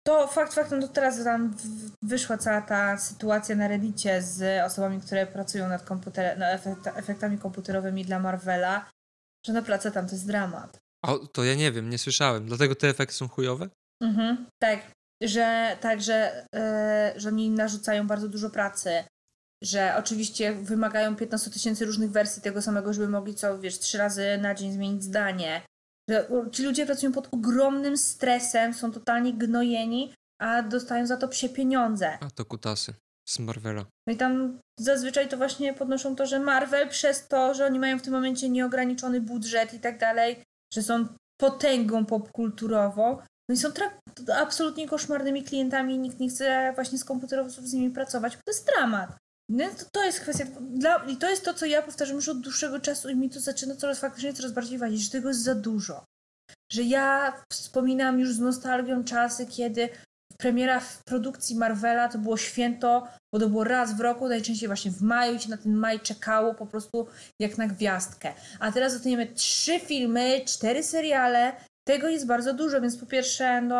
To 0.06 0.26
fakt 0.26 0.54
faktem, 0.54 0.80
to 0.80 0.88
teraz 0.88 1.24
tam 1.24 1.54
wyszła 2.02 2.38
cała 2.38 2.60
ta 2.60 2.98
sytuacja 2.98 3.56
na 3.56 3.68
Reddicie 3.68 4.22
z 4.22 4.66
osobami, 4.66 5.00
które 5.00 5.26
pracują 5.26 5.68
nad, 5.68 5.82
komputer, 5.82 6.42
efekta, 6.42 6.94
efektami 6.94 7.38
komputerowymi 7.38 8.04
dla 8.04 8.18
Marvela, 8.18 8.90
że 9.46 9.52
naprawdę 9.52 9.90
tam 9.90 10.06
to 10.06 10.12
jest 10.12 10.26
dramat. 10.26 10.78
A 11.06 11.14
to 11.32 11.44
ja 11.44 11.54
nie 11.54 11.72
wiem, 11.72 11.90
nie 11.90 11.98
słyszałem. 11.98 12.46
Dlatego 12.46 12.74
te 12.74 12.88
efekty 12.88 13.14
są 13.14 13.28
chujowe? 13.28 13.68
Mhm, 14.02 14.46
tak, 14.62 14.92
że, 15.22 15.76
tak, 15.80 16.02
że, 16.02 16.46
e, 16.54 17.14
że 17.16 17.28
oni 17.28 17.50
narzucają 17.50 18.06
bardzo 18.06 18.28
dużo 18.28 18.50
pracy, 18.50 19.04
że 19.62 19.94
oczywiście 19.98 20.52
wymagają 20.52 21.16
15 21.16 21.50
tysięcy 21.50 21.84
różnych 21.84 22.10
wersji 22.10 22.42
tego 22.42 22.62
samego, 22.62 22.92
żeby 22.92 23.08
mogli 23.08 23.34
co, 23.34 23.58
wiesz, 23.58 23.78
trzy 23.78 23.98
razy 23.98 24.38
na 24.38 24.54
dzień 24.54 24.72
zmienić 24.72 25.04
zdanie. 25.04 25.62
Że 26.10 26.28
ci 26.52 26.62
ludzie 26.62 26.86
pracują 26.86 27.12
pod 27.12 27.28
ogromnym 27.30 27.96
stresem, 27.96 28.74
są 28.74 28.92
totalnie 28.92 29.32
gnojeni, 29.34 30.14
a 30.40 30.62
dostają 30.62 31.06
za 31.06 31.16
to 31.16 31.28
psie 31.28 31.48
pieniądze. 31.48 32.18
A 32.20 32.30
to 32.30 32.44
kutasy 32.44 32.94
z 33.28 33.38
Marvela. 33.38 33.84
No 34.06 34.12
i 34.12 34.16
tam 34.16 34.58
zazwyczaj 34.78 35.28
to 35.28 35.36
właśnie 35.36 35.74
podnoszą 35.74 36.16
to, 36.16 36.26
że 36.26 36.40
Marvel 36.40 36.88
przez 36.88 37.28
to, 37.28 37.54
że 37.54 37.66
oni 37.66 37.78
mają 37.78 37.98
w 37.98 38.02
tym 38.02 38.12
momencie 38.12 38.48
nieograniczony 38.48 39.20
budżet 39.20 39.74
i 39.74 39.80
tak 39.80 39.98
dalej, 39.98 40.42
że 40.74 40.82
są 40.82 41.06
potęgą 41.40 42.06
popkulturową, 42.06 43.18
Oni 43.50 43.58
są 43.58 43.68
trak- 43.68 44.32
absolutnie 44.34 44.88
koszmarnymi 44.88 45.44
klientami 45.44 45.94
i 45.94 45.98
nikt 45.98 46.20
nie 46.20 46.28
chce 46.28 46.72
właśnie 46.74 46.98
z 46.98 47.04
komputerowców 47.04 47.68
z 47.68 47.72
nimi 47.72 47.90
pracować, 47.90 48.36
bo 48.36 48.42
to 48.44 48.50
jest 48.50 48.66
dramat. 48.66 49.16
No, 49.48 49.64
to, 49.78 49.84
to 49.92 50.04
jest 50.04 50.20
kwestia. 50.20 50.44
Dla, 50.60 51.04
I 51.04 51.16
to 51.16 51.30
jest 51.30 51.44
to, 51.44 51.54
co 51.54 51.66
ja 51.66 51.82
powtarzam 51.82 52.16
już 52.16 52.28
od 52.28 52.40
dłuższego 52.40 52.80
czasu 52.80 53.08
i 53.08 53.16
mi 53.16 53.30
to 53.30 53.40
zaczyna 53.40 53.76
coraz 53.76 53.98
faktycznie 54.00 54.32
coraz 54.32 54.52
bardziej 54.52 54.78
wadzić, 54.78 55.02
że 55.02 55.10
tego 55.10 55.28
jest 55.28 55.42
za 55.42 55.54
dużo. 55.54 56.04
Że 56.72 56.82
ja 56.82 57.32
wspominam 57.52 58.20
już 58.20 58.34
z 58.34 58.38
nostalgią 58.38 59.04
czasy, 59.04 59.46
kiedy 59.46 59.88
premiera 60.38 60.80
w 60.80 61.04
produkcji 61.04 61.56
Marvela 61.56 62.08
to 62.08 62.18
było 62.18 62.36
święto, 62.36 63.08
bo 63.32 63.40
to 63.40 63.48
było 63.48 63.64
raz 63.64 63.96
w 63.96 64.00
roku, 64.00 64.28
najczęściej 64.28 64.68
właśnie 64.68 64.90
w 64.90 65.02
maju 65.02 65.34
i 65.34 65.40
się 65.40 65.50
na 65.50 65.56
ten 65.56 65.74
maj 65.74 66.00
czekało 66.00 66.54
po 66.54 66.66
prostu 66.66 67.06
jak 67.40 67.58
na 67.58 67.66
gwiazdkę. 67.66 68.32
A 68.60 68.72
teraz 68.72 68.92
dostaniemy 68.92 69.26
trzy 69.26 69.80
filmy, 69.80 70.40
cztery 70.46 70.82
seriale, 70.82 71.52
tego 71.90 72.08
jest 72.08 72.26
bardzo 72.26 72.54
dużo, 72.54 72.80
więc 72.80 72.96
po 72.96 73.06
pierwsze, 73.06 73.62
no, 73.62 73.76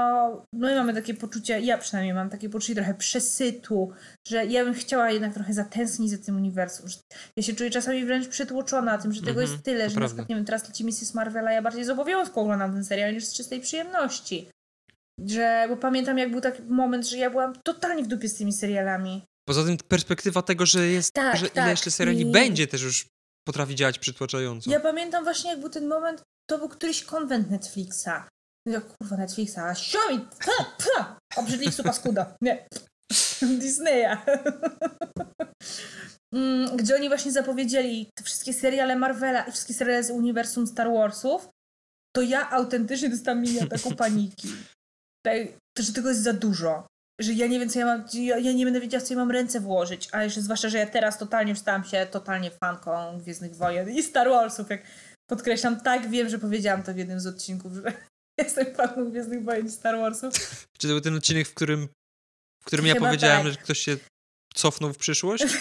no 0.53 0.68
my 0.68 0.74
mamy 0.74 0.94
takie 0.94 1.14
poczucie, 1.14 1.61
ja 1.61 1.78
przynajmniej 1.78 2.14
mam 2.14 2.30
takie 2.30 2.48
poczucie 2.48 2.74
trochę 2.74 2.94
przesytu, 2.94 3.92
że 4.26 4.46
ja 4.46 4.64
bym 4.64 4.74
chciała 4.74 5.11
jednak 5.11 5.34
trochę 5.34 5.55
zatęsknić 5.55 6.11
za 6.11 6.18
tym 6.18 6.36
uniwersum. 6.36 6.88
Że 6.88 6.98
ja 7.36 7.42
się 7.42 7.55
czuję 7.55 7.70
czasami 7.70 8.05
wręcz 8.05 8.28
przytłoczona 8.28 8.98
tym, 8.98 9.12
że 9.12 9.20
tego 9.20 9.40
Mhm, 9.40 9.51
jest 9.51 9.64
tyle, 9.64 9.84
to 9.84 9.90
że 9.90 10.01
na 10.01 10.07
przykład, 10.07 10.28
nie 10.28 10.36
wiem, 10.36 10.44
teraz 10.44 10.68
leci 10.68 10.84
Mrs. 10.84 11.14
Marvela, 11.14 11.53
ja 11.53 11.62
bardziej 11.62 11.84
z 11.84 11.90
obowiązku 11.90 12.40
oglądam 12.40 12.72
ten 12.72 12.84
serial 12.84 13.14
niż 13.14 13.24
z 13.24 13.34
czystej 13.34 13.61
przyjemności. 13.61 14.51
Że, 15.26 15.66
bo 15.68 15.76
pamiętam 15.76 16.18
jak 16.18 16.30
był 16.30 16.40
taki 16.40 16.62
moment, 16.62 17.09
że 17.09 17.16
ja 17.16 17.30
byłam 17.30 17.55
totalnie 17.64 18.05
w 18.05 18.07
dupie 18.07 18.28
z 18.28 18.34
tymi 18.34 18.53
serialami. 18.53 19.22
Poza 19.49 19.64
tym 19.64 19.76
perspektywa 19.76 20.43
tego, 20.43 20.66
że 20.66 20.86
jest, 20.86 21.12
Tak, 21.14 21.36
że 21.36 21.47
tak. 21.51 21.57
ile 21.64 21.70
jeszcze 21.70 21.91
seriali 21.91 22.20
I- 22.20 22.32
będzie 22.32 22.66
też 22.66 22.82
już 22.82 23.07
potrafi 23.49 23.74
działać 23.74 23.99
przytłaczająco. 23.99 24.70
Ja 24.70 24.80
pamiętam 24.80 25.24
właśnie, 25.24 25.51
jak 25.51 25.61
był 25.61 25.68
ten 25.68 25.88
moment, 25.88 26.22
to 26.51 26.59
był 26.59 26.68
któryś 26.68 27.05
konwent 27.05 27.51
Netflixa. 27.51 28.09
Ja, 28.68 28.80
kurwa, 28.80 29.16
Netflixa, 29.16 29.59
a 29.59 29.74
siomi, 29.74 30.26
obrzydliwcu 31.36 31.82
paskuda. 31.82 32.34
Nie, 32.43 32.66
Disneya. 33.61 34.16
Mm, 36.34 36.76
Gdzie 36.76 36.95
oni 36.95 37.09
właśnie 37.09 37.32
zapowiedzieli 37.32 38.11
te 38.18 38.24
wszystkie 38.24 38.53
seriale 38.53 38.97
Marvela 38.97 39.43
i 39.43 39.51
wszystkie 39.53 39.74
seriale 39.74 40.05
z 40.05 40.11
uniwersum 40.11 40.66
Star 40.66 40.91
Warsów, 40.93 41.49
to 42.16 42.22
ja 42.22 42.51
autentycznie 42.51 43.09
dostałam 43.11 43.41
mini 43.43 43.61
ataku 43.61 43.95
paniki. 43.95 44.49
To, 45.76 45.82
że 45.82 45.93
tego 45.93 46.09
jest 46.09 46.22
za 46.22 46.32
dużo. 46.32 46.86
Że 47.21 47.33
ja 47.33 47.47
nie 47.47 47.61
wiem, 47.61 47.68
co 47.68 47.79
ja 47.79 47.87
mam, 47.87 48.05
ja, 48.14 48.39
ja 48.39 48.53
nie 48.53 48.64
będę 48.64 48.81
wiedziała, 48.81 49.05
co 49.05 49.14
ja 49.14 49.18
mam 49.21 49.31
ręce 49.31 49.61
włożyć, 49.61 50.09
a 50.12 50.25
jeszcze 50.25 50.41
zwłaszcza, 50.41 50.68
że 50.68 50.79
ja 50.79 50.87
teraz 50.87 51.18
totalnie 51.18 51.51
już 51.51 51.59
stałam 51.59 51.85
się 51.85 52.07
totalnie 52.11 52.51
fanką 52.51 53.18
Gwiezdnych 53.18 53.57
Wojen 53.57 53.91
i 53.91 54.03
Star 54.03 54.29
Warsów, 54.29 54.71
jak 54.71 54.83
podkreślam, 55.31 55.81
tak 55.81 56.11
wiem, 56.11 56.29
że 56.29 56.39
powiedziałam 56.39 56.83
to 56.83 56.95
w 56.95 56.97
jednym 56.97 57.21
z 57.21 57.27
odcinków, 57.27 57.75
że 57.75 57.93
jestem 58.45 58.75
fanką 58.75 59.11
Gwiezdnych 59.11 59.45
Wojen 59.45 59.66
i 59.66 59.71
Star 59.71 59.99
Warsów. 59.99 60.33
Czy 60.79 60.89
to 60.89 60.89
był 60.89 61.01
ten 61.01 61.16
odcinek, 61.16 61.49
w 61.49 61.55
którym, 61.55 61.89
w 62.62 62.64
którym 62.64 62.87
ja 62.87 62.95
Chyba 62.95 63.07
powiedziałem, 63.07 63.43
tak. 63.43 63.53
że 63.53 63.59
ktoś 63.59 63.79
się 63.79 63.97
cofnął 64.55 64.93
w 64.93 64.99
przyszłość? 64.99 65.45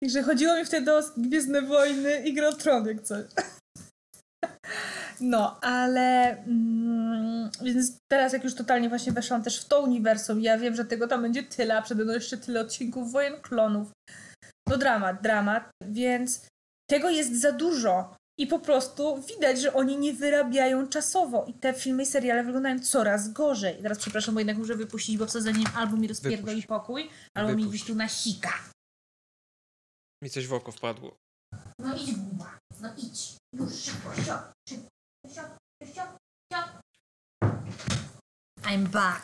Także 0.00 0.22
chodziło 0.22 0.56
mi 0.56 0.64
wtedy 0.64 0.92
o 0.92 1.02
Gwiezdne 1.16 1.62
Wojny 1.62 2.22
i 2.22 2.34
Grę 2.34 2.48
o 2.48 2.52
Tron, 2.52 2.86
jak 2.86 3.02
coś. 3.02 3.24
No, 5.20 5.60
ale 5.60 6.36
mm, 6.38 7.50
więc 7.62 7.96
teraz 8.10 8.32
jak 8.32 8.44
już 8.44 8.54
totalnie 8.54 8.88
właśnie 8.88 9.12
weszłam 9.12 9.42
też 9.42 9.60
w 9.60 9.68
to 9.68 9.80
uniwersum, 9.80 10.40
ja 10.40 10.58
wiem, 10.58 10.74
że 10.74 10.84
tego 10.84 11.08
tam 11.08 11.22
będzie 11.22 11.42
tyle, 11.42 11.78
a 11.78 11.82
przede 11.82 12.04
mną 12.04 12.12
jeszcze 12.12 12.36
tyle 12.36 12.60
odcinków 12.60 13.12
Wojen 13.12 13.40
Klonów. 13.40 13.92
No 14.68 14.76
dramat, 14.78 15.22
dramat, 15.22 15.70
więc 15.84 16.46
tego 16.90 17.10
jest 17.10 17.40
za 17.40 17.52
dużo. 17.52 18.16
I 18.40 18.46
po 18.46 18.58
prostu 18.58 19.22
widać, 19.22 19.60
że 19.60 19.74
oni 19.74 19.98
nie 19.98 20.12
wyrabiają 20.12 20.88
czasowo 20.88 21.44
i 21.44 21.54
te 21.54 21.74
filmy 21.74 22.02
i 22.02 22.06
seriale 22.06 22.44
wyglądają 22.44 22.80
coraz 22.80 23.32
gorzej. 23.32 23.80
I 23.80 23.82
teraz 23.82 23.98
przepraszam, 23.98 24.34
bo 24.34 24.40
jednak 24.40 24.58
muszę 24.58 24.74
wypuścić, 24.74 25.18
bo 25.18 25.26
w 25.26 25.30
zasadzie 25.30 25.60
albo 25.76 25.96
mi 25.96 26.08
rozpierdoli 26.08 26.46
Wypuść. 26.46 26.66
pokój, 26.66 27.10
albo 27.36 27.50
mi 27.50 27.56
Wypuść. 27.56 27.68
gdzieś 27.68 27.86
tu 27.86 27.94
na 27.94 28.08
sika. 28.08 28.52
Mi 30.24 30.30
coś 30.30 30.46
w 30.46 30.52
oko 30.52 30.72
wpadło. 30.72 31.16
No 31.78 31.96
idź, 31.96 32.12
Buba. 32.14 32.58
No 32.80 32.88
idź. 32.96 33.36
Już 33.54 33.74
szybko, 33.74 34.12
szybko. 34.16 34.88
I'm 38.62 38.88
back. 38.88 39.22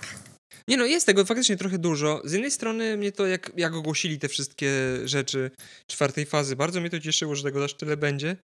Nie 0.68 0.76
no, 0.76 0.84
jest 0.84 1.06
tego 1.06 1.24
faktycznie 1.24 1.56
trochę 1.56 1.78
dużo. 1.78 2.22
Z 2.24 2.32
jednej 2.32 2.50
strony 2.50 2.96
mnie 2.96 3.12
to, 3.12 3.26
jak, 3.26 3.52
jak 3.56 3.74
ogłosili 3.74 4.18
te 4.18 4.28
wszystkie 4.28 4.70
rzeczy 5.04 5.50
czwartej 5.86 6.26
fazy, 6.26 6.56
bardzo 6.56 6.80
mnie 6.80 6.90
to 6.90 7.00
cieszyło, 7.00 7.34
że 7.34 7.42
tego 7.42 7.64
aż 7.64 7.74
tyle 7.74 7.96
będzie. 7.96 8.36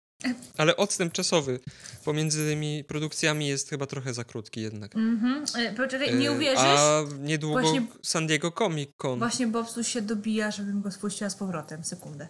Ale 0.57 0.77
odstęp 0.77 1.13
czasowy 1.13 1.59
pomiędzy 2.05 2.49
tymi 2.49 2.83
produkcjami 2.83 3.47
jest 3.47 3.69
chyba 3.69 3.85
trochę 3.85 4.13
za 4.13 4.23
krótki 4.23 4.61
jednak. 4.61 4.95
Mhm. 4.95 5.45
E, 5.57 5.73
Poczekaj, 5.75 6.15
nie 6.15 6.29
E, 6.29 6.31
uwierzysz? 6.31 6.57
A 6.65 7.03
niedługo 7.19 7.61
Właśnie- 7.61 7.87
San 8.03 8.27
Diego 8.27 8.51
Comic 8.51 8.89
Con. 8.97 9.19
Właśnie 9.19 9.47
Bobsu 9.47 9.83
się 9.83 10.01
dobija, 10.01 10.51
żebym 10.51 10.81
go 10.81 10.91
spuściła 10.91 11.29
z 11.29 11.35
powrotem. 11.35 11.83
Sekundę. 11.83 12.27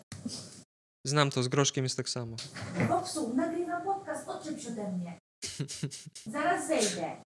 Znam 1.07 1.29
to, 1.29 1.43
z 1.43 1.47
Groszkiem 1.47 1.83
jest 1.85 1.97
tak 1.97 2.09
samo. 2.09 2.35
Bobsu, 2.89 3.35
nagrywam 3.35 3.83
podcast, 3.83 4.00
odczep 4.27 4.61
się 4.61 4.69
ode 4.69 4.91
mnie. 4.91 5.19
Zaraz 6.25 6.67
zejdę. 6.67 7.21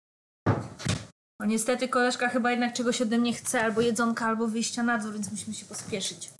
No 1.40 1.46
niestety 1.46 1.88
koleżka 1.90 2.30
chyba 2.30 2.52
jednak 2.52 2.74
czegoś 2.74 3.02
ode 3.02 3.18
mnie 3.18 3.34
chce, 3.34 3.62
albo 3.62 3.82
jedzonka, 3.82 4.26
albo 4.26 4.48
wyjścia 4.48 4.84
na 4.84 4.98
dwór, 4.98 5.14
więc 5.14 5.32
musimy 5.32 5.54
się 5.56 5.66
pospieszyć. 5.66 6.32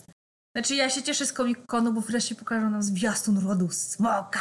Znaczy 0.56 0.74
ja 0.74 0.90
się 0.90 1.02
cieszę 1.02 1.26
z 1.26 1.32
Comic-Conu, 1.32 1.92
bo 1.92 2.00
wreszcie 2.00 2.34
pokażą 2.34 2.70
nam 2.70 2.82
zwiastun 2.82 3.48
rodu 3.48 3.70
Smoka. 3.70 4.40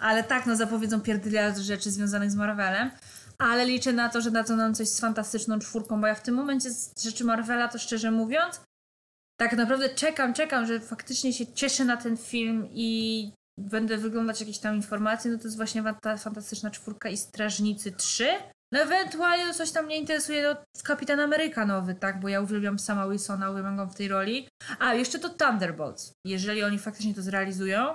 Ale 0.00 0.24
tak, 0.24 0.46
no 0.46 0.56
zapowiedzą 0.56 1.00
pierdyliard 1.00 1.58
rzeczy 1.58 1.90
związanych 1.90 2.30
z 2.30 2.34
Marvelem. 2.34 2.90
Ale 3.38 3.66
liczę 3.66 3.92
na 3.92 4.08
to, 4.08 4.20
że 4.20 4.30
dadzą 4.30 4.56
nam 4.56 4.74
coś 4.74 4.88
z 4.88 5.00
fantastyczną 5.00 5.58
czwórką, 5.58 6.00
bo 6.00 6.06
ja 6.06 6.14
w 6.14 6.22
tym 6.22 6.34
momencie 6.34 6.70
z 6.70 7.02
rzeczy 7.02 7.24
Marvela, 7.24 7.68
to 7.68 7.78
szczerze 7.78 8.10
mówiąc, 8.10 8.60
tak 9.40 9.52
naprawdę 9.52 9.94
czekam, 9.94 10.34
czekam, 10.34 10.66
że 10.66 10.80
faktycznie 10.80 11.32
się 11.32 11.46
cieszę 11.46 11.84
na 11.84 11.96
ten 11.96 12.16
film 12.16 12.68
i 12.70 13.32
będę 13.58 13.98
wyglądać 13.98 14.40
jakieś 14.40 14.58
tam 14.58 14.76
informacje, 14.76 15.30
no 15.30 15.38
to 15.38 15.44
jest 15.44 15.56
właśnie 15.56 15.84
ta 16.02 16.16
fantastyczna 16.16 16.70
czwórka 16.70 17.08
i 17.08 17.16
Strażnicy 17.16 17.92
3. 17.92 18.28
No 18.72 18.80
ewentualnie 18.80 19.54
coś 19.54 19.70
tam 19.72 19.86
mnie 19.86 19.96
interesuje, 19.96 20.42
no 20.42 20.56
Kapitan 20.84 21.20
Ameryka 21.20 21.66
nowy, 21.66 21.94
tak, 21.94 22.20
bo 22.20 22.28
ja 22.28 22.40
uwielbiam 22.40 22.78
sama 22.78 23.08
Wilsona, 23.08 23.50
uwielbiam 23.50 23.76
go 23.76 23.86
w 23.86 23.94
tej 23.94 24.08
roli. 24.08 24.48
A, 24.78 24.94
jeszcze 24.94 25.18
to 25.18 25.28
Thunderbolts. 25.28 26.12
Jeżeli 26.26 26.62
oni 26.62 26.78
faktycznie 26.78 27.14
to 27.14 27.22
zrealizują, 27.22 27.94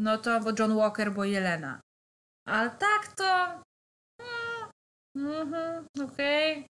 no 0.00 0.18
to 0.18 0.40
bo 0.40 0.50
John 0.58 0.76
Walker, 0.76 1.12
bo 1.12 1.24
Jelena. 1.24 1.80
Ale 2.48 2.70
tak 2.70 3.12
to... 3.16 3.62
mm, 5.16 5.42
Mhm, 5.42 5.86
okej. 6.04 6.66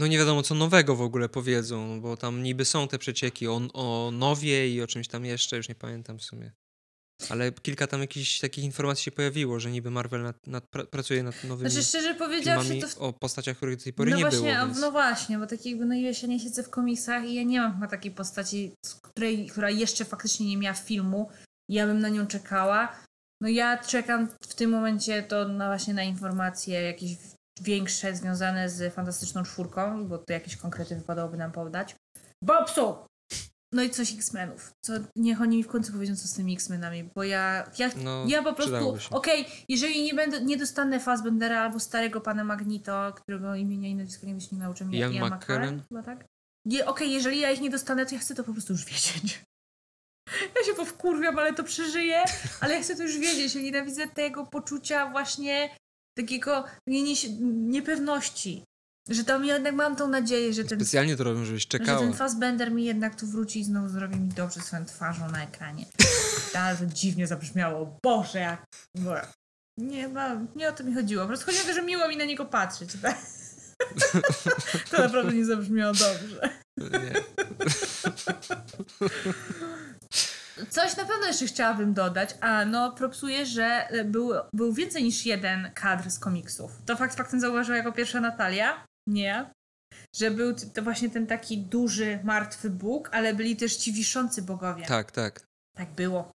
No 0.00 0.06
nie 0.06 0.18
wiadomo, 0.18 0.42
co 0.42 0.54
nowego 0.54 0.96
w 0.96 1.02
ogóle 1.02 1.28
powiedzą, 1.28 2.00
bo 2.00 2.16
tam 2.16 2.42
niby 2.42 2.64
są 2.64 2.88
te 2.88 2.98
przecieki 2.98 3.48
o, 3.48 3.60
o 3.74 4.10
Nowie 4.10 4.68
i 4.74 4.82
o 4.82 4.86
czymś 4.86 5.08
tam 5.08 5.24
jeszcze, 5.24 5.56
już 5.56 5.68
nie 5.68 5.74
pamiętam 5.74 6.18
w 6.18 6.22
sumie. 6.22 6.52
Ale 7.30 7.52
kilka 7.52 7.86
tam 7.86 8.00
jakichś 8.00 8.40
takich 8.40 8.64
informacji 8.64 9.04
się 9.04 9.10
pojawiło, 9.10 9.60
że 9.60 9.70
niby 9.70 9.90
Marvel 9.90 10.22
nad, 10.22 10.46
nad, 10.46 10.66
pra, 10.66 10.84
pracuje 10.84 11.22
nad 11.22 11.44
nowymi 11.44 11.70
Znaczy 11.70 11.86
szczerze 11.86 12.14
powiedziawszy, 12.14 12.80
to 12.80 12.88
w 12.88 12.98
o 12.98 13.12
postaciach, 13.12 13.56
których 13.56 13.76
do 13.76 13.84
tej 13.84 13.92
pory 13.92 14.10
no 14.10 14.16
nie 14.16 14.22
właśnie, 14.22 14.52
było. 14.52 14.66
Więc... 14.66 14.80
No 14.80 14.90
właśnie, 14.90 15.38
bo 15.38 15.46
tak 15.46 15.66
jakby 15.66 15.84
no 15.84 15.94
ja 15.94 16.14
się 16.14 16.28
nie 16.28 16.40
siedzę 16.40 16.62
w 16.62 16.70
komiksach 16.70 17.24
i 17.24 17.34
ja 17.34 17.42
nie 17.42 17.60
mam 17.60 17.74
chyba 17.74 17.86
takiej 17.86 18.12
postaci, 18.12 18.72
której, 19.02 19.46
która 19.46 19.70
jeszcze 19.70 20.04
faktycznie 20.04 20.46
nie 20.46 20.56
miała 20.56 20.74
filmu 20.74 21.30
i 21.70 21.74
ja 21.74 21.86
bym 21.86 22.00
na 22.00 22.08
nią 22.08 22.26
czekała. 22.26 22.96
No 23.42 23.48
ja 23.48 23.78
czekam 23.78 24.28
w 24.42 24.54
tym 24.54 24.70
momencie 24.70 25.22
to 25.22 25.48
na 25.48 25.66
właśnie 25.66 25.94
na 25.94 26.02
informacje 26.02 26.82
jakieś 26.82 27.16
większe 27.60 28.16
związane 28.16 28.70
z 28.70 28.94
Fantastyczną 28.94 29.42
Czwórką, 29.42 30.08
bo 30.08 30.18
to 30.18 30.32
jakieś 30.32 30.56
konkrety 30.56 30.96
wypadałoby 30.96 31.36
nam 31.36 31.52
podać. 31.52 31.96
Bobsu! 32.44 32.96
No 33.74 33.82
i 33.82 33.90
coś 33.90 34.14
X-Menów. 34.14 34.74
Co, 34.80 34.92
niech 35.16 35.40
oni 35.40 35.56
mi 35.56 35.62
w 35.62 35.68
końcu 35.68 35.92
powiedzą, 35.92 36.16
co 36.16 36.28
z 36.28 36.34
tymi 36.34 36.54
X-Menami, 36.54 37.04
bo 37.14 37.22
ja, 37.22 37.70
ja, 37.78 37.90
No, 38.04 38.24
ja 38.28 38.42
po 38.42 38.52
prostu, 38.52 38.98
okej, 39.10 39.46
jeżeli 39.68 40.02
nie 40.02 40.14
będę, 40.14 40.40
nie 40.40 40.56
dostanę 40.56 41.00
Fassbendera 41.00 41.60
albo 41.60 41.80
starego 41.80 42.20
pana 42.20 42.44
Magnito, 42.44 43.12
którego 43.16 43.54
imienia 43.54 43.88
i 43.88 43.94
nazwiska 43.94 44.26
nie 44.26 44.34
nie 44.34 44.58
nauczę, 44.58 44.84
Ian 44.92 45.12
Ian 45.12 45.34
McKellen? 45.34 45.82
Chyba 45.88 46.02
tak? 46.02 46.24
Nie, 46.66 46.86
Okej, 46.86 47.12
jeżeli 47.12 47.40
ja 47.40 47.50
ich 47.50 47.60
nie 47.60 47.70
dostanę, 47.70 48.06
to 48.06 48.14
ja 48.14 48.20
chcę 48.20 48.34
to 48.34 48.44
po 48.44 48.52
prostu 48.52 48.72
już 48.72 48.84
wiedzieć. 48.84 49.44
Ja 50.56 50.64
się 50.66 50.74
powkurwiam, 50.76 51.38
ale 51.38 51.52
to 51.54 51.64
przeżyję, 51.64 52.24
ale 52.60 52.74
ja 52.74 52.82
chcę 52.82 52.96
to 52.96 53.02
już 53.02 53.18
wiedzieć. 53.18 53.54
Ja 53.54 53.60
nienawidzę 53.60 54.06
tego 54.06 54.46
poczucia 54.46 55.10
właśnie 55.10 55.76
takiego 56.18 56.64
nie, 56.86 57.02
nie, 57.02 57.14
niepewności. 57.42 58.64
Że 59.08 59.24
tam 59.24 59.44
ja 59.44 59.54
jednak 59.54 59.74
mam 59.74 59.96
tą 59.96 60.08
nadzieję, 60.08 60.52
że 60.52 60.64
ten 60.64 60.80
Specjalnie 60.80 61.16
to 61.16 61.24
robią, 61.24 61.44
żebyś 61.44 61.62
że 61.62 61.68
czekała. 61.68 61.98
ten 62.00 62.14
Fassbender 62.14 62.72
mi 62.72 62.84
jednak 62.84 63.20
tu 63.20 63.26
wróci 63.26 63.60
i 63.60 63.64
znowu 63.64 63.88
zrobi 63.88 64.16
mi 64.16 64.28
dobrze 64.28 64.60
swoją 64.60 64.84
twarzą 64.84 65.30
na 65.30 65.42
ekranie. 65.44 65.86
To 66.52 66.86
dziwnie 66.86 67.26
zabrzmiało. 67.26 67.98
Boże, 68.02 68.38
jak... 68.38 68.64
Nie, 69.78 70.08
no, 70.08 70.20
nie 70.56 70.68
o 70.68 70.72
to 70.72 70.84
mi 70.84 70.94
chodziło. 70.94 71.22
Po 71.22 71.28
prostu 71.28 71.46
chodziło 71.46 71.64
o 71.64 71.66
to, 71.68 71.74
że 71.74 71.82
miło 71.82 72.08
mi 72.08 72.16
na 72.16 72.24
niego 72.24 72.44
patrzeć. 72.44 72.90
Tak? 73.02 73.16
To 74.90 74.98
naprawdę 75.02 75.32
nie 75.32 75.44
zabrzmiało 75.44 75.92
dobrze. 75.92 76.50
Nie. 76.78 77.12
Coś 80.70 80.96
na 80.96 81.04
pewno 81.04 81.26
jeszcze 81.26 81.46
chciałabym 81.46 81.94
dodać, 81.94 82.34
a 82.40 82.64
no 82.64 82.92
propsuję, 82.92 83.46
że 83.46 83.64
e, 83.64 84.04
był, 84.04 84.30
był 84.52 84.72
więcej 84.72 85.04
niż 85.04 85.26
jeden 85.26 85.70
kadr 85.74 86.10
z 86.10 86.18
komiksów. 86.18 86.72
To 86.86 86.96
fakt 86.96 87.16
faktem 87.16 87.40
zauważyła 87.40 87.76
jako 87.76 87.92
pierwsza 87.92 88.20
Natalia, 88.20 88.84
nie 89.06 89.50
że 90.16 90.30
był 90.30 90.54
to 90.74 90.82
właśnie 90.82 91.10
ten 91.10 91.26
taki 91.26 91.58
duży, 91.58 92.18
martwy 92.24 92.70
Bóg, 92.70 93.08
ale 93.12 93.34
byli 93.34 93.56
też 93.56 93.76
ci 93.76 93.92
wiszący 93.92 94.42
bogowie. 94.42 94.86
Tak, 94.86 95.12
tak. 95.12 95.46
Tak 95.76 95.94
było. 95.94 96.30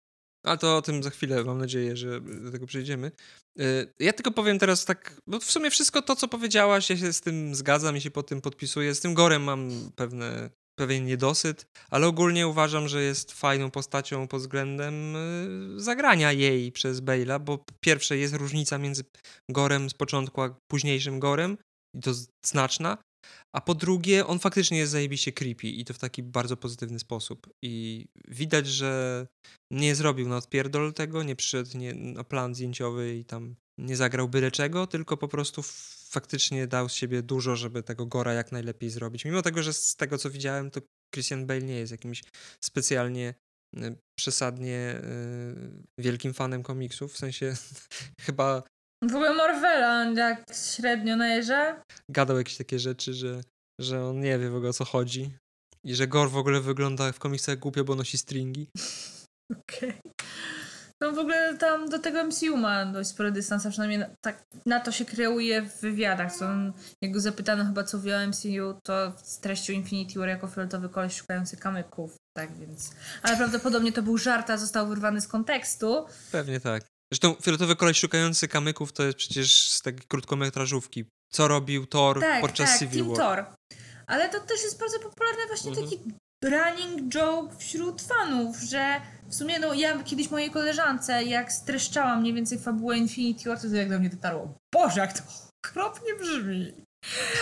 Ale 0.45 0.57
to 0.57 0.77
o 0.77 0.81
tym 0.81 1.03
za 1.03 1.09
chwilę, 1.09 1.43
mam 1.43 1.57
nadzieję, 1.57 1.97
że 1.97 2.21
do 2.21 2.51
tego 2.51 2.65
przejdziemy. 2.65 3.11
Y, 3.59 3.93
Ja 3.99 4.13
tylko 4.13 4.31
powiem 4.31 4.59
teraz 4.59 4.85
tak, 4.85 5.21
bo 5.27 5.39
w 5.39 5.51
sumie 5.51 5.71
wszystko 5.71 6.01
to, 6.01 6.15
co 6.15 6.27
powiedziałaś, 6.27 6.89
ja 6.89 6.97
się 6.97 7.13
z 7.13 7.21
tym 7.21 7.55
zgadzam 7.55 7.97
i 7.97 8.01
się 8.01 8.11
pod 8.11 8.27
tym 8.27 8.41
podpisuję. 8.41 8.95
Z 8.95 8.99
tym 8.99 9.13
Gorem 9.13 9.43
mam 9.43 9.69
pewne, 9.95 10.49
pewien 10.79 11.05
niedosyt, 11.05 11.65
ale 11.89 12.07
ogólnie 12.07 12.47
uważam, 12.47 12.87
że 12.87 13.03
jest 13.03 13.31
fajną 13.31 13.71
postacią 13.71 14.27
pod 14.27 14.41
względem 14.41 15.15
y, 15.15 15.79
zagrania 15.79 16.31
jej 16.31 16.71
przez 16.71 17.01
Bale'a, 17.01 17.39
bo 17.39 17.57
po 17.57 17.73
pierwsze 17.79 18.17
jest 18.17 18.35
różnica 18.35 18.77
między 18.77 19.03
Gorem 19.49 19.89
z 19.89 19.93
początku 19.93 20.41
a 20.41 20.55
późniejszym 20.67 21.19
Gorem 21.19 21.57
i 21.95 21.99
to 21.99 22.11
znaczna, 22.45 22.97
a 23.55 23.61
po 23.61 23.75
drugie 23.75 24.27
on 24.27 24.39
faktycznie 24.39 24.77
jest 24.77 24.91
zajebiście 24.91 25.31
creepy 25.31 25.67
i 25.67 25.85
to 25.85 25.93
w 25.93 25.99
taki 25.99 26.23
bardzo 26.23 26.57
pozytywny 26.57 26.99
sposób. 26.99 27.49
I 27.63 28.05
widać, 28.27 28.67
że 28.67 29.27
nie 29.71 29.95
zrobił 29.95 30.29
na 30.29 30.37
odpierdol 30.37 30.93
tego, 30.93 31.23
nie 31.23 31.35
przyszedł 31.35 31.77
nie, 31.77 31.93
na 31.93 32.23
plan 32.23 32.55
zdjęciowy 32.55 33.15
i 33.15 33.25
tam 33.25 33.55
nie 33.79 33.95
zagrał 33.95 34.29
byle 34.29 34.51
czego, 34.51 34.87
tylko 34.87 35.17
po 35.17 35.27
prostu 35.27 35.61
faktycznie 36.09 36.67
dał 36.67 36.89
z 36.89 36.93
siebie 36.93 37.21
dużo, 37.23 37.55
żeby 37.55 37.83
tego 37.83 38.05
Gora 38.05 38.33
jak 38.33 38.51
najlepiej 38.51 38.89
zrobić. 38.89 39.25
Mimo 39.25 39.41
tego, 39.41 39.63
że 39.63 39.73
z 39.73 39.95
tego 39.95 40.17
co 40.17 40.29
widziałem, 40.29 40.71
to 40.71 40.81
Christian 41.13 41.45
Bale 41.45 41.61
nie 41.61 41.75
jest 41.75 41.91
jakimś 41.91 42.23
specjalnie 42.63 43.35
y, 43.77 43.97
przesadnie 44.19 45.01
y, 45.03 45.83
wielkim 45.99 46.33
fanem 46.33 46.63
komiksów, 46.63 47.13
w 47.13 47.17
sensie 47.17 47.55
chyba 48.25 48.63
W 49.09 49.15
ogóle 49.15 49.33
Marvela, 49.33 50.01
on 50.01 50.15
jak 50.15 50.43
średnio 50.53 51.15
najeżdża. 51.15 51.83
gadał 52.11 52.37
jakieś 52.37 52.57
takie 52.57 52.79
rzeczy, 52.79 53.13
że, 53.13 53.41
że 53.81 54.05
on 54.05 54.19
nie 54.19 54.39
wie 54.39 54.49
w 54.49 54.55
ogóle 54.55 54.69
o 54.69 54.73
co 54.73 54.85
chodzi 54.85 55.31
i 55.83 55.95
że 55.95 56.07
Gore 56.07 56.29
w 56.29 56.37
ogóle 56.37 56.61
wygląda 56.61 57.11
w 57.11 57.19
komiksach 57.19 57.59
głupio, 57.59 57.83
bo 57.83 57.95
nosi 57.95 58.17
stringi. 58.17 58.67
Okej. 59.59 59.93
No 61.01 61.11
w 61.11 61.19
ogóle 61.19 61.57
tam 61.57 61.89
do 61.89 61.99
tego 61.99 62.23
MCU 62.23 62.57
ma 62.57 62.85
dość 62.85 63.09
spory 63.09 63.31
dystans, 63.31 63.65
a 63.65 63.69
przynajmniej 63.69 63.99
na, 63.99 64.07
tak, 64.25 64.43
na 64.65 64.79
to 64.79 64.91
się 64.91 65.05
kreuje 65.05 65.61
w 65.61 65.81
wywiadach. 65.81 66.35
Co 66.35 66.45
on, 66.45 66.73
jak 67.01 67.11
go 67.11 67.19
zapytano 67.19 67.65
chyba 67.65 67.83
co 67.83 67.99
wie 67.99 68.17
o 68.17 68.27
MCU, 68.27 68.79
to 68.83 69.13
streścił 69.17 69.75
Infinity 69.75 70.19
War 70.19 70.29
jako 70.29 70.47
fioletowy 70.47 70.89
koleś 70.89 71.15
szukający 71.15 71.57
kamyków. 71.57 72.15
Tak 72.37 72.57
więc... 72.57 72.91
Ale 73.21 73.37
prawdopodobnie 73.37 73.91
to 73.91 74.01
był 74.01 74.17
żart, 74.17 74.49
a 74.49 74.57
został 74.57 74.87
wyrwany 74.87 75.21
z 75.21 75.27
kontekstu. 75.27 76.05
Pewnie 76.31 76.59
tak. 76.59 76.94
Zresztą 77.15 77.41
fioletowy 77.41 77.75
koleś 77.75 77.99
szukający 77.99 78.47
kamyków 78.47 78.93
to 78.93 79.03
jest 79.03 79.17
przecież 79.17 79.67
z 79.67 79.81
takiej 79.81 80.01
krótkometrażówki. 80.07 81.05
Co 81.31 81.47
robił 81.47 81.85
Thor 81.85 82.19
Tak, 82.19 82.41
podczas 82.41 82.69
tak, 82.69 82.79
Civil 82.79 83.05
War. 83.05 83.17
Thor. 83.17 83.45
Ale 84.07 84.29
to 84.29 84.39
też 84.39 84.63
jest 84.63 84.79
bardzo 84.79 84.99
popularny 84.99 85.47
właśnie 85.47 85.71
Mhm. 85.71 85.89
taki 85.89 86.03
running 86.43 87.09
joke 87.13 87.55
wśród 87.57 88.01
fanów, 88.01 88.57
że 88.57 89.01
w 89.29 89.35
sumie 89.35 89.59
no 89.59 89.73
ja 89.73 90.03
kiedyś 90.03 90.31
mojej 90.31 90.51
koleżance, 90.51 91.23
jak 91.23 91.51
streszczałam 91.51 92.21
mniej 92.21 92.33
więcej 92.33 92.59
fabułę 92.59 92.97
Infinity 92.97 93.49
War, 93.49 93.61
to 93.61 93.67
jak 93.67 93.89
do 93.89 93.99
mnie 93.99 94.09
dotarło. 94.09 94.53
Boże, 94.73 94.99
jak 95.01 95.13
to 95.13 95.23
okropnie 95.65 96.15
brzmi. 96.15 96.73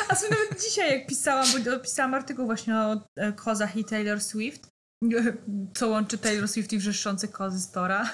A 0.09 0.15
sobie 0.15 0.31
nawet 0.31 0.63
dzisiaj 0.63 0.91
jak 0.91 1.07
pisałam, 1.07 1.47
bo 1.65 1.79
pisałam 1.79 2.13
artykuł 2.13 2.45
właśnie 2.45 2.75
o 2.75 3.01
e, 3.15 3.33
kozach 3.33 3.75
i 3.75 3.85
Taylor 3.85 4.21
Swift, 4.21 4.67
co 5.77 5.87
łączy 5.87 6.17
Taylor 6.17 6.47
Swift 6.47 6.73
i 6.73 6.77
wrzeszczące 6.77 7.27
kozy 7.27 7.59
z 7.59 7.71
Tora. 7.71 8.09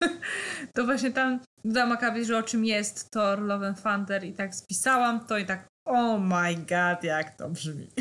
To 0.74 0.84
właśnie 0.84 1.10
tam 1.10 1.40
dodałam 1.64 1.92
akabie, 1.92 2.24
że 2.24 2.38
o 2.38 2.42
czym 2.42 2.64
jest 2.64 3.10
Thor, 3.10 3.40
Love 3.40 3.66
and 3.68 3.82
Thunder 3.82 4.24
i 4.24 4.32
tak 4.32 4.54
spisałam 4.54 5.26
to 5.26 5.38
i 5.38 5.46
tak 5.46 5.68
oh 5.84 6.18
my 6.18 6.54
god, 6.54 7.04
jak 7.04 7.36
to 7.36 7.48
brzmi. 7.48 7.88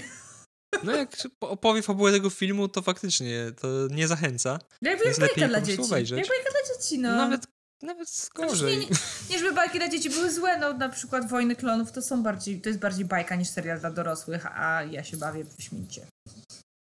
No 0.83 0.95
jak 0.95 1.09
opowie 1.41 1.81
fabułę 1.81 2.11
tego 2.11 2.29
filmu, 2.29 2.67
to 2.67 2.81
faktycznie 2.81 3.51
to 3.61 3.67
nie 3.89 4.07
zachęca. 4.07 4.59
Jest 4.81 5.05
jak 5.05 5.19
bajka 5.19 5.25
lepiej 5.25 5.47
dla 5.47 5.61
dzieci. 5.61 5.81
obejrzeć. 5.81 6.19
Jak 6.19 6.27
bajka 6.27 6.49
dla 6.51 6.75
dzieci, 6.75 6.99
no. 6.99 7.15
Nawet, 7.15 7.47
nawet 7.81 8.09
Znaczy, 8.09 8.49
gorzej. 8.49 8.77
nie, 8.77 8.87
nie, 9.29 9.39
żeby 9.39 9.51
bajki 9.51 9.77
dla 9.77 9.89
dzieci 9.89 10.09
były 10.09 10.31
złe, 10.31 10.57
no 10.57 10.73
na 10.73 10.89
przykład 10.89 11.29
Wojny 11.29 11.55
Klonów 11.55 11.91
to 11.91 12.01
są 12.01 12.23
bardziej, 12.23 12.61
to 12.61 12.69
jest 12.69 12.79
bardziej 12.81 13.05
bajka 13.05 13.35
niż 13.35 13.49
serial 13.49 13.79
dla 13.79 13.91
dorosłych, 13.91 14.45
a 14.45 14.83
ja 14.83 15.03
się 15.03 15.17
bawię 15.17 15.43
w 15.57 15.63
śmiecie. 15.63 16.07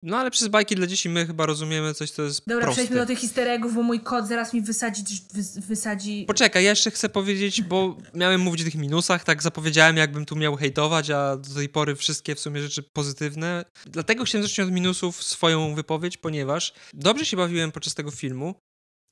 No 0.03 0.19
ale 0.19 0.31
przez 0.31 0.49
bajki 0.49 0.75
dla 0.75 0.87
dzieci 0.87 1.09
my 1.09 1.27
chyba 1.27 1.47
rozumiemy 1.47 1.95
coś, 1.95 2.11
co 2.11 2.23
jest 2.23 2.43
Dobra, 2.47 2.65
proste. 2.65 2.75
przejdźmy 2.75 2.97
do 2.97 3.07
tych 3.07 3.19
histeregów, 3.19 3.75
bo 3.75 3.83
mój 3.83 4.01
kot 4.01 4.29
zaraz 4.29 4.53
mi 4.55 4.63
wysadzi, 4.63 5.03
wys, 5.35 5.59
wysadzi... 5.59 6.25
Poczekaj, 6.27 6.65
ja 6.65 6.71
jeszcze 6.71 6.91
chcę 6.91 7.09
powiedzieć, 7.09 7.63
bo 7.63 7.97
miałem 8.15 8.41
mówić 8.41 8.61
o 8.61 8.65
tych 8.65 8.75
minusach, 8.75 9.25
tak 9.25 9.43
zapowiedziałem, 9.43 9.97
jakbym 9.97 10.27
tu 10.27 10.37
miał 10.37 10.57
hejtować, 10.57 11.11
a 11.11 11.37
do 11.37 11.55
tej 11.55 11.69
pory 11.69 11.97
wszystkie 11.97 12.35
w 12.35 12.41
sumie 12.41 12.63
rzeczy 12.63 12.83
pozytywne. 12.83 13.65
Dlatego 13.87 14.25
chciałem 14.25 14.47
zacząć 14.47 14.69
od 14.69 14.75
minusów 14.75 15.23
swoją 15.23 15.75
wypowiedź, 15.75 16.17
ponieważ 16.17 16.73
dobrze 16.95 17.27
się 17.27 17.37
bawiłem 17.37 17.73
podczas 17.73 17.95
tego 17.95 18.11
filmu, 18.11 18.55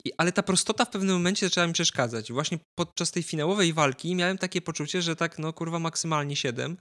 i, 0.07 0.13
ale 0.19 0.33
ta 0.33 0.43
prostota 0.43 0.85
w 0.85 0.91
pewnym 0.91 1.17
momencie 1.17 1.47
zaczęła 1.47 1.67
mi 1.67 1.73
przeszkadzać. 1.73 2.33
Właśnie 2.33 2.59
podczas 2.79 3.11
tej 3.11 3.23
finałowej 3.23 3.73
walki 3.73 4.15
miałem 4.15 4.39
takie 4.39 4.61
poczucie, 4.61 5.03
że 5.03 5.17
tak, 5.17 5.39
no 5.39 5.53
kurwa, 5.53 5.79
maksymalnie 5.79 6.37
7 6.37 6.77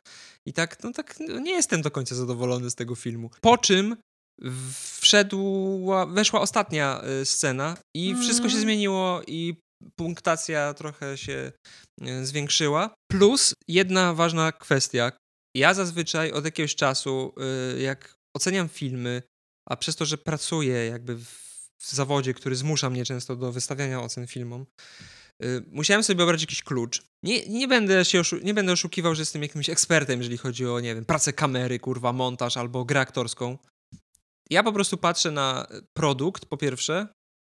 i 0.48 0.54
tak, 0.54 0.84
no 0.84 0.92
tak, 0.92 1.16
no, 1.20 1.40
nie 1.40 1.52
jestem 1.52 1.82
do 1.82 1.92
końca 1.92 2.16
zadowolony 2.16 2.70
z 2.70 2.76
tego 2.76 2.96
filmu. 2.96 3.30
Po 3.42 3.58
czym 3.58 3.96
wszedła, 5.00 6.06
weszła 6.06 6.42
ostatnia 6.42 7.02
y, 7.22 7.26
scena 7.26 7.78
i 7.96 8.16
wszystko 8.16 8.50
się 8.50 8.60
zmieniło 8.60 9.22
i 9.28 9.56
punktacja 9.96 10.74
trochę 10.74 11.18
się 11.18 11.52
y, 12.02 12.26
zwiększyła. 12.26 12.96
Plus 13.12 13.54
jedna 13.68 14.14
ważna 14.14 14.52
kwestia. 14.52 15.12
Ja 15.56 15.74
zazwyczaj 15.74 16.32
od 16.32 16.46
jakiegoś 16.46 16.76
czasu, 16.76 17.34
y, 17.76 17.82
jak 17.82 18.14
oceniam 18.36 18.70
filmy, 18.70 19.22
a 19.70 19.76
przez 19.76 19.96
to, 19.96 20.06
że 20.06 20.18
pracuję 20.18 20.86
jakby 20.86 21.16
w 21.18 21.53
zawodzie, 21.92 22.34
który 22.34 22.56
zmusza 22.56 22.90
mnie 22.90 23.06
często 23.06 23.36
do 23.36 23.52
wystawiania 23.52 24.02
ocen 24.02 24.28
filmom, 24.28 24.66
y, 25.44 25.64
musiałem 25.72 26.04
sobie 26.04 26.18
wybrać 26.18 26.42
jakiś 26.42 26.64
klucz. 26.64 27.04
Nie, 27.24 27.46
nie, 27.46 27.68
będę 27.68 28.06
się 28.06 28.22
oszu- 28.22 28.44
nie 28.44 28.54
będę 28.54 28.72
oszukiwał, 28.72 29.16
że 29.16 29.22
jestem 29.22 29.42
jakimś 29.42 29.70
ekspertem, 29.70 30.20
jeżeli 30.20 30.38
chodzi 30.38 30.66
o, 30.68 30.80
nie 30.80 30.96
wiem, 30.96 31.06
pracę 31.06 31.34
kamery, 31.34 31.80
kurwa, 31.80 32.14
montaż 32.14 32.58
albo 32.58 32.86
grę 32.86 33.00
aktorską. 33.00 33.58
Ja 34.50 34.64
po 34.64 34.74
prostu 34.74 34.98
patrzę 34.98 35.32
na 35.32 35.68
produkt, 35.98 36.46
po 36.46 36.58
pierwsze, 36.58 37.08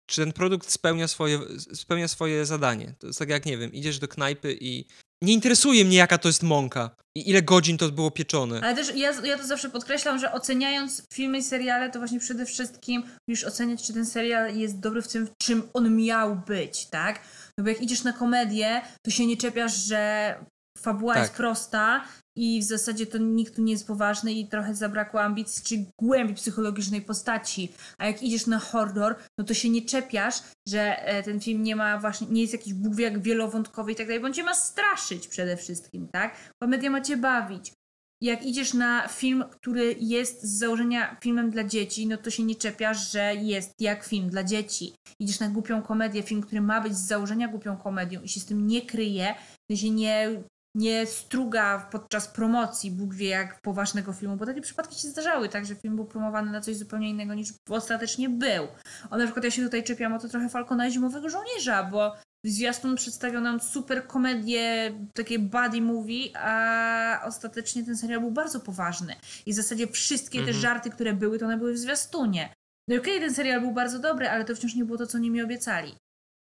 czy 0.10 0.22
ten 0.22 0.34
produkt 0.34 0.72
spełnia 0.72 1.08
swoje, 1.08 1.40
spełnia 1.74 2.08
swoje 2.08 2.46
zadanie. 2.46 2.96
To 3.00 3.08
jest 3.08 3.20
tak 3.20 3.30
jak, 3.30 3.46
nie 3.46 3.58
wiem, 3.58 3.74
idziesz 3.74 4.00
do 4.00 4.08
knajpy 4.08 4.58
i 4.62 4.86
nie 5.24 5.34
interesuje 5.34 5.86
mnie, 5.86 5.98
jaka 5.98 6.18
to 6.18 6.30
jest 6.30 6.44
mąka 6.44 6.96
i 7.18 7.30
ile 7.30 7.42
godzin 7.42 7.78
to 7.78 7.92
było 7.92 8.12
pieczone. 8.12 8.62
Ale 8.64 8.76
też 8.76 8.96
ja, 8.96 9.22
ja 9.24 9.38
to 9.38 9.48
zawsze 9.48 9.70
podkreślam, 9.70 10.20
że 10.20 10.32
oceniając 10.32 11.04
filmy 11.14 11.38
i 11.38 11.44
seriale, 11.44 11.90
to 11.92 12.00
właśnie 12.00 12.20
przede 12.20 12.46
wszystkim 12.46 13.04
musisz 13.28 13.44
oceniać, 13.46 13.84
czy 13.84 13.94
ten 13.94 14.06
serial 14.06 14.58
jest 14.58 14.80
dobry 14.80 15.02
w 15.02 15.08
tym, 15.08 15.28
czym 15.42 15.64
on 15.74 15.96
miał 15.96 16.36
być, 16.36 16.86
tak? 16.86 17.20
No 17.58 17.64
bo 17.64 17.70
jak 17.70 17.82
idziesz 17.82 18.04
na 18.04 18.14
komedię, 18.14 18.82
to 19.06 19.12
się 19.12 19.26
nie 19.26 19.38
czepiasz, 19.38 19.76
że 19.76 20.36
fabuła 20.78 21.14
Tak. 21.14 21.24
jest 21.24 21.34
prosta 21.34 22.06
i 22.36 22.60
w 22.62 22.64
zasadzie 22.64 23.06
to 23.06 23.18
nikt 23.18 23.56
tu 23.56 23.62
nie 23.62 23.72
jest 23.72 23.88
poważny 23.88 24.34
i 24.34 24.48
trochę 24.48 24.76
zabrakło 24.76 25.22
ambicji 25.22 25.64
czy 25.64 25.86
głębi 26.00 26.34
psychologicznej 26.34 27.02
postaci. 27.02 27.72
A 27.98 28.06
jak 28.06 28.24
idziesz 28.24 28.48
na 28.48 28.60
horror, 28.60 29.16
no 29.38 29.46
to 29.46 29.54
się 29.54 29.70
nie 29.70 29.82
czepiasz, 29.82 30.42
że 30.68 31.08
e, 31.08 31.24
ten 31.24 31.40
film 31.40 31.64
nie 31.64 31.76
ma 31.76 32.00
właśnie, 32.00 32.28
nie 32.28 32.42
jest 32.42 32.54
jakiś 32.54 32.74
Bóg 32.74 32.94
wielowątkowy 33.20 33.92
i 33.92 33.96
tak 33.96 34.08
dalej, 34.08 34.22
bo 34.22 34.28
on 34.28 34.34
cię 34.34 34.44
ma 34.44 34.54
straszyć 34.54 35.28
przede 35.28 35.58
wszystkim, 35.58 36.08
tak? 36.08 36.36
Komedia 36.62 36.90
ma 36.90 37.02
cię 37.02 37.18
bawić 37.18 37.74
jak 38.22 38.46
idziesz 38.46 38.74
na 38.74 39.08
film, 39.08 39.44
który 39.52 39.96
jest 40.00 40.44
z 40.44 40.60
założenia 40.60 41.18
filmem 41.22 41.50
dla 41.50 41.64
dzieci, 41.64 42.08
no 42.08 42.18
to 42.18 42.30
się 42.30 42.44
nie 42.44 42.56
czepiasz, 42.56 43.12
że 43.12 43.36
jest 43.36 43.74
jak 43.80 44.04
film 44.04 44.30
dla 44.30 44.44
dzieci. 44.44 44.94
Idziesz 45.20 45.40
na 45.40 45.50
głupią 45.50 45.82
komedię, 45.82 46.24
film, 46.24 46.42
który 46.42 46.62
ma 46.62 46.82
być 46.82 46.94
z 46.94 47.08
założenia 47.08 47.48
głupią 47.48 47.78
komedią 47.78 48.22
i 48.22 48.30
się 48.30 48.40
z 48.40 48.46
tym 48.46 48.68
nie 48.68 48.82
kryje, 48.82 49.36
się 49.76 49.90
nie, 49.90 50.44
nie 50.76 51.06
struga 51.06 51.88
podczas 51.92 52.28
promocji, 52.28 52.92
Bóg 52.92 53.14
wie 53.14 53.28
jak 53.28 53.62
poważnego 53.62 54.14
filmu, 54.14 54.36
bo 54.38 54.46
takie 54.46 54.62
przypadki 54.62 55.00
się 55.00 55.08
zdarzały, 55.08 55.50
tak, 55.50 55.66
że 55.66 55.76
film 55.76 55.96
był 55.96 56.06
promowany 56.06 56.52
na 56.52 56.62
coś 56.62 56.76
zupełnie 56.76 57.10
innego 57.10 57.34
niż 57.34 57.50
ostatecznie 57.70 58.30
był. 58.30 58.68
O, 59.10 59.18
na 59.18 59.24
przykład 59.24 59.46
ja 59.46 59.52
się 59.52 59.64
tutaj 59.64 59.84
czepiam 59.84 60.14
o 60.14 60.20
to 60.20 60.30
trochę 60.30 60.50
Falcona 60.50 60.88
i 60.88 60.92
Zimowego 60.92 61.30
Żołnierza, 61.30 61.84
bo 61.84 62.16
Zwiastun 62.46 62.96
przedstawiał 62.96 63.42
nam 63.42 63.60
super 63.60 64.08
komedię, 64.08 64.94
takie 65.14 65.40
buddy 65.40 65.82
movie, 65.82 66.38
a 66.38 67.22
ostatecznie 67.26 67.84
ten 67.84 67.98
serial 67.98 68.20
był 68.20 68.32
bardzo 68.32 68.60
poważny. 68.60 69.16
I 69.46 69.54
w 69.54 69.56
zasadzie 69.56 69.88
wszystkie 69.88 70.40
te 70.40 70.46
Mhm. 70.48 70.62
żarty, 70.62 70.90
które 70.90 71.14
były, 71.14 71.40
to 71.40 71.46
one 71.46 71.58
były 71.58 71.74
w 71.74 71.78
zwiastunie. 71.78 72.54
No 72.88 72.96
i 72.96 73.00
okej, 73.00 73.20
ten 73.20 73.34
serial 73.34 73.62
był 73.62 73.72
bardzo 73.72 74.00
dobry, 74.00 74.30
ale 74.30 74.46
to 74.46 74.56
wciąż 74.56 74.76
nie 74.76 74.86
było 74.86 74.98
to, 74.98 75.08
co 75.08 75.18
oni 75.18 75.32
mi 75.32 75.42
obiecali. 75.42 75.96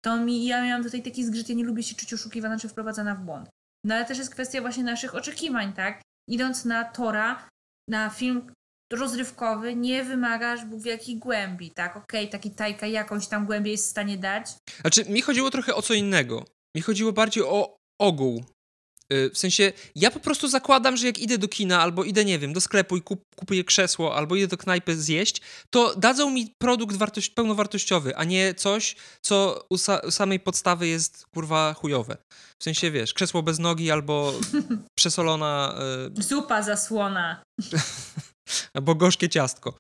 To 0.05 0.17
mi, 0.17 0.47
ja 0.47 0.65
miałam 0.65 0.85
tutaj 0.85 1.03
taki 1.03 1.25
zgrzyt, 1.25 1.49
ja 1.49 1.55
nie 1.55 1.65
lubię 1.65 1.83
się 1.83 1.95
czuć 1.95 2.15
oszukiwana 2.15 2.59
czy 2.59 2.69
wprowadzana 2.69 3.15
w 3.15 3.25
błąd. 3.25 3.49
No 3.85 3.94
ale 3.94 4.05
też 4.05 4.19
jest 4.19 4.31
kwestia 4.31 4.61
właśnie 4.61 4.85
naszych 4.85 5.15
oczekiwań, 5.15 5.73
tak? 5.73 6.02
Idąc 6.31 6.65
na 6.65 6.85
Tora, 6.85 7.48
na 7.90 8.11
film, 8.11 8.52
rozrywkowy 8.93 9.77
nie 9.77 10.05
wymagasz 10.05 10.65
Bóg 10.65 10.82
w 10.82 10.86
jakiej 10.86 11.16
głębi, 11.16 11.70
tak? 11.70 11.97
Okej, 11.97 12.28
taki 12.28 12.51
tajka 12.51 12.86
jakąś 12.86 13.27
tam 13.27 13.47
głębię 13.47 13.70
jest 13.70 13.86
w 13.86 13.90
stanie 13.90 14.19
dać. 14.19 14.47
Znaczy, 14.81 15.05
mi 15.05 15.23
chodziło 15.23 15.51
trochę 15.51 15.74
o 15.74 15.82
co 15.82 15.94
innego. 15.94 16.44
Mi 16.77 16.82
chodziło 16.82 17.12
bardziej 17.12 17.44
o 17.44 17.77
ogół. 18.01 18.44
Y, 19.13 19.31
W 19.35 19.39
sensie, 19.39 19.73
ja 19.95 20.11
po 20.11 20.21
prostu 20.21 20.49
zakładam, 20.49 20.97
że 20.97 21.07
jak 21.07 21.19
idę 21.19 21.39
do 21.39 21.49
kina, 21.49 21.81
albo 21.81 22.05
idę, 22.05 22.25
nie 22.25 22.39
wiem, 22.39 22.53
do 22.53 22.61
sklepu 22.61 22.97
i 22.97 23.03
kup, 23.03 23.21
kupuję 23.37 23.65
krzesło, 23.65 24.17
albo 24.17 24.37
idę 24.37 24.47
do 24.47 24.57
knajpy 24.57 24.97
zjeść, 24.97 25.41
to 25.71 25.95
dadzą 25.97 26.31
mi 26.31 26.55
produkt 26.59 26.97
wartość, 26.97 27.31
pełnowartościowy, 27.31 28.17
a 28.17 28.25
nie 28.25 28.55
coś, 28.55 28.97
co 29.21 29.65
u, 29.71 29.77
sa, 29.79 29.99
u 30.07 30.11
samej 30.11 30.41
podstawy 30.41 30.89
jest, 30.89 31.27
kurwa, 31.35 31.75
chujowe. 31.75 32.17
W 32.59 32.65
sensie, 32.65 32.91
wiesz, 32.91 33.15
krzesło 33.15 33.43
bez 33.43 33.59
nogi, 33.59 33.91
albo 33.91 34.33
przesolona, 34.99 35.79
y, 36.19 36.23
Zupa 36.23 36.63
zasłona. 36.63 37.43
albo 38.75 38.95
gorzkie 38.95 39.29
ciastko. 39.29 39.75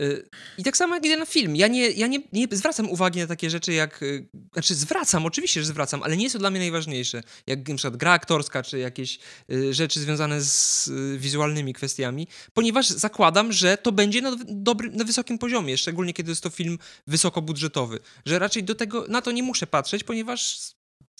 Y, 0.00 0.28
I 0.58 0.64
tak 0.64 0.76
samo 0.76 0.94
jak 0.94 1.04
idę 1.04 1.16
na 1.16 1.26
film. 1.26 1.56
Ja 1.56 1.68
nie, 1.68 1.90
ja 1.90 2.06
nie, 2.06 2.18
nie 2.32 2.46
zwracam 2.52 2.90
uwagi 2.90 3.20
na 3.20 3.26
takie 3.26 3.50
rzeczy 3.50 3.72
jak... 3.72 4.02
y, 4.02 4.28
Znaczy 4.52 4.74
zwracam, 4.74 5.26
oczywiście, 5.26 5.60
że 5.60 5.66
zwracam, 5.66 6.02
ale 6.02 6.16
nie 6.16 6.22
jest 6.22 6.32
to 6.32 6.38
dla 6.38 6.50
mnie 6.50 6.60
najważniejsze. 6.60 7.22
Jak 7.46 7.62
przykład 7.76 7.96
gra 7.96 8.12
aktorska, 8.12 8.62
czy 8.62 8.78
jakieś 8.78 9.18
y, 9.50 9.74
rzeczy 9.74 10.00
związane 10.00 10.40
z 10.40 10.90
wizualnymi 11.16 11.74
kwestiami, 11.74 12.28
ponieważ 12.54 12.88
zakładam, 12.88 13.52
że 13.52 13.76
to 13.76 13.92
będzie 13.92 14.22
na, 14.22 14.36
dobry, 14.48 14.90
na 14.90 15.04
wysokim 15.04 15.38
poziomie, 15.38 15.78
szczególnie 15.78 16.12
kiedy 16.12 16.30
jest 16.30 16.42
to 16.42 16.50
film 16.50 16.78
wysokobudżetowy. 17.06 17.98
Że 18.26 18.38
raczej 18.38 18.64
do 18.64 18.74
tego, 18.74 19.06
na 19.08 19.22
to 19.22 19.30
nie 19.32 19.42
muszę 19.42 19.66
patrzeć, 19.66 20.04
ponieważ 20.04 20.58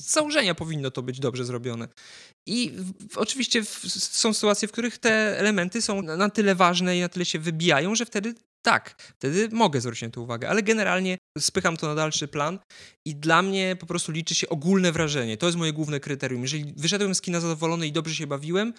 z 0.01 0.13
założenia 0.13 0.55
powinno 0.55 0.91
to 0.91 1.03
być 1.03 1.21
dobrze 1.21 1.45
zrobione. 1.45 1.89
I 2.47 2.73
w, 3.11 3.19
oczywiście 3.19 3.65
w, 3.65 3.87
są 3.93 4.35
sytuacje, 4.35 4.69
w 4.69 4.73
których 4.73 4.99
te 4.99 5.39
elementy 5.39 5.83
są 5.83 6.03
na, 6.03 6.17
na 6.17 6.31
tyle 6.31 6.55
ważne 6.55 6.99
i 6.99 7.01
na 7.01 7.09
tyle 7.09 7.25
się 7.25 7.39
wybijają, 7.39 7.95
że 7.95 8.07
wtedy 8.07 8.35
tak, 8.63 8.95
wtedy 9.17 9.49
mogę 9.53 9.81
zwrócić 9.81 10.03
na 10.03 10.11
to 10.11 10.21
uwagę, 10.21 10.49
ale 10.49 10.63
generalnie 10.63 11.19
spycham 11.39 11.77
to 11.77 11.87
na 11.87 11.95
dalszy 11.95 12.29
plan 12.29 12.59
i 13.07 13.17
dla 13.17 13.43
mnie 13.43 13.77
po 13.81 13.87
prostu 13.87 14.13
liczy 14.13 14.35
się 14.35 14.49
ogólne 14.49 14.93
wrażenie. 14.93 15.37
To 15.37 15.47
jest 15.47 15.59
moje 15.59 15.73
główne 15.73 16.01
kryterium. 16.01 16.43
Jeżeli 16.43 16.73
wyszedłem 16.77 17.15
z 17.15 17.21
kina 17.21 17.41
zadowolony 17.41 17.87
i 17.87 17.93
dobrze 17.93 18.15
się 18.15 18.27
bawiłem, 18.27 18.75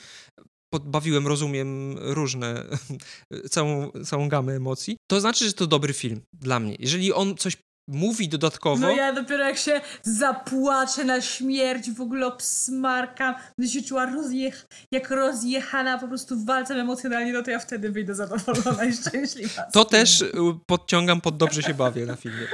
podbawiłem, 0.74 1.28
rozumiem 1.28 1.98
różne, 1.98 2.66
całą, 3.52 3.92
całą 3.92 4.30
gamę 4.30 4.56
emocji, 4.56 4.98
to 5.10 5.22
znaczy, 5.22 5.46
że 5.46 5.54
to 5.54 5.68
dobry 5.68 5.94
film 5.94 6.22
dla 6.34 6.60
mnie. 6.60 6.76
Jeżeli 6.80 7.14
on 7.14 7.38
coś 7.38 7.58
mówi 7.90 8.30
dodatkowo... 8.30 8.78
No 8.78 8.92
ja 8.92 9.14
dopiero 9.14 9.44
jak 9.44 9.58
się 9.58 9.82
zapłaczę 10.04 11.04
na 11.04 11.22
śmierć, 11.22 11.92
w 11.92 12.02
ogóle 12.02 12.28
obsmarkam, 12.28 13.36
będę 13.58 13.74
się 13.74 13.82
czuła 13.82 14.06
rozjech 14.06 14.66
jak 14.92 15.12
rozjechana 15.12 15.98
po 15.98 16.08
prostu 16.08 16.46
walcem 16.46 16.78
emocjonalnie, 16.80 17.34
no 17.34 17.44
to 17.44 17.52
ja 17.52 17.60
wtedy 17.60 17.92
wyjdę 17.92 18.16
zadowolona 18.16 18.86
i 18.86 18.94
szczęśliwa. 18.98 19.64
To 19.64 19.86
też 19.86 20.22
y, 20.22 20.34
podciągam 20.66 21.22
pod 21.22 21.38
dobrze 21.38 21.64
się 21.64 21.74
bawię 21.74 22.06
na 22.06 22.16
filmie. 22.16 22.48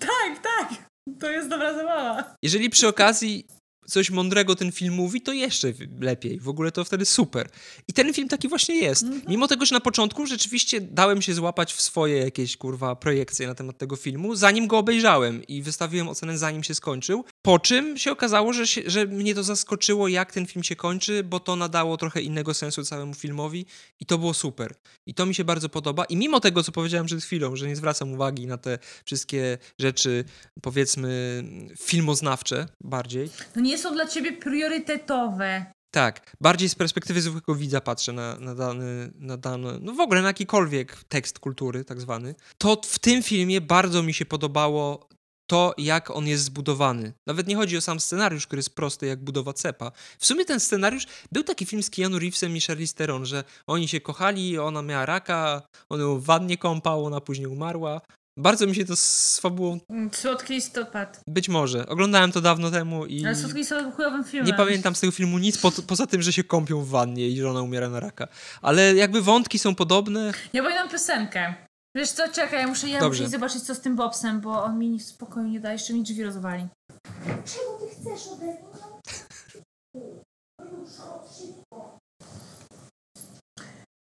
Tak, 0.00 0.42
tak. 0.42 0.88
To 1.20 1.30
jest 1.30 1.48
dobra 1.48 1.74
zabawa. 1.74 2.34
Jeżeli 2.42 2.70
przy 2.70 2.88
okazji 2.88 3.46
coś 3.86 4.10
mądrego 4.10 4.56
ten 4.56 4.72
film 4.72 4.94
mówi, 4.94 5.20
to 5.20 5.32
jeszcze 5.32 5.72
lepiej. 6.00 6.40
W 6.40 6.48
ogóle 6.48 6.72
to 6.72 6.84
wtedy 6.84 7.04
super. 7.04 7.48
I 7.88 7.92
ten 7.92 8.14
film 8.14 8.28
taki 8.28 8.48
właśnie 8.48 8.74
jest. 8.74 9.04
Mimo 9.28 9.48
tego, 9.48 9.66
że 9.66 9.74
na 9.74 9.80
początku 9.80 10.26
rzeczywiście 10.26 10.80
dałem 10.80 11.22
się 11.22 11.34
złapać 11.34 11.72
w 11.72 11.80
swoje 11.80 12.16
jakieś, 12.16 12.56
kurwa, 12.56 12.96
projekcje 12.96 13.46
na 13.46 13.54
temat 13.54 13.78
tego 13.78 13.96
filmu, 13.96 14.34
zanim 14.34 14.66
go 14.66 14.78
obejrzałem 14.78 15.46
i 15.46 15.62
wystawiłem 15.62 16.08
ocenę 16.08 16.38
zanim 16.38 16.62
się 16.62 16.74
skończył. 16.74 17.24
Po 17.42 17.58
czym 17.58 17.98
się 17.98 18.12
okazało, 18.12 18.52
że, 18.52 18.66
się, 18.66 18.82
że 18.86 19.06
mnie 19.06 19.34
to 19.34 19.42
zaskoczyło, 19.42 20.08
jak 20.08 20.32
ten 20.32 20.46
film 20.46 20.62
się 20.62 20.76
kończy, 20.76 21.24
bo 21.24 21.40
to 21.40 21.56
nadało 21.56 21.96
trochę 21.96 22.22
innego 22.22 22.54
sensu 22.54 22.84
całemu 22.84 23.14
filmowi 23.14 23.66
i 24.00 24.06
to 24.06 24.18
było 24.18 24.34
super. 24.34 24.74
I 25.06 25.14
to 25.14 25.26
mi 25.26 25.34
się 25.34 25.44
bardzo 25.44 25.68
podoba. 25.68 26.04
I 26.04 26.16
mimo 26.16 26.40
tego, 26.40 26.62
co 26.62 26.72
powiedziałem 26.72 27.06
przed 27.06 27.24
chwilą, 27.24 27.56
że 27.56 27.68
nie 27.68 27.76
zwracam 27.76 28.12
uwagi 28.12 28.46
na 28.46 28.58
te 28.58 28.78
wszystkie 29.04 29.58
rzeczy, 29.78 30.24
powiedzmy, 30.62 31.42
filmoznawcze 31.78 32.68
bardziej, 32.80 33.30
No 33.56 33.62
nie 33.62 33.75
są 33.78 33.94
dla 33.94 34.06
ciebie 34.06 34.32
priorytetowe. 34.32 35.66
tak, 35.90 36.36
bardziej 36.40 36.68
z 36.68 36.74
perspektywy 36.74 37.20
zwykłego 37.20 37.54
widza 37.54 37.80
patrzę 37.80 38.12
na, 38.12 38.36
na, 38.36 38.54
dany, 38.54 39.12
na 39.14 39.36
dany, 39.36 39.78
no 39.80 39.92
w 39.92 40.00
ogóle 40.00 40.22
na 40.22 40.28
jakikolwiek 40.28 41.04
tekst 41.04 41.38
kultury, 41.38 41.84
tak 41.84 42.00
zwany. 42.00 42.34
To 42.58 42.80
w 42.84 42.98
tym 42.98 43.22
filmie 43.22 43.60
bardzo 43.60 44.02
mi 44.02 44.14
się 44.14 44.26
podobało 44.26 45.08
to, 45.46 45.74
jak 45.78 46.10
on 46.10 46.26
jest 46.26 46.44
zbudowany. 46.44 47.12
Nawet 47.26 47.46
nie 47.46 47.56
chodzi 47.56 47.76
o 47.76 47.80
sam 47.80 48.00
scenariusz, 48.00 48.46
który 48.46 48.58
jest 48.58 48.74
prosty 48.74 49.06
jak 49.06 49.24
budowa 49.24 49.52
cepa. 49.52 49.92
W 50.18 50.26
sumie 50.26 50.44
ten 50.44 50.60
scenariusz, 50.60 51.06
był 51.32 51.42
taki 51.42 51.66
film 51.66 51.82
z 51.82 51.90
Keanu 51.90 52.18
Reevesem 52.18 52.56
i 52.56 52.60
Charlize 52.60 52.94
Theron, 52.94 53.26
że 53.26 53.44
oni 53.66 53.88
się 53.88 54.00
kochali, 54.00 54.58
ona 54.58 54.82
miała 54.82 55.06
raka, 55.06 55.62
on 55.88 56.00
ją 56.00 56.18
w 56.18 56.24
wannie 56.24 56.58
kąpał, 56.58 57.06
ona 57.06 57.20
później 57.20 57.46
umarła. 57.46 58.00
Bardzo 58.38 58.66
mi 58.66 58.74
się 58.74 58.84
to 58.84 58.96
z 58.96 59.38
fabułą, 59.42 59.78
Mm, 59.90 60.10
Słodki 60.14 60.54
listopad. 60.54 61.20
być 61.28 61.48
może. 61.48 61.86
Oglądałem 61.86 62.32
to 62.32 62.40
dawno 62.40 62.70
temu 62.70 63.06
i... 63.06 63.26
Ale 63.26 63.34
Słodki 63.34 63.58
listopad 63.58 63.84
był 63.84 63.92
chujowym 63.92 64.24
filmem. 64.24 64.46
Nie 64.46 64.54
pamiętam 64.54 64.94
z 64.94 65.00
tego 65.00 65.12
filmu 65.12 65.38
nic 65.38 65.58
po, 65.58 65.72
poza 65.86 66.06
tym, 66.06 66.22
że 66.22 66.32
się 66.32 66.44
kąpią 66.44 66.80
w 66.82 66.88
wannie 66.88 67.28
i 67.28 67.36
że 67.40 67.50
ona 67.50 67.62
umiera 67.62 67.88
na 67.88 68.00
raka. 68.00 68.28
Ale 68.62 68.94
jakby 68.94 69.22
wątki 69.22 69.58
są 69.58 69.74
podobne. 69.74 70.32
Ja 70.52 70.62
pamiętam 70.62 70.88
piosenkę. 70.88 71.54
Wiesz 71.96 72.10
co, 72.10 72.28
czekaj, 72.28 72.60
ja 72.60 72.66
muszę, 72.68 72.88
ja 72.88 73.00
Dobrze. 73.00 73.22
muszę 73.22 73.30
zobaczyć 73.30 73.62
co 73.62 73.74
z 73.74 73.80
tym 73.80 73.96
Bobsem, 73.96 74.40
bo 74.40 74.64
on 74.64 74.78
mi 74.78 75.00
spokojnie 75.00 75.50
nie 75.50 75.60
da, 75.60 75.72
jeszcze 75.72 75.92
mi 75.92 76.02
drzwi 76.02 76.22
rozwali. 76.24 76.66
Czego 77.24 77.78
ty 77.80 77.94
chcesz 77.94 78.26
ode 78.32 78.44
mnie? 78.44 78.56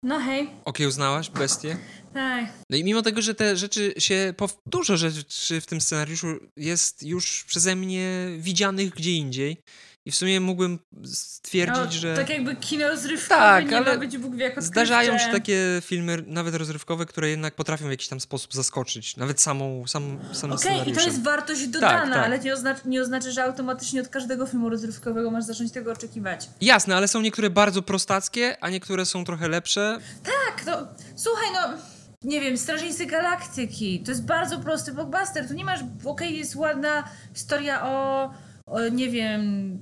No 0.05 0.19
hej, 0.21 0.51
Okiełznałaś 0.65 1.31
bestię? 1.31 1.77
Tak. 2.15 2.45
No 2.71 2.77
i 2.77 2.85
mimo 2.85 3.03
tego, 3.03 3.23
że 3.23 3.35
te 3.35 3.57
rzeczy 3.57 3.95
się. 3.99 4.35
Dużo 4.67 4.97
rzeczy 4.97 5.61
w 5.61 5.67
tym 5.67 5.81
scenariuszu 5.81 6.27
jest 6.57 7.03
już 7.03 7.45
przeze 7.45 7.77
mnie 7.77 8.29
widzianych 8.39 8.91
gdzie 8.91 9.11
indziej. 9.11 9.63
I 10.05 10.11
w 10.11 10.17
sumie 10.17 10.41
mógłbym 10.41 10.79
stwierdzić, 11.05 11.95
No, 11.95 12.01
że. 12.01 12.17
Tak 12.17 12.29
jakby 12.29 12.57
kino 12.57 12.89
rozrywkowe 12.89 13.41
Tak, 13.41 13.71
nie 13.71 13.77
ale 13.77 13.93
ma 13.93 13.99
być 13.99 14.19
Bóg 14.19 14.37
wie 14.37 14.45
jak 14.45 14.63
Zdarzają 14.63 15.19
się 15.19 15.29
takie 15.33 15.83
filmy, 15.85 16.25
nawet 16.27 16.55
rozrywkowe, 16.55 17.07
które 17.07 17.31
jednak 17.31 17.55
potrafią 17.55 17.87
w 17.87 17.91
jakiś 17.91 18.09
tam 18.09 18.21
sposób 18.21 18.55
zaskoczyć. 18.55 19.17
Nawet 19.17 19.41
samą, 19.41 19.87
sam, 19.87 20.19
samym 20.33 20.57
Okej, 20.57 20.91
i 20.91 20.93
to 20.93 21.01
jest 21.01 21.23
wartość 21.23 21.67
dodana, 21.67 22.15
tak. 22.15 22.25
ale 22.25 22.39
nie 22.39 22.53
oznacza, 22.53 22.81
nie 22.85 23.03
oznacza, 23.03 23.31
że 23.31 23.45
automatycznie 23.45 24.01
od 24.01 24.09
każdego 24.09 24.47
filmu 24.47 24.69
rozrywkowego 24.69 25.31
masz 25.31 25.45
zacząć 25.45 25.73
tego 25.73 25.93
oczekiwać. 25.93 26.49
Jasne, 26.61 26.97
ale 26.97 27.09
są 27.09 27.21
niektóre 27.21 27.51
bardzo 27.51 27.83
prostackie, 27.83 28.57
a 28.61 28.71
niektóre 28.71 29.07
są 29.07 29.25
trochę 29.25 29.49
lepsze. 29.49 29.99
Tak, 30.25 30.67
no 30.67 30.87
słuchaj, 31.17 31.49
no 31.53 31.79
nie 32.25 32.41
wiem, 32.41 32.59
Strażnicy 32.59 33.07
Galaktyki, 33.07 34.01
to 34.01 34.11
jest 34.11 34.25
bardzo 34.25 34.59
prosty 34.59 34.93
blockbuster, 34.93 35.49
tu 35.49 35.55
nie 35.55 35.65
masz, 35.65 35.81
okej, 36.05 36.39
jest 36.39 36.57
ładna 36.57 37.09
historia 37.35 37.87
o, 37.87 38.31
o, 38.67 38.89
nie 38.89 39.11
wiem, 39.11 39.79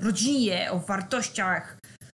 rodzinie, 0.00 0.72
o 0.72 0.78
wartościach, 0.78 1.78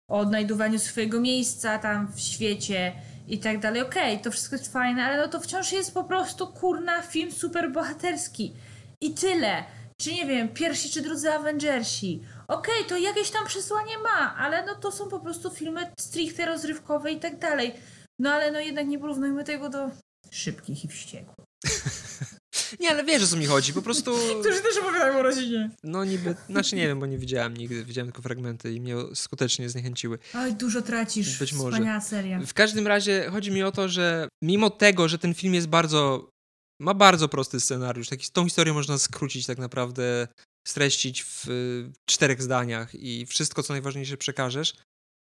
o 0.09 0.17
odnajdywaniu 0.17 0.79
swojego 0.79 1.21
miejsca 1.21 1.79
tam 1.79 2.11
w 2.13 2.19
świecie 2.19 2.91
i 3.27 3.39
tak 3.39 3.59
dalej, 3.59 3.81
okej, 3.81 4.19
to 4.19 4.31
wszystko 4.31 4.55
jest 4.55 4.73
fajne, 4.73 5.05
ale 5.05 5.17
no 5.17 5.27
to 5.27 5.39
wciąż 5.39 5.71
jest 5.71 5.93
po 5.93 6.03
prostu, 6.03 6.47
kurna, 6.47 7.01
film 7.01 7.31
superbohaterski 7.31 8.53
i 9.01 9.13
tyle. 9.13 9.63
Czy 9.97 10.13
nie 10.13 10.25
wiem, 10.25 10.49
pierwsi 10.49 10.89
czy 10.89 11.01
drudzy 11.01 11.33
Avengersi. 11.33 12.21
Okej, 12.47 12.85
to 12.87 12.97
jakieś 12.97 13.31
tam 13.31 13.45
przesłanie 13.45 13.97
ma, 13.97 14.35
ale 14.37 14.65
no 14.65 14.75
to 14.75 14.91
są 14.91 15.09
po 15.09 15.19
prostu 15.19 15.51
filmy 15.51 15.91
stricte 15.99 16.45
rozrywkowe 16.45 17.11
i 17.11 17.19
tak 17.19 17.39
dalej. 17.39 17.73
No 18.19 18.31
ale 18.31 18.51
no 18.51 18.59
jednak 18.59 18.87
nie 18.87 18.99
porównujmy 18.99 19.43
tego 19.43 19.69
do 19.69 19.91
szybkich 20.31 20.85
i 20.85 20.87
wściekłych. 20.87 21.45
Nie, 22.79 22.89
ale 22.89 23.03
wiesz 23.03 23.23
o 23.23 23.27
co 23.27 23.37
mi 23.37 23.45
chodzi. 23.45 23.73
Po 23.73 23.81
prostu. 23.81 24.11
Którzy 24.41 24.61
też 24.61 24.77
opowiadają 24.77 25.19
o 25.19 25.21
rodzinie. 25.21 25.69
No 25.83 26.05
niby. 26.05 26.35
Znaczy 26.49 26.75
nie 26.75 26.87
wiem, 26.87 26.99
bo 26.99 27.05
nie 27.05 27.17
widziałem 27.17 27.57
nigdy. 27.57 27.85
Widziałem 27.85 28.07
tylko 28.07 28.21
fragmenty 28.21 28.73
i 28.73 28.81
mnie 28.81 28.95
skutecznie 29.13 29.69
zniechęciły. 29.69 30.19
Oj, 30.35 30.53
dużo 30.53 30.81
tracisz. 30.81 31.39
Być 31.39 31.53
może. 31.53 31.71
Wspaniała 31.71 32.01
seria. 32.01 32.39
W 32.45 32.53
każdym 32.53 32.87
razie 32.87 33.29
chodzi 33.31 33.51
mi 33.51 33.63
o 33.63 33.71
to, 33.71 33.89
że 33.89 34.27
mimo 34.43 34.69
tego, 34.69 35.07
że 35.07 35.17
ten 35.19 35.33
film 35.33 35.53
jest 35.53 35.67
bardzo. 35.67 36.29
ma 36.81 36.93
bardzo 36.93 37.27
prosty 37.29 37.59
scenariusz, 37.59 38.09
taki, 38.09 38.31
tą 38.31 38.43
historię 38.43 38.73
można 38.73 38.97
skrócić 38.97 39.45
tak 39.45 39.57
naprawdę, 39.57 40.27
streścić 40.67 41.23
w 41.23 41.49
y, 41.49 41.91
czterech 42.09 42.41
zdaniach 42.41 42.95
i 42.95 43.25
wszystko, 43.25 43.63
co 43.63 43.73
najważniejsze 43.73 44.17
przekażesz, 44.17 44.73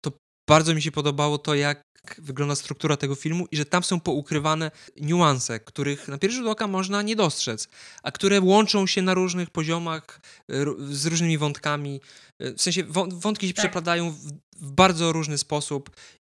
to 0.04 0.12
bardzo 0.48 0.74
mi 0.74 0.82
się 0.82 0.92
podobało 0.92 1.38
to, 1.38 1.54
jak 1.54 1.82
wygląda 2.18 2.54
struktura 2.54 2.96
tego 2.96 3.14
filmu 3.14 3.46
i 3.50 3.56
że 3.56 3.64
tam 3.64 3.82
są 3.82 4.00
poukrywane 4.00 4.70
niuanse, 5.00 5.60
których 5.60 6.08
na 6.08 6.18
pierwszy 6.18 6.38
rzut 6.38 6.46
oka 6.48 6.66
można 6.66 7.02
nie 7.02 7.16
dostrzec, 7.16 7.68
a 8.02 8.10
które 8.12 8.40
łączą 8.40 8.86
się 8.86 9.02
na 9.02 9.14
różnych 9.14 9.50
poziomach 9.50 10.20
r- 10.48 10.74
z 10.90 11.06
różnymi 11.06 11.38
wątkami. 11.38 12.00
Y, 12.42 12.54
W 12.54 12.62
sensie 12.62 12.84
wą- 12.84 13.20
wątki 13.20 13.48
się 13.48 13.54
Tak. 13.54 13.62
przeplatają 13.64 14.10
w, 14.10 14.16
w 14.56 14.72
bardzo 14.72 15.12
różny 15.12 15.38
sposób 15.38 15.90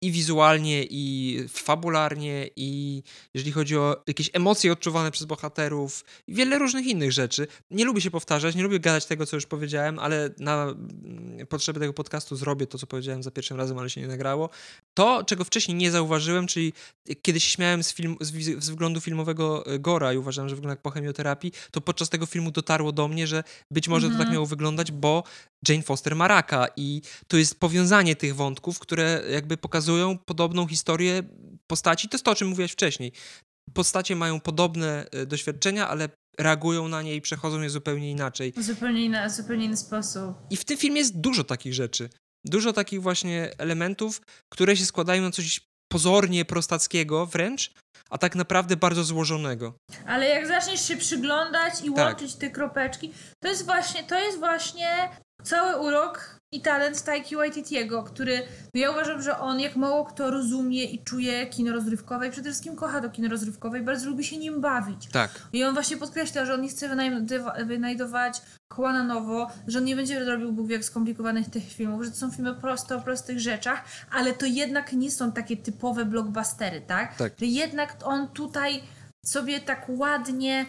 i 0.02 0.12
wizualnie, 0.12 0.84
i 0.90 1.40
fabularnie, 1.50 2.50
i 2.56 3.04
jeżeli 3.34 3.52
chodzi 3.52 3.78
o 3.78 4.04
jakieś 4.08 4.30
emocje 4.34 4.72
odczuwane 4.72 5.12
przez 5.12 5.26
bohaterów, 5.26 6.06
i 6.28 6.34
wiele 6.34 6.60
różnych 6.60 6.86
innych 6.86 7.12
rzeczy. 7.12 7.48
Nie 7.72 7.86
lubię 7.86 8.02
się 8.02 8.12
powtarzać, 8.12 8.56
nie 8.56 8.64
lubię 8.64 8.80
gadać 8.80 9.06
tego, 9.06 9.26
co 9.26 9.38
już 9.38 9.46
powiedziałem, 9.46 10.00
ale 10.00 10.30
na 10.40 10.64
mm, 10.64 11.48
potrzeby 11.48 11.80
tego 11.80 11.94
podcastu 11.94 12.36
zrobię 12.36 12.68
to, 12.68 12.78
co 12.78 12.88
powiedziałem 12.88 13.24
za 13.24 13.32
pierwszym 13.32 13.58
razem, 13.58 13.78
ale 13.78 13.90
się 13.90 14.02
nie 14.02 14.08
nagrało. 14.08 14.50
To, 14.94 15.24
czego 15.24 15.44
wcześniej 15.44 15.78
nie 15.78 15.92
zauważyłem, 15.92 16.48
czyli 16.48 16.74
kiedyś 17.22 17.44
śmiałem 17.44 17.84
z, 17.84 17.94
film, 17.94 18.18
z, 18.22 18.32
względu 18.50 19.02
filmowego 19.02 19.66
e, 19.66 19.80
Gora 19.80 20.14
i 20.14 20.18
uważałem, 20.18 20.50
że 20.50 20.56
wygląda 20.56 20.74
jak 20.74 20.82
po 20.82 20.92
chemioterapii, 20.92 21.52
to 21.72 21.82
podczas 21.82 22.10
tego 22.10 22.26
filmu 22.26 22.52
dotarło 22.52 22.92
do 22.92 23.08
mnie, 23.08 23.28
że 23.28 23.44
być 23.72 23.88
może 23.88 24.08
to 24.08 24.12
tak 24.12 24.26
Mhm. 24.26 24.34
miało 24.34 24.46
wyglądać, 24.46 24.92
bo 24.92 25.24
Jane 25.70 25.84
Foster 25.84 26.16
ma 26.16 26.28
raka 26.28 26.68
i 26.78 27.02
to 27.28 27.38
jest 27.38 27.60
powiązanie 27.60 28.16
tych 28.16 28.36
wątków, 28.36 28.80
które 28.80 29.24
jakby 29.32 29.58
pokazują 29.58 30.18
podobną 30.18 30.68
historię 30.68 31.24
postaci. 31.68 32.10
To 32.10 32.16
jest 32.16 32.26
to, 32.26 32.32
o 32.32 32.36
czym 32.36 32.48
mówiłeś 32.48 32.72
wcześniej. 32.72 33.12
Postacie 33.74 34.16
mają 34.16 34.40
podobne 34.40 35.06
e, 35.12 35.26
doświadczenia, 35.26 35.88
ale 35.90 36.10
reagują 36.40 36.88
na 36.88 37.02
nie 37.02 37.16
i 37.16 37.22
przechodzą 37.22 37.62
je 37.62 37.70
zupełnie 37.70 38.12
inaczej. 38.12 38.54
Zupełnie, 38.58 39.06
inna, 39.06 39.30
zupełnie 39.30 39.66
inny 39.66 39.78
sposób. 39.78 40.34
I 40.50 40.58
w 40.58 40.66
tym 40.66 40.78
filmie 40.78 40.98
jest 41.00 41.20
dużo 41.20 41.44
takich 41.44 41.74
rzeczy. 41.74 42.10
Dużo 42.46 42.74
takich 42.74 43.02
właśnie 43.02 43.52
elementów, 43.58 44.22
które 44.54 44.78
się 44.78 44.86
składają 44.86 45.22
na 45.22 45.32
coś 45.32 45.62
pozornie 45.92 46.46
prostackiego 46.46 47.26
wręcz, 47.26 47.72
a 48.10 48.18
tak 48.18 48.36
naprawdę 48.36 48.78
bardzo 48.78 49.04
złożonego. 49.04 49.74
Ale 50.08 50.30
jak 50.30 50.48
zaczniesz 50.48 50.88
się 50.88 50.98
przyglądać 50.98 51.74
i 51.84 51.94
Tak. 51.94 52.06
łączyć 52.20 52.36
te 52.36 52.50
kropeczki, 52.50 53.12
to 53.44 53.50
jest 53.50 53.66
właśnie, 53.66 54.04
to 54.04 54.20
jest 54.20 54.40
właśnie 54.40 55.10
cały 55.46 55.88
urok 55.88 56.36
i 56.52 56.62
talent 56.62 57.04
Taiki 57.04 57.36
Waititiego, 57.36 58.04
który, 58.04 58.42
no 58.74 58.82
ja 58.82 58.92
uważam, 58.92 59.22
że 59.22 59.40
on 59.40 59.60
jak 59.60 59.76
mało 59.76 60.06
kto 60.06 60.32
rozumie 60.32 60.84
i 60.84 61.04
czuje 61.04 61.48
kino 61.48 61.74
rozrywkowe 61.74 62.28
i 62.28 62.32
przede 62.32 62.50
wszystkim 62.50 62.76
kocha 62.76 63.02
to 63.02 63.10
kino 63.10 63.30
rozrywkowe 63.30 63.80
i 63.80 63.82
bardzo 63.82 64.10
lubi 64.10 64.24
się 64.24 64.38
nim 64.38 64.62
bawić. 64.62 65.08
Tak. 65.12 65.32
I 65.54 65.64
on 65.64 65.74
właśnie 65.74 65.98
podkreśla, 65.98 66.46
że 66.46 66.54
on 66.54 66.62
nie 66.62 66.70
chce 66.70 66.90
wynajdować 67.66 68.42
koła 68.68 68.94
na 68.94 69.04
nowo, 69.04 69.48
że 69.68 69.80
on 69.80 69.86
nie 69.86 69.96
będzie 69.96 70.26
robił 70.26 70.52
Bóg 70.52 70.68
wie 70.68 70.76
jak 70.76 70.86
skomplikowanych 70.86 71.50
tych 71.50 71.64
filmów, 71.64 72.04
że 72.04 72.12
to 72.12 72.18
są 72.18 72.32
filmy 72.32 72.56
proste 72.56 72.96
o 72.96 73.02
prostych 73.02 73.40
rzeczach, 73.40 73.86
ale 74.12 74.34
to 74.34 74.46
jednak 74.46 74.94
nie 74.94 75.12
są 75.12 75.32
takie 75.32 75.58
typowe 75.58 76.06
blockbustery, 76.06 76.82
tak? 76.82 77.16
Tak. 77.16 77.34
Że 77.40 77.46
jednak 77.46 77.98
on 78.04 78.28
tutaj 78.28 78.84
sobie 79.26 79.60
tak 79.60 79.86
ładnie 79.90 80.66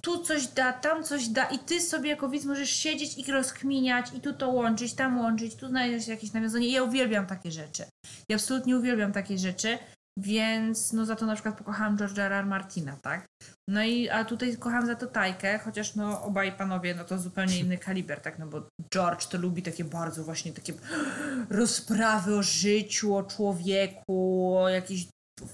tu 0.00 0.24
coś 0.24 0.46
da, 0.46 0.72
tam 0.72 1.04
coś 1.04 1.28
da 1.28 1.44
i 1.44 1.58
ty 1.58 1.80
sobie 1.80 2.10
jako 2.10 2.28
widz 2.28 2.44
możesz 2.44 2.70
siedzieć 2.70 3.18
i 3.18 3.32
rozkminiać 3.32 4.06
i 4.14 4.20
tu 4.20 4.32
to 4.32 4.48
łączyć, 4.48 4.94
tam 4.94 5.18
łączyć, 5.18 5.54
tu 5.54 5.68
znajdziesz 5.68 6.08
jakieś 6.08 6.32
nawiązanie. 6.32 6.68
Ja 6.68 6.82
uwielbiam 6.82 7.26
takie 7.26 7.50
rzeczy. 7.50 7.84
Ja 8.28 8.36
absolutnie 8.36 8.76
uwielbiam 8.76 9.12
takie 9.12 9.38
rzeczy, 9.38 9.78
więc 10.18 10.92
no 10.92 11.04
za 11.04 11.16
to 11.16 11.26
na 11.26 11.34
przykład 11.34 11.58
pokochałam 11.58 11.96
George'a 11.96 12.20
R. 12.20 12.32
R. 12.32 12.46
Martina, 12.46 12.96
tak? 13.02 13.26
No 13.68 13.82
i 13.82 14.08
a 14.08 14.24
tutaj 14.24 14.56
kocham 14.56 14.86
za 14.86 14.94
to 14.94 15.06
Tajkę, 15.06 15.58
chociaż 15.58 15.94
no 15.94 16.22
obaj 16.22 16.52
panowie 16.52 16.94
no 16.94 17.04
to 17.04 17.18
zupełnie 17.18 17.58
inny 17.58 17.78
kaliber, 17.78 18.20
tak? 18.20 18.38
No 18.38 18.46
bo 18.46 18.62
George 18.94 19.26
to 19.26 19.38
lubi 19.38 19.62
takie 19.62 19.84
bardzo 19.84 20.24
właśnie 20.24 20.52
takie 20.52 20.72
rozprawy 21.50 22.36
o 22.36 22.42
życiu, 22.42 23.16
o 23.16 23.22
człowieku, 23.22 24.56
o 24.56 24.68
jakiejś 24.68 25.06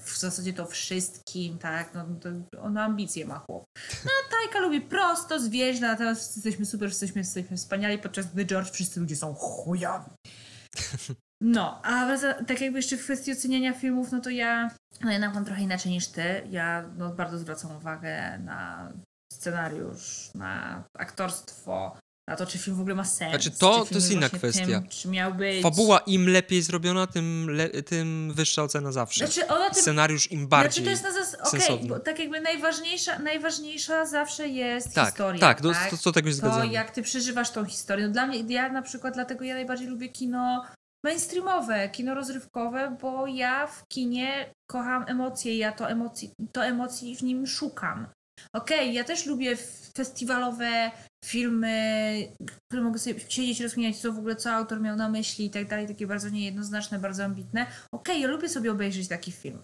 w 0.04 0.18
zasadzie 0.18 0.52
to 0.52 0.66
wszystkim, 0.66 1.58
tak? 1.58 1.94
No 1.94 2.06
to 2.20 2.28
on 2.62 2.78
ambicje 2.78 3.26
ma 3.26 3.38
chłop. 3.38 3.64
No 4.04 4.10
Tajka 4.30 4.60
lubi 4.60 4.80
prosto, 4.80 5.40
zwierzę, 5.40 5.80
natomiast 5.80 6.20
wszyscy 6.20 6.38
jesteśmy 6.38 6.66
super, 6.66 6.88
wszyscy 6.88 7.04
jesteśmy, 7.04 7.20
jesteśmy 7.20 7.56
wspaniali, 7.56 7.98
podczas 7.98 8.26
gdy 8.26 8.46
George 8.46 8.70
wszyscy 8.70 9.00
ludzie 9.00 9.16
są 9.16 9.34
chujowi. 9.34 10.10
No, 11.40 11.80
a 11.84 12.16
za, 12.16 12.34
tak 12.34 12.60
jakby 12.60 12.78
jeszcze 12.78 12.96
w 12.96 13.04
kwestii 13.04 13.32
oceniania 13.32 13.72
filmów, 13.72 14.12
no 14.12 14.20
to 14.20 14.30
ja, 14.30 14.70
no 15.00 15.12
jednak 15.12 15.34
mam 15.34 15.44
trochę 15.44 15.62
inaczej 15.62 15.92
niż 15.92 16.08
ty. 16.08 16.42
Ja 16.50 16.90
no, 16.96 17.14
bardzo 17.14 17.38
zwracam 17.38 17.76
uwagę 17.76 18.38
na 18.38 18.92
scenariusz, 19.32 20.30
na 20.34 20.82
aktorstwo, 20.98 21.98
na 22.28 22.36
to, 22.36 22.46
czy 22.46 22.58
film 22.58 22.76
w 22.76 22.80
ogóle 22.80 22.94
ma 22.94 23.04
sens. 23.04 23.30
Znaczy, 23.30 23.50
to- 23.50 23.86
to 23.86 23.94
jest 23.94 24.10
inna 24.10 24.28
kwestia. 24.28 24.66
Tym, 25.02 25.36
być... 25.36 25.62
Fabuła 25.62 25.98
im 25.98 26.28
lepiej 26.28 26.62
zrobiona, 26.62 27.06
tym, 27.06 27.50
le, 27.50 27.68
tym 27.68 28.32
wyższa 28.34 28.62
ocena 28.62 28.92
zawsze. 28.92 29.26
Znaczy, 29.26 29.48
ona 29.48 29.70
tym 29.70 29.82
Scenariusz 29.82 30.32
im 30.32 30.38
Znaczy 30.38 30.48
bardziej. 30.48 30.84
to 30.84 30.90
jest 30.90 31.02
na 31.02 31.12
zas... 31.12 31.36
Bo 31.88 32.00
tak 32.00 32.18
jakby 32.18 32.40
najważniejsza, 32.40 33.18
najważniejsza 33.18 34.06
zawsze 34.06 34.48
jest 34.48 34.94
tak, 34.94 35.06
historia. 35.08 35.40
tak, 35.40 35.60
tak? 35.60 35.90
To, 35.90 35.96
to 35.96 36.12
tego 36.12 36.28
się 36.30 36.34
to 36.34 36.38
zgadzamy. 36.38 36.72
jak 36.72 36.90
ty 36.90 37.02
przeżywasz 37.02 37.50
tą 37.50 37.64
historię. 37.64 38.06
No 38.06 38.12
dla 38.12 38.26
mnie, 38.26 38.54
ja 38.54 38.68
na 38.68 38.82
przykład 38.82 39.14
dlatego 39.14 39.44
ja 39.44 39.54
najbardziej 39.54 39.88
lubię 39.88 40.08
kino 40.08 40.66
mainstreamowe, 41.04 41.88
kino 41.88 42.14
rozrywkowe, 42.14 42.96
bo 43.02 43.26
ja 43.26 43.66
w 43.66 43.88
kinie 43.88 44.54
kocham 44.66 45.04
emocje, 45.08 45.58
ja 45.58 45.72
to 45.72 45.90
emocji, 45.90 46.32
to 46.52 46.64
emocji 46.64 47.16
w 47.16 47.22
nim 47.22 47.46
szukam. 47.46 48.06
Okej, 48.52 48.94
ja 48.94 49.04
też 49.04 49.26
lubię 49.26 49.56
festiwalowe 49.96 50.90
filmy, 51.24 52.28
które 52.68 52.82
mogę 52.82 52.98
sobie 52.98 53.20
siedzieć 53.20 53.60
i 53.60 53.62
rozkminiać, 53.62 53.96
co 53.96 54.12
w 54.12 54.18
ogóle, 54.18 54.36
co 54.36 54.50
autor 54.50 54.80
miał 54.80 54.96
na 54.96 55.08
myśli 55.08 55.46
i 55.46 55.50
tak 55.50 55.68
dalej, 55.68 55.88
takie 55.88 56.06
bardzo 56.06 56.28
niejednoznaczne, 56.28 56.98
bardzo 56.98 57.24
ambitne. 57.24 57.66
Okej, 57.92 58.20
ja 58.20 58.28
lubię 58.28 58.48
sobie 58.48 58.72
obejrzeć 58.72 59.08
taki 59.08 59.32
film. 59.32 59.62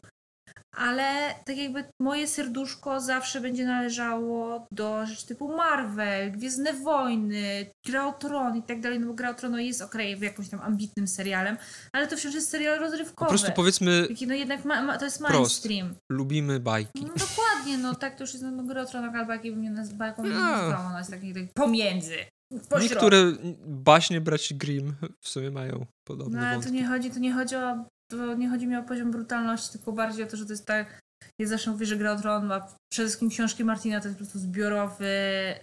Ale 0.76 1.34
tak 1.44 1.56
jakby 1.56 1.84
moje 2.00 2.26
serduszko 2.26 3.00
zawsze 3.00 3.40
będzie 3.40 3.66
należało 3.66 4.66
do 4.72 5.06
rzeczy 5.06 5.26
typu 5.26 5.56
Marvel, 5.56 6.32
Gwiezdne 6.32 6.72
Wojny, 6.72 7.66
Gra 7.86 8.06
o 8.06 8.12
Tron 8.12 8.56
i 8.56 8.62
tak 8.62 8.80
dalej, 8.80 9.00
no 9.00 9.06
bo 9.06 9.14
Gra 9.14 9.30
o 9.30 9.34
Tron 9.34 9.52
no 9.52 9.58
jest 9.58 9.82
okej, 9.82 10.16
w 10.16 10.22
jakimś 10.22 10.48
tam 10.48 10.60
ambitnym 10.60 11.08
serialem, 11.08 11.56
ale 11.92 12.06
to 12.06 12.16
wciąż 12.16 12.34
jest 12.34 12.48
serial 12.50 12.76
Po 12.78 12.84
rozrywkowy. 12.84 13.28
prostu 13.28 13.52
powiedzmy, 13.56 14.04
Taki, 14.08 14.26
no 14.26 14.34
jednak 14.34 14.64
ma, 14.64 14.82
ma, 14.82 14.98
to 14.98 15.04
jest 15.04 15.18
Prost. 15.18 15.34
mainstream. 15.34 15.94
lubimy 16.12 16.60
bajki. 16.60 17.04
No 17.04 17.12
dokładnie, 17.18 17.78
no 17.78 17.94
tak 17.94 18.16
to 18.16 18.24
już 18.24 18.32
jest, 18.32 18.44
no 18.52 18.62
Gra 18.64 18.82
o 18.82 18.86
Tron, 18.86 19.04
albo 19.16 19.32
jakiej 19.32 19.52
bym 19.52 19.62
nie 19.62 19.70
naz- 19.70 19.92
bajką 19.92 20.22
nie 20.24 20.30
No. 20.30 20.40
nazwała, 20.40 20.86
ona 20.88 20.98
jest 20.98 21.10
taki, 21.10 21.34
taki 21.34 21.48
pomiędzy. 21.54 22.16
pośrodku. 22.50 22.78
Niektóre 22.80 23.18
baśnie 23.66 24.20
braci 24.20 24.54
Grimm 24.54 24.94
w 25.20 25.28
sumie 25.28 25.50
mają 25.50 25.72
No 25.78 25.86
podobne 26.06 26.40
ale 26.40 26.48
to 26.48 26.54
wątki. 26.60 26.72
nie 26.72 26.86
chodzi, 26.88 27.10
to 27.10 27.18
nie 27.18 27.32
chodzi 27.32 27.56
o 27.56 27.84
to 28.16 28.34
nie 28.34 28.48
chodzi 28.48 28.66
mi 28.66 28.76
o 28.76 28.82
poziom 28.82 29.10
brutalności, 29.10 29.72
tylko 29.72 29.92
bardziej 29.92 30.24
o 30.24 30.28
to, 30.28 30.36
że 30.36 30.46
to 30.46 30.52
jest 30.52 30.66
tak. 30.66 31.00
Ja 31.38 31.46
zawsze 31.46 31.70
mówię, 31.70 31.86
że 31.86 31.96
Gra 31.96 32.12
o 32.12 32.16
Tron 32.16 32.46
ma 32.46 32.66
przede 32.92 33.08
wszystkim 33.08 33.30
książki 33.30 33.64
Martina 33.64 34.00
to 34.00 34.08
jest 34.08 34.18
po 34.18 34.24
prostu 34.24 34.38
zbiorowy, 34.38 35.14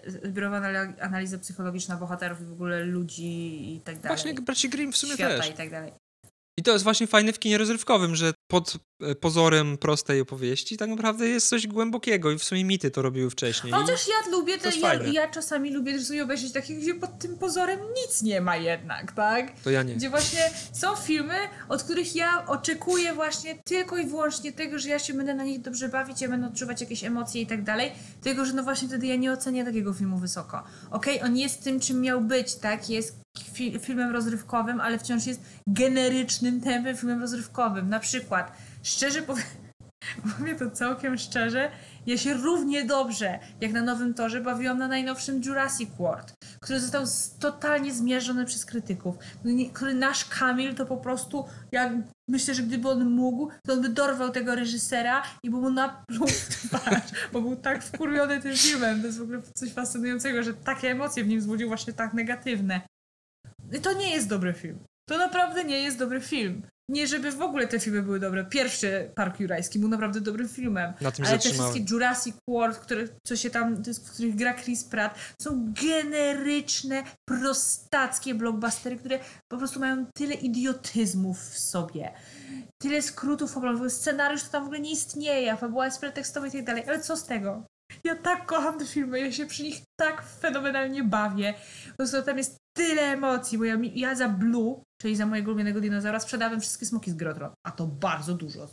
zbiorowa 0.07 0.61
anali- 0.61 1.01
analiza 1.01 1.37
psychologiczna 1.37 1.97
bohaterów 1.97 2.41
i 2.41 2.45
w 2.45 2.51
ogóle 2.51 2.83
ludzi 2.83 3.73
i 3.75 3.81
tak 3.81 3.99
dalej. 3.99 4.17
Właśnie 4.17 4.33
braci 4.33 4.69
Grimm 4.69 4.91
w 4.91 4.97
sumie 4.97 5.13
Świata 5.13 5.37
też. 5.37 5.49
i 5.49 5.53
tak 5.53 5.69
dalej. 5.69 5.91
I 6.59 6.63
to 6.63 6.71
jest 6.71 6.83
właśnie 6.83 7.07
fajne 7.07 7.33
w 7.33 7.39
kinie 7.39 7.57
rozrywkowym, 7.57 8.15
że 8.15 8.33
pod 8.51 8.77
pozorem 9.19 9.77
prostej 9.77 10.21
opowieści 10.21 10.77
tak 10.77 10.89
naprawdę 10.89 11.27
jest 11.27 11.49
coś 11.49 11.67
głębokiego 11.67 12.31
i 12.31 12.37
w 12.39 12.43
sumie 12.43 12.65
mity 12.65 12.91
to 12.91 13.01
robiły 13.01 13.29
wcześniej. 13.29 13.73
Chociaż 13.73 14.07
ja 14.07 14.31
lubię 14.31 14.57
to 14.57 14.71
te, 14.71 14.77
ja, 14.77 14.93
ja 15.03 15.27
czasami 15.27 15.73
lubię 15.73 15.93
też 15.93 16.05
sobie 16.07 16.23
obejrzeć 16.23 16.51
takich, 16.53 16.79
gdzie 16.79 16.95
pod 16.95 17.19
tym 17.19 17.37
pozorem 17.37 17.79
nic 18.05 18.21
nie 18.21 18.41
ma 18.41 18.57
jednak, 18.57 19.11
tak? 19.11 19.51
To 19.63 19.69
ja 19.69 19.83
nie. 19.83 19.95
Gdzie 19.95 20.09
właśnie 20.09 20.39
są 20.73 20.95
filmy, 20.95 21.35
od 21.69 21.83
których 21.83 22.15
ja 22.15 22.45
oczekuję 22.47 23.13
właśnie 23.13 23.55
tylko 23.63 23.97
i 23.97 24.05
wyłącznie 24.05 24.51
tego, 24.53 24.79
że 24.79 24.89
ja 24.89 24.99
się 24.99 25.13
będę 25.13 25.33
na 25.33 25.43
nich 25.43 25.61
dobrze 25.61 25.89
bawić, 25.89 26.21
ja 26.21 26.29
będę 26.29 26.47
odczuwać 26.47 26.81
jakieś 26.81 27.03
emocje 27.03 27.41
i 27.41 27.47
tak 27.47 27.63
dalej, 27.63 27.91
tylko 28.21 28.45
że 28.45 28.53
no 28.53 28.63
właśnie 28.63 28.87
wtedy 28.87 29.07
ja 29.07 29.15
nie 29.15 29.31
ocenię 29.31 29.65
takiego 29.65 29.93
filmu 29.93 30.17
wysoko. 30.17 30.63
Okej, 30.91 31.21
on 31.21 31.37
jest 31.37 31.63
tym, 31.63 31.79
czym 31.79 32.01
miał 32.01 32.21
być, 32.21 32.55
tak? 32.55 32.89
Jest 32.89 33.15
fi- 33.53 33.79
filmem 33.79 34.11
rozrywkowym, 34.11 34.81
ale 34.81 34.99
wciąż 34.99 35.25
jest 35.25 35.41
generycznym 35.67 36.61
tempem 36.61 36.97
filmem 36.97 37.21
rozrywkowym. 37.21 37.89
Na 37.89 37.99
przykład, 37.99 38.51
szczerze 38.83 39.21
powiem, 39.29 39.45
mówię 40.39 40.55
to 40.55 40.71
całkiem 40.71 41.17
szczerze, 41.17 41.71
ja 42.05 42.17
się 42.17 42.33
równie 42.33 42.85
dobrze, 42.85 43.39
jak 43.61 43.71
na 43.71 43.81
Nowym 43.81 44.13
Torze, 44.13 44.41
bawiłam 44.41 44.77
na 44.77 44.87
najnowszym 44.87 45.41
Jurassic 45.45 45.89
World, 45.99 46.33
który 46.61 46.79
został 46.79 47.03
totalnie 47.39 47.93
zmierzony 47.93 48.45
przez 48.45 48.65
krytyków, 48.65 49.15
Nie- 49.45 49.69
który 49.69 49.93
nasz 49.93 50.25
Kamil 50.25 50.75
to 50.75 50.85
po 50.85 50.97
prostu, 50.97 51.45
jak 51.71 51.93
myślę, 52.29 52.53
że 52.53 52.63
gdyby 52.63 52.89
on 52.89 53.09
mógł, 53.09 53.49
to 53.67 53.73
on 53.73 53.81
by 53.81 53.89
dorwał 53.89 54.29
tego 54.29 54.55
reżysera 54.55 55.23
i 55.43 55.49
by 55.49 55.57
mu 55.57 55.69
napluł 55.69 56.27
bo 57.33 57.41
był 57.41 57.55
tak 57.55 57.83
wkurwiony 57.83 58.41
tym 58.41 58.55
filmem. 58.55 59.01
To 59.01 59.07
jest 59.07 59.19
w 59.19 59.21
ogóle 59.21 59.41
coś 59.53 59.73
fascynującego, 59.73 60.43
że 60.43 60.53
takie 60.53 60.91
emocje 60.91 61.23
w 61.23 61.27
nim 61.27 61.39
wzbudził 61.39 61.67
właśnie 61.67 61.93
tak 61.93 62.13
negatywne. 62.13 62.81
I 63.73 63.79
to 63.79 63.93
nie 63.93 64.11
jest 64.11 64.27
dobry 64.27 64.53
film. 64.53 64.79
To 65.09 65.17
naprawdę 65.17 65.63
nie 65.63 65.81
jest 65.81 65.97
dobry 65.97 66.21
film. 66.21 66.61
Nie, 66.89 67.07
żeby 67.07 67.31
w 67.31 67.41
ogóle 67.41 67.67
te 67.67 67.79
filmy 67.79 68.01
były 68.01 68.19
dobre. 68.19 68.45
Pierwszy 68.45 69.11
Park 69.15 69.39
Jurajski 69.39 69.79
był 69.79 69.89
naprawdę 69.89 70.21
dobrym 70.21 70.49
filmem. 70.49 70.93
Na 71.01 71.11
tym 71.11 71.25
Ale 71.25 71.39
te 71.39 71.49
wszystkie 71.49 71.85
Jurassic 71.89 72.35
World, 72.47 72.77
które, 72.77 73.07
co 73.23 73.35
się 73.35 73.49
tam, 73.49 73.75
w 73.75 74.11
których 74.11 74.35
gra 74.35 74.53
Chris 74.53 74.83
Pratt, 74.83 75.15
są 75.41 75.73
generyczne, 75.83 77.03
prostackie 77.25 78.35
blockbustery, 78.35 78.97
które 78.97 79.19
po 79.47 79.57
prostu 79.57 79.79
mają 79.79 80.05
tyle 80.13 80.33
idiotyzmów 80.33 81.39
w 81.39 81.59
sobie. 81.59 82.13
Tyle 82.81 83.01
skrótów 83.01 83.53
fabularnych. 83.53 83.91
Scenariusz 83.91 84.43
to 84.43 84.49
tam 84.49 84.63
w 84.63 84.65
ogóle 84.65 84.79
nie 84.79 84.91
istnieje, 84.91 85.57
fabuła 85.57 85.85
jest 85.85 85.99
pretekstowa 85.99 86.47
i 86.47 86.51
tak 86.51 86.65
dalej. 86.65 86.83
Ale 86.87 86.99
co 86.99 87.17
z 87.17 87.25
tego? 87.25 87.63
Ja 88.03 88.15
tak 88.15 88.45
kocham 88.45 88.79
te 88.79 88.85
filmy, 88.85 89.19
ja 89.19 89.31
się 89.31 89.45
przy 89.45 89.63
nich 89.63 89.81
tak 89.99 90.23
fenomenalnie 90.41 91.03
bawię. 91.03 91.53
Po 91.89 91.95
prostu 91.97 92.23
tam 92.23 92.37
jest 92.37 92.57
tyle 92.77 93.01
emocji, 93.01 93.57
bo 93.57 93.63
ja, 93.65 93.77
ja 93.95 94.15
za 94.15 94.29
Blue, 94.29 94.81
czyli 95.01 95.15
za 95.15 95.25
mojego 95.25 95.47
ulubionego 95.51 95.81
dinozaura, 95.81 96.19
sprzedałem 96.19 96.61
wszystkie 96.61 96.85
smoki 96.85 97.11
z 97.11 97.13
Grotron, 97.13 97.51
a 97.67 97.71
to 97.71 97.87
bardzo 97.87 98.33
dużo 98.33 98.67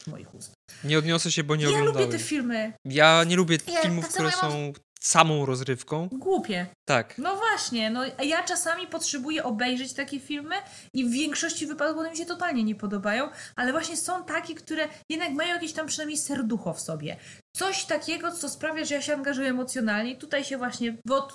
z 0.00 0.06
moich 0.06 0.34
ust. 0.34 0.52
Nie 0.84 0.98
odniosę 0.98 1.32
się, 1.32 1.44
bo 1.44 1.56
nie 1.56 1.62
ja 1.64 1.68
lubię 1.70 1.80
oglądałem. 1.80 2.10
te 2.10 2.18
filmy 2.18 2.72
Ja 2.84 3.24
nie 3.24 3.36
lubię 3.36 3.58
Ja- 3.66 3.80
filmów, 3.82 4.08
które 4.08 4.24
ja 4.24 4.30
są 4.36 4.72
samą 5.02 5.46
rozrywką. 5.46 6.08
głupie. 6.12 6.66
Tak. 6.88 7.18
No 7.18 7.36
właśnie, 7.36 7.90
no 7.90 8.02
ja 8.24 8.42
czasami 8.42 8.86
potrzebuję 8.86 9.44
obejrzeć 9.44 9.92
takie 9.92 10.20
filmy 10.20 10.54
i 10.94 11.04
w 11.04 11.10
większości 11.10 11.66
wypadków 11.66 11.98
one 12.00 12.10
mi 12.10 12.16
się 12.16 12.26
totalnie 12.26 12.64
nie 12.64 12.74
podobają, 12.74 13.28
ale 13.56 13.72
właśnie 13.72 13.96
są 13.96 14.24
takie, 14.24 14.54
które 14.54 14.88
jednak 15.08 15.32
mają 15.32 15.54
jakieś 15.54 15.72
tam 15.72 15.86
przynajmniej 15.86 16.18
serducho 16.18 16.74
w 16.74 16.80
sobie. 16.80 17.16
Coś 17.56 17.84
takiego, 17.84 18.32
co 18.32 18.48
sprawia, 18.48 18.84
że 18.84 18.94
ja 18.94 19.02
się 19.02 19.14
angażuję 19.14 19.48
emocjonalnie. 19.48 20.16
Tutaj 20.16 20.44
się 20.44 20.58
właśnie, 20.58 20.96
bo 21.06 21.28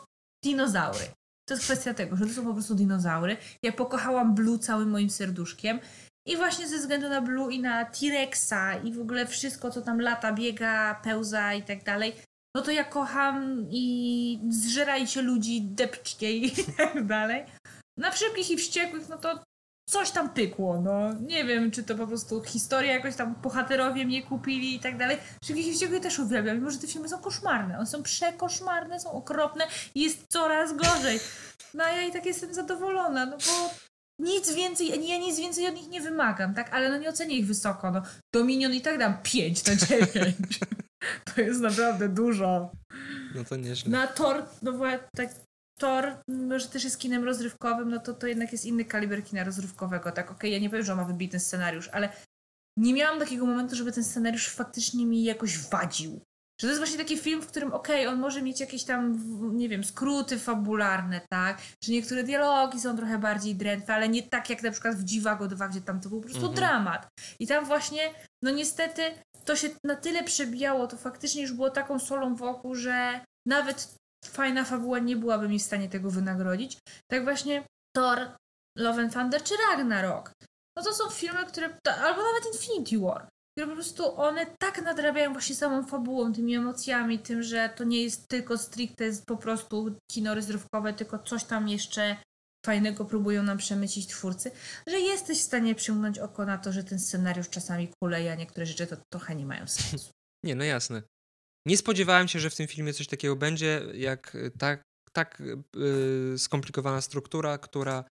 dinozaury. 0.44 1.06
To 1.48 1.54
jest 1.54 1.64
kwestia 1.64 1.94
tego, 1.94 2.16
że 2.16 2.26
to 2.26 2.34
są 2.34 2.44
po 2.46 2.54
prostu 2.54 2.76
dinozaury. 2.76 3.38
Ja 3.64 3.72
pokochałam 3.72 4.36
Blue 4.36 4.60
całym 4.60 4.90
moim 4.90 5.10
serduszkiem. 5.10 5.80
I 6.28 6.38
właśnie 6.38 6.68
ze 6.68 6.78
względu 6.78 7.10
na 7.10 7.22
Blue 7.22 7.52
i 7.52 7.62
na 7.62 7.86
T-Rexa 7.86 8.84
i 8.84 8.94
w 8.94 9.00
ogóle 9.00 9.28
wszystko, 9.28 9.72
co 9.72 9.82
tam 9.82 10.02
lata, 10.02 10.34
biega, 10.34 10.96
pełza 11.04 11.54
i 11.54 11.64
tak 11.64 11.84
dalej, 11.84 12.16
no 12.56 12.62
to 12.62 12.72
ja 12.72 12.84
kocham 12.84 13.68
i 13.70 14.40
zżerajcie 14.50 15.22
ludzi, 15.22 15.62
depczcie 15.62 16.32
i 16.32 16.52
tak 16.78 17.06
dalej. 17.06 17.46
Na 17.98 18.12
szybkich 18.12 18.52
i 18.52 18.58
wściekłych, 18.58 19.10
no 19.10 19.18
to 19.18 19.44
coś 19.90 20.12
tam 20.12 20.30
pykło, 20.30 20.82
no. 20.82 21.14
Nie 21.14 21.46
wiem, 21.46 21.72
czy 21.72 21.84
to 21.84 21.96
po 21.96 22.08
prostu 22.08 22.44
historia 22.44 22.94
jakoś 22.94 23.16
tam 23.16 23.36
bohaterowie 23.36 24.06
mnie 24.06 24.24
kupili 24.24 24.76
i 24.76 24.80
tak 24.80 24.98
dalej. 24.98 25.18
Szybkich 25.46 25.68
i 25.68 25.74
wściekłych 25.74 26.02
też 26.02 26.20
uwielbiam, 26.20 26.58
mimo 26.58 26.72
że 26.72 26.78
te 26.78 26.88
filmy 26.88 27.10
są 27.10 27.18
koszmarne. 27.18 27.78
One 27.78 27.86
są 27.86 28.04
przekoszmarne, 28.04 29.00
są 29.00 29.12
okropne 29.12 29.68
i 29.96 30.02
jest 30.02 30.26
coraz 30.30 30.76
gorzej. 30.76 31.20
No 31.74 31.84
a 31.84 31.90
ja 31.90 32.02
i 32.02 32.12
tak 32.12 32.26
jestem 32.26 32.54
zadowolona, 32.54 33.26
no 33.26 33.38
bo 33.38 33.70
nic 34.20 34.54
więcej, 34.54 35.08
ja 35.08 35.18
nic 35.18 35.40
więcej 35.40 35.68
od 35.68 35.76
nich 35.76 35.90
nie 35.90 36.02
wymagam, 36.02 36.54
tak? 36.54 36.74
Ale 36.74 36.90
no 36.90 36.98
nie 36.98 37.10
ocenię 37.10 37.38
ich 37.38 37.48
wysoko, 37.48 37.92
no. 37.92 38.02
Dominion 38.34 38.74
i 38.74 38.82
tak 38.82 38.98
dam 38.98 39.18
5 39.24 39.66
na 39.66 39.76
9. 39.88 40.36
To 41.36 41.42
jest 41.42 41.62
naprawdę 41.62 42.10
dużo. 42.10 42.72
No 43.36 43.44
to 43.44 43.56
nieźle. 43.56 43.92
Na 43.92 44.08
Tor, 44.08 44.46
no 44.62 44.72
właśnie 44.72 45.00
tak, 45.16 45.30
Tor, 45.80 46.18
mimo 46.28 46.60
że 46.60 46.68
też 46.68 46.84
jest 46.84 47.00
kinem 47.00 47.24
rozrywkowym, 47.24 47.90
no 47.90 48.00
to 48.00 48.14
to 48.14 48.28
jednak 48.28 48.52
jest 48.52 48.66
inny 48.66 48.86
kaliber 48.86 49.24
kina 49.24 49.44
rozrywkowego, 49.44 50.12
tak? 50.12 50.32
Okej, 50.32 50.52
ja 50.52 50.60
nie 50.60 50.70
powiem, 50.70 50.86
że 50.86 50.92
on 50.92 50.98
ma 50.98 51.06
wybitny 51.06 51.40
scenariusz, 51.40 51.88
ale 51.88 52.10
nie 52.78 52.94
miałam 52.94 53.20
takiego 53.20 53.46
momentu, 53.46 53.76
żeby 53.76 53.92
ten 53.92 54.04
scenariusz 54.04 54.50
faktycznie 54.50 55.06
mi 55.06 55.24
jakoś 55.24 55.58
wadził. 55.58 56.22
Że 56.62 56.68
to 56.68 56.72
jest 56.72 56.80
właśnie 56.80 56.98
taki 56.98 57.18
film, 57.18 57.42
w 57.42 57.48
którym 57.48 57.74
okej, 57.74 58.08
on 58.08 58.20
może 58.20 58.42
mieć 58.42 58.60
jakieś 58.60 58.84
tam, 58.84 59.20
nie 59.58 59.70
wiem, 59.70 59.84
skróty 59.84 60.40
fabularne, 60.40 61.22
tak? 61.30 61.58
Że 61.84 61.92
niektóre 61.92 62.24
dialogi 62.24 62.80
są 62.80 62.98
trochę 62.98 63.18
bardziej 63.20 63.56
drętwe, 63.56 63.94
ale 63.94 64.10
nie 64.10 64.24
tak 64.24 64.50
jak 64.50 64.64
na 64.64 64.72
przykład 64.72 64.96
w 64.96 65.04
Dziwago 65.04 65.48
2, 65.48 65.68
gdzie 65.68 65.82
tam 65.82 66.02
to 66.02 66.10
był 66.10 66.20
po 66.22 66.24
prostu 66.26 66.46
Mhm. 66.48 66.56
dramat. 66.56 67.08
I 67.40 67.48
tam 67.48 67.66
właśnie, 67.66 68.02
no 68.44 68.52
niestety, 68.52 69.02
to 69.46 69.56
się 69.56 69.70
na 69.84 69.96
tyle 69.96 70.24
przebijało, 70.24 70.88
to 70.88 70.98
faktycznie 70.98 71.42
już 71.42 71.54
było 71.54 71.70
taką 71.70 72.00
solą 72.00 72.36
wokół, 72.36 72.76
że 72.76 73.26
nawet 73.48 73.96
fajna 74.26 74.64
fabuła 74.64 75.00
nie 75.00 75.16
byłaby 75.16 75.50
mi 75.50 75.60
w 75.60 75.64
stanie 75.64 75.90
tego 75.90 76.10
wynagrodzić. 76.12 76.78
Tak 77.12 77.24
właśnie 77.24 77.66
Thor, 77.96 78.20
Love 78.78 79.02
and 79.02 79.14
Thunder 79.14 79.44
czy 79.44 79.54
Ragnarok. 79.70 80.32
No 80.78 80.84
to 80.84 80.94
są 80.94 81.10
filmy, 81.10 81.46
które, 81.46 81.78
albo 81.88 82.22
nawet 82.24 82.54
Infinity 82.54 83.00
War, 83.00 83.28
które 83.52 83.68
po 83.68 83.74
prostu 83.74 84.20
one 84.22 84.46
tak 84.60 84.82
nadrabiają 84.82 85.34
właśnie 85.34 85.56
samą 85.56 85.84
fabułą, 85.84 86.34
tymi 86.34 86.56
emocjami, 86.56 87.20
tym, 87.20 87.44
że 87.44 87.70
to 87.70 87.84
nie 87.84 88.04
jest 88.04 88.28
tylko 88.28 88.58
stricte 88.58 89.06
po 89.28 89.38
prostu 89.38 89.96
kino 90.12 90.36
rozrywkowe, 90.36 90.94
tylko 90.94 91.20
coś 91.20 91.44
tam 91.44 91.70
jeszcze 91.70 92.18
fajnego 92.66 93.06
próbują 93.06 93.44
nam 93.44 93.58
przemycić 93.58 94.08
twórcy, 94.08 94.52
że 94.88 95.00
jesteś 95.00 95.40
w 95.40 95.44
stanie 95.44 95.76
przyjąć 95.76 96.20
oko 96.20 96.46
na 96.46 96.58
to, 96.58 96.72
że 96.72 96.84
ten 96.84 97.00
scenariusz 97.00 97.50
czasami 97.50 97.90
kuleje, 98.04 98.32
a 98.32 98.36
niektóre 98.36 98.66
rzeczy 98.66 98.88
to 98.88 98.98
trochę 99.14 99.36
nie 99.36 99.46
mają 99.46 99.68
sensu. 99.78 100.10
Nie, 100.46 100.56
no 100.56 100.64
jasne. 100.64 101.02
Nie 101.68 101.78
spodziewałem 101.78 102.28
się, 102.28 102.40
że 102.40 102.50
w 102.50 102.56
tym 102.56 102.68
filmie 102.68 102.94
coś 102.94 103.08
takiego 103.08 103.36
będzie, 103.36 103.82
jak 103.94 104.36
y, 104.36 104.52
tak, 104.58 104.82
tak 105.14 105.42
y, 106.34 106.40
skomplikowana 106.40 107.02
struktura, 107.02 107.58
która 107.58 108.04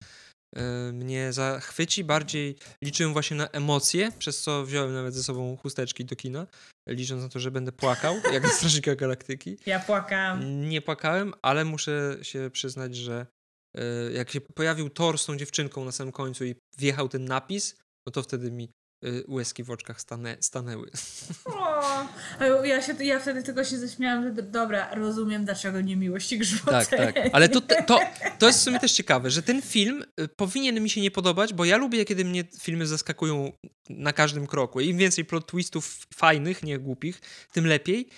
y, 0.56 0.92
mnie 0.92 1.32
zachwyci. 1.32 2.04
Bardziej 2.04 2.56
liczyłem 2.84 3.12
właśnie 3.12 3.36
na 3.36 3.48
emocje, 3.48 4.12
przez 4.18 4.42
co 4.42 4.64
wziąłem 4.64 4.94
nawet 4.94 5.14
ze 5.14 5.22
sobą 5.22 5.56
chusteczki 5.56 6.04
do 6.04 6.16
kina, 6.16 6.46
licząc 6.88 7.22
na 7.22 7.28
to, 7.28 7.40
że 7.40 7.50
będę 7.50 7.72
płakał, 7.72 8.14
jak 8.32 8.42
na 8.42 8.48
Strażnika 8.48 8.94
Galaktyki. 8.94 9.56
Ja 9.66 9.80
płakałam. 9.80 10.68
Nie 10.68 10.82
płakałem, 10.82 11.34
ale 11.42 11.64
muszę 11.64 12.18
się 12.22 12.50
przyznać, 12.52 12.96
że 12.96 13.26
jak 14.12 14.30
się 14.30 14.40
pojawił 14.40 14.90
Thor 14.90 15.18
z 15.18 15.26
tą 15.26 15.36
dziewczynką 15.36 15.84
na 15.84 15.92
samym 15.92 16.12
końcu 16.12 16.44
i 16.44 16.54
wjechał 16.78 17.08
ten 17.08 17.24
napis, 17.24 17.76
no 18.06 18.12
to 18.12 18.22
wtedy 18.22 18.50
mi 18.50 18.72
y, 19.04 19.24
łezki 19.28 19.64
w 19.64 19.70
oczkach 19.70 20.00
stane, 20.00 20.36
stanęły. 20.40 20.90
O, 22.40 22.64
ja, 22.64 22.82
się, 22.82 23.04
ja 23.04 23.20
wtedy 23.20 23.42
tylko 23.42 23.64
się 23.64 23.78
zaśmiałam, 23.78 24.24
że 24.24 24.42
dobra, 24.42 24.94
rozumiem 24.94 25.44
dlaczego 25.44 25.80
nie 25.80 25.96
miłość 25.96 26.32
i 26.32 26.38
grzmoczenie. 26.38 26.86
Tak, 26.86 27.14
tak. 27.14 27.28
Ale 27.32 27.48
to, 27.48 27.60
to, 27.60 28.00
to 28.38 28.46
jest 28.46 28.58
w 28.58 28.62
sumie 28.62 28.78
też 28.78 28.92
ciekawe, 28.92 29.30
że 29.30 29.42
ten 29.42 29.62
film 29.62 30.04
y, 30.20 30.28
powinien 30.28 30.80
mi 30.80 30.90
się 30.90 31.00
nie 31.00 31.10
podobać, 31.10 31.54
bo 31.54 31.64
ja 31.64 31.76
lubię, 31.76 32.04
kiedy 32.04 32.24
mnie 32.24 32.44
filmy 32.60 32.86
zaskakują 32.86 33.52
na 33.88 34.12
każdym 34.12 34.46
kroku. 34.46 34.80
Im 34.80 34.96
więcej 34.96 35.24
plot 35.24 35.46
twistów 35.46 36.06
fajnych, 36.14 36.62
nie 36.62 36.78
głupich, 36.78 37.20
tym 37.52 37.66
lepiej. 37.66 38.08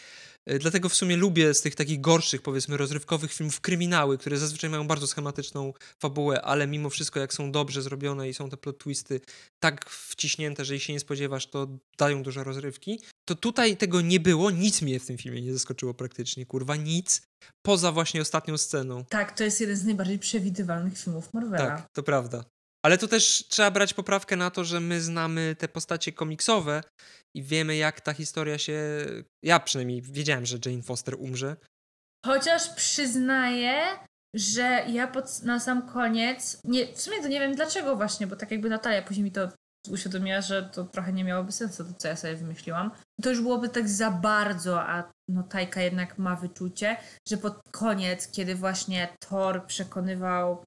Y, 0.51 0.59
Dlatego 0.59 0.89
w 0.89 0.95
sumie 0.95 1.17
lubię 1.17 1.55
z 1.55 1.61
tych 1.61 1.75
takich 1.75 2.01
gorszych, 2.01 2.43
powiedzmy, 2.43 2.77
rozrywkowych 2.77 3.33
filmów 3.33 3.61
kryminały, 3.61 4.19
które 4.19 4.39
zazwyczaj 4.39 4.71
mają 4.71 4.87
bardzo 4.87 5.07
schematyczną 5.07 5.73
fabułę, 5.99 6.43
ale 6.43 6.67
mimo 6.67 6.91
wszystko, 6.91 7.21
jak 7.21 7.35
są 7.35 7.53
dobrze 7.53 7.83
zrobione 7.83 8.29
i 8.29 8.35
są 8.35 8.51
te 8.51 8.57
plot 8.57 8.79
twisty 8.79 9.21
tak 9.61 9.91
wciśnięte, 9.91 10.65
że 10.65 10.81
się 10.81 10.93
nie 10.93 11.01
spodziewasz, 11.01 11.47
to 11.47 11.69
dają 11.99 12.23
dużo 12.23 12.45
rozrywki. 12.45 13.01
To 13.25 13.35
tutaj 13.35 13.77
tego 13.77 14.01
nie 14.01 14.21
było, 14.21 14.51
nic 14.51 14.83
mnie 14.83 15.01
w 15.01 15.07
tym 15.07 15.19
filmie 15.19 15.43
nie 15.43 15.53
zaskoczyło 15.53 15.95
praktycznie, 15.95 16.47
kurwa, 16.47 16.77
nic. 16.77 17.23
Poza 17.63 17.93
właśnie 17.93 18.21
ostatnią 18.21 18.59
sceną. 18.59 19.05
Tak, 19.05 19.39
to 19.39 19.45
jest 19.45 19.61
jeden 19.61 19.77
z 19.77 19.85
najbardziej 19.85 20.19
przewidywalnych 20.19 20.99
filmów 20.99 21.35
Marvela. 21.35 21.67
Tak, 21.67 21.89
to 21.93 22.03
prawda. 22.03 22.45
Ale 22.85 22.99
tu 22.99 23.09
też 23.09 23.45
trzeba 23.49 23.71
brać 23.71 23.95
poprawkę 23.95 24.37
na 24.37 24.51
to, 24.51 24.65
że 24.65 24.81
my 24.81 25.01
znamy 25.01 25.57
te 25.59 25.69
postacie 25.69 26.13
komiksowe 26.13 26.83
i 27.35 27.43
wiemy, 27.43 27.77
jak 27.77 28.01
ta 28.01 28.13
historia 28.13 28.59
się. 28.59 29.07
Ja 29.43 29.61
przynajmniej 29.61 30.03
wiedziałem, 30.03 30.47
że 30.47 30.59
Jane 30.67 30.83
Foster 30.83 31.15
umrze. 31.19 31.57
Chociaż 32.27 32.69
przyznaję, 32.69 33.83
że 34.35 34.85
ja 34.89 35.07
pod, 35.07 35.43
na 35.43 35.61
sam 35.61 35.89
koniec, 35.89 36.61
nie, 36.65 36.87
w 36.95 37.01
sumie 37.01 37.23
to 37.23 37.29
nie 37.29 37.41
wiem 37.41 37.55
dlaczego 37.55 37.97
właśnie, 37.97 38.27
bo 38.27 38.37
tak 38.37 38.51
jakby 38.51 38.69
Natalia 38.69 39.03
później 39.03 39.25
mi 39.25 39.33
to 39.33 39.49
uświadomiła, 39.91 40.41
że 40.41 40.63
to 40.63 40.85
trochę 40.85 41.13
nie 41.13 41.25
miałoby 41.25 41.53
sensu, 41.53 41.85
to 41.85 41.95
co 41.95 42.09
ja 42.09 42.17
sobie 42.17 42.37
wymyśliłam. 42.37 42.91
To 43.23 43.31
już 43.31 43.41
byłoby 43.41 43.69
tak 43.69 43.89
za 43.89 44.11
bardzo, 44.11 44.83
a 44.83 45.13
no 45.29 45.43
Tajka 45.43 45.81
jednak 45.81 46.19
ma 46.19 46.37
wyczucie, 46.37 46.97
że 47.29 47.37
pod 47.37 47.63
koniec, 47.71 48.31
kiedy 48.31 48.55
właśnie 48.55 49.17
Thor 49.21 49.67
przekonywał 49.67 50.65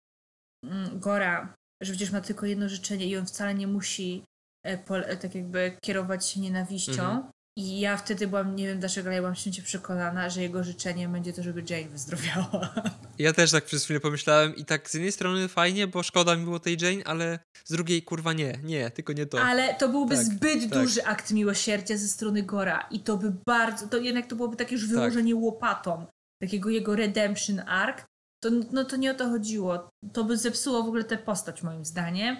mm, 0.65 0.99
Gora, 0.99 1.56
że 1.81 1.93
przecież 1.93 2.11
ma 2.11 2.21
tylko 2.21 2.45
jedno 2.45 2.69
życzenie 2.69 3.07
i 3.07 3.17
on 3.17 3.25
wcale 3.25 3.53
nie 3.53 3.67
musi 3.67 4.23
e, 4.65 4.79
e, 4.89 5.17
tak 5.17 5.35
jakby 5.35 5.77
kierować 5.81 6.27
się 6.27 6.39
nienawiścią. 6.39 6.91
Mhm. 7.03 7.23
I 7.57 7.79
ja 7.79 7.97
wtedy 7.97 8.27
byłam, 8.27 8.55
nie 8.55 8.67
wiem 8.67 8.79
dlaczego, 8.79 9.07
ale 9.07 9.15
ja 9.15 9.21
byłam 9.21 9.35
święcie 9.35 9.61
przekonana, 9.61 10.29
że 10.29 10.41
jego 10.41 10.63
życzeniem 10.63 11.11
będzie 11.11 11.33
to, 11.33 11.43
żeby 11.43 11.63
Jane 11.69 11.89
wyzdrowiała. 11.89 12.73
Ja 13.19 13.33
też 13.33 13.51
tak 13.51 13.65
przez 13.65 13.83
chwilę 13.83 13.99
pomyślałem 13.99 14.55
i 14.55 14.65
tak 14.65 14.89
z 14.89 14.93
jednej 14.93 15.11
strony 15.11 15.47
fajnie, 15.47 15.87
bo 15.87 16.03
szkoda 16.03 16.35
mi 16.35 16.43
było 16.43 16.59
tej 16.59 16.77
Jane, 16.81 17.03
ale 17.05 17.39
z 17.65 17.71
drugiej 17.71 18.03
kurwa 18.03 18.33
nie, 18.33 18.59
nie, 18.63 18.91
tylko 18.91 19.13
nie 19.13 19.25
to. 19.25 19.41
Ale 19.41 19.75
to 19.75 19.89
byłby 19.89 20.15
Tak, 20.15 20.25
zbyt 20.25 20.59
tak. 20.59 20.69
duży 20.69 21.05
akt 21.05 21.31
miłosierdzia 21.31 21.97
ze 21.97 22.07
strony 22.07 22.43
Gora 22.43 22.87
i 22.91 22.99
to 22.99 23.17
by 23.17 23.33
bardzo, 23.47 23.87
to 23.87 23.97
jednak 23.97 24.27
to 24.27 24.35
byłoby 24.35 24.55
takie 24.55 24.75
już 24.75 24.83
Tak. 24.83 24.91
wyłożenie 24.91 25.35
łopatą, 25.35 26.05
takiego 26.41 26.69
jego 26.69 26.95
redemption 26.95 27.59
arc. 27.59 28.03
To, 28.43 28.49
no 28.72 28.85
to 28.85 28.95
nie 28.95 29.11
o 29.11 29.15
to 29.15 29.30
chodziło. 29.30 29.89
To 30.14 30.23
by 30.23 30.38
zepsuło 30.38 30.84
w 30.84 30.88
ogóle 30.88 31.03
tę 31.03 31.18
postać 31.18 31.64
moim 31.64 31.85
zdaniem. 31.85 32.38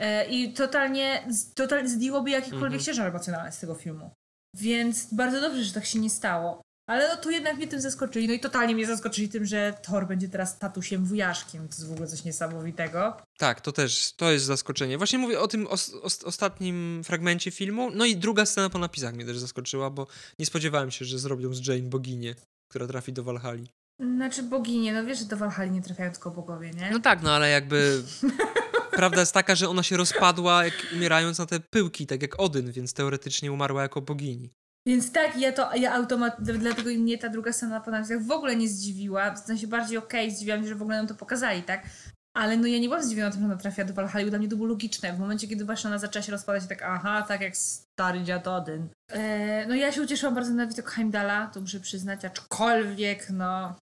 E, 0.00 0.26
I 0.30 0.52
totalnie, 0.52 1.28
totalnie 1.54 1.88
zdjęłoby 1.88 2.30
jakikolwiek 2.30 2.64
Mhm. 2.64 2.82
ciężar 2.84 3.06
emocjonalny 3.08 3.52
z 3.52 3.58
tego 3.58 3.74
filmu. 3.74 4.10
Więc 4.56 5.14
bardzo 5.14 5.40
dobrze, 5.40 5.64
że 5.64 5.72
tak 5.72 5.84
się 5.86 5.98
nie 5.98 6.10
stało. 6.10 6.60
Ale 6.90 7.08
no 7.08 7.16
tu 7.16 7.30
jednak 7.30 7.56
mnie 7.56 7.66
tym 7.68 7.80
zaskoczyli. 7.80 8.28
No 8.28 8.34
i 8.34 8.40
totalnie 8.40 8.74
mnie 8.74 8.86
zaskoczyli 8.86 9.28
tym, 9.28 9.44
że 9.44 9.74
Thor 9.82 10.06
będzie 10.06 10.28
teraz 10.28 10.58
tatusiem 10.58 11.04
wujaszkiem. 11.04 11.68
To 11.68 11.74
jest 11.74 11.88
w 11.88 11.92
ogóle 11.92 12.06
coś 12.08 12.24
niesamowitego. 12.24 13.16
Tak, 13.38 13.60
to 13.60 13.72
też, 13.72 14.12
to 14.16 14.32
jest 14.32 14.44
zaskoczenie. 14.44 14.98
Właśnie 14.98 15.18
mówię 15.18 15.40
o 15.40 15.48
tym 15.48 15.66
os, 15.66 15.94
os, 16.02 16.24
ostatnim 16.24 17.02
fragmencie 17.04 17.50
filmu. 17.50 17.90
No 17.90 18.04
i 18.04 18.16
druga 18.16 18.46
scena 18.46 18.70
po 18.70 18.78
napisach 18.78 19.14
mnie 19.14 19.24
też 19.24 19.38
zaskoczyła, 19.38 19.90
bo 19.90 20.06
nie 20.38 20.46
spodziewałem 20.46 20.90
się, 20.90 21.04
że 21.04 21.18
zrobią 21.18 21.54
z 21.54 21.66
Jane 21.66 21.88
boginię, 21.88 22.34
która 22.70 22.86
trafi 22.86 23.12
do 23.12 23.24
Walhali. 23.24 23.68
Znaczy 24.00 24.42
boginie, 24.42 24.92
no 24.92 25.04
wiesz, 25.04 25.18
że 25.18 25.24
do 25.24 25.36
Walhali 25.36 25.70
nie 25.70 25.82
trafiają 25.82 26.12
tylko 26.12 26.30
bogowie, 26.30 26.70
nie? 26.70 26.90
No 26.90 27.00
tak, 27.00 27.22
no 27.22 27.32
ale 27.32 27.50
jakby 27.50 28.02
prawda 28.96 29.20
jest 29.20 29.34
taka, 29.34 29.54
że 29.54 29.68
ona 29.68 29.82
się 29.82 29.96
rozpadła 29.96 30.64
jak 30.64 30.74
umierając 30.92 31.38
na 31.38 31.46
te 31.46 31.60
pyłki, 31.60 32.06
tak 32.06 32.22
jak 32.22 32.40
Odyn, 32.40 32.72
więc 32.72 32.92
teoretycznie 32.92 33.52
umarła 33.52 33.82
jako 33.82 34.00
bogini. 34.00 34.50
Więc 34.86 35.12
tak, 35.12 35.36
ja 35.36 35.52
to, 35.52 35.74
ja 35.74 35.94
automat, 35.94 36.36
dlatego 36.38 36.90
mnie 36.90 37.18
ta 37.18 37.28
druga 37.28 37.52
scena 37.52 37.80
po 37.80 37.90
napisach 37.90 38.22
w 38.22 38.30
ogóle 38.30 38.56
nie 38.56 38.68
zdziwiła. 38.68 39.34
W 39.34 39.38
sensie 39.38 39.66
bardziej 39.66 39.98
okej, 39.98 40.30
zdziwiłam 40.30 40.62
się, 40.62 40.68
że 40.68 40.74
w 40.74 40.82
ogóle 40.82 40.96
nam 40.96 41.06
to 41.06 41.14
pokazali, 41.14 41.62
tak? 41.62 41.86
Ale 42.36 42.56
no 42.56 42.66
ja 42.66 42.78
nie 42.78 42.88
byłam 42.88 43.02
zdziwiona 43.02 43.30
tym, 43.30 43.40
że 43.40 43.46
ona 43.46 43.56
trafia 43.56 43.84
do 43.84 43.94
Valhalla, 43.94 44.30
dla 44.30 44.38
mnie 44.38 44.48
to 44.48 44.56
było 44.56 44.68
logiczne. 44.68 45.12
W 45.12 45.18
momencie, 45.18 45.48
kiedy 45.48 45.64
właśnie 45.64 45.88
ona 45.88 45.98
zaczęła 45.98 46.22
się 46.22 46.32
rozpadać, 46.32 46.66
tak 46.66 46.82
aha, 46.82 47.24
tak 47.28 47.40
jak 47.40 47.56
stary 47.56 48.22
dziad 48.22 48.48
Odyn. 48.48 48.88
E, 49.08 49.66
no 49.66 49.74
ja 49.74 49.92
się 49.92 50.02
ucieszyłam 50.02 50.34
bardzo 50.34 50.54
na 50.54 50.66
widok 50.66 50.90
Heimdalla, 50.90 51.46
to 51.46 51.60
muszę 51.60 51.80
przyznać, 51.80 52.24
aczkolwiek 52.24 53.30
no... 53.30 53.76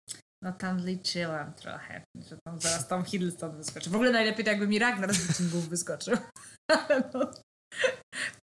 No 0.44 0.52
tam 0.52 0.78
liczyłam 0.78 1.52
trochę, 1.52 2.02
że 2.28 2.36
tam 2.44 2.60
zaraz 2.60 2.88
Tom 2.88 3.04
Hiddleston 3.04 3.56
wyskoczy. 3.56 3.90
W 3.90 3.94
ogóle 3.94 4.10
najlepiej 4.10 4.44
to 4.44 4.50
jakby 4.50 4.66
mi 4.66 4.78
Ragnar 4.78 5.14
z 5.14 5.26
Wikingów 5.26 5.68
wyskoczył. 5.68 6.16
Ale 6.72 7.10
no... 7.14 7.30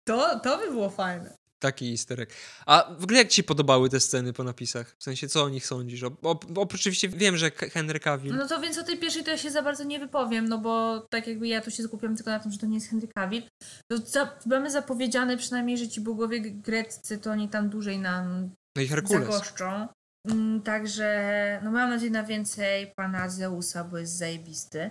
To, 0.09 0.41
to 0.41 0.59
by 0.59 0.71
było 0.71 0.91
fajne. 0.91 1.38
Taki 1.59 1.91
easter 1.91 2.21
egg. 2.21 2.33
A 2.67 2.95
w 2.99 3.05
ogóle 3.05 3.19
jak 3.19 3.29
ci 3.29 3.37
się 3.37 3.43
podobały 3.43 3.89
te 3.91 4.01
sceny 4.01 4.33
po 4.33 4.45
napisach? 4.45 4.95
W 4.99 5.03
sensie, 5.03 5.29
co 5.29 5.45
o 5.45 5.49
nich 5.49 5.67
sądzisz? 5.67 6.03
O, 6.03 6.17
o, 6.23 6.41
oczywiście 6.57 7.09
wiem, 7.09 7.37
że 7.37 7.51
Henry 7.51 8.01
Cavill... 8.01 8.37
No 8.37 8.49
to 8.49 8.61
więc 8.61 8.79
o 8.79 8.83
tej 8.85 8.99
pierwszej 8.99 9.25
to 9.25 9.31
ja 9.31 9.39
się 9.39 9.51
za 9.51 9.63
bardzo 9.63 9.85
nie 9.85 9.99
wypowiem, 9.99 10.49
no 10.49 10.59
bo 10.59 11.01
tak 11.11 11.27
jakby 11.27 11.49
ja 11.49 11.61
tu 11.61 11.71
się 11.71 11.83
skupiam 11.83 12.17
tylko 12.17 12.31
na 12.31 12.41
tym, 12.41 12.53
że 12.53 12.59
to 12.59 12.67
nie 12.67 12.75
jest 12.75 12.91
Henry 12.91 13.09
Cavill. 13.09 13.43
To 13.91 13.99
za, 13.99 14.39
mamy 14.47 14.71
zapowiedziane 14.71 15.37
przynajmniej, 15.37 15.79
że 15.79 15.89
ci 15.89 16.01
bogowie 16.01 16.41
greccy 16.41 17.19
to 17.19 17.31
oni 17.31 17.49
tam 17.49 17.69
dłużej 17.69 17.99
nam 17.99 18.51
No 18.77 18.83
i 18.83 18.89
Herkules. 18.89 19.25
zagoszczą. 19.29 19.89
Mm, 20.29 20.63
Także 20.63 21.61
no 21.65 21.71
mam 21.71 21.91
nadzieję 21.91 22.11
na 22.13 22.23
więcej 22.23 22.93
pana 22.97 23.29
Zeusa, 23.29 23.85
bo 23.85 23.99
jest 23.99 24.17
zajebisty. 24.17 24.91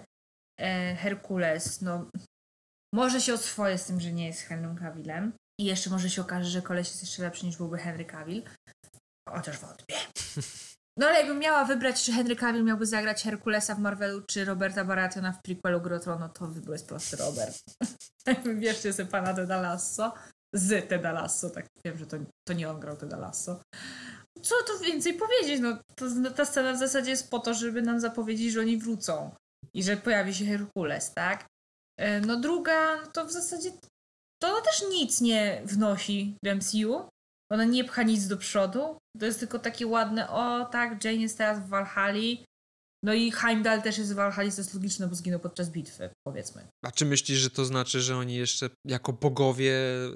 E, 0.60 0.96
Herkules, 0.96 1.82
no 1.82 2.06
może 2.94 3.22
się 3.22 3.34
oswoję 3.34 3.78
z 3.78 3.86
tym, 3.86 4.02
że 4.02 4.12
nie 4.12 4.28
jest 4.28 4.42
Henrym 4.42 4.76
Cavillem. 4.78 5.32
I 5.60 5.66
jeszcze 5.66 5.90
może 5.90 6.10
się 6.10 6.22
okaże, 6.22 6.50
że 6.50 6.62
koleś 6.62 6.88
jest 6.88 7.02
jeszcze 7.02 7.24
lepszy 7.24 7.46
niż 7.46 7.58
byłby 7.58 7.78
Henry 7.78 8.06
Cavill. 8.06 8.44
Chociaż 9.30 9.60
wątpię. 9.60 9.96
No 10.98 11.08
ale 11.08 11.18
jakbym 11.18 11.40
miała 11.40 11.66
wybrać, 11.66 12.04
czy 12.04 12.12
Henry 12.12 12.36
Cavill 12.36 12.64
miałby 12.64 12.86
zagrać 12.86 13.24
Herkulesa 13.24 13.76
w 13.76 13.80
Marvelu, 13.80 14.22
czy 14.22 14.46
Roberta 14.46 14.86
Barationa 14.86 15.32
w 15.32 15.42
prequelu 15.42 15.82
Grotro, 15.82 16.20
no 16.20 16.30
to 16.30 16.48
wybór 16.48 16.72
jest 16.72 16.88
prosty 16.88 17.18
Robert. 17.18 17.58
Jakby 18.28 18.56
Bierzcie 18.56 18.94
sobie 18.94 19.10
pana 19.10 19.34
Teda 19.34 19.62
Lasso. 19.62 20.14
Z 20.54 20.90
Teda 20.90 21.12
Lasso, 21.12 21.50
tak 21.50 21.66
wiem, 21.86 21.98
że 21.98 22.06
to, 22.08 22.18
to 22.48 22.54
nie 22.54 22.70
on 22.70 22.80
grał 22.80 22.98
Teda 22.98 23.18
Lasso. 23.18 23.62
Co 24.42 24.56
tu 24.68 24.80
więcej 24.84 25.14
powiedzieć? 25.14 25.62
No, 25.62 25.78
to, 25.96 26.06
no, 26.16 26.32
ta 26.32 26.46
scena 26.46 26.74
w 26.74 26.78
zasadzie 26.80 27.10
jest 27.10 27.30
po 27.30 27.40
to, 27.40 27.54
żeby 27.54 27.82
nam 27.82 28.00
zapowiedzieć, 28.00 28.52
że 28.52 28.60
oni 28.60 28.78
wrócą. 28.78 29.36
I 29.74 29.84
że 29.84 29.98
pojawi 29.98 30.34
się 30.34 30.46
Herkules, 30.46 31.14
tak? 31.14 31.46
E, 32.00 32.22
No 32.22 32.40
druga, 32.40 33.08
to 33.14 33.26
w 33.26 33.32
zasadzie 33.32 33.72
to 34.42 34.48
ona 34.48 34.62
też 34.62 34.84
nic 34.90 35.22
nie 35.22 35.62
wnosi 35.66 36.36
do 36.44 36.56
MCU. 36.56 37.10
Ona 37.52 37.66
nie 37.66 37.84
pcha 37.84 38.04
nic 38.04 38.28
do 38.28 38.38
przodu. 38.38 38.98
To 39.20 39.26
jest 39.26 39.40
tylko 39.40 39.60
takie 39.60 39.88
ładne, 39.88 40.30
o 40.30 40.66
tak, 40.66 41.04
Jane 41.04 41.18
jest 41.18 41.38
teraz 41.38 41.60
w 41.60 41.68
Valhalla. 41.70 42.38
No 43.04 43.14
i 43.14 43.32
Heimdall 43.32 43.82
też 43.82 43.98
jest 43.98 44.14
w 44.14 44.16
Valhalla, 44.16 44.52
to 44.52 44.58
jest 44.58 44.74
logiczne, 44.74 45.08
bo 45.08 45.16
zginął 45.16 45.40
podczas 45.40 45.70
bitwy, 45.70 46.10
powiedzmy. 46.28 46.68
A 46.86 46.92
czy 46.92 47.06
myślisz, 47.06 47.40
że 47.40 47.50
to 47.50 47.66
znaczy, 47.66 48.02
że 48.02 48.18
oni 48.18 48.36
jeszcze 48.36 48.70
jako 48.88 49.14
bogowie 49.14 49.72
y, 49.74 50.12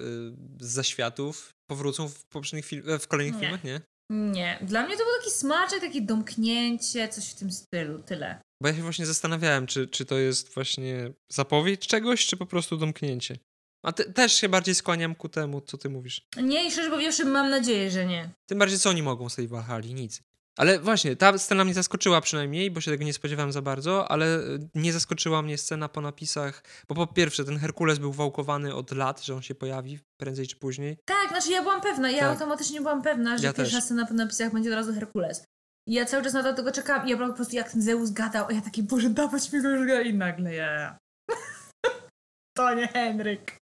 z 0.60 0.66
zaświatów 0.72 1.50
powrócą 1.70 2.08
w 2.08 2.24
poprzednich 2.32 2.66
fil- 2.66 2.90
e, 2.90 2.98
w 2.98 3.08
kolejnych 3.08 3.34
Nie. 3.34 3.40
filmach? 3.40 3.64
Nie. 3.64 3.80
Nie, 4.10 4.58
dla 4.62 4.86
mnie 4.86 4.96
to 4.96 5.04
był 5.04 5.12
taki 5.18 5.30
smaczek, 5.30 5.80
takie 5.80 6.02
domknięcie, 6.02 7.08
coś 7.08 7.30
w 7.30 7.34
tym 7.34 7.52
stylu, 7.52 8.02
tyle. 8.02 8.40
Bo 8.62 8.68
ja 8.68 8.74
się 8.74 8.82
właśnie 8.82 9.06
zastanawiałem, 9.06 9.66
czy, 9.66 9.86
czy 9.88 10.04
to 10.04 10.18
jest 10.18 10.54
właśnie 10.54 11.12
zapowiedź 11.32 11.86
czegoś, 11.86 12.26
czy 12.26 12.36
po 12.36 12.46
prostu 12.46 12.76
domknięcie. 12.76 13.36
A 13.82 13.92
te, 13.92 14.04
też 14.04 14.32
się 14.32 14.48
bardziej 14.48 14.74
skłaniam 14.74 15.14
ku 15.14 15.28
temu, 15.28 15.60
co 15.60 15.78
ty 15.78 15.88
mówisz. 15.88 16.26
Nie, 16.42 16.66
i 16.66 16.70
szczerze 16.70 16.90
powiedziawszy, 16.90 17.24
mam 17.24 17.50
nadzieję, 17.50 17.90
że 17.90 18.06
nie. 18.06 18.30
Tym 18.46 18.58
bardziej, 18.58 18.78
co 18.78 18.90
oni 18.90 19.02
mogą 19.02 19.28
z 19.28 19.34
tej 19.36 19.48
Valhalla, 19.48 19.86
nic. 19.86 20.22
Ale 20.56 20.78
właśnie, 20.80 21.16
ta 21.16 21.38
scena 21.38 21.64
mnie 21.64 21.74
zaskoczyła 21.74 22.20
przynajmniej, 22.20 22.70
bo 22.70 22.80
się 22.80 22.90
tego 22.90 23.04
nie 23.04 23.12
spodziewałem 23.12 23.52
za 23.52 23.62
bardzo, 23.62 24.10
ale 24.10 24.38
y, 24.38 24.68
nie 24.74 24.92
zaskoczyła 24.92 25.42
mnie 25.42 25.58
scena 25.58 25.88
po 25.88 26.00
napisach, 26.00 26.62
bo 26.88 26.94
po 26.94 27.06
pierwsze, 27.06 27.44
ten 27.44 27.58
Herkules 27.58 27.98
był 27.98 28.12
wałkowany 28.12 28.74
od 28.74 28.90
lat, 28.92 29.22
że 29.24 29.34
on 29.34 29.42
się 29.42 29.54
pojawi 29.54 29.98
prędzej 30.16 30.46
czy 30.46 30.56
później. 30.56 30.96
Tak, 31.04 31.28
znaczy 31.28 31.50
ja 31.50 31.62
byłam 31.62 31.80
pewna, 31.80 32.10
ja 32.10 32.20
Tak. 32.20 32.30
automatycznie 32.30 32.80
byłam 32.80 33.02
pewna, 33.02 33.38
że 33.38 33.44
Ja 33.46 33.52
pierwsza 33.52 33.76
też. 33.76 33.84
scena 33.84 34.06
po 34.06 34.14
napisach 34.14 34.52
będzie 34.52 34.70
od 34.70 34.76
razu 34.76 34.94
Herkules. 34.94 35.44
I 35.88 35.94
ja 35.94 36.04
cały 36.04 36.22
czas 36.24 36.32
na 36.32 36.42
to 36.42 36.52
tego 36.54 36.72
czekałam 36.72 37.06
i 37.06 37.10
ja 37.10 37.16
po 37.16 37.32
prostu 37.32 37.56
jak 37.56 37.72
ten 37.72 37.82
Zeus 37.82 38.10
gadał, 38.10 38.46
a 38.48 38.52
ja 38.52 38.60
taki, 38.60 38.82
Boże, 38.82 39.10
dawać 39.10 39.52
mi 39.52 39.62
go 39.62 39.70
już 39.70 40.06
i 40.06 40.14
nagle 40.14 40.54
ja. 40.54 40.98
to 42.56 42.74
nie 42.74 42.88
Henryk. 42.88 43.61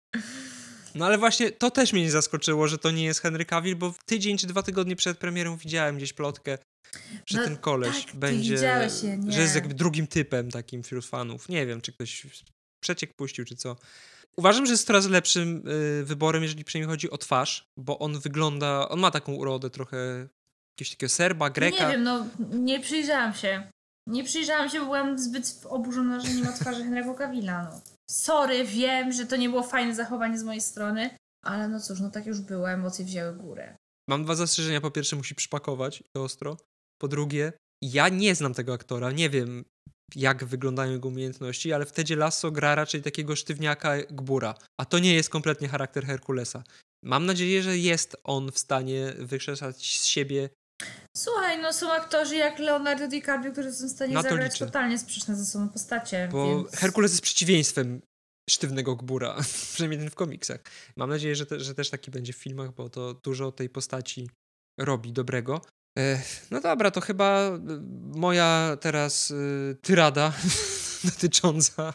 No 0.94 1.06
ale 1.06 1.18
właśnie 1.18 1.50
to 1.50 1.70
też 1.70 1.92
mnie 1.92 2.02
nie 2.02 2.10
zaskoczyło, 2.10 2.68
że 2.68 2.78
to 2.78 2.90
nie 2.90 3.04
jest 3.04 3.20
Henry 3.20 3.44
Cavill, 3.44 3.76
bo 3.76 3.94
tydzień 4.06 4.38
czy 4.38 4.46
dwa 4.46 4.62
tygodnie 4.62 4.96
przed 4.96 5.18
premierą 5.18 5.56
widziałem 5.56 5.96
gdzieś 5.96 6.12
plotkę, 6.12 6.58
że 7.26 7.38
No 7.38 7.44
ten 7.44 7.56
koleś 7.56 8.04
tak, 8.04 8.16
będzie, 8.16 8.54
nie. 9.18 9.32
że 9.32 9.40
jest 9.40 9.54
jakby 9.54 9.74
drugim 9.74 10.06
typem 10.06 10.50
takim 10.50 10.82
wśród 10.82 11.06
fanów. 11.06 11.48
Nie 11.48 11.66
wiem, 11.66 11.80
czy 11.80 11.92
ktoś 11.92 12.26
przeciek 12.82 13.10
puścił, 13.14 13.44
czy 13.44 13.56
co. 13.56 13.76
Uważam, 14.36 14.66
że 14.66 14.72
jest 14.72 14.86
coraz 14.86 15.06
lepszym 15.06 15.68
y, 16.00 16.04
wyborem, 16.04 16.42
jeżeli 16.42 16.64
przynajmniej 16.64 16.92
chodzi 16.92 17.10
o 17.10 17.18
twarz, 17.18 17.64
bo 17.78 17.98
on 17.98 18.20
wygląda, 18.20 18.88
on 18.88 19.00
ma 19.00 19.10
taką 19.10 19.32
urodę 19.32 19.70
trochę 19.70 20.28
jakiegoś 20.76 20.90
takiego 20.90 21.08
Serba, 21.10 21.50
Greka. 21.50 21.86
Nie 21.86 21.92
wiem, 21.92 22.02
no 22.02 22.26
nie 22.38 22.80
przyjrzałam 22.80 23.34
się. 23.34 23.70
Nie 24.08 24.24
przyjrzałam 24.24 24.70
się, 24.70 24.78
bo 24.78 24.84
byłam 24.84 25.18
zbyt 25.18 25.60
oburzona, 25.64 26.20
że 26.20 26.34
nie 26.34 26.42
ma 26.42 26.52
twarzy 26.52 26.84
Henry'ego 26.84 27.14
Cavilla, 27.18 27.62
no. 27.62 27.80
Sorry, 28.12 28.64
wiem, 28.64 29.12
że 29.12 29.26
to 29.26 29.36
nie 29.36 29.48
było 29.48 29.62
fajne 29.62 29.94
zachowanie 29.94 30.38
z 30.38 30.42
mojej 30.42 30.60
strony, 30.60 31.10
ale 31.44 31.68
no 31.68 31.80
cóż, 31.80 32.00
no 32.00 32.10
tak 32.10 32.26
już 32.26 32.40
było, 32.40 32.70
emocje 32.70 33.04
wzięły 33.04 33.36
górę. 33.36 33.76
Mam 34.08 34.24
dwa 34.24 34.34
zastrzeżenia. 34.34 34.80
Po 34.80 34.90
pierwsze, 34.90 35.16
musi 35.16 35.34
przypakować 35.34 36.04
to 36.16 36.22
ostro. 36.22 36.56
Po 37.00 37.08
drugie, 37.08 37.52
ja 37.82 38.08
nie 38.08 38.34
znam 38.34 38.54
tego 38.54 38.72
aktora, 38.72 39.12
nie 39.12 39.30
wiem 39.30 39.64
jak 40.14 40.44
wyglądają 40.44 40.92
jego 40.92 41.08
umiejętności, 41.08 41.72
ale 41.72 41.86
w 41.86 41.92
Tedzie 41.92 42.16
Lasso 42.16 42.50
gra 42.50 42.74
raczej 42.74 43.02
takiego 43.02 43.36
sztywniaka 43.36 44.02
Gbura, 44.02 44.54
a 44.80 44.84
to 44.84 44.98
nie 44.98 45.14
jest 45.14 45.30
kompletnie 45.30 45.68
charakter 45.68 46.06
Herkulesa. 46.06 46.64
Mam 47.04 47.26
nadzieję, 47.26 47.62
że 47.62 47.78
jest 47.78 48.16
on 48.24 48.52
w 48.52 48.58
stanie 48.58 49.12
wykrzesać 49.18 50.00
z 50.00 50.04
siebie 50.04 50.50
Słuchaj, 51.16 51.62
no 51.62 51.72
są 51.72 51.92
aktorzy 51.92 52.36
jak 52.36 52.58
Leonardo 52.58 53.08
DiCaprio, 53.08 53.52
którzy 53.52 53.72
są 53.72 53.86
w 53.86 53.90
stanie 53.90 54.14
Na 54.14 54.22
to 54.22 54.28
zagrać 54.28 54.52
liczę. 54.52 54.66
totalnie 54.66 54.98
sprzeczne 54.98 55.36
ze 55.36 55.44
sobą 55.46 55.68
postacie, 55.68 56.28
Bo 56.32 56.46
więc... 56.46 56.76
Herkules 56.76 57.12
jest 57.12 57.22
przeciwieństwem 57.22 58.00
sztywnego 58.50 58.96
Gbura, 58.96 59.36
przynajmniej 59.72 60.00
ten 60.00 60.10
w 60.10 60.14
komiksach. 60.14 60.60
Mam 60.96 61.10
nadzieję, 61.10 61.36
że, 61.36 61.46
te, 61.46 61.60
że 61.60 61.74
też 61.74 61.90
taki 61.90 62.10
będzie 62.10 62.32
w 62.32 62.36
filmach, 62.36 62.74
bo 62.74 62.88
to 62.90 63.14
dużo 63.14 63.52
tej 63.52 63.68
postaci 63.68 64.30
robi 64.80 65.12
dobrego. 65.12 65.60
No 66.50 66.60
dobra, 66.60 66.90
to 66.90 67.00
chyba 67.00 67.48
y, 67.48 67.60
moja 68.18 68.76
teraz 68.80 69.30
y, 69.30 69.76
tyrada 69.82 70.32
dotycząca 71.10 71.94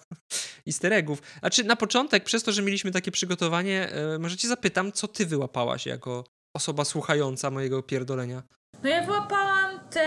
easter 0.68 0.94
eggów. 0.94 1.22
Znaczy 1.40 1.64
na 1.64 1.76
początek, 1.76 2.24
przez 2.24 2.44
to, 2.44 2.52
że 2.52 2.62
mieliśmy 2.62 2.92
takie 2.92 3.12
przygotowanie, 3.12 3.92
e, 3.92 4.20
może 4.20 4.38
cię 4.38 4.48
zapytam, 4.48 4.92
co 4.92 5.08
ty 5.08 5.26
wyłapałaś 5.26 5.86
jako 5.86 6.24
osoba 6.56 6.86
słuchająca 6.86 7.52
mojego 7.52 7.84
pierdolenia? 7.84 8.44
No 8.84 8.90
ja 8.90 9.06
wyłapałam 9.06 9.80
te 9.90 10.06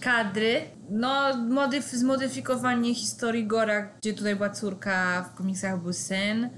kadry, 0.00 0.60
no 0.90 1.36
modyf, 1.36 1.84
zmodyfikowanie 1.84 2.94
historii 2.94 3.46
Gora, 3.46 3.94
gdzie 3.98 4.14
tutaj 4.14 4.36
była 4.36 4.50
córka, 4.50 5.22
w 5.22 5.34
komiksach 5.36 5.82
był 5.82 5.92
syn. 5.92 6.50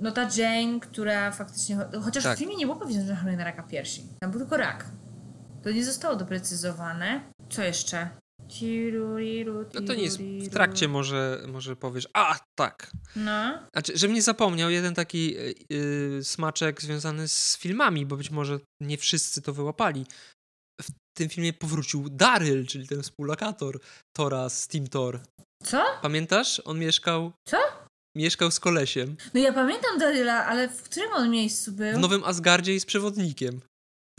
No 0.00 0.12
ta 0.12 0.28
Jane, 0.36 0.80
która 0.80 1.30
faktycznie, 1.30 1.78
chociaż 2.04 2.24
Tak. 2.24 2.36
w 2.36 2.38
filmie 2.38 2.56
nie 2.56 2.66
było 2.66 2.78
powiedziane, 2.78 3.06
że 3.06 3.16
choruje 3.16 3.36
na 3.36 3.44
raka 3.44 3.62
piersi. 3.62 4.02
Tam 4.20 4.30
był 4.30 4.40
tylko 4.40 4.56
rak. 4.56 4.86
To 5.62 5.70
nie 5.70 5.84
zostało 5.84 6.16
doprecyzowane. 6.16 7.20
Co 7.50 7.62
jeszcze? 7.62 8.08
No 9.74 9.86
to 9.86 9.94
nie 9.94 10.02
jest 10.02 10.18
w 10.22 10.48
trakcie 10.50 10.88
może, 10.88 11.40
może 11.48 11.76
powiesz, 11.76 12.08
a 12.12 12.38
tak, 12.54 12.90
No. 13.16 13.58
Znaczy, 13.72 13.92
żebym 13.98 14.14
nie 14.14 14.22
zapomniał, 14.22 14.70
jeden 14.70 14.94
taki 14.94 15.34
yy, 15.68 16.20
smaczek 16.22 16.82
związany 16.82 17.28
z 17.28 17.58
filmami, 17.58 18.06
bo 18.06 18.16
być 18.16 18.30
może 18.30 18.58
nie 18.80 18.98
wszyscy 18.98 19.42
to 19.42 19.52
wyłapali. 19.52 20.06
W 21.14 21.18
tym 21.18 21.28
filmie 21.28 21.52
powrócił 21.52 22.08
Daryl, 22.10 22.66
czyli 22.66 22.88
ten 22.88 23.02
współlokator 23.02 23.80
Tora 24.16 24.48
z 24.48 24.68
Team 24.68 24.86
Thor. 24.88 25.20
Co? 25.64 25.84
Pamiętasz? 26.02 26.62
On 26.64 26.78
mieszkał... 26.78 27.32
Co? 27.48 27.56
Mieszkał 28.16 28.50
z 28.50 28.60
kolesiem. 28.60 29.16
No 29.34 29.40
ja 29.40 29.52
pamiętam 29.52 29.98
Daryla, 29.98 30.46
ale 30.46 30.68
w 30.68 30.82
którym 30.82 31.12
on 31.12 31.30
miejscu 31.30 31.72
był? 31.72 31.96
W 31.96 32.00
Nowym 32.00 32.24
Asgardzie 32.24 32.74
i 32.74 32.80
z 32.80 32.84
przewodnikiem. 32.84 33.60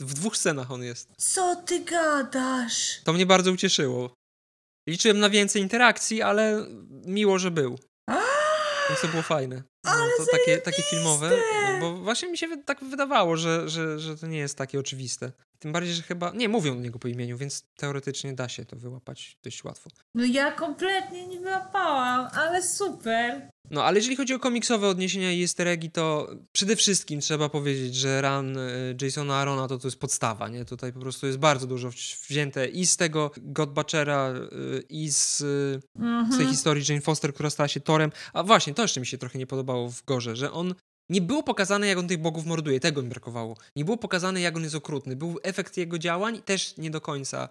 W 0.02 0.14
dwóch 0.14 0.36
scenach 0.36 0.70
on 0.70 0.82
jest. 0.82 1.08
Co 1.18 1.56
ty 1.56 1.84
gadasz? 1.84 3.00
To 3.04 3.12
mnie 3.12 3.26
bardzo 3.26 3.52
ucieszyło. 3.52 4.14
Liczyłem 4.88 5.18
na 5.18 5.30
więcej 5.30 5.62
interakcji, 5.62 6.22
ale 6.22 6.66
miło, 6.90 7.38
że 7.38 7.50
był. 7.50 7.78
Więc 8.88 9.00
to 9.00 9.08
było 9.08 9.22
fajne. 9.22 9.62
No, 9.84 9.90
Ale 9.90 10.10
to 10.18 10.26
takie, 10.32 10.58
takie 10.58 10.82
filmowe, 10.82 11.28
zajebiste! 11.28 11.80
bo 11.80 11.96
właśnie 11.96 12.28
mi 12.28 12.38
się 12.38 12.62
tak 12.62 12.84
wydawało, 12.84 13.36
że, 13.36 13.68
że, 13.68 13.98
że 13.98 14.16
to 14.16 14.26
nie 14.26 14.38
jest 14.38 14.58
takie 14.58 14.80
oczywiste. 14.80 15.32
Tym 15.58 15.72
bardziej, 15.72 15.94
że 15.94 16.02
chyba. 16.02 16.30
Nie, 16.30 16.48
mówią 16.48 16.74
do 16.76 16.80
niego 16.82 16.98
po 16.98 17.08
imieniu, 17.08 17.36
więc 17.38 17.64
teoretycznie 17.76 18.32
da 18.32 18.48
się 18.48 18.64
to 18.64 18.76
wyłapać 18.76 19.38
dość 19.42 19.64
łatwo. 19.64 19.90
No 20.14 20.24
ja 20.24 20.52
kompletnie 20.52 21.26
nie 21.26 21.40
wyłapałam, 21.40 22.28
ale 22.34 22.62
super. 22.62 23.50
No, 23.70 23.84
ale 23.84 23.98
jeżeli 23.98 24.16
chodzi 24.16 24.34
o 24.34 24.38
komiksowe 24.38 24.88
odniesienia 24.88 25.32
i 25.32 25.42
easter 25.42 25.68
eggi, 25.68 25.90
to 25.90 26.28
przede 26.52 26.76
wszystkim 26.76 27.20
trzeba 27.20 27.48
powiedzieć, 27.48 27.94
że 27.94 28.22
run 28.22 28.56
y, 28.58 28.96
Jasona 29.02 29.36
Arona 29.36 29.68
to, 29.68 29.78
to 29.78 29.86
jest 29.88 29.98
podstawa, 30.00 30.48
nie? 30.48 30.64
Tutaj 30.64 30.92
po 30.92 31.00
prostu 31.00 31.26
jest 31.26 31.38
bardzo 31.38 31.66
dużo 31.66 31.88
wzi- 31.90 32.26
wzięte 32.28 32.68
i 32.68 32.86
z 32.86 32.96
tego 32.96 33.30
God 33.36 33.70
Butchera, 33.72 34.34
y, 34.52 34.82
i 34.88 35.10
z, 35.10 35.40
y, 35.40 35.80
Mhm. 35.98 36.32
z 36.32 36.36
tej 36.38 36.46
historii 36.46 36.84
Jane 36.88 37.00
Foster, 37.00 37.34
która 37.34 37.50
stała 37.50 37.68
się 37.68 37.80
Torem. 37.80 38.10
A 38.32 38.42
właśnie, 38.42 38.74
to 38.74 38.82
jeszcze 38.82 39.00
mi 39.00 39.06
się 39.06 39.18
trochę 39.18 39.38
nie 39.38 39.46
podobało 39.46 39.90
w 39.90 40.04
Gorze, 40.04 40.36
że 40.36 40.52
on 40.52 40.74
nie 41.10 41.20
było 41.20 41.42
pokazane, 41.42 41.86
jak 41.86 41.98
on 41.98 42.08
tych 42.08 42.18
bogów 42.18 42.46
morduje. 42.46 42.80
Tego 42.80 43.02
mi 43.02 43.08
brakowało. 43.08 43.56
Nie 43.76 43.84
było 43.84 43.96
pokazane, 43.96 44.40
jak 44.40 44.56
on 44.56 44.62
jest 44.62 44.74
okrutny. 44.74 45.16
Był 45.16 45.38
efekt 45.42 45.76
jego 45.76 45.98
działań, 45.98 46.42
też 46.42 46.76
nie 46.76 46.90
do 46.90 47.00
końca 47.00 47.48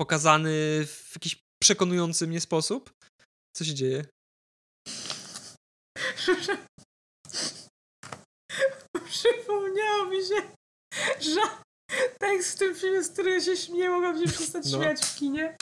pokazany 0.00 0.50
w 0.86 1.10
jakiś 1.14 1.38
przekonujący 1.62 2.26
mnie 2.26 2.40
sposób. 2.40 2.90
Co 3.56 3.64
się 3.64 3.74
dzieje? 3.74 4.04
Przypomniało 9.08 10.04
mi 10.06 10.16
się, 10.16 10.34
że 11.20 11.40
tekst 12.20 12.56
w 12.56 12.58
tym 12.58 12.74
filmie, 12.74 13.04
z 13.04 13.08
którego 13.10 13.44
się 13.44 13.56
śmieję, 13.56 13.90
mogłam 13.90 14.26
się 14.26 14.32
przestać 14.32 14.72
No. 14.72 14.78
śmiać 14.78 15.00
w 15.04 15.14
kinie. 15.18 15.56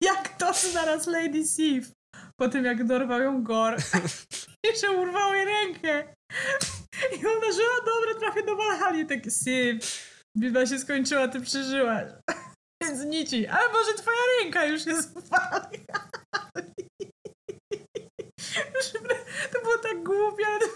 jak 0.04 0.38
to 0.38 0.52
zaraz 0.72 1.06
Lady 1.06 1.46
Sif, 1.46 1.90
po 2.40 2.48
tym 2.48 2.64
jak 2.64 2.84
dorwał 2.84 3.20
ją 3.20 3.42
Gor, 3.42 3.76
że 4.80 4.90
urwał 4.90 5.34
jej 5.34 5.44
rękę. 5.44 6.14
I 7.12 7.26
ona, 7.26 7.46
o 7.46 7.84
dobra, 7.84 8.20
trafię 8.20 8.42
do 8.46 8.56
Valhalla. 8.56 9.04
Tak, 9.04 9.24
Sif, 9.24 10.04
bitwa 10.38 10.66
się 10.66 10.78
skończyła, 10.78 11.28
ty 11.28 11.40
przeżyłaś. 11.40 12.12
Więc 12.82 13.04
nici, 13.04 13.46
ale 13.46 13.72
może 13.72 13.94
twoja 13.94 14.16
ręka 14.42 14.64
już 14.64 14.86
jest 14.86 15.18
w 15.18 15.28
Valhalla. 15.28 16.08
To 19.52 19.60
było 19.62 19.78
tak 19.78 20.04
głupie, 20.04 20.44
ale 20.46 20.66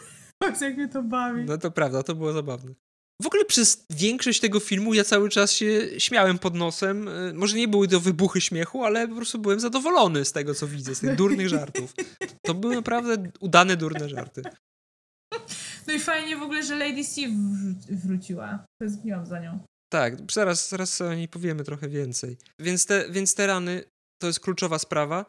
jak 0.61 0.77
mnie 0.77 0.89
to 0.89 1.03
bawi. 1.03 1.45
No 1.45 1.59
to 1.59 1.71
prawda, 1.71 2.03
to 2.03 2.15
było 2.15 2.33
zabawne. 2.33 2.75
W 3.23 3.27
ogóle 3.27 3.45
przez 3.45 3.85
większość 3.91 4.41
tego 4.41 4.61
filmu 4.61 4.95
ja 4.95 5.05
cały 5.05 5.29
czas 5.29 5.53
się 5.53 5.89
śmiałem 5.99 6.39
pod 6.39 6.55
nosem. 6.55 7.09
Y, 7.09 7.35
Może 7.35 7.57
nie 7.57 7.69
były 7.69 7.89
to 7.89 8.01
wybuchy 8.01 8.41
śmiechu, 8.41 8.85
ale 8.85 9.09
po 9.09 9.15
prostu 9.17 9.39
byłem 9.39 9.61
zadowolony 9.61 10.25
z 10.25 10.33
tego, 10.33 10.55
co 10.55 10.67
widzę, 10.69 10.95
z 10.95 11.01
tych 11.01 11.17
durnych 11.17 11.49
żartów. 11.49 11.95
To 12.47 12.55
były 12.55 12.75
naprawdę 12.75 13.31
udane 13.41 13.77
durne 13.77 14.09
żarty. 14.09 14.43
No 15.87 15.93
i 15.95 16.01
fajnie 16.01 16.37
w 16.37 16.43
ogóle, 16.43 16.63
że 16.63 16.77
Lady 16.79 17.05
C 17.05 17.21
wró- 17.21 17.75
wróciła. 18.07 18.65
Tęskniłam 18.83 19.27
za 19.27 19.41
nią. 19.41 19.59
Tak, 19.93 20.33
zaraz, 20.33 20.69
zaraz 20.69 21.01
o 21.01 21.15
niej 21.15 21.29
powiemy 21.29 21.65
trochę 21.65 21.89
więcej. 21.89 22.37
Więc 22.61 22.87
te, 22.87 23.11
więc 23.11 23.35
te 23.35 23.47
rany 23.47 23.85
to 24.23 24.27
jest 24.27 24.41
kluczowa 24.41 24.79
sprawa. 24.79 25.25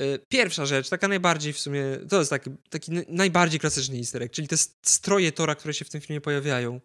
Y, 0.00 0.18
Pierwsza 0.28 0.66
rzecz, 0.66 0.88
taka 0.88 1.08
najbardziej 1.08 1.52
w 1.52 1.58
sumie, 1.60 1.82
to 2.08 2.18
jest 2.18 2.30
taki, 2.30 2.50
taki 2.70 2.92
najbardziej 3.08 3.60
klasyczny 3.60 3.96
easter 3.98 4.22
egg, 4.22 4.34
czyli 4.34 4.48
te 4.48 4.56
stroje 4.82 5.32
Tora, 5.32 5.54
które 5.54 5.74
się 5.74 5.84
w 5.84 5.90
tym 5.90 6.00
filmie 6.00 6.20
pojawiają. 6.20 6.80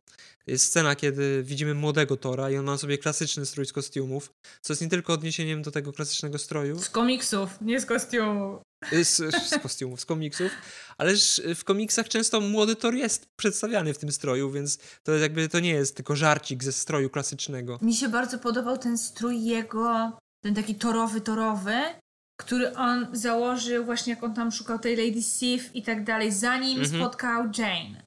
Jest 0.47 0.65
scena, 0.65 0.95
kiedy 0.95 1.43
widzimy 1.43 1.73
młodego 1.73 2.17
Tora 2.17 2.51
i 2.51 2.57
on 2.57 2.65
ma 2.65 2.77
sobie 2.77 2.97
klasyczny 2.97 3.45
strój 3.45 3.65
z 3.65 3.73
kostiumów, 3.73 4.29
co 4.61 4.73
jest 4.73 4.81
nie 4.81 4.89
tylko 4.89 5.13
odniesieniem 5.13 5.61
do 5.61 5.71
tego 5.71 5.93
klasycznego 5.93 6.37
stroju, 6.37 6.79
Z 6.79 6.89
komiksów, 6.89 7.49
nie 7.61 7.79
z 7.79 7.85
kostiumu. 7.85 8.61
y, 8.93 9.05
z, 9.05 9.15
z 9.49 9.59
kostiumów, 9.61 10.01
z 10.01 10.05
komiksów, 10.05 10.51
ale 10.97 11.11
też 11.11 11.41
w 11.55 11.63
komiksach 11.63 12.09
często 12.09 12.41
młody 12.41 12.75
Thor 12.75 12.95
jest 12.95 13.25
przedstawiany 13.35 13.93
w 13.93 13.97
tym 13.97 14.11
stroju, 14.11 14.51
więc 14.51 14.77
to 15.03 15.11
jakby 15.11 15.49
to 15.49 15.59
nie 15.59 15.69
jest 15.73 15.95
tylko 15.95 16.15
żarcik 16.15 16.63
ze 16.63 16.71
stroju 16.71 17.09
klasycznego. 17.09 17.79
Mi 17.81 17.95
się 17.95 18.09
bardzo 18.09 18.39
podobał 18.39 18.77
ten 18.77 18.97
strój 18.97 19.43
jego, 19.45 20.17
ten 20.41 20.55
taki 20.55 20.75
torowy, 20.75 21.21
torowy, 21.21 21.73
który 22.37 22.75
on 22.77 23.07
założył 23.13 23.85
właśnie 23.85 24.13
jak 24.13 24.23
on 24.23 24.33
tam 24.33 24.51
szukał 24.51 24.79
tej 24.79 24.95
Lady 24.95 25.21
Sif 25.21 25.75
i 25.75 25.83
tak 25.83 26.03
dalej, 26.03 26.31
zanim 26.31 26.79
Mhm. 26.81 27.01
spotkał 27.01 27.43
Jane. 27.57 28.05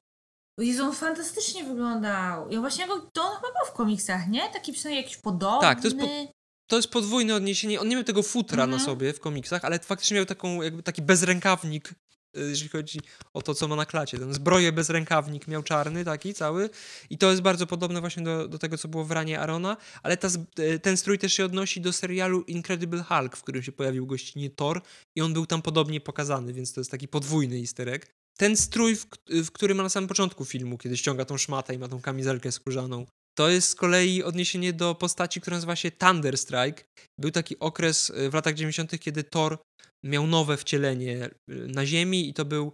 Jezu, 0.59 0.83
on 0.83 0.93
fantastycznie 0.93 1.63
wyglądał. 1.63 2.49
I 2.49 2.57
właśnie 2.57 2.85
on, 2.91 3.01
to 3.13 3.21
on 3.23 3.35
chyba 3.35 3.47
był 3.47 3.67
w 3.73 3.73
komiksach, 3.73 4.27
nie? 4.27 4.49
Taki 4.53 4.73
przynajmniej 4.73 5.03
jakiś 5.03 5.17
podobny. 5.17 5.61
Tak, 5.61 5.81
to 5.81 5.87
jest 5.87 5.99
po- 5.99 6.07
To 6.67 6.75
jest 6.75 6.87
podwójne 6.91 7.35
odniesienie. 7.35 7.81
On 7.81 7.87
nie 7.87 7.95
miał 7.95 8.03
tego 8.05 8.23
futra 8.23 8.57
na 8.57 8.63
Mhm. 8.73 8.81
sobie 8.85 9.13
w 9.13 9.19
komiksach, 9.19 9.65
ale 9.65 9.79
faktycznie 9.79 10.15
miał 10.15 10.25
taką, 10.25 10.61
jakby 10.61 10.83
taki 10.83 11.01
bezrękawnik, 11.01 11.93
jeżeli 12.33 12.69
chodzi 12.69 12.99
o 13.33 13.41
to, 13.41 13.55
co 13.55 13.67
ma 13.67 13.75
na 13.75 13.85
klacie. 13.85 14.19
Ten 14.19 14.33
zbroję 14.33 14.71
bezrękawnik 14.71 15.47
miał 15.47 15.63
czarny 15.63 16.05
taki 16.05 16.33
cały 16.33 16.69
i 17.09 17.17
to 17.17 17.29
jest 17.29 17.41
bardzo 17.41 17.67
podobne 17.67 17.99
właśnie 17.99 18.23
do, 18.23 18.47
do 18.47 18.59
tego, 18.59 18.77
co 18.77 18.87
było 18.87 19.05
w 19.05 19.11
ranie 19.11 19.39
Arona, 19.39 19.77
ale 20.03 20.17
ta, 20.17 20.27
y, 20.59 20.79
ten 20.79 20.97
strój 20.97 21.19
też 21.19 21.33
się 21.33 21.45
odnosi 21.45 21.81
do 21.81 21.93
serialu 21.93 22.41
Incredible 22.41 23.03
Hulk, 23.03 23.37
w 23.37 23.41
którym 23.43 23.63
się 23.63 23.71
pojawił 23.71 24.07
gościnie 24.07 24.49
Thor 24.49 24.81
i 25.15 25.21
on 25.21 25.33
był 25.33 25.45
tam 25.45 25.61
podobnie 25.61 26.01
pokazany, 26.01 26.53
więc 26.53 26.73
to 26.73 26.81
jest 26.81 26.91
taki 26.91 27.07
podwójny 27.07 27.55
easter 27.55 27.89
egg. 27.89 28.05
Ten 28.37 28.57
strój, 28.57 28.95
w, 28.95 29.09
k- 29.09 29.17
w 29.43 29.51
którym 29.51 29.77
ma 29.77 29.83
na 29.83 29.89
samym 29.89 30.07
początku 30.07 30.45
filmu, 30.45 30.77
kiedy 30.77 30.97
ściąga 30.97 31.25
tą 31.25 31.37
szmatę 31.37 31.73
i 31.73 31.77
ma 31.77 31.87
tą 31.87 32.01
kamizelkę 32.01 32.51
skórzaną, 32.51 33.05
to 33.39 33.49
jest 33.49 33.69
z 33.69 33.75
kolei 33.75 34.23
odniesienie 34.23 34.73
do 34.73 34.95
postaci, 34.95 35.41
która 35.41 35.57
nazywa 35.57 35.75
się 35.75 35.91
Thunder 35.91 36.37
Strike. 36.37 36.83
Był 37.19 37.31
taki 37.31 37.59
okres 37.59 38.09
y, 38.09 38.29
w 38.29 38.33
latach 38.33 38.53
90., 38.53 38.99
kiedy 38.99 39.23
Thor 39.23 39.57
miał 40.05 40.27
nowe 40.27 40.57
wcielenie 40.57 41.25
y, 41.25 41.31
na 41.47 41.85
Ziemi 41.85 42.29
i 42.29 42.33
to 42.33 42.45
był 42.45 42.73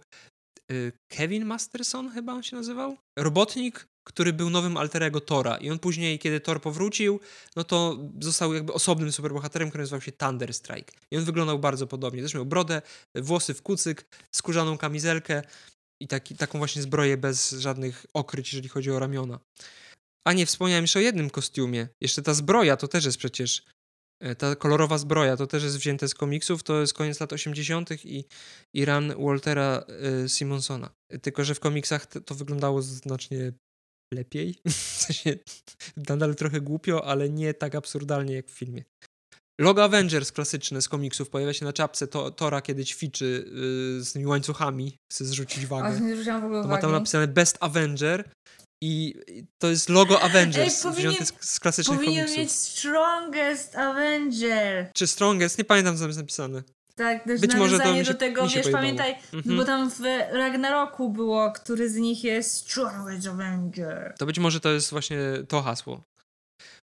y, 0.72 0.92
Kevin 1.12 1.44
Masterson, 1.44 2.10
chyba 2.10 2.32
on 2.32 2.42
się 2.42 2.56
nazywał? 2.56 2.96
Robotnik, 3.18 3.86
który 4.08 4.32
był 4.32 4.50
nowym 4.50 4.76
alterego 4.76 5.20
Tora. 5.20 5.56
I 5.56 5.70
on 5.70 5.78
później, 5.78 6.18
kiedy 6.18 6.40
Thor 6.40 6.60
powrócił, 6.60 7.20
no 7.56 7.64
to 7.64 7.98
został 8.20 8.54
jakby 8.54 8.72
osobnym 8.72 9.12
superbohaterem, 9.12 9.68
który 9.68 9.82
nazywał 9.82 10.00
się 10.00 10.12
Thunder 10.12 10.54
Strike. 10.54 10.92
I 11.12 11.16
on 11.16 11.24
wyglądał 11.24 11.58
bardzo 11.58 11.86
podobnie. 11.86 12.22
Też 12.22 12.34
miał 12.34 12.46
brodę, 12.46 12.82
włosy 13.14 13.54
w 13.54 13.62
kucyk, 13.62 14.06
skórzaną 14.34 14.78
kamizelkę 14.78 15.42
i 16.02 16.08
taki, 16.08 16.36
taką 16.36 16.58
właśnie 16.58 16.82
zbroję 16.82 17.16
bez 17.16 17.50
żadnych 17.50 18.06
okryć, 18.14 18.52
jeżeli 18.52 18.68
chodzi 18.68 18.90
o 18.90 18.98
ramiona. 18.98 19.38
A 20.26 20.32
nie, 20.32 20.46
wspomniałem 20.46 20.84
jeszcze 20.84 20.98
o 20.98 21.02
jednym 21.02 21.30
kostiumie. 21.30 21.88
Jeszcze 22.00 22.22
ta 22.22 22.34
zbroja 22.34 22.76
to 22.76 22.88
też 22.88 23.04
jest 23.04 23.18
przecież. 23.18 23.62
e, 24.22 24.34
Ta 24.34 24.56
kolorowa 24.56 24.98
zbroja 24.98 25.36
to 25.36 25.46
też 25.46 25.62
jest 25.62 25.78
wzięte 25.78 26.08
z 26.08 26.14
komiksów. 26.14 26.62
To 26.62 26.80
jest 26.80 26.94
koniec 26.94 27.20
lat 27.20 27.32
80. 27.32 28.04
i, 28.04 28.24
i 28.74 28.84
run 28.84 29.14
Waltera 29.24 29.84
e, 30.24 30.28
Simonsona. 30.28 30.90
Tylko, 31.22 31.44
że 31.44 31.54
w 31.54 31.60
komiksach 31.60 32.06
to, 32.06 32.34
wyglądało 32.34 32.82
znacznie 32.82 33.52
lepiej. 34.14 34.58
W 34.66 34.72
sensie 34.72 35.38
nadal 35.96 36.34
trochę 36.34 36.60
głupio, 36.60 37.04
ale 37.04 37.30
nie 37.30 37.54
tak 37.54 37.74
absurdalnie 37.74 38.34
jak 38.34 38.46
w 38.46 38.58
filmie. 38.58 38.84
Logo 39.60 39.84
Avengers 39.84 40.32
klasyczne 40.32 40.82
z 40.82 40.88
komiksów 40.88 41.30
pojawia 41.30 41.52
się 41.52 41.64
na 41.64 41.72
czapce 41.72 42.06
to, 42.06 42.30
Tora, 42.30 42.62
kiedy 42.62 42.84
ćwiczy 42.84 43.24
y, 43.98 44.04
z 44.04 44.12
tymi 44.12 44.26
łańcuchami, 44.26 44.96
chce 45.12 45.24
zrzucić 45.24 45.66
wagę. 45.66 45.86
A, 45.86 45.98
nie 45.98 46.16
w 46.16 46.44
ogóle 46.44 46.62
To 46.62 46.68
ma 46.68 46.78
tam 46.78 46.92
napisane 46.92 47.28
Best 47.28 47.58
Avenger 47.60 48.30
i 48.82 49.14
to 49.58 49.68
jest 49.70 49.88
logo 49.88 50.22
Avengers 50.22 50.86
Ej, 50.86 50.92
powinien- 50.92 51.12
wzięte 51.12 51.32
z, 51.40 51.60
klasycznych 51.60 51.98
Powinien 51.98 52.16
komiksów. 52.24 52.38
mieć 52.38 52.52
Strongest 52.52 53.76
Avenger. 53.76 54.90
Czy 54.94 55.06
Strongest? 55.06 55.58
Nie 55.58 55.64
pamiętam, 55.64 55.94
co 55.94 56.00
tam 56.00 56.08
jest 56.08 56.18
napisane. 56.18 56.62
Tak, 56.94 57.24
też 57.24 57.40
Być 57.40 57.54
może 57.54 57.78
to 57.78 57.94
się- 58.04 58.12
do 58.12 58.14
tego, 58.18 58.42
wiesz, 58.42 58.52
pojebało. 58.52 58.74
pamiętaj, 58.76 59.14
Mhm. 59.32 59.56
bo 59.56 59.64
tam 59.64 59.90
w 59.90 60.00
Ragnaroku 60.32 61.10
było, 61.10 61.52
który 61.52 61.90
z 61.90 61.96
nich 61.96 62.24
jest 62.24 62.52
Strongest 62.56 63.26
Avenger. 63.26 64.14
To 64.18 64.26
być 64.26 64.38
może 64.38 64.60
to 64.60 64.70
jest 64.70 64.90
właśnie 64.90 65.18
to 65.48 65.62
hasło. 65.62 66.02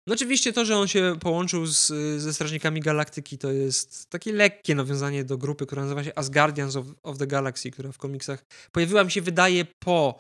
No 0.07 0.15
oczywiście 0.15 0.53
to, 0.53 0.65
że 0.65 0.77
on 0.77 0.89
się 0.89 1.17
połączył 1.21 1.67
z, 1.67 1.87
ze 2.23 2.35
Strażnikami 2.35 2.81
Galaktyki, 2.81 3.39
to 3.39 3.53
jest 3.53 4.11
takie 4.11 4.33
lekkie 4.33 4.75
nawiązanie 4.75 5.25
do 5.25 5.39
grupy, 5.39 5.67
która 5.67 5.83
nazywa 5.83 6.05
się 6.05 6.13
Asgardians 6.19 6.77
of, 6.77 6.87
of 7.03 7.19
the 7.19 7.27
Galaxy, 7.27 7.71
która 7.71 7.93
w 7.93 7.99
komiksach 7.99 8.45
pojawiła 8.73 9.05
mi 9.05 9.11
się, 9.11 9.23
wydaje, 9.23 9.67
po 9.85 10.19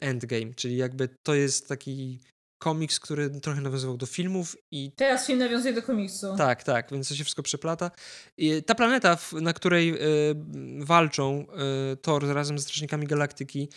Endgame, 0.00 0.54
czyli 0.54 0.76
jakby 0.76 1.08
to 1.26 1.34
jest 1.34 1.68
taki 1.68 2.20
komiks, 2.62 3.00
który 3.00 3.30
trochę 3.30 3.60
nawiązywał 3.60 3.96
do 3.96 4.06
filmów 4.06 4.56
i 4.72 4.92
Teraz 4.96 5.26
film 5.26 5.38
nawiązuje 5.38 5.74
do 5.74 5.82
komiksu. 5.82 6.36
Tak, 6.36 6.62
tak, 6.62 6.90
więc 6.92 7.08
to 7.08 7.14
się 7.14 7.24
wszystko 7.24 7.42
przeplata. 7.42 7.90
I 8.38 8.62
ta 8.62 8.74
planeta, 8.74 9.18
na 9.32 9.52
której 9.52 9.90
e, 9.90 9.96
walczą 10.78 11.46
e, 11.92 11.96
Thor 11.96 12.26
razem 12.26 12.58
ze 12.58 12.64
Strażnikami 12.64 13.06
Galaktyki, 13.06 13.68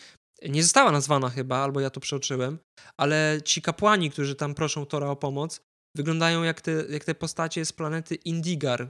nie 0.49 0.64
została 0.64 0.91
nazwana 0.91 1.30
chyba, 1.30 1.57
albo 1.57 1.80
ja 1.80 1.89
to 1.89 1.99
przeoczyłem, 1.99 2.60
ale 2.97 3.39
ci 3.45 3.61
kapłani, 3.61 4.11
którzy 4.11 4.35
tam 4.35 4.56
proszą 4.56 4.85
Tora 4.85 5.10
o 5.10 5.15
pomoc, 5.15 5.61
wyglądają 5.95 6.43
jak 6.43 6.61
te, 6.61 6.72
jak 6.72 7.06
te 7.06 7.15
postacie 7.15 7.65
z 7.65 7.73
planety 7.73 8.15
Indigar, 8.15 8.89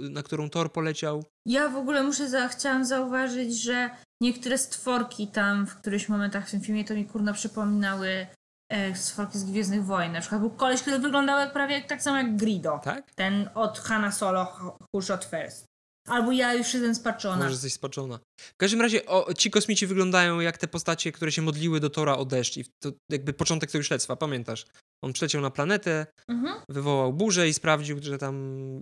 na 0.00 0.22
którą 0.22 0.50
Thor 0.50 0.72
poleciał. 0.72 1.24
Ja 1.46 1.68
w 1.68 1.76
ogóle 1.76 2.02
muszę, 2.02 2.28
za, 2.28 2.48
chciałam 2.48 2.84
zauważyć, 2.84 3.62
że 3.62 3.90
niektóre 4.22 4.58
stworki 4.58 5.28
tam 5.28 5.66
w 5.66 5.76
którychś 5.76 6.08
momentach 6.08 6.48
w 6.48 6.50
tym 6.50 6.60
filmie 6.60 6.84
to 6.84 6.94
mi 6.94 7.04
kurna 7.04 7.32
przypominały 7.32 8.26
e, 8.72 8.94
stworki 8.96 9.38
z 9.38 9.44
Gwiezdnych 9.44 9.84
Wojen. 9.84 10.12
Na 10.12 10.20
przykład 10.20 10.40
był 10.40 10.50
koleś, 10.50 10.80
który 10.80 10.98
wyglądał 10.98 11.38
jak 11.40 11.52
prawie 11.52 11.82
tak 11.82 12.02
samo 12.02 12.16
jak 12.16 12.36
Grido. 12.36 12.80
Tak? 12.84 13.14
Ten 13.14 13.48
od 13.54 13.78
Hanna 13.78 14.12
Solo, 14.12 14.56
Who 14.94 15.02
Shot 15.02 15.24
First. 15.24 15.64
Albo 16.08 16.32
ja 16.32 16.54
już 16.54 16.74
jestem 16.74 16.94
spaczona. 16.94 17.36
Może 17.36 17.50
jesteś 17.50 17.72
spaczona. 17.72 18.18
W 18.40 18.56
każdym 18.56 18.80
razie 18.80 19.06
o, 19.06 19.34
ci 19.34 19.50
kosmici 19.50 19.86
wyglądają 19.86 20.40
jak 20.40 20.58
te 20.58 20.68
postacie, 20.68 21.12
które 21.12 21.32
się 21.32 21.42
modliły 21.42 21.80
do 21.80 21.90
Tora 21.90 22.16
o 22.16 22.24
deszcz. 22.24 22.56
I 22.56 22.64
to 22.82 22.90
jakby 23.10 23.32
początek 23.32 23.70
tego 23.70 23.82
śledztwa, 23.84 24.16
pamiętasz? 24.16 24.66
On 25.04 25.12
przyleciał 25.12 25.40
na 25.42 25.50
planetę, 25.50 26.06
Mhm. 26.28 26.54
wywołał 26.68 27.12
burzę 27.12 27.48
i 27.48 27.54
sprawdził, 27.54 27.98
że 28.02 28.18
tam 28.18 28.34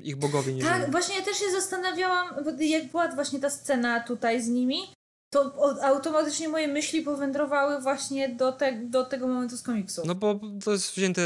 ich 0.02 0.16
bogowie 0.16 0.54
nie 0.54 0.62
Tak, 0.62 0.78
żyją. 0.78 0.90
właśnie 0.90 1.16
ja 1.18 1.22
też 1.24 1.36
się 1.36 1.50
zastanawiałam, 1.50 2.28
jak 2.60 2.90
była 2.90 3.09
właśnie 3.09 3.40
ta 3.40 3.50
scena 3.50 4.00
tutaj 4.00 4.42
z 4.42 4.48
nimi, 4.48 4.78
to 5.32 5.54
automatycznie 5.82 6.48
moje 6.48 6.68
myśli 6.68 7.02
powędrowały 7.02 7.80
właśnie 7.80 8.28
do, 8.28 8.52
te, 8.52 8.80
do 8.84 9.04
tego 9.04 9.28
momentu 9.28 9.56
z 9.56 9.62
komiksu. 9.62 10.02
No 10.06 10.14
bo 10.14 10.40
to 10.64 10.72
jest 10.72 10.96
wzięte, 10.96 11.22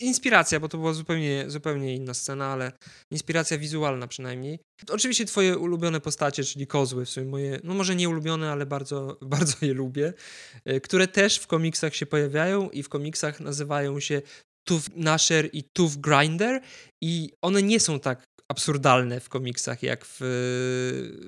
inspiracja, 0.00 0.60
bo 0.60 0.68
to 0.68 0.78
była 0.78 0.92
zupełnie, 0.92 1.44
zupełnie 1.50 1.94
inna 1.94 2.14
scena, 2.14 2.46
ale 2.46 2.72
inspiracja 3.10 3.58
wizualna 3.58 4.06
przynajmniej. 4.06 4.58
Oczywiście 4.90 5.24
twoje 5.24 5.58
ulubione 5.58 6.00
postacie, 6.00 6.44
czyli 6.44 6.66
kozły, 6.66 7.04
w 7.04 7.10
sumie 7.10 7.26
moje, 7.26 7.60
no 7.64 7.74
może 7.74 7.96
nie 7.96 8.08
ulubione, 8.08 8.52
ale 8.52 8.66
bardzo, 8.66 9.18
bardzo 9.36 9.66
je 9.66 9.74
lubię, 9.74 10.12
e, 10.64 10.80
które 10.80 11.08
też 11.08 11.38
w 11.38 11.46
komiksach 11.46 11.94
się 11.94 12.06
pojawiają 12.06 12.70
i 12.70 12.82
w 12.82 12.88
komiksach 12.88 13.40
nazywają 13.40 14.00
się 14.00 14.22
Tooth 14.64 14.84
Nasher 14.96 15.48
i 15.52 15.64
Tooth 15.64 15.96
Grinder 15.96 16.60
i 17.02 17.32
one 17.42 17.62
nie 17.62 17.80
są 17.80 18.00
tak 18.00 18.24
absurdalne 18.50 19.20
w 19.20 19.28
komiksach 19.28 19.82
jak 19.82 20.04
w, 20.04 20.18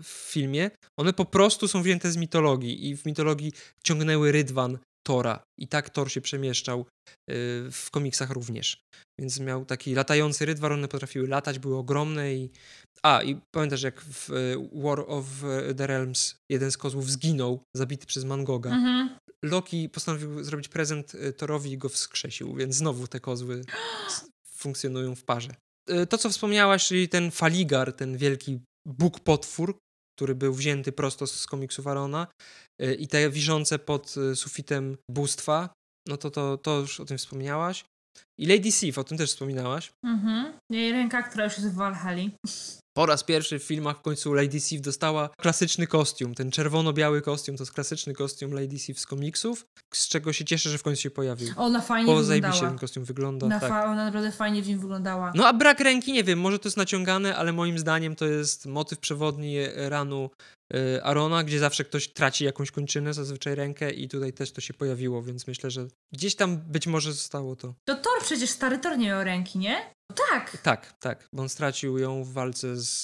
w 0.02 0.30
filmie. 0.32 0.70
One 0.98 1.12
po 1.12 1.24
prostu 1.24 1.68
są 1.68 1.82
wzięte 1.82 2.10
z 2.10 2.16
mitologii 2.16 2.88
i 2.88 2.96
w 2.96 3.06
mitologii 3.06 3.52
ciągnęły 3.84 4.32
rydwan 4.32 4.78
Tora 5.06 5.42
i 5.58 5.68
tak 5.68 5.90
Thor 5.90 6.10
się 6.10 6.20
przemieszczał 6.20 6.80
y, 6.80 6.84
w 7.72 7.88
komiksach 7.90 8.30
również. 8.30 8.82
Więc 9.20 9.40
miał 9.40 9.64
taki 9.64 9.94
latający 9.94 10.46
rydwan, 10.46 10.72
one 10.72 10.88
potrafiły 10.88 11.28
latać, 11.28 11.58
były 11.58 11.76
ogromne 11.76 12.34
i... 12.34 12.50
A, 13.02 13.22
i 13.22 13.40
pamiętasz 13.54 13.82
jak 13.82 14.00
w 14.00 14.30
y, 14.30 14.56
War 14.72 15.04
of 15.06 15.24
the 15.76 15.86
Realms 15.86 16.34
jeden 16.50 16.70
z 16.70 16.76
kozłów 16.76 17.10
zginął, 17.10 17.62
zabity 17.76 18.06
przez 18.06 18.24
Mangoga. 18.24 18.70
Mhm. 18.70 19.18
Loki 19.44 19.88
postanowił 19.88 20.44
zrobić 20.44 20.68
prezent 20.68 21.14
y, 21.14 21.32
Thorowi 21.32 21.72
i 21.72 21.78
go 21.78 21.88
wskrzesił, 21.88 22.54
więc 22.54 22.74
znowu 22.74 23.06
te 23.06 23.20
kozły 23.20 23.64
funkcjonują 24.60 25.14
w 25.14 25.24
parze. 25.24 25.54
Y, 25.90 26.06
To, 26.06 26.18
co 26.18 26.30
wspomniałaś, 26.30 26.86
czyli 26.86 27.08
ten 27.08 27.30
Faligar, 27.30 27.92
ten 27.92 28.16
wielki 28.16 28.60
Bóg-potwór, 28.88 29.78
który 30.18 30.34
był 30.34 30.54
wzięty 30.54 30.92
prosto 30.92 31.26
z 31.26 31.46
komiksu 31.46 31.82
Warona 31.82 32.26
y, 32.82 32.94
i 32.94 33.08
te 33.08 33.30
wiszące 33.30 33.78
pod 33.78 34.16
y, 34.16 34.36
sufitem 34.36 34.96
bóstwa, 35.10 35.70
no 36.08 36.16
to, 36.16 36.30
to, 36.30 36.56
to 36.58 36.80
już 36.80 37.00
o 37.00 37.04
tym 37.04 37.18
wspomniałaś. 37.18 37.84
I 38.40 38.46
Lady 38.46 38.72
Sif, 38.72 38.98
o 38.98 39.04
tym 39.04 39.18
też 39.18 39.30
wspominałaś. 39.30 39.90
Mhm. 40.06 40.52
Jej 40.72 40.92
ręka, 40.92 41.22
która 41.22 41.44
już 41.44 41.58
jest 41.58 41.70
w 41.70 41.74
Valhalla. 41.74 42.22
Po 42.96 43.06
raz 43.06 43.24
pierwszy 43.24 43.58
w 43.58 43.62
filmach 43.62 43.98
w 43.98 44.02
końcu 44.02 44.34
Lady 44.34 44.60
Sif 44.60 44.80
dostała 44.80 45.28
klasyczny 45.28 45.86
kostium. 45.86 46.34
Ten 46.34 46.50
czerwono-biały 46.50 47.22
kostium 47.22 47.56
to 47.56 47.62
jest 47.62 47.72
klasyczny 47.72 48.14
kostium 48.14 48.52
Lady 48.52 48.78
Sif 48.78 49.00
z 49.00 49.06
komiksów, 49.06 49.66
z 49.94 50.08
czego 50.08 50.32
się 50.32 50.44
cieszę, 50.44 50.70
że 50.70 50.78
w 50.78 50.82
końcu 50.82 51.02
się 51.02 51.10
pojawił. 51.10 51.48
Ona 51.56 51.80
fajnie 51.80 52.06
Bo 52.06 52.22
wyglądała. 52.22 52.60
ten 52.60 52.78
kostium 52.78 53.04
wygląda. 53.04 53.46
Na 53.46 53.60
tak. 53.60 53.70
ona 53.72 54.04
naprawdę 54.04 54.32
fajnie 54.32 54.62
w 54.62 54.68
nim 54.68 54.78
wyglądała. 54.78 55.32
No 55.34 55.46
a 55.46 55.52
brak 55.52 55.80
ręki, 55.80 56.12
nie 56.12 56.24
wiem, 56.24 56.40
może 56.40 56.58
to 56.58 56.68
jest 56.68 56.76
naciągane, 56.76 57.36
ale 57.36 57.52
moim 57.52 57.78
zdaniem 57.78 58.16
to 58.16 58.26
jest 58.26 58.66
motyw 58.66 58.98
przewodni 58.98 59.56
ranu 59.76 60.30
y, 60.74 61.02
Arona, 61.02 61.44
gdzie 61.44 61.58
zawsze 61.58 61.84
ktoś 61.84 62.08
traci 62.08 62.44
jakąś 62.44 62.70
kończynę, 62.70 63.14
zazwyczaj 63.14 63.54
rękę 63.54 63.90
i 63.90 64.08
tutaj 64.08 64.32
też 64.32 64.52
to 64.52 64.60
się 64.60 64.74
pojawiło, 64.74 65.22
więc 65.22 65.46
myślę, 65.46 65.70
że 65.70 65.86
gdzieś 66.12 66.34
tam 66.36 66.56
być 66.56 66.86
może 66.86 67.12
zostało 67.12 67.56
to. 67.56 67.74
To 67.84 67.94
Thor 67.94 68.22
przecież, 68.22 68.50
stary 68.50 68.78
Thor 68.78 68.98
nie 68.98 69.06
miał 69.06 69.24
ręki, 69.24 69.58
nie? 69.58 69.94
Tak, 70.30 70.56
Tak, 70.62 70.92
tak, 70.98 71.28
bo 71.32 71.42
on 71.42 71.48
stracił 71.48 71.98
ją 71.98 72.24
w 72.24 72.32
walce 72.32 72.76
z, 72.76 73.02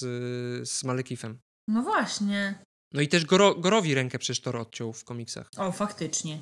z 0.69 0.85
Malekifem. 0.85 1.39
no 1.69 1.83
właśnie. 1.83 2.59
No 2.95 3.01
i 3.01 3.09
też 3.09 3.25
Goro, 3.25 3.55
Gorowi 3.55 3.95
rękę 3.95 4.19
przecież 4.19 4.41
Thor 4.41 4.57
odciął 4.57 4.93
w 4.93 5.05
komiksach. 5.05 5.51
O, 5.57 5.73
faktycznie. 5.73 6.39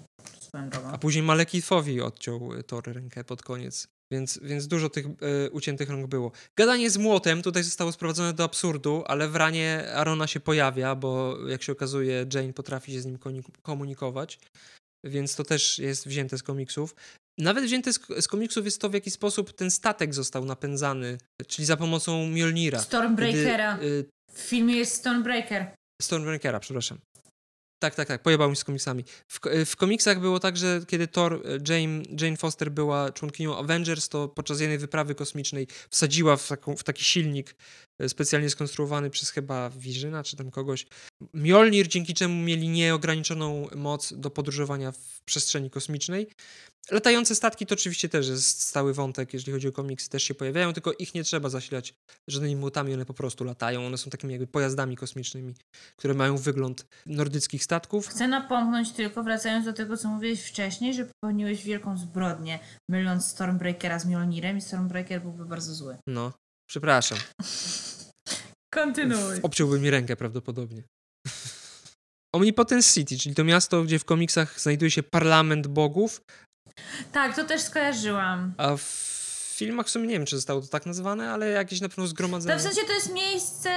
A 0.93 0.99
później 0.99 1.23
Malekifowi 1.23 2.01
odciął 2.01 2.53
y, 2.55 2.63
Thor 2.63 2.85
rękę 2.87 3.25
pod 3.25 3.43
koniec. 3.43 3.87
Więc, 4.13 4.39
więc 4.43 4.67
dużo 4.67 4.89
tych 4.91 5.07
y, 5.07 5.51
uciętych 5.51 5.91
rąk 5.91 6.07
było. 6.07 6.33
Gadanie 6.59 6.91
z 6.91 6.97
młotem 6.97 7.43
tutaj 7.43 7.63
zostało 7.63 7.93
sprowadzone 7.93 8.33
do 8.33 8.45
absurdu, 8.45 9.05
ale 9.07 9.29
w 9.29 9.37
ranie 9.37 9.93
Arona 9.95 10.27
się 10.27 10.41
pojawia, 10.41 10.95
bo 10.95 11.37
jak 11.49 11.63
się 11.63 11.73
okazuje, 11.73 12.27
Jane 12.35 12.53
potrafi 12.53 12.93
się 12.93 13.01
z 13.01 13.07
nim 13.07 13.19
komunikować. 13.63 14.39
Więc 15.05 15.37
to 15.37 15.45
też 15.45 15.79
jest 15.79 16.07
wzięte 16.09 16.39
z 16.39 16.43
komiksów. 16.43 16.95
Nawet 17.39 17.65
wzięte 17.65 17.93
z, 17.93 18.01
z 18.21 18.29
komiksów 18.29 18.65
jest 18.65 18.81
to, 18.81 18.91
w 18.91 18.95
jaki 18.95 19.11
sposób 19.11 19.53
ten 19.53 19.71
statek 19.71 20.15
został 20.15 20.45
napędzany, 20.45 21.19
czyli 21.47 21.67
za 21.67 21.77
pomocą 21.77 22.27
Mjolnira. 22.27 22.79
Stormbreakera. 22.79 23.75
Kiedy, 23.75 23.87
y, 23.87 24.05
W 24.33 24.41
filmie 24.41 24.77
jest 24.77 24.95
Stormbreaker. 24.95 25.75
Stormbreakera, 26.03 26.61
przepraszam. 26.61 26.99
Tak, 27.83 27.95
tak, 27.95 28.09
tak, 28.09 28.23
pojebał 28.23 28.51
mi 28.51 28.57
z 28.57 28.65
komiksami. 28.65 29.05
W, 29.29 29.41
w 29.67 29.77
komiksach 29.77 30.21
było 30.21 30.41
tak, 30.41 30.57
że 30.57 30.81
kiedy 30.87 31.09
Thor, 31.09 31.43
e, 31.45 31.73
Jane, 31.73 32.03
Jane 32.21 32.37
Foster 32.37 32.71
była 32.71 33.13
członkinią 33.13 33.59
Avengers, 33.59 34.09
to 34.09 34.29
podczas 34.29 34.61
jednej 34.61 34.79
wyprawy 34.79 35.15
kosmicznej 35.15 35.67
wsadziła 35.91 36.37
w, 36.37 36.49
taką, 36.49 36.77
w 36.77 36.85
taki 36.85 37.05
silnik 37.05 37.55
specjalnie 38.09 38.51
skonstruowany 38.51 39.11
przez 39.11 39.31
chyba 39.31 39.71
Wirzyna 39.71 40.25
czy 40.25 40.37
tam 40.37 40.51
kogoś 40.51 40.87
Mjolnir, 41.35 41.89
dzięki 41.89 42.15
czemu 42.15 42.43
mieli 42.43 42.69
nieograniczoną 42.69 43.69
moc 43.75 44.15
do 44.17 44.31
podróżowania 44.31 44.93
w 44.93 45.23
przestrzeni 45.25 45.71
kosmicznej. 45.71 46.27
Latające 46.91 47.35
statki 47.35 47.67
to 47.67 47.75
oczywiście 47.75 48.09
też 48.09 48.29
jest 48.29 48.63
stały 48.63 48.95
wątek, 48.95 49.35
jeżeli 49.35 49.53
chodzi 49.53 49.69
o 49.69 49.73
komiksy, 49.73 50.11
też 50.11 50.23
się 50.23 50.35
pojawiają, 50.35 50.73
tylko 50.73 50.93
ich 50.93 51.15
nie 51.15 51.25
trzeba 51.25 51.49
zasilać 51.49 51.95
żadnymi 52.29 52.57
młotami, 52.57 52.95
one 52.95 53.07
po 53.07 53.15
prostu 53.15 53.45
latają. 53.45 53.87
One 53.87 53.99
są 53.99 54.11
takimi 54.11 54.33
jakby 54.33 54.47
pojazdami 54.47 54.97
kosmicznymi, 54.97 55.55
które 55.97 56.15
mają 56.15 56.37
wygląd 56.37 56.87
nordyckich 57.07 57.65
statków. 57.65 58.09
Chcę 58.09 58.29
napomknąć 58.29 58.93
tylko, 58.93 59.23
wracając 59.23 59.65
do 59.65 59.73
tego, 59.73 59.97
co 59.97 60.09
mówiłeś 60.09 60.41
wcześniej, 60.41 60.95
że 60.95 61.07
popełniłeś 61.07 61.65
wielką 61.65 61.99
zbrodnię, 61.99 62.59
myląc 62.91 63.27
Stormbreakera 63.27 63.99
z 63.99 64.07
Mjolnirem 64.07 64.59
i 64.59 64.61
Stormbreaker 64.61 65.23
byłby 65.23 65.45
bardzo 65.45 65.75
zły. 65.75 65.97
No, 66.07 66.33
przepraszam. 66.71 67.19
Kontynuuj. 68.75 69.37
Obciąłby 69.43 69.81
mi 69.81 69.91
rękę 69.91 70.17
prawdopodobnie. 70.17 70.83
Omnipotent 72.35 72.87
City, 72.93 73.19
czyli 73.19 73.35
to 73.35 73.45
miasto, 73.45 73.83
gdzie 73.83 73.99
w 73.99 74.05
komiksach 74.05 74.61
znajduje 74.61 74.91
się 74.91 75.03
parlament 75.03 75.67
bogów, 75.67 76.21
Tak, 77.13 77.37
to 77.37 77.45
też 77.45 77.63
skojarzyłam. 77.63 78.55
a 78.57 78.77
w 78.77 78.83
filmach 79.57 79.87
w 79.87 79.91
sumie 79.91 80.07
nie 80.07 80.13
wiem, 80.15 80.27
czy 80.27 80.37
zostało 80.37 80.61
to 80.61 80.67
tak 80.67 80.87
nazwane, 80.87 81.31
ale 81.31 81.49
jakieś 81.51 81.81
na 81.81 81.89
pewno 81.89 82.05
To 82.05 82.09
zgromadzenie, 82.09 82.59
w 82.59 82.63
sensie 82.63 82.81
to 82.87 82.93
jest 82.93 83.13
miejsce 83.13 83.71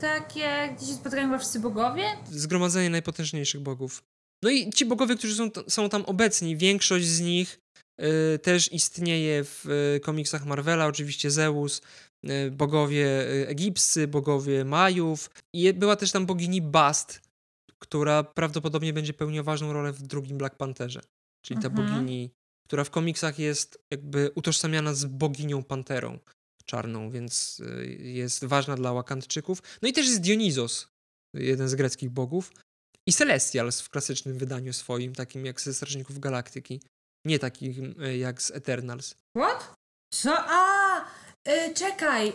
takie, 0.00 0.74
gdzie 0.76 0.86
się 0.86 0.92
spotykają 0.94 1.26
chyba 1.28 1.38
wszyscy 1.38 1.60
bogowie? 1.60 2.04
zgromadzenie 2.30 2.90
najpotężniejszych 2.90 3.60
bogów. 3.60 4.02
No 4.44 4.50
i 4.50 4.70
ci 4.70 4.84
bogowie, 4.86 5.16
którzy 5.16 5.34
są, 5.34 5.50
są 5.68 5.88
tam 5.88 6.04
obecni, 6.04 6.56
większość 6.56 7.06
z 7.06 7.20
nich 7.20 7.58
y, 8.34 8.38
też 8.38 8.72
istnieje 8.72 9.44
w 9.44 9.66
y, 9.96 10.00
komiksach 10.00 10.46
Marvela, 10.46 10.86
oczywiście 10.86 11.30
Zeus, 11.30 11.82
bogowie 12.50 13.30
y, 13.30 13.48
egipscy, 13.48 14.08
bogowie 14.08 14.64
Majów 14.64 15.30
i 15.54 15.72
była 15.72 15.96
też 15.96 16.12
tam 16.12 16.26
bogini 16.26 16.62
Bast, 16.62 17.20
która 17.78 18.22
prawdopodobnie 18.24 18.92
będzie 18.92 19.12
pełniła 19.12 19.42
ważną 19.44 19.72
rolę 19.72 19.92
w 19.92 20.02
drugim 20.02 20.38
Black 20.38 20.56
Pantherze, 20.56 21.00
czyli 21.44 21.60
ta 21.60 21.68
Mhm. 21.68 21.88
bogini, 21.88 22.30
która 22.66 22.84
w 22.84 22.90
komiksach 22.90 23.38
jest 23.38 23.78
jakby 23.92 24.30
utożsamiana 24.34 24.94
z 24.94 25.04
boginią 25.04 25.62
Panterą 25.62 26.18
czarną, 26.64 27.10
więc 27.10 27.60
y, 27.60 27.86
jest 28.00 28.44
ważna 28.44 28.76
dla 28.76 28.92
Wakandczyków. 28.92 29.62
No 29.82 29.88
i 29.88 29.92
też 29.92 30.06
jest 30.06 30.20
Dionizos, 30.20 30.88
jeden 31.34 31.68
z 31.68 31.74
greckich 31.74 32.10
bogów, 32.10 32.52
i 33.08 33.12
Celestials 33.12 33.80
w 33.80 33.88
klasycznym 33.90 34.38
wydaniu 34.38 34.72
swoim, 34.72 35.14
takim 35.14 35.46
jak 35.46 35.60
ze 35.60 35.74
Strażników 35.74 36.18
Galaktyki. 36.18 36.80
Nie 37.26 37.38
takim 37.38 38.02
y, 38.02 38.16
jak 38.16 38.42
z 38.42 38.50
Eternals. 38.50 39.14
What? 39.36 39.74
Co? 40.14 40.34
A! 40.38 40.81
Y, 41.48 41.74
czekaj, 41.74 42.28
y, 42.28 42.32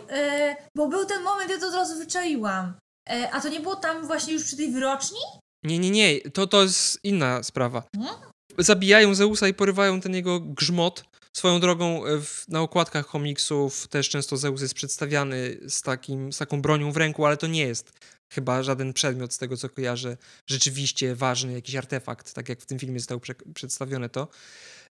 bo 0.76 0.88
był 0.88 1.04
ten 1.04 1.22
moment, 1.22 1.50
ja 1.50 1.58
to 1.58 1.68
od 1.68 1.74
razu 1.74 1.98
wyczaiłam. 1.98 2.74
Y, 3.10 3.32
a 3.32 3.40
to 3.40 3.48
nie 3.48 3.60
było 3.60 3.76
tam 3.76 4.06
właśnie 4.06 4.32
już 4.32 4.44
przy 4.44 4.56
tej 4.56 4.70
wyroczni? 4.70 5.18
Nie, 5.64 5.78
nie, 5.78 5.90
nie, 5.90 6.20
to, 6.20 6.46
to 6.46 6.62
jest 6.62 6.98
inna 7.04 7.42
sprawa. 7.42 7.82
No. 7.94 8.20
Zabijają 8.58 9.14
Zeusa 9.14 9.48
i 9.48 9.54
porywają 9.54 10.00
ten 10.00 10.14
jego 10.14 10.40
grzmot. 10.40 11.04
Swoją 11.32 11.60
drogą 11.60 12.06
e, 12.06 12.20
w, 12.20 12.48
na 12.48 12.60
okładkach 12.60 13.06
komiksów 13.06 13.88
też 13.88 14.08
często 14.08 14.36
Zeus 14.36 14.62
jest 14.62 14.74
przedstawiany 14.74 15.58
z, 15.68 15.82
takim, 15.82 16.32
z 16.32 16.38
taką 16.38 16.62
bronią 16.62 16.92
w 16.92 16.96
ręku, 16.96 17.26
ale 17.26 17.36
to 17.36 17.46
nie 17.46 17.62
jest 17.62 17.92
chyba 18.32 18.62
żaden 18.62 18.92
przedmiot 18.92 19.32
z 19.34 19.38
tego, 19.38 19.56
co 19.56 19.68
kojarzę, 19.68 20.16
rzeczywiście 20.50 21.14
ważny, 21.14 21.52
jakiś 21.52 21.74
artefakt, 21.74 22.32
tak 22.34 22.48
jak 22.48 22.60
w 22.60 22.66
tym 22.66 22.78
filmie 22.78 23.00
zostało 23.00 23.20
prze, 23.20 23.34
przedstawione 23.54 24.08
to. 24.08 24.28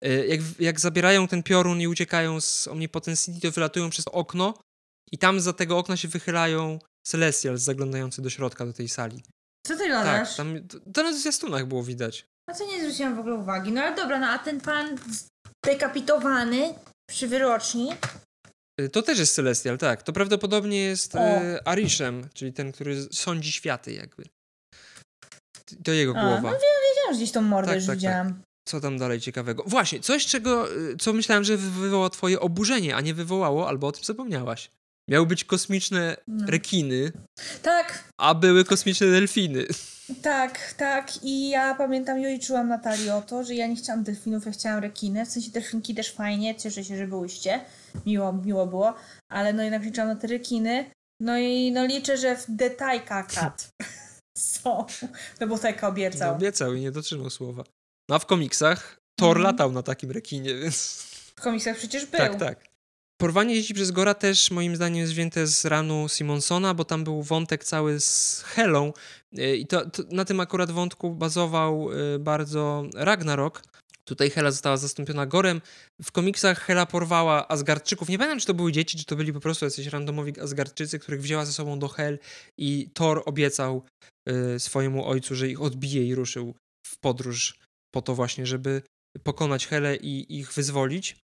E, 0.01 0.27
Jak, 0.27 0.41
jak 0.59 0.81
zabierają 0.81 1.29
ten 1.29 1.43
piorun 1.43 1.81
i 1.81 1.87
uciekają 1.89 2.41
z 2.41 2.69
Omnipotent 2.69 3.21
City, 3.21 3.41
to 3.41 3.51
wylatują 3.51 3.91
przez 3.91 4.05
okno 4.09 4.55
i 5.13 5.19
tam 5.19 5.41
za 5.41 5.53
tego 5.53 5.79
okna 5.79 5.97
się 5.97 6.09
wychylają 6.09 6.79
Celestials 7.07 7.63
zaglądający 7.63 8.23
do 8.23 8.31
środka, 8.31 8.67
do 8.67 8.73
tej 8.73 8.89
sali. 8.89 9.23
Co 9.67 9.77
ty 9.77 9.79
Tak, 9.79 9.89
gadasz? 9.89 10.37
tam, 10.37 10.55
to, 10.95 11.03
na 11.03 11.13
zwiastunach 11.13 11.67
było 11.67 11.83
widać. 11.83 12.27
A 12.51 12.55
co 12.55 12.67
nie 12.67 12.81
zwróciłam 12.81 13.17
w 13.17 13.19
ogóle 13.19 13.35
uwagi. 13.35 13.73
No 13.73 13.81
ale 13.83 13.97
dobra, 13.97 14.21
no 14.21 14.27
a 14.27 14.39
ten 14.39 14.61
pan 14.61 14.99
dekapitowany 15.67 16.75
przy 17.11 17.29
wyroczni, 17.29 17.89
To 18.93 19.03
też 19.03 19.19
jest 19.19 19.35
Celestial, 19.35 19.79
tak. 19.79 20.03
To 20.03 20.13
prawdopodobnie 20.13 20.79
jest 20.79 21.15
e, 21.15 21.69
Arishem, 21.69 22.29
czyli 22.35 22.53
ten, 22.53 22.73
który 22.73 23.03
sądzi 23.13 23.53
światy 23.53 23.93
jakby. 23.93 24.25
To 25.85 25.93
jego 25.93 26.15
A, 26.17 26.23
głowa. 26.23 26.41
no 26.43 26.51
wiem, 26.51 26.61
wiedziałam, 26.91 27.13
że 27.15 27.17
gdzieś 27.17 27.33
tą 27.33 27.43
mordę 27.43 27.69
Tak, 27.69 27.77
już 27.77 27.87
tak, 27.87 27.93
tak. 27.93 27.99
widziałam. 27.99 28.43
Co 28.69 28.81
tam 28.81 28.99
dalej 28.99 29.21
ciekawego? 29.21 29.63
Właśnie, 29.67 30.01
coś, 30.01 30.27
czego, 30.27 30.77
y, 30.77 30.97
co 30.97 31.13
myślałem, 31.13 31.45
że 31.45 31.57
wywoła 31.57 32.11
twoje 32.11 32.41
oburzenie, 32.41 32.97
a 32.97 33.01
nie 33.01 33.15
wywołało, 33.15 33.69
albo 33.69 33.87
o 33.87 33.93
tym 33.93 34.05
zapomniałaś. 34.05 34.71
Miały 35.09 35.27
być 35.27 35.45
kosmiczne 35.45 36.17
No. 36.27 36.47
rekiny, 36.47 37.13
Tak, 37.63 38.05
a 38.17 38.35
były 38.35 38.65
kosmiczne 38.65 39.07
delfiny. 39.07 39.67
tak, 40.23 40.75
tak. 40.77 41.25
I 41.25 41.49
ja 41.49 41.75
pamiętam, 41.75 42.21
ja 42.21 42.39
czułam 42.39 42.69
Natalii 42.69 43.11
o 43.11 43.23
to, 43.23 43.45
że 43.45 43.55
ja 43.55 43.67
nie 43.67 43.77
chciałam 43.77 44.03
delfinów, 44.05 44.47
ja 44.47 44.53
chciałam 44.53 44.79
rekiny. 44.83 45.27
W 45.27 45.31
sensie 45.31 45.51
delfinki 45.51 45.95
też 45.95 46.13
fajnie, 46.13 46.55
cieszę 46.55 46.85
się, 46.85 46.97
że 46.97 47.07
byłyście. 47.07 47.61
Miło, 48.07 48.33
miło 48.33 48.67
było. 48.67 48.95
Ale 49.29 49.53
no 49.53 49.63
jednak 49.63 49.83
liczyłam 49.83 50.09
na 50.09 50.17
te 50.17 50.27
rekiny. 50.27 50.91
No 51.21 51.39
i 51.39 51.73
no 51.73 51.87
liczę, 51.87 52.17
że 52.17 52.37
w 52.37 52.45
detajka 52.49 53.23
kat 53.23 53.69
są. 54.39 54.87
No 55.41 55.47
bo 55.47 55.59
Tajka 55.59 55.87
No, 55.87 55.89
obiecał. 55.93 56.35
obiecał 56.35 56.75
i 56.75 56.81
nie 56.81 56.91
dotrzymał 56.93 57.31
słowa. 57.31 57.65
No 58.09 58.17
a 58.17 58.19
w 58.19 58.27
komiksach 58.27 58.97
Thor 59.19 59.37
Mhm. 59.37 59.45
latał 59.55 59.73
na 59.73 59.83
takim 59.83 60.11
rekinie, 60.11 60.55
więc... 60.55 61.03
W 61.37 61.41
komiksach 61.41 61.77
przecież 61.77 62.07
był. 62.07 62.19
Tak, 62.19 62.37
tak. 62.39 62.76
Porwanie 63.21 63.55
dzieci 63.55 63.75
przez 63.75 63.91
Gora 63.91 64.15
też 64.15 64.51
moim 64.51 64.77
zdaniem 64.77 65.01
jest 65.01 65.13
wzięte 65.13 65.47
z 65.47 65.65
ranu 65.65 66.09
Simonsona, 66.09 66.75
bo 66.75 66.85
tam 66.85 67.05
był 67.05 67.23
wątek 67.23 67.65
cały 67.65 68.01
z 68.01 68.43
Helą 68.47 68.93
y, 69.39 69.57
i 69.57 69.67
to, 69.67 69.91
to 69.91 70.03
na 70.11 70.25
tym 70.25 70.41
akurat 70.41 70.71
wątku 70.71 71.15
bazował 71.15 71.93
y, 71.93 72.19
bardzo 72.19 72.85
Ragnarok. 72.95 73.63
Tutaj 74.05 74.31
Hela 74.31 74.51
została 74.51 74.77
zastąpiona 74.77 75.27
Gorem. 75.27 75.61
W 76.03 76.13
komiksach 76.13 76.61
Hela 76.61 76.87
porwała 76.87 77.49
Asgardczyków. 77.49 78.09
Nie 78.09 78.19
pamiętam, 78.19 78.41
czy 78.41 78.47
to 78.47 78.55
były 78.55 78.73
dzieci, 78.73 78.99
czy 78.99 79.05
to 79.05 79.17
byli 79.17 79.33
po 79.33 79.41
prostu 79.41 79.65
jacyś 79.65 79.87
randomowi 79.87 80.41
Asgardczycy, 80.41 80.99
których 80.99 81.23
wzięła 81.23 81.45
ze 81.45 81.53
sobą 81.53 81.79
do 81.79 81.89
Hel 81.89 82.19
i 82.59 82.91
Thor 82.95 83.23
obiecał 83.27 83.85
y, 84.29 84.61
swojemu 84.61 85.09
ojcu, 85.09 85.35
że 85.35 85.49
ich 85.49 85.63
odbije 85.63 86.05
i 86.05 86.15
ruszył 86.15 86.55
w 86.87 86.99
podróż 86.99 87.59
po 87.95 88.03
to 88.03 88.15
właśnie, 88.15 88.47
żeby 88.47 88.83
pokonać 89.23 89.67
Helę 89.67 89.97
i 89.97 90.39
ich 90.39 90.53
wyzwolić. 90.53 91.17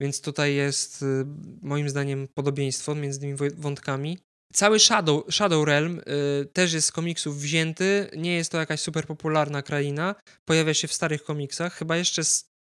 Więc 0.00 0.20
tutaj 0.20 0.54
jest 0.54 1.02
y, 1.02 1.24
moim 1.62 1.88
zdaniem 1.88 2.28
podobieństwo 2.34 2.94
między 2.94 3.20
tymi 3.20 3.36
wątkami. 3.56 4.18
Cały 4.52 4.78
Shadow, 4.78 5.24
Shadow 5.30 5.66
Realm 5.66 6.00
y, 6.00 6.46
też 6.52 6.72
jest 6.72 6.88
z 6.88 6.92
komiksów 6.92 7.40
wzięty. 7.40 8.10
Nie 8.16 8.34
jest 8.34 8.52
to 8.52 8.58
jakaś 8.58 8.80
super 8.80 9.06
popularna 9.06 9.62
kraina. 9.62 10.14
Pojawia 10.48 10.74
się 10.74 10.88
w 10.88 10.92
starych 10.92 11.24
komiksach, 11.24 11.74
chyba 11.74 11.96
jeszcze 11.96 12.22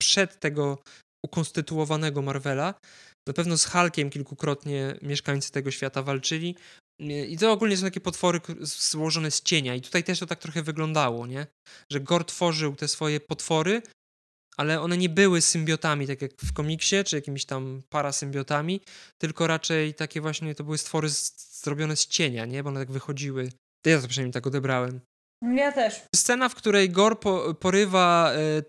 przed 0.02 0.40
tego 0.40 0.77
ukonstytuowanego 1.26 2.22
Marvela. 2.22 2.73
Na 3.27 3.34
pewno 3.34 3.57
z 3.57 3.65
Hulkiem 3.65 4.10
kilkukrotnie 4.10 4.95
mieszkańcy 5.02 5.52
tego 5.52 5.72
świata 5.72 6.03
walczyli. 6.03 6.56
Y, 7.02 7.06
I 7.27 7.38
to 7.38 7.52
ogólnie 7.52 7.77
są 7.77 7.84
takie 7.84 8.02
potwory 8.02 8.40
złożone 8.61 9.31
z 9.31 9.41
cienia. 9.41 9.76
I 9.76 9.81
tutaj 9.81 10.03
też 10.03 10.19
to 10.19 10.26
tak 10.26 10.40
trochę 10.40 10.64
wyglądało, 10.64 11.27
nie? 11.27 11.48
Że 11.91 11.99
Gor 11.99 12.26
tworzył 12.26 12.76
te 12.76 12.88
swoje 12.88 13.19
potwory, 13.19 13.81
ale 14.58 14.82
one 14.82 14.98
nie 14.98 15.10
były 15.10 15.42
symbiotami, 15.42 16.08
tak 16.08 16.22
jak 16.22 16.32
w 16.42 16.54
komiksie, 16.54 17.04
czy 17.04 17.16
jakimiś 17.16 17.46
tam 17.46 17.82
parasymbiotami, 17.90 18.82
tylko 19.18 19.48
raczej 19.48 19.94
takie 19.94 20.22
właśnie 20.22 20.56
to 20.56 20.64
były 20.64 20.78
stwory 20.78 21.10
z, 21.10 21.34
zrobione 21.64 21.96
z 21.96 22.08
cienia, 22.08 22.46
nie? 22.46 22.64
Bo 22.64 22.70
one 22.70 22.80
tak 22.80 22.92
wychodziły. 22.92 23.50
Ja 23.86 24.02
to 24.02 24.08
przynajmniej 24.08 24.34
tak 24.34 24.48
odebrałem. 24.48 25.02
Ja 25.56 25.72
też. 25.72 26.02
Scena, 26.16 26.50
w 26.50 26.56
której 26.56 26.90
Gor 26.90 27.20
po, 27.20 27.54
porywa 27.54 28.32
e, 28.36 28.64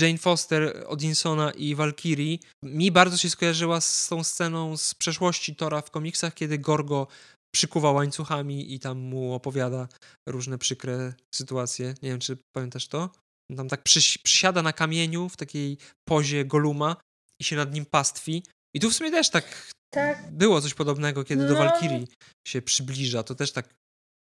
Jane 0.00 0.18
Foster, 0.18 0.84
Odinsona 0.86 1.50
i 1.50 1.74
Valkyrie, 1.74 2.38
mi 2.62 2.90
bardzo 2.90 3.16
się 3.16 3.30
skojarzyła 3.30 3.80
z 3.80 4.08
tą 4.08 4.24
sceną 4.24 4.76
z 4.76 4.94
przeszłości 4.94 5.56
Tora 5.56 5.80
w 5.80 5.90
komiksach, 5.90 6.34
kiedy 6.34 6.58
Gorgo 6.58 7.06
przykuwa 7.54 7.92
łańcuchami 7.92 8.74
i 8.74 8.80
tam 8.80 8.98
mu 8.98 9.34
opowiada 9.34 9.88
różne 10.28 10.58
przykre 10.58 11.14
sytuacje. 11.34 11.94
Nie 12.02 12.10
wiem, 12.10 12.18
czy 12.18 12.38
pamiętasz 12.56 12.88
to? 12.88 13.10
Tam 13.56 13.68
tak 13.68 13.82
przysiada 14.24 14.62
na 14.62 14.72
kamieniu 14.72 15.28
w 15.28 15.36
takiej 15.36 15.78
pozie 16.08 16.44
Goluma 16.44 16.96
i 17.40 17.44
się 17.44 17.56
nad 17.56 17.74
nim 17.74 17.86
pastwi. 17.86 18.42
I 18.74 18.80
tu 18.80 18.90
w 18.90 18.94
sumie 18.94 19.10
też 19.10 19.30
tak 19.30 19.70
Tak. 19.94 20.32
było 20.32 20.60
coś 20.60 20.74
podobnego, 20.74 21.24
kiedy 21.24 21.46
do 21.46 21.52
No. 21.52 21.58
Valkyrii 21.58 22.08
się 22.48 22.62
przybliża, 22.62 23.22
to 23.22 23.34
też 23.34 23.52
tak 23.52 23.74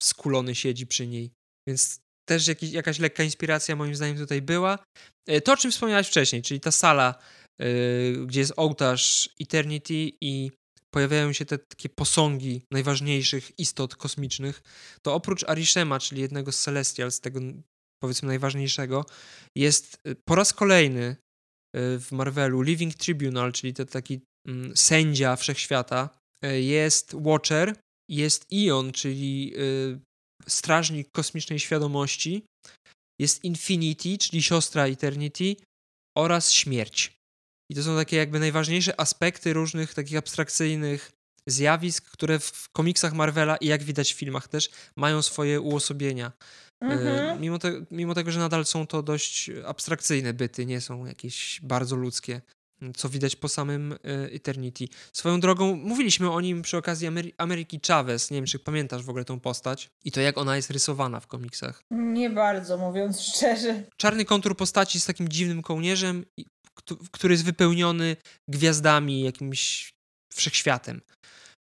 skulony 0.03 0.55
siedzi 0.55 0.87
przy 0.87 1.07
niej. 1.07 1.31
Więc 1.67 1.99
też 2.29 2.47
jakiś, 2.47 2.71
jakaś 2.71 2.99
lekka 2.99 3.23
inspiracja 3.23 3.75
moim 3.75 3.95
zdaniem 3.95 4.17
tutaj 4.17 4.41
była. 4.41 4.79
E, 5.27 5.41
To, 5.41 5.53
o 5.53 5.57
czym 5.57 5.71
wspomniałeś 5.71 6.07
wcześniej, 6.07 6.41
czyli 6.41 6.59
ta 6.59 6.71
sala, 6.71 7.15
e, 7.61 7.65
gdzie 8.25 8.39
jest 8.39 8.53
ołtarz 8.57 9.29
Eternity 9.41 10.11
i 10.21 10.51
pojawiają 10.93 11.33
się 11.33 11.45
te 11.45 11.57
takie 11.57 11.89
posągi 11.89 12.61
najważniejszych 12.71 13.59
istot 13.59 13.95
kosmicznych, 13.95 14.61
to 15.01 15.13
oprócz 15.13 15.43
Arishema, 15.43 15.99
czyli 15.99 16.21
jednego 16.21 16.51
z 16.51 16.59
Celestials, 16.59 17.19
tego 17.19 17.39
powiedzmy 18.03 18.27
najważniejszego, 18.27 19.05
jest 19.57 19.97
e, 20.03 20.15
po 20.15 20.35
raz 20.35 20.53
kolejny 20.53 21.03
e, 21.03 21.15
w 21.99 22.11
Marvelu 22.11 22.61
Living 22.61 22.93
Tribunal, 22.93 23.51
czyli 23.51 23.73
to 23.73 23.85
taki 23.85 24.21
mm, 24.47 24.77
sędzia 24.77 25.35
wszechświata, 25.35 26.09
e, 26.41 26.61
jest 26.61 27.13
Watcher, 27.13 27.75
jest 28.09 28.51
Ion, 28.51 28.91
czyli 28.91 29.53
y, 29.57 29.99
strażnik 30.47 31.11
kosmicznej 31.11 31.59
świadomości, 31.59 32.45
jest 33.21 33.43
Infinity, 33.43 34.17
czyli 34.17 34.43
siostra 34.43 34.87
Eternity 34.87 35.55
oraz 36.17 36.51
śmierć. 36.51 37.17
I 37.71 37.75
to 37.75 37.83
są 37.83 37.95
takie 37.95 38.17
jakby 38.17 38.39
najważniejsze 38.39 38.99
aspekty 38.99 39.53
różnych 39.53 39.93
takich 39.93 40.17
abstrakcyjnych 40.17 41.11
zjawisk, 41.49 42.09
które 42.11 42.39
w 42.39 42.69
komiksach 42.69 43.13
Marvela 43.13 43.57
i 43.57 43.67
jak 43.67 43.83
widać 43.83 44.13
w 44.13 44.17
filmach 44.17 44.47
też 44.47 44.69
mają 44.97 45.21
swoje 45.21 45.61
uosobienia. 45.61 46.31
E, 46.83 46.85
Mhm. 46.87 47.41
Mimo, 47.41 47.59
te, 47.59 47.85
mimo 47.91 48.13
tego, 48.13 48.31
że 48.31 48.39
nadal 48.39 48.65
są 48.65 48.87
to 48.87 49.03
dość 49.03 49.51
abstrakcyjne 49.65 50.33
byty, 50.33 50.65
nie 50.65 50.81
są 50.81 51.05
jakieś 51.05 51.59
bardzo 51.63 51.95
ludzkie, 51.95 52.41
co 52.95 53.09
widać 53.09 53.35
po 53.35 53.49
samym 53.49 53.93
e, 53.93 53.97
Eternity. 54.31 54.85
Swoją 55.13 55.39
drogą, 55.39 55.75
mówiliśmy 55.75 56.31
o 56.31 56.41
nim 56.41 56.61
przy 56.61 56.77
okazji 56.77 57.07
Amery- 57.07 57.31
Ameryki 57.37 57.79
Chavez, 57.87 58.31
nie 58.31 58.37
wiem, 58.37 58.45
czy 58.45 58.59
pamiętasz 58.59 59.03
w 59.03 59.09
ogóle 59.09 59.25
tą 59.25 59.39
postać 59.39 59.89
i 60.03 60.11
to, 60.11 60.21
jak 60.21 60.37
ona 60.37 60.55
jest 60.55 60.69
rysowana 60.71 61.19
w 61.19 61.27
komiksach. 61.27 61.83
Nie 61.91 62.29
bardzo, 62.29 62.77
mówiąc 62.77 63.21
szczerze. 63.35 63.83
Czarny 63.97 64.25
kontur 64.25 64.57
postaci 64.57 64.99
z 64.99 65.05
takim 65.05 65.29
dziwnym 65.29 65.61
kołnierzem, 65.61 66.25
który 67.11 67.33
jest 67.33 67.45
wypełniony 67.45 68.15
gwiazdami, 68.49 69.21
jakimś 69.21 69.89
wszechświatem. 70.33 71.01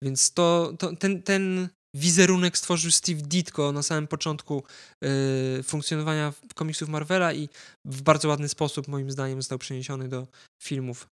Więc 0.04 0.34
to, 0.34 0.74
to 0.80 0.96
ten, 0.96 1.24
ten 1.24 1.70
wizerunek 1.96 2.58
stworzył 2.58 2.92
Steve 2.92 3.22
Ditko 3.22 3.72
na 3.72 3.84
samym 3.84 4.08
początku 4.08 4.64
yy, 5.02 5.64
funkcjonowania 5.64 6.34
komiksów 6.56 6.90
Marvela 6.90 7.34
i 7.34 7.50
w 7.86 8.02
bardzo 8.02 8.28
ładny 8.28 8.50
sposób, 8.50 8.88
moim 8.88 9.12
zdaniem, 9.12 9.42
został 9.42 9.60
przeniesiony 9.60 10.10
do 10.10 10.28
filmów. 10.64 11.08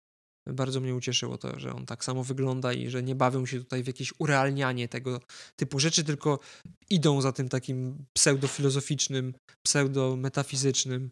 Bardzo 0.49 0.81
mnie 0.81 0.95
ucieszyło 0.95 1.39
to, 1.39 1.61
że 1.61 1.75
on 1.75 1.87
tak 1.87 2.05
samo 2.05 2.25
wygląda 2.25 2.73
i 2.73 2.89
że 2.89 3.03
nie 3.03 3.15
bawią 3.15 3.47
się 3.47 3.59
tutaj 3.59 3.83
w 3.83 3.87
jakieś 3.87 4.13
urealnianie 4.19 4.89
tego 4.89 5.21
typu 5.57 5.79
rzeczy, 5.79 6.05
tylko 6.05 6.39
idą 6.91 7.21
za 7.21 7.33
tym 7.33 7.49
takim 7.49 8.05
pseudofilozoficznym, 8.13 9.35
pseudometafizycznym 9.67 11.11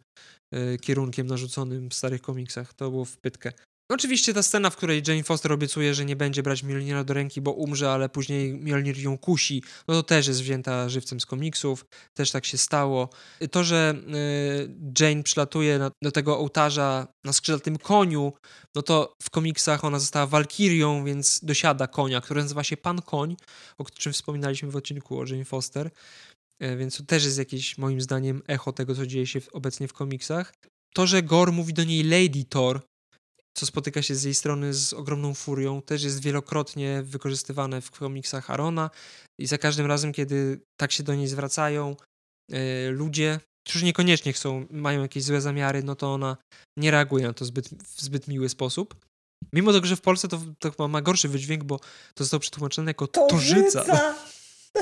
yy, 0.53 0.79
kierunkiem 0.79 1.27
narzuconym 1.27 1.91
w 1.91 1.95
starych 1.95 2.23
komiksach. 2.23 2.75
To 2.75 2.91
było 2.91 3.05
w 3.05 3.17
pytkę. 3.19 3.53
Oczywiście 3.93 4.35
ta 4.35 4.43
scena, 4.43 4.71
w 4.71 4.77
której 4.77 5.03
Jane 5.09 5.23
Foster 5.23 5.53
obiecuje, 5.53 5.95
że 5.95 6.05
nie 6.05 6.17
będzie 6.17 6.43
brać 6.43 6.63
Mjolnira 6.63 7.05
do 7.05 7.15
ręki, 7.15 7.41
bo 7.41 7.53
umrze, 7.53 7.91
ale 7.91 8.09
później 8.09 8.55
Mjolnir 8.55 8.99
ją 8.99 9.19
kusi, 9.19 9.63
no 9.89 9.95
to 9.95 10.03
też 10.03 10.27
jest 10.29 10.43
wzięta 10.43 10.89
żywcem 10.89 11.21
z 11.21 11.27
komiksów, 11.27 11.85
też 12.15 12.31
tak 12.31 12.47
się 12.47 12.59
stało. 12.59 13.11
To, 13.51 13.65
że 13.65 13.95
y, 14.15 15.01
Jane 15.01 15.23
przylatuje 15.23 15.91
do 16.03 16.13
tego 16.13 16.39
ołtarza 16.39 17.07
na 17.25 17.33
skrzydlatym 17.33 17.79
koniu, 17.79 18.33
no 18.75 18.83
to 18.83 19.15
w 19.23 19.31
komiksach 19.31 19.85
ona 19.85 19.99
została 19.99 20.27
walkirią, 20.27 21.05
więc 21.05 21.41
dosiada 21.43 21.87
konia, 21.87 22.21
który 22.21 22.43
nazywa 22.43 22.65
się 22.65 22.77
Pan 22.77 23.03
Koń, 23.03 23.37
o 23.79 23.85
czym 23.85 24.13
wspominaliśmy 24.13 24.71
w 24.71 24.77
odcinku 24.77 25.21
o 25.21 25.25
Jane 25.27 25.45
Foster. 25.45 25.91
Y, 26.63 26.77
Więc 26.77 26.97
to 26.97 27.03
też 27.03 27.25
jest 27.25 27.39
jakieś, 27.39 27.79
moim 27.79 28.01
zdaniem, 28.01 28.43
echo 28.49 28.73
tego, 28.73 28.95
co 28.95 29.07
dzieje 29.07 29.27
się 29.27 29.41
obecnie 29.53 29.89
w 29.89 29.93
komiksach. 29.93 30.53
To, 30.95 31.07
że 31.07 31.23
Gore 31.23 31.53
mówi 31.53 31.75
do 31.75 31.85
niej 31.85 32.03
Lady 32.05 32.45
Thor, 32.45 32.81
co 33.57 33.67
spotyka 33.67 34.03
się 34.03 34.15
z 34.15 34.25
jej 34.25 34.35
strony 34.35 34.75
z 34.75 34.93
ogromną 34.93 35.35
furią, 35.35 35.83
też 35.83 36.03
jest 36.03 36.23
wielokrotnie 36.23 37.03
wykorzystywane 37.03 37.81
w 37.81 37.91
komiksach 37.91 38.51
Arona 38.51 38.91
i 39.41 39.47
za 39.47 39.59
każdym 39.59 39.87
razem, 39.87 40.13
kiedy 40.13 40.61
tak 40.81 40.93
się 40.93 41.03
do 41.03 41.15
niej 41.15 41.29
zwracają 41.29 41.97
e, 42.53 42.91
ludzie, 42.91 43.41
którzy 43.67 43.85
niekoniecznie 43.85 44.33
chcą, 44.33 44.67
mają 44.71 45.03
jakieś 45.03 45.25
złe 45.25 45.41
zamiary, 45.41 45.83
no 45.83 45.95
to 45.95 46.15
ona 46.15 46.37
nie 46.79 46.91
reaguje 46.91 47.27
na 47.27 47.33
to 47.33 47.45
zbyt, 47.45 47.69
w 47.69 48.01
zbyt 48.01 48.29
miły 48.29 48.49
sposób. 48.49 48.95
Mimo 49.53 49.73
tego, 49.73 49.87
że 49.87 49.97
w 49.97 50.01
Polsce 50.01 50.29
to, 50.29 50.41
to 50.59 50.73
ma, 50.79 50.89
ma 50.89 51.03
gorszy 51.03 51.29
wydźwięk, 51.29 51.65
bo 51.65 51.79
to 52.15 52.25
zostało 52.25 52.41
przetłumaczone 52.41 52.91
jako 52.91 53.07
torzyca. 53.07 53.85
Torzyca! 53.85 54.15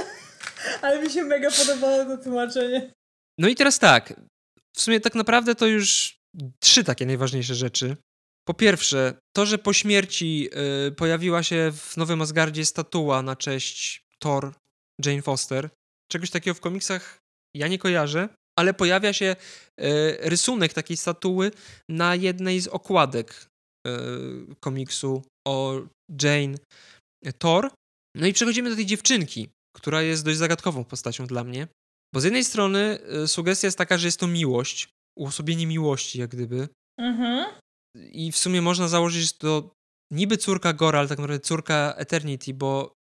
Ale 0.82 1.02
mi 1.02 1.10
się 1.10 1.24
mega 1.24 1.50
podobało 1.50 2.04
to 2.04 2.22
tłumaczenie. 2.22 2.92
No 3.38 3.48
i 3.48 3.54
teraz 3.54 3.78
tak, 3.78 4.20
w 4.76 4.80
sumie 4.80 5.00
tak 5.00 5.14
naprawdę 5.14 5.54
to 5.54 5.66
już 5.66 6.18
trzy 6.60 6.84
takie 6.84 7.06
najważniejsze 7.06 7.54
rzeczy 7.54 7.96
Po 8.48 8.54
pierwsze, 8.54 9.14
to, 9.36 9.46
że 9.46 9.58
po 9.58 9.72
śmierci 9.72 10.48
y, 10.88 10.92
pojawiła 10.92 11.42
się 11.42 11.72
w 11.72 11.96
Nowym 11.96 12.22
Asgardzie 12.22 12.64
statua 12.64 13.22
na 13.22 13.36
cześć 13.36 14.02
Thor, 14.18 14.54
Jane 15.04 15.22
Foster. 15.22 15.70
Czegoś 16.12 16.30
takiego 16.30 16.54
w 16.54 16.60
komiksach 16.60 17.18
ja 17.56 17.68
nie 17.68 17.78
kojarzę, 17.78 18.28
ale 18.58 18.74
pojawia 18.74 19.12
się 19.12 19.36
y, 19.80 19.84
rysunek 20.20 20.72
takiej 20.72 20.96
statuły 20.96 21.50
na 21.90 22.14
jednej 22.14 22.60
z 22.60 22.68
okładek 22.68 23.46
y, 23.86 23.90
komiksu 24.60 25.22
o 25.48 25.80
Jane 26.22 26.58
Thor. 27.38 27.70
No 28.16 28.26
i 28.26 28.32
przechodzimy 28.32 28.70
do 28.70 28.76
tej 28.76 28.86
dziewczynki, 28.86 29.48
która 29.76 30.02
jest 30.02 30.24
dość 30.24 30.38
zagadkową 30.38 30.84
postacią 30.84 31.26
dla 31.26 31.44
mnie. 31.44 31.68
Bo 32.14 32.20
z 32.20 32.24
jednej 32.24 32.44
strony 32.44 32.98
y, 33.24 33.28
sugestia 33.28 33.66
jest 33.66 33.78
taka, 33.78 33.98
że 33.98 34.08
jest 34.08 34.20
to 34.20 34.26
miłość, 34.26 34.88
uosobienie 35.18 35.66
miłości, 35.66 36.20
jak 36.20 36.30
gdyby. 36.30 36.68
Mhm. 37.00 37.58
I 37.94 38.32
w 38.32 38.36
sumie 38.36 38.62
można 38.62 38.88
założyć, 38.88 39.22
że 39.22 39.32
to 39.38 39.70
niby 40.10 40.36
córka 40.36 40.72
Gora, 40.72 40.98
ale 40.98 41.08
tak 41.08 41.18
naprawdę 41.18 41.40
córka 41.40 41.94
Eternity, 41.96 42.54
bo 42.54 42.98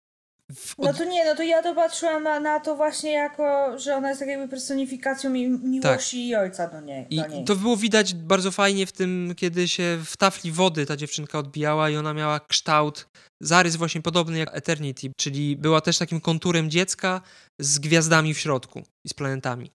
No 0.79 0.91
od... 0.91 0.99
to 0.99 1.05
nie, 1.05 1.25
no 1.25 1.35
to 1.35 1.43
ja 1.43 1.63
to 1.63 1.75
patrzyłam 1.75 2.23
na, 2.23 2.41
na 2.41 2.61
to 2.61 2.77
właśnie 2.77 3.13
jako, 3.13 3.79
że 3.79 3.97
ona 3.97 4.09
jest 4.09 4.21
tak 4.21 4.29
jakby 4.29 4.49
personifikacją 4.49 5.31
mi, 5.31 5.49
miłości 5.49 6.29
i 6.29 6.37
ojca 6.37 6.69
do 6.69 6.81
niej. 6.81 7.07
I 7.11 7.17
do 7.17 7.27
niej. 7.27 7.45
to 7.45 7.57
było 7.57 7.77
widać 7.77 8.15
bardzo 8.15 8.51
fajnie 8.51 8.87
w 8.87 8.93
tym, 8.93 9.35
kiedy 9.37 9.69
się 9.69 9.99
w 10.05 10.17
tafli 10.17 10.53
wody 10.53 10.87
ta 10.87 10.97
dziewczynka 10.97 11.39
odbijała 11.39 11.91
i 11.91 11.97
ona 11.97 12.15
miała 12.15 12.41
kształt, 12.41 13.09
zarys 13.43 13.77
właśnie 13.77 14.03
podobny 14.03 14.39
jak 14.39 14.57
Eternity, 14.57 15.11
czyli 15.17 15.57
była 15.57 15.81
też 15.81 15.99
takim 15.99 16.21
konturem 16.21 16.71
dziecka 16.71 17.21
z 17.61 17.79
gwiazdami 17.79 18.35
w 18.35 18.39
środku 18.39 18.83
i 19.07 19.09
z 19.09 19.15
planetami. 19.15 19.71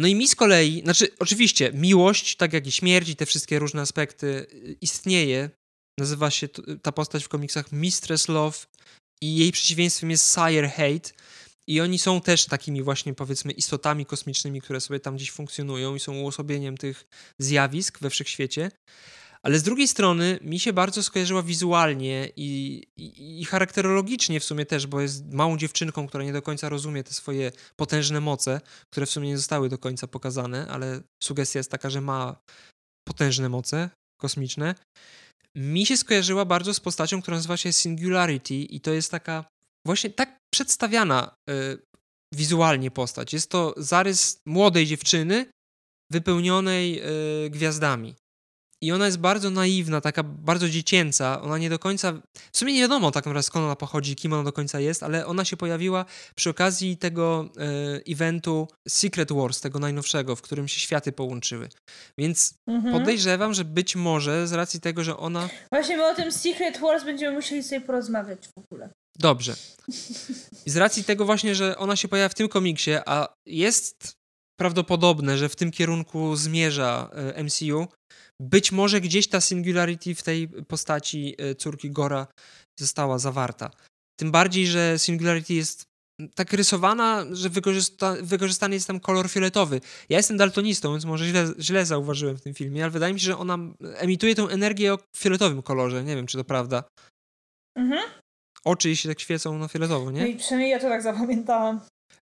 No 0.00 0.06
i 0.08 0.14
mi 0.14 0.28
z 0.28 0.34
kolei, 0.34 0.80
znaczy 0.80 1.08
oczywiście 1.18 1.72
miłość, 1.72 2.36
tak 2.36 2.52
jak 2.52 2.66
i 2.66 2.72
śmierć 2.72 3.08
i 3.08 3.16
te 3.16 3.26
wszystkie 3.26 3.58
różne 3.58 3.82
aspekty 3.82 4.26
y, 4.26 4.76
istnieje. 4.80 5.50
Nazywa 5.98 6.30
się 6.30 6.48
t- 6.48 6.62
ta 6.82 6.92
postać 6.92 7.24
w 7.24 7.28
komiksach 7.28 7.72
Mistress 7.72 8.28
Love 8.28 8.58
i 9.22 9.36
jej 9.36 9.52
przeciwieństwem 9.52 10.10
jest 10.10 10.34
Sire 10.34 10.68
Hate. 10.68 11.10
I 11.66 11.80
oni 11.80 11.98
są 11.98 12.20
też 12.20 12.46
takimi 12.46 12.82
właśnie, 12.82 13.14
powiedzmy, 13.14 13.52
istotami 13.52 14.06
kosmicznymi, 14.06 14.60
które 14.60 14.80
sobie 14.80 15.00
tam 15.00 15.16
gdzieś 15.16 15.30
funkcjonują 15.30 15.94
i 15.94 16.00
są 16.00 16.16
uosobieniem 16.16 16.76
tych 16.76 17.06
zjawisk 17.38 17.98
we 17.98 18.10
wszechświecie. 18.10 18.70
Ale 19.42 19.58
z 19.58 19.62
drugiej 19.62 19.88
strony 19.88 20.38
mi 20.42 20.60
się 20.60 20.72
bardzo 20.72 21.02
skojarzyła 21.02 21.42
wizualnie 21.42 22.28
i, 22.36 22.82
i, 22.96 23.40
i 23.40 23.44
charakterologicznie 23.44 24.40
w 24.40 24.44
sumie 24.44 24.66
też, 24.66 24.86
bo 24.86 25.00
jest 25.00 25.32
małą 25.32 25.56
dziewczynką, 25.56 26.06
która 26.06 26.24
nie 26.24 26.32
do 26.32 26.42
końca 26.42 26.68
rozumie 26.68 27.04
te 27.04 27.12
swoje 27.12 27.52
potężne 27.76 28.20
moce, 28.20 28.60
które 28.92 29.06
w 29.06 29.10
sumie 29.10 29.28
nie 29.28 29.36
zostały 29.36 29.68
do 29.68 29.78
końca 29.78 30.06
pokazane, 30.06 30.66
ale 30.68 31.00
sugestia 31.22 31.58
jest 31.58 31.70
taka, 31.70 31.90
że 31.90 32.00
ma 32.00 32.36
potężne 33.08 33.48
moce 33.48 33.90
kosmiczne. 34.20 34.74
Mi 35.56 35.86
się 35.86 35.96
skojarzyła 35.96 36.44
bardzo 36.44 36.74
z 36.74 36.80
postacią, 36.80 37.22
która 37.22 37.36
nazywa 37.36 37.56
się 37.56 37.72
Singularity 37.72 38.54
i 38.54 38.80
to 38.80 38.92
jest 38.92 39.10
taka 39.10 39.44
właśnie 39.86 40.10
tak 40.10 40.36
przedstawiana 40.54 41.34
y, 41.50 41.78
wizualnie 42.34 42.90
postać. 42.90 43.32
Jest 43.32 43.50
to 43.50 43.74
zarys 43.76 44.40
młodej 44.46 44.86
dziewczyny 44.86 45.46
wypełnionej 46.12 47.02
y, 47.46 47.50
gwiazdami. 47.50 48.14
I 48.82 48.92
ona 48.92 49.06
jest 49.06 49.18
bardzo 49.18 49.50
naiwna, 49.50 50.00
taka 50.00 50.22
bardzo 50.22 50.68
dziecięca. 50.68 51.42
Ona 51.42 51.58
nie 51.58 51.70
do 51.70 51.78
końca. 51.78 52.12
W 52.52 52.58
sumie 52.58 52.72
nie 52.74 52.80
wiadomo 52.80 53.10
tak 53.10 53.24
naprawdę 53.26 53.42
skąd 53.42 53.64
ona 53.64 53.76
pochodzi, 53.76 54.16
kim 54.16 54.32
ona 54.32 54.42
do 54.44 54.52
końca 54.52 54.80
jest, 54.80 55.02
ale 55.02 55.26
ona 55.26 55.44
się 55.44 55.56
pojawiła 55.56 56.04
przy 56.34 56.50
okazji 56.50 56.96
tego 56.96 57.48
e, 57.58 58.12
eventu 58.12 58.68
Secret 58.88 59.32
Wars, 59.32 59.60
tego 59.60 59.78
najnowszego, 59.78 60.36
w 60.36 60.42
którym 60.42 60.68
się 60.68 60.80
światy 60.80 61.12
połączyły. 61.12 61.68
Więc 62.18 62.54
Mhm. 62.68 62.94
podejrzewam, 62.98 63.54
że 63.54 63.64
być 63.64 63.96
może 63.96 64.46
z 64.48 64.52
racji 64.52 64.80
tego, 64.80 65.04
że 65.04 65.16
ona. 65.16 65.48
Właśnie 65.72 65.96
my 65.96 66.06
o 66.10 66.14
tym 66.14 66.32
Secret 66.32 66.78
Wars 66.80 67.04
będziemy 67.04 67.36
musieli 67.36 67.62
sobie 67.62 67.80
porozmawiać 67.80 68.48
w 68.48 68.58
ogóle. 68.58 68.90
Dobrze. 69.18 69.54
I 70.66 70.70
z 70.70 70.76
racji 70.76 71.04
tego 71.04 71.24
właśnie, 71.24 71.54
że 71.54 71.78
ona 71.78 71.96
się 71.96 72.08
pojawia 72.08 72.28
w 72.28 72.34
tym 72.34 72.48
komiksie, 72.48 72.90
a 73.06 73.28
jest 73.46 74.12
prawdopodobne, 74.60 75.38
że 75.38 75.48
w 75.48 75.56
tym 75.56 75.70
kierunku 75.70 76.36
zmierza 76.36 77.10
e, 77.34 77.44
MCU, 77.44 77.88
być 78.40 78.72
może 78.72 79.00
gdzieś 79.00 79.28
ta 79.28 79.40
singularity 79.40 80.14
w 80.14 80.22
tej 80.22 80.48
postaci 80.48 81.34
e, 81.38 81.54
córki 81.54 81.90
Gora 81.90 82.26
została 82.78 83.18
zawarta. 83.18 83.70
Tym 84.20 84.30
bardziej, 84.30 84.66
że 84.66 84.98
singularity 84.98 85.54
jest 85.54 85.84
tak 86.34 86.52
rysowana, 86.52 87.26
że 87.32 87.48
wykorzysta, 87.48 88.16
wykorzystany 88.22 88.74
jest 88.74 88.86
tam 88.86 89.00
kolor 89.00 89.28
fioletowy. 89.28 89.80
Ja 90.08 90.16
jestem 90.16 90.36
daltonistą, 90.36 90.92
więc 90.92 91.04
może 91.04 91.26
źle, 91.26 91.46
źle 91.60 91.86
zauważyłem 91.86 92.36
w 92.36 92.42
tym 92.42 92.54
filmie, 92.54 92.82
ale 92.82 92.90
wydaje 92.90 93.14
mi 93.14 93.20
się, 93.20 93.26
że 93.26 93.38
ona 93.38 93.58
emituje 93.80 94.34
tę 94.34 94.42
energię 94.42 94.94
o 94.94 94.98
fioletowym 95.16 95.62
kolorze. 95.62 96.04
Nie 96.04 96.16
wiem, 96.16 96.26
czy 96.26 96.38
to 96.38 96.44
prawda. 96.44 96.84
Mhm. 97.78 98.10
Oczy 98.64 98.88
jej 98.88 98.96
się 98.96 99.08
tak 99.08 99.20
świecą 99.20 99.58
na 99.58 99.68
fioletowo, 99.68 100.04
No 100.04 100.10
nie? 100.10 100.28
i 100.28 100.36
przynajmniej 100.36 100.70
ja 100.70 100.78
to 100.78 100.88
tak 100.88 101.02
zapamiętałam. 101.02 101.80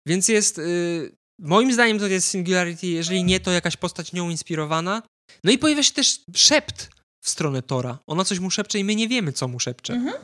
Więc 0.07 0.27
jest. 0.27 0.60
Y, 0.60 1.15
moim 1.39 1.73
zdaniem 1.73 1.99
to 1.99 2.07
jest 2.07 2.27
Singularity, 2.27 2.88
jeżeli 2.88 3.23
nie, 3.23 3.39
to 3.39 3.52
jakaś 3.52 3.77
postać 3.77 4.14
nią 4.14 4.30
inspirowana. 4.30 5.02
No 5.44 5.52
i 5.52 5.58
pojawia 5.58 5.84
się 5.84 5.94
też 5.94 6.20
szept 6.36 6.90
w 7.22 7.30
stronę 7.30 7.62
Tora. 7.62 7.99
Ona 8.08 8.26
coś 8.26 8.40
mu 8.40 8.52
szepcze 8.52 8.80
i 8.80 8.84
my 8.84 8.95
nie 8.95 9.08
wiemy, 9.08 9.34
co 9.34 9.48
mu 9.48 9.60
szepcze. 9.60 9.94
Mhm. 9.94 10.16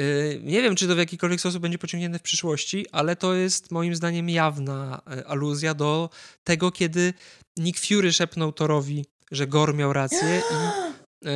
Y, 0.00 0.40
nie 0.44 0.62
wiem, 0.62 0.76
czy 0.76 0.88
to 0.88 0.94
w 0.94 0.98
jakikolwiek 0.98 1.40
sposób 1.40 1.62
będzie 1.62 1.78
pociągnięte 1.78 2.18
w 2.18 2.22
przyszłości, 2.22 2.86
ale 2.92 3.16
to 3.16 3.34
jest 3.34 3.70
moim 3.70 3.96
zdaniem 3.96 4.28
jawna 4.28 5.02
y, 5.18 5.26
aluzja 5.26 5.74
do 5.74 6.10
tego, 6.44 6.70
kiedy 6.70 7.14
Nick 7.56 7.80
Fury 7.80 8.12
szepnął 8.12 8.52
Thorowi, 8.52 9.04
że 9.30 9.46
Gor 9.46 9.74
miał 9.74 9.92
rację 9.92 10.42
i 10.50 11.28
y, 11.28 11.30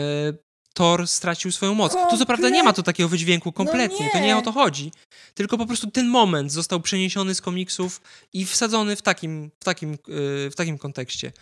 Thor 0.74 1.08
stracił 1.08 1.52
swoją 1.52 1.74
moc. 1.74 1.92
Tu 2.10 2.18
co 2.18 2.26
prawda 2.26 2.48
nie 2.48 2.62
ma 2.62 2.72
tu 2.72 2.82
takiego 2.82 3.08
wydźwięku 3.08 3.52
kompletnie, 3.52 4.10
to 4.12 4.18
nie 4.18 4.26
nie. 4.26 4.36
o 4.36 4.42
to 4.42 4.52
chodzi. 4.52 4.92
Tylko 5.34 5.58
po 5.58 5.66
prostu 5.66 5.90
ten 5.90 6.08
moment 6.08 6.52
został 6.52 6.80
przeniesiony 6.80 7.34
z 7.34 7.40
komiksów 7.40 8.00
i 8.32 8.44
wsadzony 8.44 8.96
w 8.96 9.02
takim, 9.02 9.50
w 9.60 9.64
takim, 9.64 9.90
yy, 9.90 10.50
w 10.50 10.54
takim 10.56 10.78
kontekście. 10.78 11.32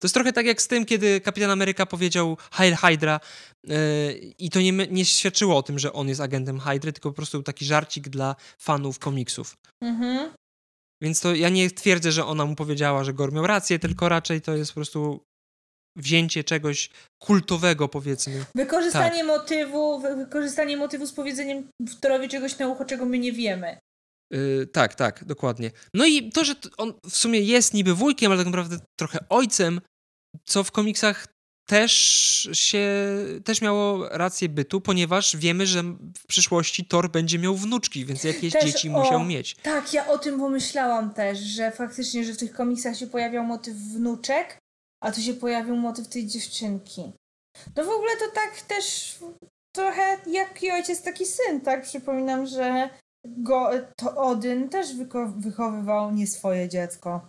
To 0.00 0.06
jest 0.06 0.14
trochę 0.14 0.32
tak 0.32 0.46
jak 0.46 0.62
z 0.62 0.68
tym, 0.68 0.84
kiedy 0.84 1.20
Kapitan 1.20 1.50
Ameryka 1.50 1.86
powiedział 1.86 2.36
Heil 2.52 2.74
Hydra 2.76 3.20
yy, 3.64 3.74
i 4.38 4.50
to 4.50 4.60
nie, 4.60 4.72
nie 4.72 5.04
świadczyło 5.04 5.56
o 5.56 5.62
tym, 5.62 5.78
że 5.78 5.92
on 5.92 6.08
jest 6.08 6.20
agentem 6.20 6.60
Hydry, 6.60 6.92
tylko 6.92 7.10
po 7.10 7.16
prostu 7.16 7.42
taki 7.42 7.64
żarcik 7.64 8.08
dla 8.08 8.36
fanów 8.58 8.98
komiksów. 8.98 9.56
Mhm. 9.82 10.30
Więc 11.02 11.20
to 11.20 11.34
ja 11.34 11.48
nie 11.48 11.70
twierdzę, 11.70 12.12
że 12.12 12.26
ona 12.26 12.44
mu 12.46 12.54
powiedziała, 12.56 13.04
że 13.04 13.12
Gor 13.12 13.32
miał 13.32 13.46
rację, 13.46 13.78
tylko 13.78 14.08
raczej 14.08 14.40
to 14.40 14.56
jest 14.56 14.70
po 14.70 14.74
prostu 14.74 15.20
wzięcie 15.96 16.44
czegoś 16.44 16.90
kultowego, 17.22 17.88
powiedzmy. 17.88 18.44
Wykorzystanie 18.54 19.18
Tak. 19.18 19.26
motywu, 19.26 20.00
wy- 20.00 20.16
wykorzystanie 20.16 20.76
motywu 20.76 21.06
z 21.06 21.12
powiedzeniem 21.12 21.68
Torowi 22.00 22.28
czegoś 22.28 22.58
na 22.58 22.68
ucho, 22.68 22.84
czego 22.84 23.06
my 23.06 23.18
nie 23.18 23.32
wiemy. 23.32 23.78
Yy, 24.30 24.66
tak, 24.66 24.94
tak, 24.94 25.24
dokładnie. 25.24 25.70
No 25.94 26.06
i 26.06 26.30
to, 26.30 26.44
że 26.44 26.54
on 26.76 26.94
w 27.10 27.16
sumie 27.16 27.40
jest 27.40 27.74
niby 27.74 27.94
wujkiem, 27.94 28.32
ale 28.32 28.40
tak 28.40 28.46
naprawdę 28.46 28.78
trochę 28.98 29.18
ojcem, 29.28 29.80
co 30.44 30.64
w 30.64 30.72
komiksach 30.72 31.26
też 31.68 31.92
się, 32.52 32.86
też 33.44 33.62
miało 33.62 34.08
rację 34.08 34.48
bytu, 34.48 34.80
ponieważ 34.80 35.36
wiemy, 35.36 35.66
że 35.66 35.82
w 36.16 36.26
przyszłości 36.28 36.84
Thor 36.84 37.10
będzie 37.10 37.38
miał 37.38 37.56
wnuczki, 37.56 38.04
więc 38.04 38.24
jakieś 38.24 38.52
Też, 38.52 38.64
dzieci 38.64 38.88
o, 38.88 38.92
musiał 38.92 39.24
mieć. 39.24 39.54
Tak, 39.54 39.92
ja 39.92 40.06
o 40.06 40.18
tym 40.18 40.38
pomyślałam 40.38 41.14
też, 41.14 41.38
że 41.38 41.70
faktycznie, 41.70 42.24
że 42.24 42.32
w 42.32 42.38
tych 42.38 42.52
komiksach 42.52 42.96
się 42.96 43.06
pojawiał 43.06 43.44
motyw 43.44 43.74
wnuczek, 43.74 44.58
a 45.02 45.12
tu 45.12 45.20
się 45.20 45.34
pojawił 45.34 45.76
motyw 45.76 46.08
tej 46.08 46.26
dziewczynki. 46.26 47.12
No 47.76 47.84
w 47.84 47.88
ogóle 47.88 48.16
to 48.16 48.34
tak 48.34 48.60
też 48.60 49.16
trochę 49.76 50.18
jaki 50.26 50.70
ojciec, 50.70 51.02
taki 51.02 51.26
syn, 51.26 51.60
tak? 51.60 51.82
Przypominam, 51.82 52.46
że 52.46 52.90
go, 53.36 53.70
to 53.96 54.16
Odyn 54.16 54.68
też 54.68 54.86
wychowywał 55.36 56.12
nie 56.12 56.26
swoje 56.26 56.68
dziecko. 56.68 57.28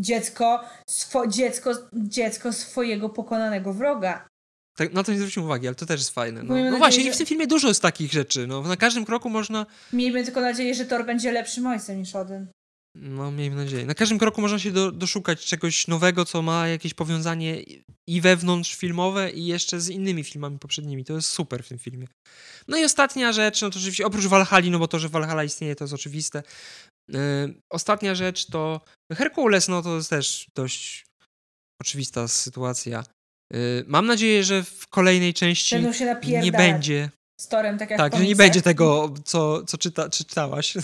Dziecko, 0.00 0.64
swo, 0.90 1.26
dziecko, 1.26 1.70
dziecko 1.92 2.52
swojego 2.52 3.08
pokonanego 3.08 3.72
wroga. 3.72 4.28
Tak, 4.76 4.92
na 4.92 5.02
to 5.02 5.12
nie 5.12 5.18
zwróciłem 5.18 5.46
uwagi, 5.46 5.66
ale 5.66 5.74
to 5.74 5.86
też 5.86 6.00
jest 6.00 6.10
fajne. 6.14 6.42
No, 6.42 6.54
no 6.70 6.76
właśnie, 6.78 7.02
i 7.02 7.06
że- 7.06 7.12
w 7.12 7.16
tym 7.16 7.26
filmie 7.26 7.46
dużo 7.46 7.68
jest 7.68 7.82
takich 7.82 8.12
rzeczy. 8.12 8.46
No, 8.46 8.62
na 8.62 8.76
każdym 8.76 9.04
kroku 9.04 9.30
można 9.30 9.66
Miejmy 9.92 10.24
tylko 10.24 10.40
nadzieję, 10.40 10.74
że 10.74 10.84
Thor 10.84 11.06
będzie 11.06 11.32
lepszym 11.32 11.66
ojcem 11.66 11.98
niż 11.98 12.14
Odyn. 12.16 12.46
No, 13.00 13.30
miejmy 13.30 13.56
nadzieję. 13.56 13.86
Na 13.86 13.94
każdym 13.94 14.18
kroku 14.18 14.40
można 14.40 14.58
się 14.58 14.70
do, 14.70 14.92
doszukać 14.92 15.44
czegoś 15.46 15.86
nowego, 15.88 16.24
co 16.24 16.42
ma 16.42 16.68
jakieś 16.68 16.94
powiązanie 16.94 17.60
i- 18.06 18.20
wewnątrz 18.20 18.74
filmowe, 18.76 19.30
i 19.30 19.46
jeszcze 19.46 19.80
z 19.80 19.88
innymi 19.88 20.24
filmami 20.24 20.58
poprzednimi. 20.58 21.04
To 21.04 21.12
jest 21.14 21.28
super 21.28 21.64
w 21.64 21.68
tym 21.68 21.78
filmie. 21.78 22.06
No 22.68 22.76
i 22.76 22.84
ostatnia 22.84 23.32
rzecz, 23.32 23.62
no 23.62 23.70
to 23.70 23.78
oczywiście, 23.78 24.06
oprócz 24.06 24.24
Valhalla, 24.26 24.70
no 24.70 24.78
bo 24.78 24.88
to, 24.88 24.98
że 24.98 25.08
Valhalla 25.08 25.44
istnieje, 25.44 25.76
to 25.76 25.84
jest 25.84 25.94
oczywiste. 25.94 26.42
Yy, 27.08 27.18
ostatnia 27.72 28.14
rzecz 28.14 28.46
to 28.46 28.80
Herkules, 29.12 29.68
no 29.68 29.82
to 29.82 29.96
jest 29.96 30.10
też 30.10 30.46
dość 30.56 31.06
oczywista 31.82 32.28
sytuacja. 32.28 33.04
Yy, 33.52 33.84
mam 33.86 34.06
nadzieję, 34.06 34.44
że 34.44 34.62
w 34.64 34.86
kolejnej 34.88 35.34
części 35.34 35.74
nie 36.44 36.52
będzie, 36.58 37.10
z 37.40 37.48
Torem, 37.48 37.78
tak 37.78 37.90
jak 37.90 37.98
tak, 37.98 38.16
że 38.16 38.24
nie 38.24 38.36
będzie 38.36 38.62
tego, 38.62 39.10
co, 39.24 39.62
co 39.64 39.78
czyta, 39.78 40.08
czy 40.08 40.24
czytałaś. 40.24 40.74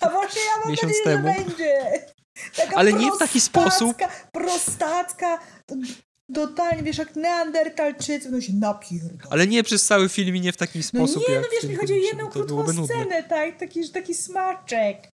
A 0.00 0.08
właśnie 0.08 0.40
ja 0.42 0.60
mam 0.60 0.70
miesiąc 0.70 0.92
nadzieję, 1.06 1.16
temu. 1.16 1.28
że 1.28 1.44
będzie. 1.44 1.80
Taka 2.56 2.76
Ale 2.76 2.92
nie 2.92 3.12
w 3.12 3.18
taki 3.18 3.40
sposób. 3.40 3.96
Prostacka, 4.32 5.38
totalnie, 6.34 6.82
wiesz, 6.82 6.98
jak 6.98 7.16
neandertalczycy, 7.16 8.30
no 8.30 8.40
się 8.40 8.52
napierdol. 8.52 9.28
Ale 9.30 9.46
nie 9.46 9.62
przez 9.62 9.86
cały 9.86 10.08
film 10.08 10.36
i 10.36 10.40
nie 10.40 10.52
w 10.52 10.56
taki 10.56 10.78
No 10.78 10.84
sposób 10.84 11.28
nie, 11.28 11.34
jak 11.34 11.42
no 11.42 11.48
wiesz, 11.52 11.70
mi 11.70 11.76
chodzi 11.76 11.92
o 11.92 11.96
jedną 11.96 12.26
krótką 12.30 12.84
scenę, 12.84 13.22
tak? 13.22 13.58
Taki, 13.58 13.90
taki 13.90 14.14
smaczek. 14.14 15.08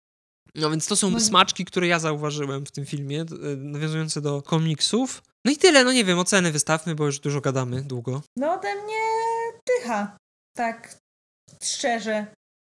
No 0.55 0.71
więc 0.71 0.87
to 0.87 0.97
są 0.97 1.11
No- 1.11 1.21
smaczki, 1.21 1.65
które 1.65 1.87
ja 1.87 1.99
zauważyłem 1.99 2.67
w 2.67 2.71
tym 2.71 2.87
filmie, 2.87 3.21
e, 3.21 3.25
nawiązujące 3.57 4.21
do 4.21 4.43
komiksów. 4.43 5.23
No 5.45 5.53
i 5.53 5.57
tyle, 5.57 5.85
no 5.85 5.93
nie 5.93 6.05
wiem, 6.05 6.19
oceny 6.19 6.53
wystawmy, 6.53 6.95
bo 6.95 7.07
już 7.07 7.19
dużo 7.19 7.41
gadamy, 7.41 7.83
długo. 7.83 8.23
No 8.37 8.53
ode 8.53 8.75
mnie 8.75 9.01
dycha. 9.67 10.17
Tak, 10.57 10.97
szczerze. 11.63 12.27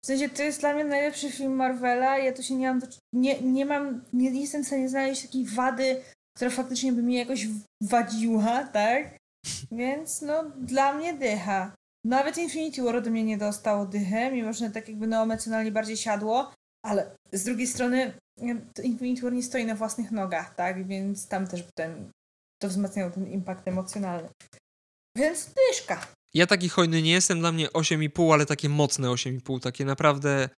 W 0.05 0.07
sensie 0.07 0.29
to 0.29 0.43
jest 0.43 0.61
dla 0.61 0.75
mnie 0.75 0.85
najlepszy 0.85 1.31
film 1.31 1.53
Marvela. 1.53 2.19
Ja 2.19 2.33
tu 2.33 2.43
się 2.43 2.55
nie 2.55 2.69
mam, 2.69 2.81
do, 2.81 2.87
nie, 3.13 3.43
nie 3.43 3.67
mam, 3.67 4.05
nie 4.13 4.41
jestem 4.41 4.65
w 4.65 4.67
stanie 4.67 4.89
znaleźć 4.89 5.23
takiej 5.23 5.47
wady, 5.47 6.03
która 6.37 6.51
faktycznie 6.51 6.93
by 6.93 7.03
mi 7.03 7.15
jakoś 7.15 7.47
wadziła, 7.83 8.65
tak? 8.65 9.17
Więc 9.73 10.23
no, 10.23 10.45
dla 10.45 10.93
mnie 10.95 11.15
dycha. 11.15 11.75
Nawet 12.05 12.39
Infinity 12.39 12.83
War 12.83 12.97
ode 12.97 13.11
mnie 13.11 13.25
nie 13.25 13.39
dostało 13.39 13.87
dychę, 13.87 14.33
mimo 14.33 14.53
że 14.53 14.71
tak 14.71 14.89
jakby 14.89 15.07
no 15.07 15.23
emocjonalnie 15.23 15.73
bardziej 15.73 15.97
siadło, 15.97 16.53
ale 16.85 17.17
z 17.33 17.45
drugiej 17.45 17.67
strony 17.67 18.13
Infinity 18.83 19.23
War 19.23 19.33
nie 19.33 19.43
stoi 19.43 19.67
na 19.67 19.75
własnych 19.75 20.11
nogach, 20.11 20.55
tak? 20.55 20.87
Więc 20.87 21.29
tam 21.29 21.47
też 21.47 21.65
ten, 21.75 22.11
to 22.63 22.69
wzmacniało 22.69 23.11
ten 23.11 23.27
impact 23.27 23.69
emocjonalny. 23.69 24.29
Więc 25.17 25.51
dyszka. 25.55 26.07
Ja 26.35 26.47
taki 26.47 26.69
hojny 26.69 27.03
nie 27.03 27.13
jestem, 27.13 27.41
dla 27.41 27.53
mnie 27.53 27.69
8,5, 27.69 28.35
ale 28.35 28.47
takie 28.47 28.69
mocne 28.69 29.09
8,5, 29.09 29.61
takie 29.61 29.85
naprawdę 29.85 30.49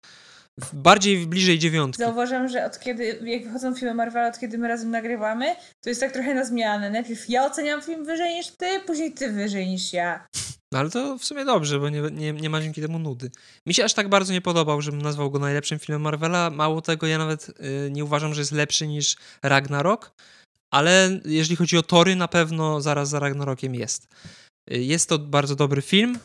bardziej 0.73 1.27
bliżej 1.27 1.59
dziewiątki. 1.59 2.03
Zauważam, 2.03 2.49
że 2.49 2.65
od 2.65 2.81
kiedy, 2.81 3.19
jak 3.25 3.45
wychodzą 3.45 3.75
filmy 3.75 3.95
Marvela, 3.95 4.29
od 4.29 4.39
kiedy 4.39 4.59
my 4.59 4.69
razem 4.69 4.91
nagrywamy, 4.91 5.57
to 5.81 5.89
jest 5.89 6.01
tak 6.01 6.13
trochę 6.13 6.35
na 6.35 6.45
zmianę. 6.45 6.91
Najpierw 6.91 7.29
ja 7.29 7.47
oceniam 7.47 7.83
film 7.83 8.05
wyżej 8.05 8.35
niż 8.35 8.47
ty, 8.51 8.81
później 8.87 9.13
ty 9.13 9.33
wyżej 9.33 9.69
niż 9.69 9.93
ja. 9.93 10.27
No 10.73 10.79
ale 10.79 10.91
to 10.91 11.19
w 11.19 11.25
sumie 11.25 11.45
dobrze, 11.45 11.81
bo 11.81 11.89
nie, 11.89 12.01
nie, 12.01 12.33
nie 12.33 12.51
ma 12.51 12.61
dzięki 12.61 12.83
temu 12.83 12.99
nudy. 12.99 13.31
Mi 13.67 13.75
się 13.75 13.85
aż 13.85 13.95
tak 13.95 14.09
bardzo 14.09 14.33
nie 14.33 14.41
podobał, 14.41 14.83
żebym 14.83 15.03
nazwał 15.03 15.31
go 15.31 15.39
najlepszym 15.39 15.79
filmem 15.79 16.03
Marvela. 16.03 16.51
Mało 16.51 16.83
tego, 16.83 17.07
ja 17.07 17.19
nawet 17.19 17.49
y, 17.49 17.91
nie 17.91 18.05
uważam, 18.05 18.35
że 18.35 18.41
jest 18.41 18.53
lepszy 18.53 18.87
niż 18.87 19.17
Ragnarok, 19.43 20.13
ale 20.71 21.21
jeżeli 21.25 21.57
chodzi 21.57 21.79
o 21.79 21.83
tory, 21.83 22.17
na 22.17 22.29
pewno 22.29 22.81
zaraz 22.81 23.09
za 23.09 23.19
Ragnarokiem 23.19 23.75
jest. 23.75 24.09
Y, 24.71 24.79
jest 24.79 25.09
to 25.09 25.19
bardzo 25.19 25.57
dobry 25.57 25.83
film, 25.83 26.19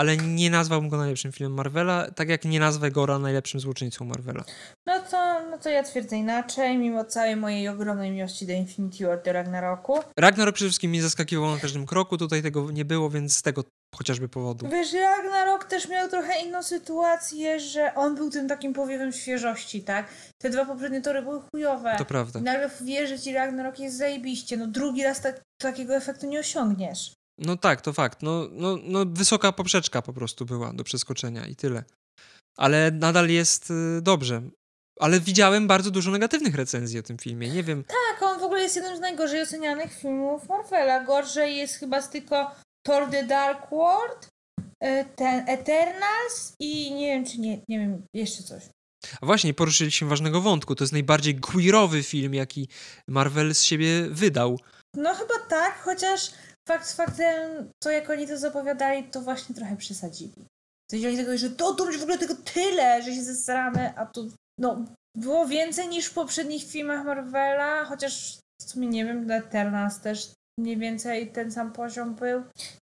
ale 0.00 0.16
nie 0.16 0.50
nazwałbym 0.50 0.88
go 0.88 0.96
najlepszym 0.96 1.32
filmem 1.32 1.56
Marvela, 1.56 2.10
tak 2.10 2.28
jak 2.28 2.44
nie 2.44 2.60
nazwę 2.60 2.90
Gora 2.90 3.18
najlepszym 3.18 3.60
złoczyńcą 3.60 4.04
Marvela. 4.04 4.44
No 4.86 5.00
to, 5.10 5.40
no 5.50 5.58
to 5.58 5.68
ja 5.68 5.82
twierdzę 5.82 6.16
inaczej, 6.16 6.78
mimo 6.78 7.04
całej 7.04 7.36
mojej 7.36 7.68
ogromnej 7.68 8.10
miłości 8.10 8.46
do 8.46 8.52
Infinity 8.52 9.06
War, 9.06 9.22
do 9.22 9.32
Ragnaroku. 9.32 9.98
Ragnarok 10.18 10.54
przede 10.54 10.68
wszystkim 10.68 10.90
mnie 10.90 11.02
zaskakiwał 11.02 11.50
na 11.50 11.58
każdym 11.58 11.86
kroku, 11.86 12.18
tutaj 12.18 12.42
tego 12.42 12.70
nie 12.70 12.84
było, 12.84 13.10
więc 13.10 13.36
z 13.36 13.42
tego 13.42 13.64
chociażby 13.94 14.28
powodu. 14.28 14.68
Wiesz, 14.68 14.92
Ragnarok 14.92 15.64
też 15.64 15.88
miał 15.88 16.08
trochę 16.08 16.40
inną 16.40 16.62
sytuację, 16.62 17.60
że 17.60 17.94
on 17.94 18.14
był 18.14 18.30
tym 18.30 18.48
takim 18.48 18.72
powiewem 18.72 19.12
świeżości, 19.12 19.82
tak? 19.82 20.06
Te 20.38 20.50
dwa 20.50 20.64
poprzednie 20.64 21.00
tory 21.00 21.22
były 21.22 21.40
chujowe. 21.40 21.94
To 21.98 22.04
prawda. 22.04 22.40
I 22.40 22.42
nagle 22.42 22.70
wiesz, 22.80 23.08
że 23.08 23.18
ci 23.18 23.32
Ragnarok 23.32 23.78
jest 23.78 23.98
zajebiście. 23.98 24.56
No 24.56 24.66
drugi 24.66 25.04
raz 25.04 25.20
tak, 25.20 25.40
takiego 25.60 25.94
efektu 25.94 26.26
nie 26.26 26.40
osiągniesz. 26.40 27.12
No 27.38 27.56
tak, 27.56 27.80
to 27.80 27.92
fakt. 27.92 28.22
No, 28.22 28.48
no, 28.50 28.78
no 28.82 29.04
wysoka 29.06 29.52
poprzeczka 29.52 30.02
po 30.02 30.12
prostu 30.12 30.44
była 30.46 30.72
do 30.72 30.84
przeskoczenia 30.84 31.46
i 31.46 31.56
tyle. 31.56 31.84
Ale 32.56 32.90
nadal 32.90 33.28
jest 33.28 33.70
y, 33.70 34.02
dobrze. 34.02 34.42
Ale 35.00 35.20
widziałem 35.20 35.66
bardzo 35.66 35.90
dużo 35.90 36.10
negatywnych 36.10 36.54
recenzji 36.54 36.98
o 36.98 37.02
tym 37.02 37.18
filmie. 37.18 37.48
Nie 37.50 37.62
wiem, 37.62 37.84
Tak, 37.84 38.22
on 38.22 38.40
w 38.40 38.42
ogóle 38.42 38.62
jest 38.62 38.76
jednym 38.76 38.96
z 38.96 39.00
najgorzej 39.00 39.42
ocenianych 39.42 39.92
filmów 39.98 40.48
Marvela. 40.48 41.04
Gorzej 41.04 41.56
jest 41.56 41.74
chyba 41.74 42.02
z 42.02 42.10
tylko 42.10 42.50
Thor 42.86 43.10
The 43.10 43.24
Dark 43.26 43.70
World, 43.70 44.28
y, 44.84 45.04
ten 45.16 45.48
Eternals 45.48 46.52
i 46.60 46.94
nie 46.94 47.06
wiem, 47.06 47.26
czy 47.26 47.40
nie, 47.40 47.56
nie 47.68 47.78
wiem, 47.78 48.02
jeszcze 48.14 48.42
coś. 48.42 48.62
a 49.20 49.26
właśnie 49.26 49.54
poruszyliśmy 49.54 50.08
ważnego 50.08 50.40
wątku. 50.40 50.74
To 50.74 50.84
jest 50.84 50.92
najbardziej 50.92 51.40
queerowy 51.40 52.02
film, 52.02 52.34
jaki 52.34 52.68
Marvel 53.08 53.54
z 53.54 53.62
siebie 53.62 54.02
wydał. 54.10 54.58
No 54.96 55.14
chyba 55.14 55.34
tak, 55.48 55.82
chociaż 55.82 56.30
fakt 56.68 56.92
faktem, 56.92 57.70
to 57.82 57.90
jak 57.90 58.10
oni 58.10 58.26
to 58.26 58.38
zapowiadali, 58.38 59.04
to 59.04 59.20
właśnie 59.20 59.54
trochę 59.54 59.76
przesadzili. 59.76 60.46
W 60.88 60.90
sensie 60.90 61.08
oni 61.08 61.16
tego, 61.16 61.38
że 61.38 61.50
to, 61.50 61.74
będzie 61.74 61.98
w 61.98 62.02
ogóle 62.02 62.18
tego 62.18 62.34
tyle, 62.54 63.02
że 63.02 63.14
się 63.14 63.22
zesramy, 63.22 63.96
a 63.96 64.06
tu, 64.06 64.30
no, 64.58 64.84
było 65.16 65.46
więcej 65.46 65.88
niż 65.88 66.06
w 66.06 66.14
poprzednich 66.14 66.64
filmach 66.64 67.04
Marvela, 67.04 67.84
chociaż 67.84 68.38
w 68.60 68.70
sumie 68.70 68.88
nie 68.88 69.04
wiem, 69.04 69.24
dla 69.24 69.36
Eternals 69.36 70.00
też 70.00 70.32
mniej 70.60 70.76
więcej 70.76 71.32
ten 71.32 71.52
sam 71.52 71.72
poziom 71.72 72.14
był. 72.14 72.42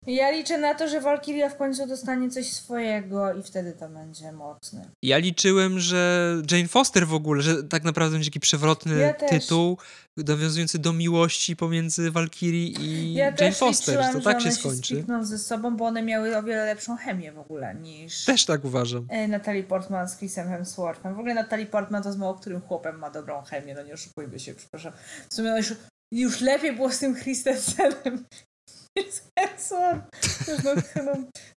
Ja 0.06 0.30
liczę 0.30 0.58
na 0.58 0.74
to, 0.74 0.88
że 0.88 1.00
Valkyria 1.00 1.48
w 1.48 1.56
końcu 1.56 1.86
dostanie 1.86 2.30
coś 2.30 2.52
swojego 2.52 3.34
i 3.34 3.42
wtedy 3.42 3.72
to 3.72 3.88
będzie 3.88 4.32
mocne. 4.32 4.90
Ja 5.02 5.18
liczyłem, 5.18 5.78
że 5.78 6.32
Jane 6.50 6.68
Foster 6.68 7.06
w 7.06 7.14
ogóle, 7.14 7.42
że 7.42 7.64
tak 7.64 7.84
naprawdę 7.84 8.12
będzie 8.12 8.30
taki 8.30 8.40
przewrotny 8.40 8.98
Ja 8.98 9.12
tytuł 9.14 9.78
nawiązujący 10.16 10.78
do 10.78 10.92
miłości 10.92 11.56
pomiędzy 11.56 12.10
Valkyrie 12.10 12.66
i 12.66 13.14
Ja 13.14 13.32
Jane 13.40 13.52
Foster, 13.52 13.94
liczyłam, 13.94 14.12
to 14.14 14.20
tak 14.20 14.40
się 14.40 14.50
skończy. 14.50 14.88
się 14.88 14.94
spikną 14.94 15.24
ze 15.24 15.38
sobą, 15.38 15.76
bo 15.76 15.84
one 15.84 16.02
miały 16.02 16.36
o 16.36 16.42
wiele 16.42 16.64
lepszą 16.64 16.96
chemię 16.96 17.32
w 17.32 17.38
ogóle 17.38 17.74
niż... 17.74 18.24
Też 18.24 18.44
tak 18.44 18.64
uważam. 18.64 19.06
E, 19.08 19.28
Natalie 19.28 19.64
Portman 19.64 20.08
z 20.08 20.16
Chrisem 20.16 20.48
Hemsworthem. 20.48 21.14
W 21.14 21.18
ogóle 21.18 21.34
Natalie 21.34 21.66
Portman 21.66 22.02
to 22.02 22.12
z 22.12 22.16
mało 22.16 22.34
którym 22.34 22.60
chłopem 22.60 22.98
ma 22.98 23.10
dobrą 23.10 23.42
chemię, 23.42 23.74
no 23.74 23.82
nie 23.82 23.94
oszukujmy 23.94 24.38
się, 24.38 24.54
przepraszam. 24.54 24.92
W 25.30 25.34
sumie 25.34 25.50
już, 25.56 25.74
już 26.12 26.40
lepiej 26.40 26.72
było 26.72 26.90
z 26.90 26.98
tym 26.98 27.16
Christensenem 27.16 28.24
Hemsworth. 29.38 30.02
Już 30.48 30.64
No, 30.64 30.74
no, 31.04 31.12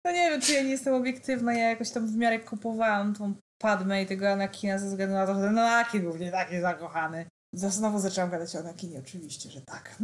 no 0.06 0.12
nie 0.12 0.30
wiem, 0.30 0.42
czy 0.42 0.54
ja 0.54 0.64
nie 0.64 0.70
jestem 0.70 0.94
obiektywna, 0.94 1.54
ja 1.54 1.70
jakoś 1.70 1.92
tam 1.92 2.08
w 2.08 2.16
miarę 2.16 2.40
kupowałam 2.40 3.16
tą 3.16 3.34
Padmę 3.62 4.04
i 4.04 4.06
tego 4.06 4.32
Anakina 4.32 4.78
ze 4.80 4.88
względu 4.88 5.16
na 5.16 5.26
to, 5.28 5.34
że 5.36 5.40
ten 5.42 5.58
Anakin 5.58 6.02
był 6.02 6.18
nie 6.18 6.32
taki 6.32 6.62
zakochany. 6.62 7.26
Za- 7.56 7.70
Znowu 7.70 8.00
zaczęłam 8.00 8.30
gadać 8.32 8.56
o 8.56 8.60
Anakinie, 8.60 9.00
oczywiście, 9.00 9.52
że 9.52 9.62
tak. 9.62 9.96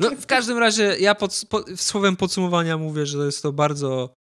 No, 0.00 0.10
w 0.10 0.26
każdym 0.26 0.58
razie 0.58 0.96
ja 0.98 1.14
pod, 1.14 1.40
po, 1.48 1.64
słowem 1.76 2.16
podsumowania 2.16 2.78
mówię, 2.78 3.06
że 3.06 3.18
jest 3.18 3.42
to 3.42 3.52
bardzo 3.52 4.14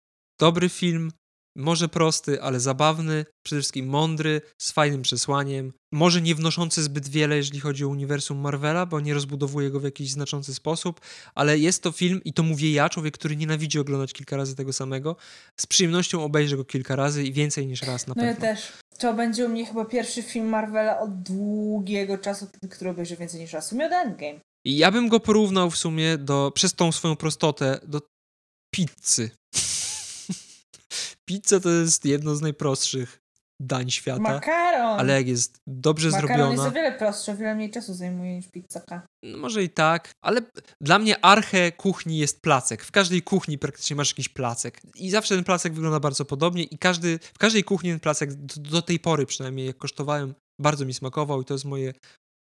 dobry 0.41 0.69
film, 0.69 1.13
może 1.57 1.89
prosty, 1.89 2.43
ale 2.43 2.61
zabawny, 2.61 3.25
przede 3.43 3.61
wszystkim 3.61 3.87
mądry, 3.87 4.41
z 4.59 4.73
fajnym 4.73 5.03
przesłaniem, 5.03 5.73
może 5.93 6.23
nie 6.23 6.35
wnoszący 6.35 6.83
zbyt 6.83 7.09
wiele, 7.09 7.37
jeżeli 7.37 7.61
chodzi 7.61 7.85
o 7.85 7.89
uniwersum 7.89 8.39
Marvela, 8.39 8.87
bo 8.87 9.01
nie 9.01 9.15
rozbudowuje 9.15 9.71
go 9.71 9.81
w 9.81 9.85
jakiś 9.85 10.11
znaczący 10.11 10.55
sposób, 10.55 11.01
ale 11.35 11.59
jest 11.59 11.83
to 11.83 11.93
film, 11.93 12.21
i 12.25 12.33
to 12.33 12.43
mówię 12.43 12.73
ja, 12.73 12.89
człowiek, 12.89 13.15
który 13.15 13.37
nienawidzi 13.37 13.79
oglądać 13.79 14.13
kilka 14.13 14.37
razy 14.37 14.57
tego 14.57 14.73
samego, 14.73 15.17
z 15.61 15.67
przyjemnością 15.67 16.25
obejrzę 16.25 16.57
go 16.57 16.65
kilka 16.65 16.97
razy 16.97 17.25
i 17.25 17.33
więcej 17.33 17.67
niż 17.67 17.83
raz 17.83 18.07
na 18.07 18.15
No 18.17 18.25
ja 18.25 18.33
pewno. 18.35 18.47
też. 18.47 18.73
To 18.99 19.15
będzie 19.15 19.47
u 19.47 19.49
mnie 19.49 19.67
chyba 19.67 19.85
pierwszy 19.85 20.23
film 20.23 20.47
Marvela 20.49 21.01
od 21.01 21.23
długiego 21.23 22.19
czasu, 22.19 22.47
który 22.71 22.91
obejrzę 22.91 23.17
więcej 23.17 23.41
niż 23.41 23.53
raz. 23.53 23.67
W 23.67 23.69
sumie 23.71 23.87
od 23.87 23.93
Endgame. 23.93 24.41
I 24.65 24.77
ja 24.77 24.91
bym 24.91 25.09
go 25.09 25.21
porównał 25.21 25.71
w 25.71 25.77
sumie 25.77 26.19
do, 26.19 26.53
przez 26.55 26.75
tą 26.75 26.93
swoją 26.93 27.17
prostotę, 27.17 27.81
do 27.87 28.01
pizzy. 28.75 29.31
Pizza 31.29 31.61
to 31.61 31.71
jest 31.71 32.05
jedno 32.05 32.35
z 32.35 32.41
najprostszych 32.41 33.19
dań 33.61 33.91
świata, 33.91 34.21
Makaron! 34.21 35.01
ale 35.01 35.13
jak 35.13 35.29
jest 35.29 35.61
dobrze 35.67 36.11
Makaron 36.11 36.29
zrobiona, 36.29 36.53
jest 36.53 36.67
o 36.67 36.71
wiele 36.71 36.93
prostszy, 36.93 37.31
o 37.31 37.37
wiele 37.37 37.55
mniej 37.55 37.71
czasu 37.71 37.95
zajmuje 37.95 38.37
niż 38.37 38.49
pizzaka. 38.49 39.07
no 39.23 39.39
może 39.39 39.63
i 39.63 39.69
tak, 39.69 40.13
ale 40.23 40.41
dla 40.81 40.99
mnie 40.99 41.25
archę 41.25 41.73
kuchni 41.73 42.19
jest 42.19 42.43
placek. 42.43 42.85
W 42.85 42.91
każdej 42.91 43.23
kuchni 43.23 43.59
praktycznie 43.59 43.97
masz 43.97 44.11
jakiś 44.11 44.29
placek. 44.29 44.81
I 44.95 45.11
zawsze 45.11 45.35
ten 45.35 45.45
placek 45.45 45.73
wygląda 45.73 46.01
bardzo 46.01 46.25
podobnie 46.25 46.63
i 46.63 46.79
każdy, 46.79 47.19
w 47.19 47.39
każdej 47.39 47.65
kuchni 47.65 47.91
ten 47.91 48.01
placek 48.01 48.35
do, 48.35 48.71
do 48.71 48.83
tej 48.83 49.01
pory 49.01 49.27
przynajmniej 49.27 49.67
jak 49.67 49.79
kosztowałem, 49.79 50.35
bardzo 50.61 50.85
mi 50.85 50.95
smakował 50.95 51.43
i 51.43 51.45
to 51.45 51.55
jest 51.55 51.65
moje 51.65 51.93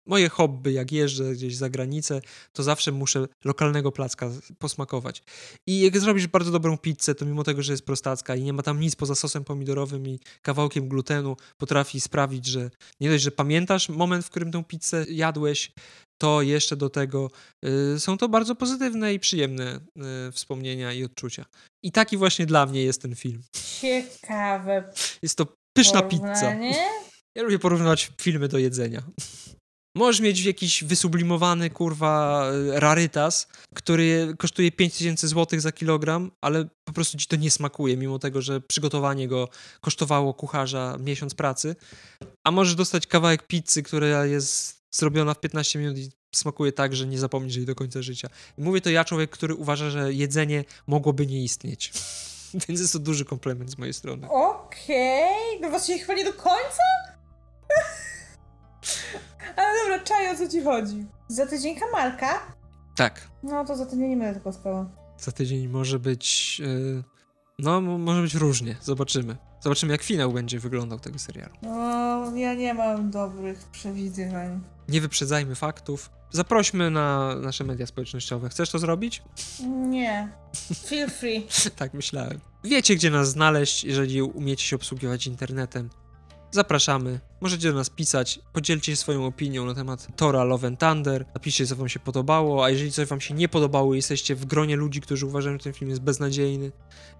Moje 0.06 0.30
hobby, 0.30 0.74
jak 0.74 0.92
jeżdżę 0.92 1.34
gdzieś 1.34 1.56
za 1.56 1.70
granicę, 1.70 2.22
to 2.54 2.64
zawsze 2.64 2.92
muszę 2.92 3.28
lokalnego 3.46 3.92
placka 3.92 4.32
posmakować. 4.60 5.24
I 5.68 5.80
jak 5.80 6.00
zrobisz 6.00 6.28
bardzo 6.28 6.52
dobrą 6.52 6.78
pizzę, 6.78 7.16
to 7.16 7.26
mimo 7.26 7.44
tego, 7.44 7.64
że 7.64 7.74
jest 7.74 7.86
prostacka 7.86 8.36
i 8.36 8.44
nie 8.44 8.54
ma 8.54 8.64
tam 8.64 8.80
nic 8.80 8.96
poza 8.96 9.16
sosem 9.16 9.44
pomidorowym 9.44 10.08
i 10.08 10.20
kawałkiem 10.42 10.88
glutenu, 10.88 11.38
potrafi 11.58 12.02
sprawić, 12.02 12.46
że 12.46 12.70
nie 13.00 13.10
dość, 13.10 13.24
że 13.24 13.32
pamiętasz 13.32 13.90
moment, 13.90 14.26
w 14.26 14.30
którym 14.30 14.52
tą 14.52 14.64
pizzę 14.64 15.06
jadłeś, 15.10 15.72
to 16.22 16.42
jeszcze 16.42 16.76
do 16.76 16.90
tego 16.90 17.32
y, 17.96 18.00
są 18.00 18.18
to 18.18 18.30
bardzo 18.30 18.56
pozytywne 18.56 19.14
i 19.14 19.20
przyjemne 19.20 19.80
y, 20.30 20.32
wspomnienia 20.32 20.94
i 20.94 21.04
odczucia. 21.04 21.46
I 21.84 21.92
taki 21.92 22.18
właśnie 22.18 22.46
dla 22.46 22.66
mnie 22.66 22.84
jest 22.84 23.02
ten 23.02 23.16
film. 23.16 23.44
Ciekawe 23.82 24.94
Jest 25.22 25.38
to 25.38 25.48
pyszna 25.74 26.02
pizza. 26.02 26.56
Ja 27.36 27.44
lubię 27.44 27.60
porównywać 27.60 28.12
filmy 28.22 28.48
do 28.48 28.58
jedzenia. 28.58 29.04
Możesz 29.96 30.22
mieć 30.22 30.46
jakiś 30.46 30.84
wysublimowany, 30.84 31.70
kurwa, 31.70 32.46
y, 32.52 32.80
rarytas, 32.80 33.48
który 33.74 34.34
kosztuje 34.38 34.72
5000 34.72 35.28
zł 35.28 35.60
za 35.60 35.72
kilogram, 35.72 36.32
ale 36.42 36.66
po 36.84 36.94
prostu 36.94 37.18
ci 37.18 37.28
to 37.28 37.36
nie 37.36 37.52
smakuje, 37.52 37.98
mimo 37.98 38.20
tego, 38.20 38.42
że 38.42 38.62
przygotowanie 38.62 39.28
go 39.28 39.50
kosztowało 39.82 40.34
kucharza 40.34 40.98
miesiąc 41.00 41.34
pracy. 41.34 41.76
A 42.44 42.52
możesz 42.52 42.76
dostać 42.76 43.08
kawałek 43.08 43.48
pizzy, 43.48 43.84
która 43.84 44.26
jest 44.26 44.82
zrobiona 44.92 45.34
w 45.34 45.40
15 45.40 45.80
minut 45.80 45.98
i 45.98 46.10
smakuje 46.36 46.72
tak, 46.72 46.96
że 46.96 47.08
nie 47.08 47.20
zapomnisz 47.20 47.56
jej 47.56 47.66
do 47.66 47.76
końca 47.76 48.02
życia. 48.02 48.28
I 48.58 48.62
mówię 48.62 48.82
to 48.82 48.90
ja, 48.90 49.06
człowiek, 49.06 49.30
który 49.30 49.56
uważa, 49.56 49.90
że 49.90 50.14
jedzenie 50.14 50.66
mogłoby 50.88 51.28
nie 51.28 51.44
istnieć. 51.44 51.94
Więc 52.68 52.82
jest 52.82 52.94
to 52.94 53.00
duży 53.00 53.26
komplement 53.26 53.72
z 53.72 53.78
mojej 53.78 53.94
strony. 53.94 54.30
Okej, 54.30 55.60
no 55.62 55.70
właśnie 55.70 56.00
chyba 56.00 56.14
nie 56.14 56.26
do 56.26 56.34
końca? 56.34 56.84
Ale 59.56 59.80
dobra, 59.84 60.04
czaj, 60.04 60.30
o 60.32 60.36
co 60.38 60.48
ci 60.48 60.62
chodzi? 60.64 61.06
Za 61.28 61.46
tydzień 61.46 61.76
kamalka? 61.76 62.40
Tak, 62.96 63.28
No 63.44 63.66
to 63.66 63.76
za 63.76 63.86
tydzień 63.86 64.10
nie 64.10 64.18
będę 64.18 64.34
tylko 64.34 64.54
spała. 64.54 64.90
za 65.18 65.32
tydzień 65.32 65.68
może 65.68 66.00
być. 66.00 66.60
yy, 66.60 67.04
No, 67.60 67.82
może 67.82 68.22
być 68.22 68.36
różnie. 68.36 68.76
Zobaczymy. 68.82 69.38
Zobaczymy, 69.62 69.92
jak 69.92 70.02
finał 70.04 70.32
będzie 70.32 70.60
wyglądał 70.60 71.00
tego 71.00 71.20
serialu. 71.20 71.54
No, 71.62 72.36
ja 72.36 72.54
nie 72.54 72.74
mam 72.74 73.12
dobrych 73.12 73.58
przewidywań. 73.72 74.62
Nie 74.88 75.02
wyprzedzajmy 75.02 75.56
faktów. 75.56 76.10
Zaprośmy 76.32 76.90
na 76.90 77.36
nasze 77.36 77.64
media 77.64 77.86
społecznościowe. 77.86 78.50
Chcesz 78.50 78.70
to 78.70 78.80
zrobić? 78.80 79.24
Nie. 79.78 80.30
Feel 80.88 81.10
free. 81.10 81.48
tak 81.76 81.94
myślałem. 81.94 82.40
Wiecie, 82.64 82.96
gdzie 82.96 83.10
nas 83.10 83.30
znaleźć, 83.30 83.84
jeżeli 83.84 84.22
umiecie 84.22 84.64
się 84.66 84.76
obsługiwać 84.76 85.28
internetem. 85.28 85.90
Zapraszamy. 86.52 87.20
Możecie 87.42 87.70
do 87.72 87.78
nas 87.78 87.90
pisać. 87.90 88.40
Podzielcie 88.54 88.92
się 88.92 88.96
swoją 88.96 89.26
opinią 89.26 89.66
na 89.66 89.74
temat 89.74 90.08
Tora 90.16 90.44
Love 90.44 90.68
and 90.68 90.80
Thunder. 90.80 91.26
Napiszcie, 91.34 91.68
co 91.68 91.76
wam 91.76 91.90
się 91.90 92.00
podobało, 92.00 92.66
a 92.66 92.70
jeżeli 92.70 92.92
coś 92.92 93.08
wam 93.08 93.22
się 93.22 93.34
nie 93.34 93.50
podobało 93.50 93.94
i 93.94 93.98
jesteście 93.98 94.36
w 94.36 94.46
gronie 94.46 94.76
ludzi, 94.76 95.02
którzy 95.02 95.26
uważają, 95.26 95.58
że 95.58 95.64
ten 95.64 95.74
film 95.74 95.90
jest 95.90 96.02
beznadziejny 96.02 96.72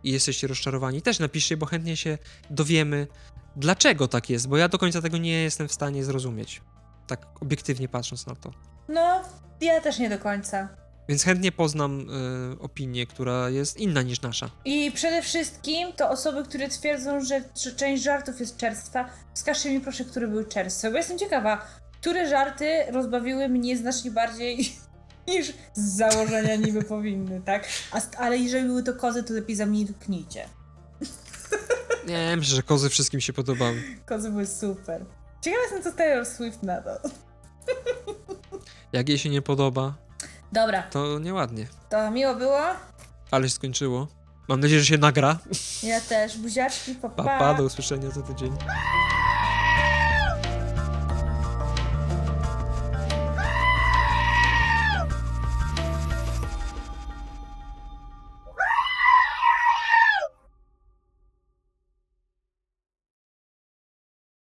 i 0.04 0.12
jesteście 0.12 0.48
rozczarowani, 0.48 1.02
też 1.02 1.20
napiszcie, 1.20 1.58
bo 1.58 1.66
chętnie 1.66 1.98
się 1.98 2.18
dowiemy, 2.50 3.08
dlaczego 3.56 4.08
tak 4.08 4.30
jest, 4.30 4.48
bo 4.48 4.58
ja 4.58 4.68
do 4.68 4.78
końca 4.78 5.02
tego 5.02 5.18
nie 5.18 5.44
jestem 5.44 5.68
w 5.68 5.74
stanie 5.74 6.04
zrozumieć. 6.04 6.62
Tak 7.08 7.28
obiektywnie 7.42 7.88
patrząc 7.90 8.28
na 8.28 8.36
to. 8.36 8.52
No, 8.90 9.22
ja 9.62 9.82
też 9.82 10.00
nie 10.00 10.10
do 10.10 10.20
końca. 10.20 10.81
Więc 11.08 11.24
chętnie 11.24 11.52
poznam 11.52 12.10
y, 12.54 12.60
opinię, 12.60 13.08
która 13.08 13.50
jest 13.50 13.78
inna 13.78 14.02
niż 14.02 14.22
nasza. 14.22 14.50
I 14.66 14.92
przede 14.92 15.22
wszystkim 15.22 15.94
to 15.94 16.10
osoby, 16.10 16.44
które 16.44 16.70
twierdzą, 16.70 17.26
że, 17.26 17.44
że 17.62 17.72
część 17.72 18.04
żartów 18.04 18.40
jest 18.40 18.58
czerstwa, 18.58 19.10
wskażcie 19.34 19.72
mi 19.72 19.82
proszę, 19.82 20.06
które 20.06 20.28
były 20.28 20.46
czerstwe, 20.46 20.92
bo 20.92 20.98
jestem 20.98 21.20
ciekawa, 21.20 21.68
które 22.02 22.30
żarty 22.30 22.86
rozbawiły 22.92 23.50
mnie 23.50 23.78
znacznie 23.78 24.12
bardziej 24.12 24.58
niż 25.28 25.54
z 25.74 25.98
założenia 25.98 26.56
niby 26.56 26.84
powinny, 26.84 27.42
tak? 27.46 27.68
A, 27.92 28.02
ale 28.18 28.38
jeżeli 28.38 28.66
były 28.68 28.84
to 28.84 28.94
kozy, 28.94 29.24
to 29.24 29.34
lepiej 29.34 29.56
zamilknijcie. 29.56 30.50
Nie, 32.08 32.38
myślę, 32.38 32.56
że 32.56 32.64
kozy 32.64 32.90
wszystkim 32.90 33.22
się 33.22 33.34
podobały. 33.34 33.84
Kozy 34.06 34.30
były 34.30 34.48
super. 34.48 35.06
Ciekawa 35.42 35.64
jestem, 35.64 35.84
co 35.84 35.92
Taylor 35.92 36.26
Swift 36.26 36.64
na 36.64 36.82
to. 36.82 37.10
Jak 38.94 39.10
jej 39.10 39.18
się 39.18 39.30
nie 39.30 39.42
podoba, 39.42 39.94
Dobra, 40.52 40.84
to 40.84 41.20
nieładnie. 41.20 41.68
to 41.90 42.12
miło 42.12 42.36
było. 42.36 42.60
Ale 43.32 43.50
się 43.50 43.56
skończyło. 43.56 44.08
Mam 44.48 44.60
nadzieję, 44.60 44.80
że 44.80 44.86
się 44.86 44.98
nagra. 44.98 45.38
Ja 45.84 46.02
też. 46.02 46.38
Buziaczki, 46.38 46.96
papa. 46.96 47.24
Pa, 47.24 47.40
pa, 47.40 47.54
do 47.54 47.64
usłyszenia 47.64 48.10
za 48.10 48.22
tydzień. 48.22 48.58